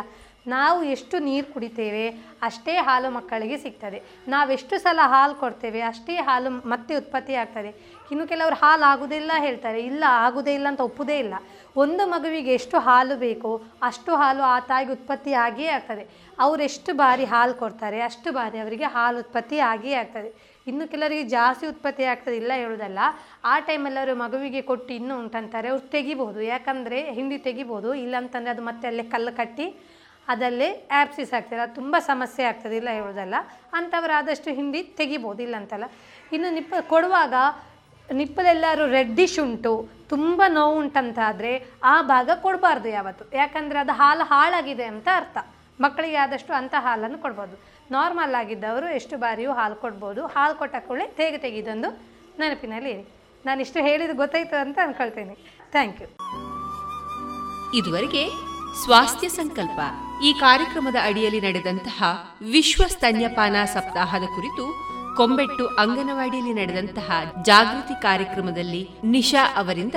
ನಾವು 0.48 0.84
ಎಷ್ಟು 0.84 1.20
ನೀರು 1.20 1.54
ಕುಡಿತೇವೆ, 1.54 2.10
ಅಷ್ಟೇ 2.42 2.76
ಹಾಲು 2.78 3.10
ಮಕ್ಕಳಿಗೆ 3.10 3.58
ಸಿಗ್ತದೆ. 3.58 4.04
ನಾವೆಷ್ಟು 4.28 4.80
ಸಲ 4.80 5.00
ಹಾಲು 5.04 5.36
ಕೊಡ್ತೇವೆ, 5.36 5.82
ಅಷ್ಟೇ 5.82 6.16
ಹಾಲು 6.16 6.50
ಮತ್ತೆ 6.50 6.96
ಉತ್ಪತ್ತಿ 6.96 7.36
ಆಗ್ತದೆ. 7.36 8.00
ಇನ್ನು 8.12 8.28
ಕೆಲವರು 8.28 8.56
ಹಾಲು 8.56 8.84
ಆಗುವುದಿಲ್ಲ 8.84 9.32
ಹೇಳ್ತಾರೆ. 9.38 9.82
ಇಲ್ಲ 9.82 10.04
ಆಗುವುದೇ 10.08 10.54
ಇಲ್ಲ 10.54 10.68
ಅಂತ 10.68 10.80
ಒಪ್ಪುದೇ 10.80 11.20
ಇಲ್ಲ. 11.20 11.34
ಒಂದು 11.78 12.08
ಮಗುವಿಗೆ 12.08 12.54
ಎಷ್ಟು 12.54 12.80
ಹಾಲು 12.80 13.16
ಬೇಕೋ, 13.16 13.62
ಅಷ್ಟು 13.82 14.16
ಹಾಲು 14.16 14.44
ಆ 14.44 14.60
ತಾಯಿಗೆ 14.60 14.92
ಉತ್ಪತ್ತಿ 14.92 15.34
ಆಗಿಯೇ 15.34 15.70
ಆಗ್ತದೆ. 15.70 16.08
ಅವರೆಷ್ಟು 16.40 16.94
ಬಾರಿ 16.94 17.26
ಹಾಲು 17.26 17.54
ಕೊಡ್ತಾರೆ, 17.54 18.02
ಅಷ್ಟು 18.02 18.32
ಬಾರಿ 18.32 18.60
ಅವರಿಗೆ 18.60 18.86
ಹಾಲು 18.86 19.20
ಉತ್ಪತ್ತಿ 19.20 19.60
ಆಗಿಯೇ 19.60 19.96
ಆಗ್ತದೆ. 19.96 20.59
ಇನ್ನು 20.70 20.86
ಕೆಲವರಿಗೆ 20.94 21.26
ಜಾಸ್ತಿ 21.38 21.66
ಉತ್ಪತ್ತಿ 21.74 22.06
ಆಗ್ತದೆ 22.14 22.36
ಇಲ್ಲ 22.42 22.52
ಹೇಳೋದಲ್ಲ 22.64 23.00
ಆ 23.52 23.54
ಟೈಮಲ್ಲಿ 23.70 24.00
ಅವರು 24.04 24.16
ಮಗುವಿಗೆ 24.24 24.62
ಕೊಟ್ಟು 24.72 24.92
ಇನ್ನೂ 25.00 25.14
ಉಂಟಂತಾರೆ, 25.24 25.70
ಅವ್ರು 25.74 25.86
ತೆಗಿಬೋದು 25.96 26.42
ಯಾಕಂದರೆ 26.54 27.00
ಹಿಂಡಿ 27.20 27.40
ತೆಗಿಬೋದು 27.48 27.92
ಇಲ್ಲಂತಂದರೆ 28.04 28.54
ಅದು 28.56 28.66
ಮತ್ತೆ 28.70 28.88
ಅಲ್ಲೇ 28.92 29.06
ಕಲ್ಲು 29.14 29.34
ಕಟ್ಟಿ 29.40 29.68
ಅದಲ್ಲೇ 30.34 30.68
ಆ್ಯಪ್ಸಿಸ್ 30.98 31.32
ಆಗ್ತದೆ. 31.38 31.62
ಅದು 31.66 31.76
ತುಂಬ 31.82 31.96
ಸಮಸ್ಯೆ 32.12 32.44
ಆಗ್ತದೆ 32.50 32.76
ಇಲ್ಲ 32.82 32.90
ಹೇಳೋದಲ್ಲ 32.98 33.36
ಅಂಥವ್ರು 33.78 34.14
ಆದಷ್ಟು 34.18 34.50
ಹಿಂಡಿ 34.60 34.82
ತೆಗಿಬೋದು 35.00 35.42
ಇಲ್ಲ 35.46 35.56
ಅಂತಲ್ಲ 35.62 35.88
ಇನ್ನು 36.36 36.50
ನಿಪ್ಪ, 36.58 36.74
ಕೊಡುವಾಗ 36.94 37.34
ನಿಪ್ಪಲೆಲ್ಲರೂ 38.10 38.84
ರೆಡ್ಡಿಶ್ 38.98 39.40
ಉಂಟು, 39.46 39.72
ತುಂಬ 40.14 40.42
ನೋವು 40.58 40.76
ಉಂಟಂತಾದರೆ 40.84 41.52
ಆ 41.92 41.96
ಭಾಗ 42.12 42.30
ಕೊಡಬಾರ್ದು 42.46 42.90
ಯಾವತ್ತು. 42.98 43.26
ಯಾಕಂದರೆ 43.42 43.80
ಅದು 43.86 43.94
ಹಾಲು 44.02 44.24
ಹಾಳಾಗಿದೆ 44.32 44.86
ಅಂತ 44.94 45.08
ಅರ್ಥ. 45.22 45.38
ಮಕ್ಕಳಿಗೆ 45.86 46.18
ಆದಷ್ಟು 46.24 46.54
ಅಂಥ 46.60 46.76
ಹಾಲನ್ನು 46.86 47.20
ಕೊಡ್ಬೋದು. 47.26 47.56
ನಾರ್ಮಲ್ 47.92 48.36
ಆಗಿದ್ದವರು 48.36 48.88
ಎಷ್ಟು 49.00 49.18
ಬಾರಿಯೂ 49.18 49.52
ಹಾಲು 49.60 49.76
ಕೊಡ್ಬೋದು. 49.76 50.22
ಹಾಲು 50.28 50.56
ಕೊಟ್ಟ 50.56 50.76
ಕೂಡಲೇ 50.88 51.08
ತೆಗೆ 51.20 51.38
ತೆಗೆದೊಂದು 51.38 51.90
ನೆನಪಿನಲ್ಲಿ 52.40 52.92
ಇರಿ. 52.92 53.06
ನಾನು 53.46 53.62
ಇಷ್ಟು 53.62 53.80
ಹೇಳಿದ್ದು 53.88 54.16
ಗೊತ್ತಾಯ್ತು 54.18 54.56
ಅಂತ 54.66 54.78
ಅಂದ್ಕೊಳ್ತೇನೆ 54.84 55.36
ಥ್ಯಾಂಕ್ 55.72 56.02
ಯು 56.02 56.08
ಇದುವರೆಗೆ 57.78 58.24
ಸ್ವಾಸ್ಥ್ಯ 58.84 59.28
ಸಂಕಲ್ಪ. 59.30 59.80
ಈ 60.24 60.34
ಕಾರ್ಯಕ್ರಮದ 60.34 60.96
ಅಡಿಯಲ್ಲಿ 61.04 61.42
ನಡೆದಂತಹ 61.42 62.04
ವಿಶ್ವ 62.42 62.84
ಸ್ತನ್ಯಪಾನ 62.88 63.56
ಸಪ್ತಾಹದ 63.66 64.26
ಕುರಿತು 64.36 64.66
ಕೊಂಬೆಟ್ಟು 65.18 65.68
ಅಂಗನವಾಡಿಯಲ್ಲಿ 65.68 66.54
ನಡೆದಂತಹ 66.54 67.12
ಜಾಗೃತಿ 67.42 68.02
ಕಾರ್ಯಕ್ರಮದಲ್ಲಿ 68.02 68.90
ನಿಶಾ 69.04 69.44
ಅವರಿಂದ 69.56 69.96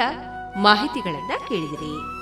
ಮಾಹಿತಿಗಳನ್ನ 0.57 1.33
ಕೇಳಿದಿರಿ. 1.49 2.22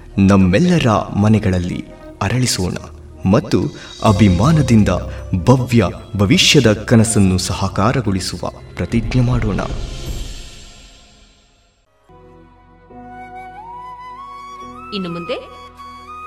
ನಮ್ಮೆಲ್ಲರ 0.17 0.89
ಮನೆಗಳಲ್ಲಿ 1.09 1.85
ಅರಳಿಸೋಣ 2.21 2.73
ಮತ್ತು 3.29 3.61
ಅಭಿಮಾನದಿಂದ 4.05 4.89
ಭವ್ಯ 5.43 5.83
ಭವಿಷ್ಯದ 6.17 6.73
ಕನಸನ್ನು 6.73 7.37
ಸಹಕಾರಗೊಳಿಸುವ 7.37 8.49
ಪ್ರತಿಜ್ಞೆ 8.75 9.21
ಮಾಡೋಣ. 9.21 9.59
ಇನ್ನು 14.95 15.09
ಮುಂದೆ 15.09 15.33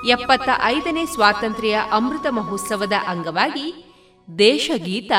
ಎಪ್ಪತ್ತ 0.09 0.49
ಐದನೇ 0.63 1.05
ಸ್ವಾತಂತ್ರ್ಯ 1.05 1.81
ಅಮೃತ 1.91 2.25
ಮಹೋತ್ಸವದ 2.29 2.93
ಅಂಗವಾಗಿ 3.07 3.95
ದೇಶಗೀತ 4.39 5.11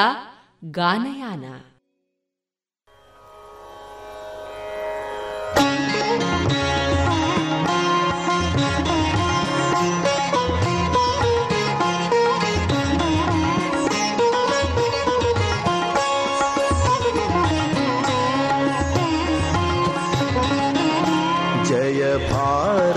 ಗಾನಯಾನ. 0.65 1.66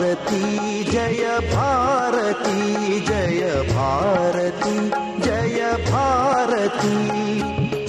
भारती 0.10 0.84
जय 0.84 1.40
भारती 1.52 3.00
जय 3.00 3.42
भारती 3.70 4.90
जय 5.22 5.60
भारती। 5.90 6.96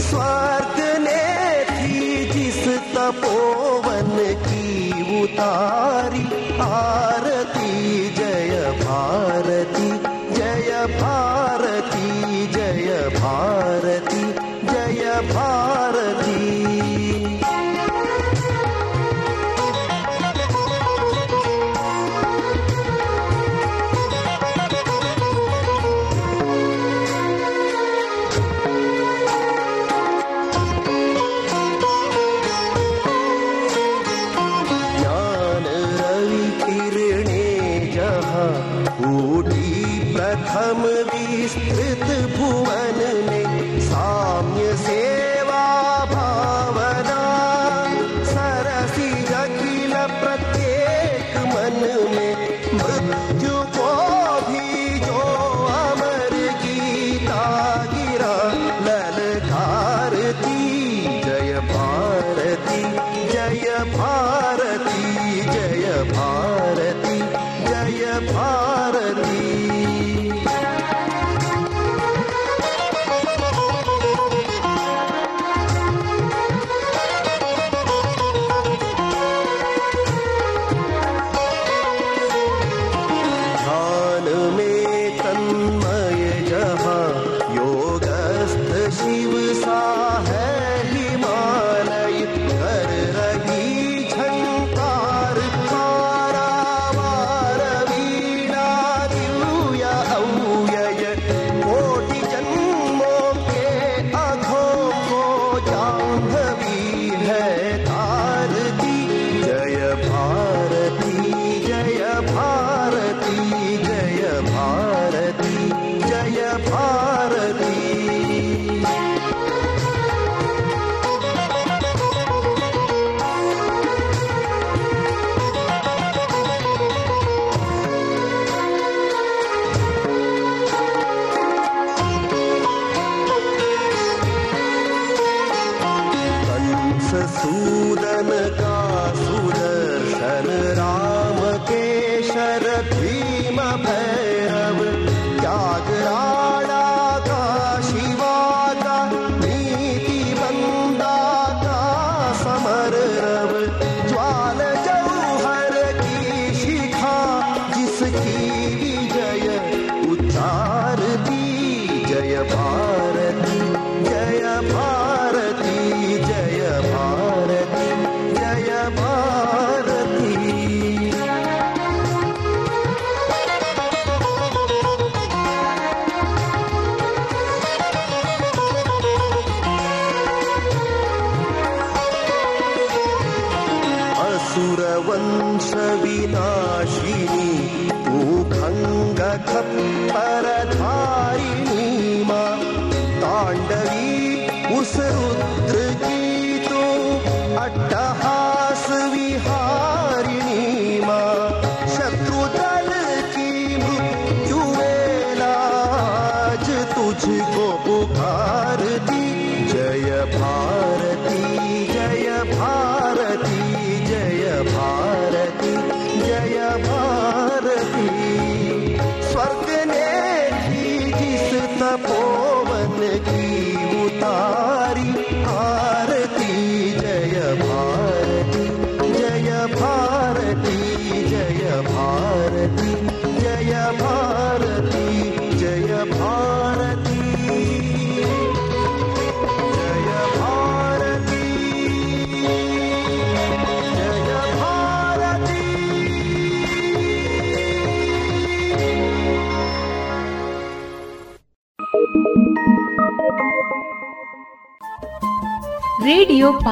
स्वर्ग 0.02 0.76
ने 1.00 1.64
थी 1.70 2.26
जिस 2.32 2.62
तपोवन 2.92 4.12
की 4.44 5.22
उतारी 5.22 6.24
आ 6.60 7.09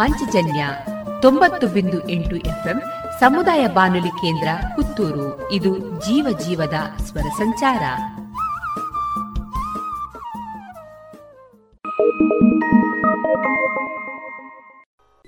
ಪಾಂಚಜನ್ಯ 0.09 0.69
ತೊಂಬತ್ತು 1.23 1.67
ಬಿಂದು 1.67 1.99
ಸಮುದಾಯ 3.21 3.67
ಬಾನುಲಿ 3.67 4.09
ಕೇಂದ್ರ 4.09 4.49
ಪುತ್ತೂರು. 4.77 5.53
ಇದು 5.53 5.79
ಜೀವ 5.79 6.39
ಜೀವದ 6.47 6.75
ಸ್ವರ 7.05 7.21
ಸಂಚಾರ. 7.21 7.83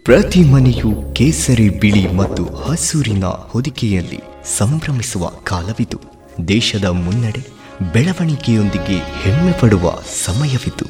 ಪ್ರತಿ 0.04 0.50
ಮನೆಯು 0.50 1.14
ಕೇಸರಿ 1.14 1.68
ಬಿಳಿ 1.68 2.12
ಮತ್ತು 2.12 2.44
ಹಸೂರಿನ 2.44 3.24
ಹೊದಿಕೆಯಲ್ಲಿ 3.24 4.20
ಸಂಭ್ರಮಿಸುವ 4.58 5.28
ಕಾಲವಿದು. 5.28 6.00
ದೇಶದ 6.48 6.84
ಮುನ್ನಡೆ 6.84 7.46
ಬೆಳವಣಿಗೆಯೊಂದಿಗೆ 7.92 8.98
ಹೆಮ್ಮೆ 8.98 9.52
ಪಡುವ 9.52 9.92
ಸಮಯವಿದು. 10.24 10.89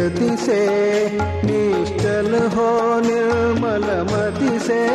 से 0.00 0.36
से, 0.36 0.60
निश्चल 1.44 2.34
हो 2.56 3.00
निर्मल 3.00 3.84
मति 4.02 4.58
से, 4.58 4.86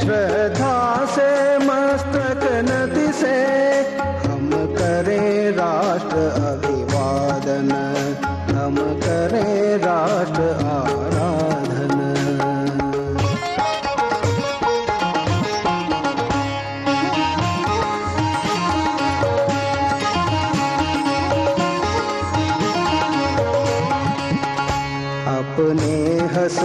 श्रद्धा 0.00 1.06
से, 1.06 1.58
मस्तक 1.58 2.40
नति 2.68 3.12
से, 3.12 3.36
हम 4.28 4.50
करें 4.78 5.50
राष्ट्र 5.50 6.16
अभिवादन, 6.52 7.70
हम 8.56 8.76
करें 8.76 9.78
राष्ट्र 9.78 10.66
आराधन। 10.66 11.55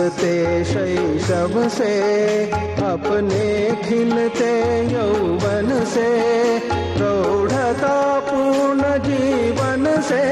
हँसते 0.02 0.64
शैशव 0.66 1.70
से, 1.70 1.94
अपने 2.82 3.76
खिलते 3.84 4.54
यौवन 4.94 5.86
से, 5.86 6.10
प्रौढ़ता 6.98 8.20
पूर्ण 8.20 8.82
जीवन 8.82 10.02
से, 10.02 10.24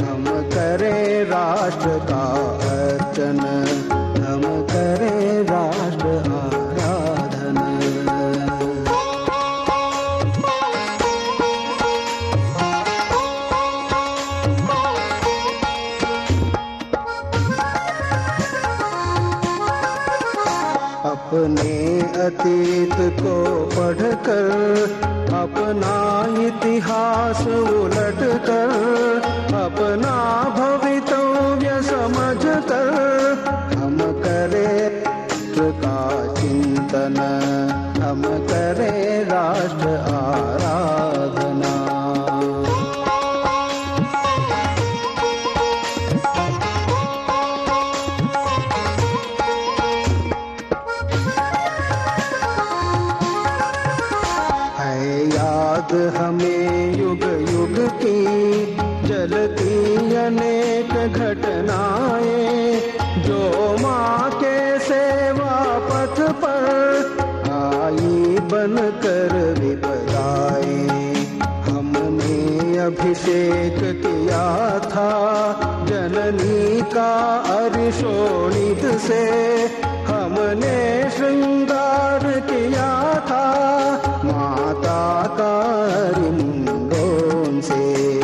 हम 0.00 0.24
करें 0.26 1.24
राष्ट्र 1.24 1.88
का 1.88 2.24
अर्चन। 2.70 3.87
अतीत 22.28 22.94
को 23.18 23.34
पढ़कर 23.74 24.48
अपना 25.34 25.94
इतिहास 26.46 27.40
उलट 27.48 28.20
कर 28.48 29.56
अपना 29.60 30.16
भवितव्य 30.58 30.87
का 76.98 77.36
अरिशोणित 77.36 79.00
से 79.00 79.24
हमने 80.04 81.10
श्रृंगार 81.10 82.40
किया 82.40 83.14
था। 83.20 83.44
माता 84.24 85.26
का 85.40 85.62
रिंदों 86.20 87.60
से। 87.60 88.20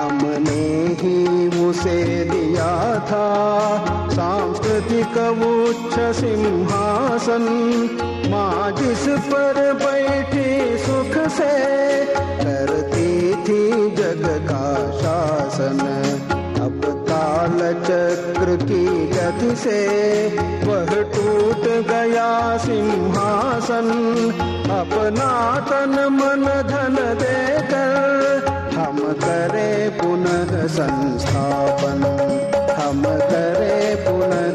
हमने 0.00 0.86
ही 1.00 1.48
उसे 1.68 2.24
दिया 2.24 3.00
था। 3.00 3.28
सांस्कृतिक 4.10 5.18
उच्च 5.42 6.16
सिंहासन 6.16 7.57
की 18.68 19.06
गति 19.06 19.56
से 19.56 19.78
वह 20.64 20.86
टूट 20.86 21.64
गया 21.88 22.56
सिंहासन। 22.58 23.88
अपना 24.70 25.60
तन 25.60 25.94
मन 26.12 26.44
धन 26.44 26.96
देकर 27.18 28.46
हम 28.78 28.98
करें 28.98 29.98
पुनः 29.98 30.66
संस्थापन। 30.66 32.02
हम 32.82 33.02
करें 33.02 33.96
पुनः 34.04 34.48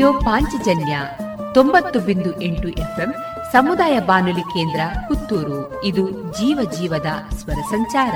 ರೇಡಿಯೋ 0.00 0.20
ಪಾಂಚಜನ್ಯ 0.20 1.00
ತೊಂಬತ್ತು 1.54 2.00
ಬಿಂದು 2.00 2.42
ಎಂಟು 2.42 2.68
ಎಫ್ಎಂ 2.68 3.14
ಸಮುದಾಯ 3.52 4.00
ಬಾನುಲಿ 4.00 4.40
ಕೇಂದ್ರ 4.40 4.80
ಪುತ್ತೂರು. 5.08 5.84
ಇದು 5.84 6.10
ಜೀವ 6.10 6.70
ಜೀವದ 6.78 7.06
ಸ್ವರ 7.36 7.60
ಸಂಚಾರ. 7.70 8.14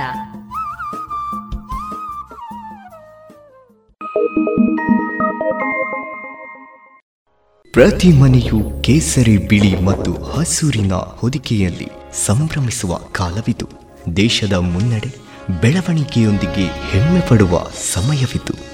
ಪ್ರತಿ 7.72 8.12
ಮನೆಯು 8.12 8.82
ಕೇಸರಿ 8.82 9.36
ಬಿಳಿ 9.36 9.80
ಮತ್ತು 9.80 10.22
ಹಸೂರಿನ 10.22 10.92
ಹೊದಿಕೆಯಲ್ಲಿ 10.92 11.88
ಸಂಭ್ರಮಿಸುವ 12.26 12.94
ಕಾಲವಿದು. 12.94 13.68
ದೇಶದ 14.16 14.52
ಮುನ್ನಡೆ 14.52 15.16
ಬೆಳವಣಿಗೆಯೊಂದಿಗೆ 15.60 16.66
ಹೆಮ್ಮೆ 16.66 17.20
ಪಡುವ 17.28 17.64
ಸಮಯವಿದು. 17.94 18.73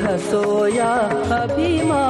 हसोया 0.00 0.90
अभिमा 1.40 2.02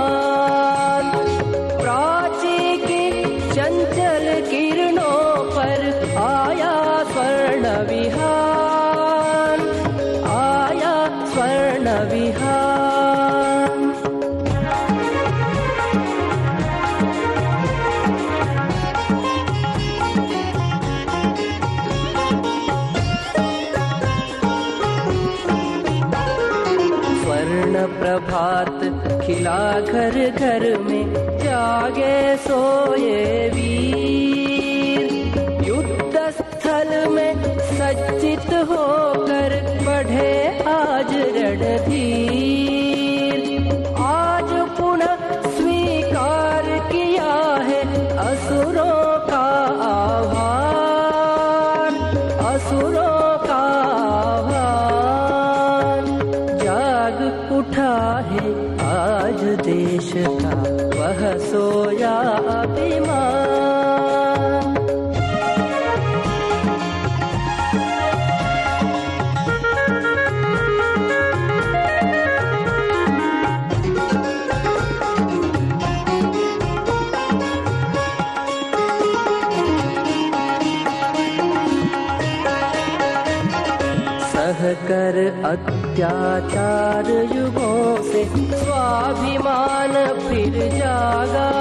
अत्याचार 85.53 87.09
युगों 87.37 88.03
से 88.03 88.25
स्वाभिमान 88.25 89.93
फिर 90.29 90.55
जागा। 90.79 91.52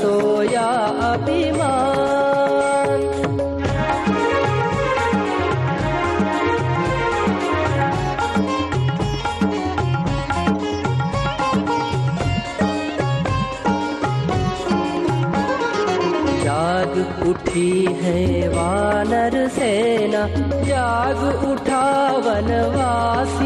सोया 0.00 0.68
अभिमान। 1.06 1.88
जाग 16.44 16.94
उठी 17.28 17.72
है 18.02 18.20
वानर 18.48 19.36
सेना 19.56 20.22
जाग 20.68 21.20
उठा 21.50 21.86
वनवास। 22.26 23.39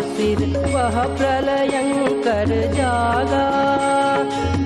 फिर 0.00 0.38
वह 0.74 1.02
प्रलयंकर 1.16 2.50
जागा। 2.74 3.46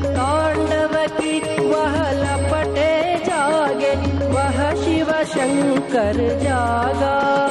तांडव 0.05 0.95
की 1.21 1.41
वह 1.67 1.97
लपटे 2.13 2.93
जागे 3.27 3.95
वह 4.29 4.75
शिव 4.75 5.13
शंकर 5.25 6.39
जागा। 6.43 7.44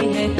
है 0.00 0.39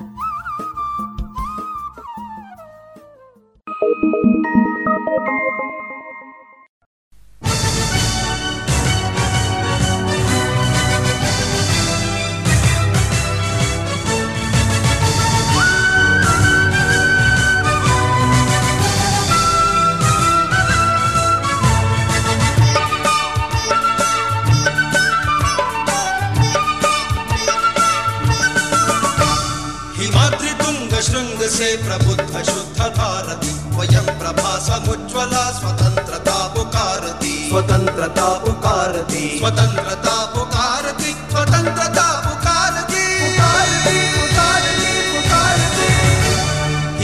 प्रबुद्ध 31.91 32.41
शुद्ध 32.47 32.81
भारति 32.97 33.49
प्रभा 33.77 34.11
प्रभासमुज्ज्वला 34.19 35.41
स्वतंत्रता 35.51 36.35
पुकारति 36.53 37.33
स्वतंत्रता 37.49 38.27
पुकारति 38.43 39.23
स्वतंत्रता 39.39 40.15
पुकारति। 40.35 41.11
स्वतंत्रता 41.31 42.07
पुकारति 42.25 43.03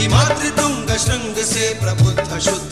हिमातृतुङ्ग 0.00 0.96
शृङ्ग 1.04 1.36
से 1.52 1.66
प्रबुद्ध 1.82 2.30
शुद्ध 2.48 2.67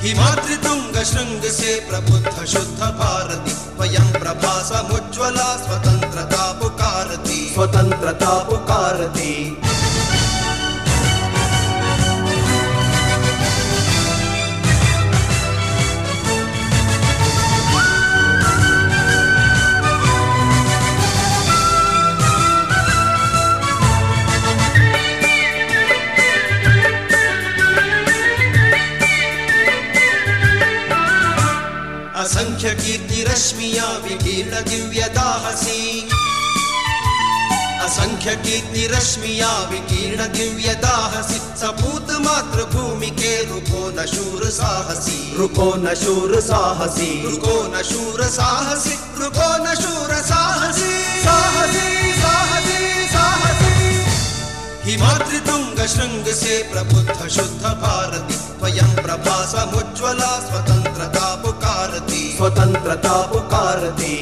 हिमाद्रि 0.00 0.56
तुंग 0.56 1.04
श्रृंग 1.04 1.42
से 1.42 1.86
प्रबुद्ध 1.90 2.46
शुद्ध 2.46 2.80
भारती। 2.80 3.52
वयं 3.80 4.12
प्रभा 4.12 4.62
समुज्ज्वला 4.62 5.56
स्वतंत्रता 5.56 6.52
पुकारती। 6.52 7.50
स्वतंत्रता 7.54 8.38
पुकारती। 8.38 9.62
विकीर्ण 39.70 40.26
दिव्य 40.32 40.74
दाहसी 40.84 41.38
सपूत 41.60 42.10
मातृभूमि 42.24 43.10
के 43.20 43.34
रुको 43.50 43.82
न 43.96 44.06
शूर 44.12 44.44
साहसी 44.58 45.18
रुको 45.38 45.68
न 45.84 45.94
शूर 46.02 46.40
साहसी 46.48 47.10
रुको 47.24 47.56
न 47.74 47.82
शूर 47.90 48.22
साहसी 48.36 48.96
रुको 49.20 49.50
न 49.64 49.74
शूर 49.82 50.14
साहसी 50.30 50.90
साहसी 51.24 52.12
साहसी 52.22 53.06
साहसी 53.12 53.70
हिमाद्रि 54.90 55.40
तुंग 55.50 55.86
श्रृंग 55.94 56.32
से 56.42 56.62
प्रबुद्ध 56.72 57.28
शुद्ध 57.36 57.62
भारती 57.84 58.34
स्वयं 58.34 58.94
प्रभा 59.02 59.36
समुज्ज्वला 59.52 60.32
स्वतंत्रता 62.42 63.16
पुकारती। 63.32 64.14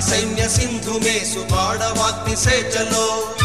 सैन्य 0.00 0.48
सिंधु 0.48 0.98
में 1.00 1.24
सुबाड़ा 1.24 1.88
वाक्य 1.92 2.36
से 2.36 2.62
चलो। 2.72 3.37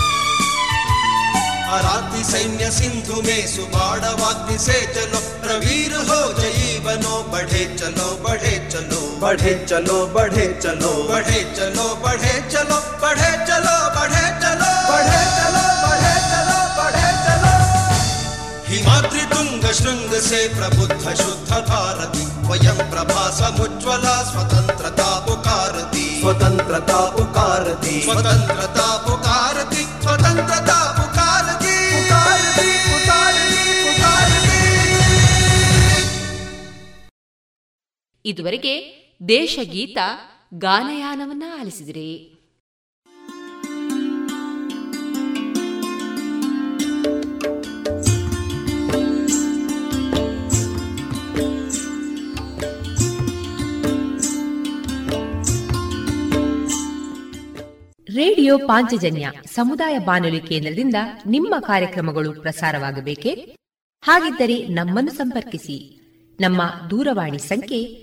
अराति 1.73 2.23
सैन्य 2.23 2.71
सिंधु 2.71 3.21
में 3.21 3.47
सुबाड़वाग्नि 3.47 4.57
से 4.59 4.81
चलो। 4.95 5.19
प्रवीर 5.41 5.93
हो 6.09 6.19
जयी 6.41 6.79
बनो 6.79 7.15
बढ़े 7.31 7.77
चलो 7.79 8.09
बढ़े 8.23 8.69
चलो। 8.71 9.19
बढ़े 9.21 9.65
चलो 9.69 10.07
बढ़े 10.07 10.59
चलो। 10.63 10.91
बढ़े 11.09 11.55
चलो 11.57 11.95
बढ़े 11.95 12.33
चलो 12.51 12.77
बढ़े 13.01 13.31
चलो 13.47 13.75
बढ़े 13.95 14.25
चलो। 14.41 14.69
बढ़े 14.89 15.23
चलो 15.37 15.65
बढ़े 15.83 16.13
चलो 16.31 16.59
बढ़े 16.77 17.09
चलो। 17.25 17.53
हिमाद्रि 18.67 19.21
तुंग 19.21 19.71
श्रृंग 19.73 20.21
से 20.21 20.47
प्रबुद्ध 20.47 21.15
शुद्ध 21.15 21.51
भारती। 21.51 22.23
वयं 22.49 22.77
प्रभा 22.91 23.29
समुज्ज्वला 23.31 24.23
स्वतंत्रता 24.23 25.19
पुकारती। 25.19 26.21
स्वतंत्रता 26.21 26.99
पुकारती। 27.09 28.01
स्वतंत्रता 28.01 28.97
पुकारती। 28.97 29.91
स्वतंत्रता 30.03 30.42
ಇದುವರೆಗೆ 38.25 39.03
ದೇಶಗೀತ 39.27 39.97
ಗಾನಯಾನವನ್ನ 40.53 41.43
ಆಲಿಸಿದಿರಿ. 41.59 42.29
ರೇಡಿಯೋ 58.15 58.57
ಪಾಂಚಜನ್ಯ 58.57 59.31
ಸಮುದಾಯ 59.53 59.99
ಬಾನುಲಿ 59.99 60.41
ಕೇಂದ್ರದಿಂದ 60.41 60.95
ನಿಮ್ಮ 61.27 61.55
ಕಾರ್ಯಕ್ರಮಗಳು 61.59 62.41
ಪ್ರಸಾರವಾಗಬೇಕೆ? 62.41 63.57
ಹಾಗಿದ್ದರೆ 64.01 64.67
ನಮ್ಮನ್ನು 64.67 65.11
ಸಂಪರ್ಕಿಸಿ. 65.11 65.99
ನಮ್ಮ 66.39 66.61
ದೂರವಾಣಿ 66.89 67.39
ಸಂಖ್ಯೆ 67.39 68.02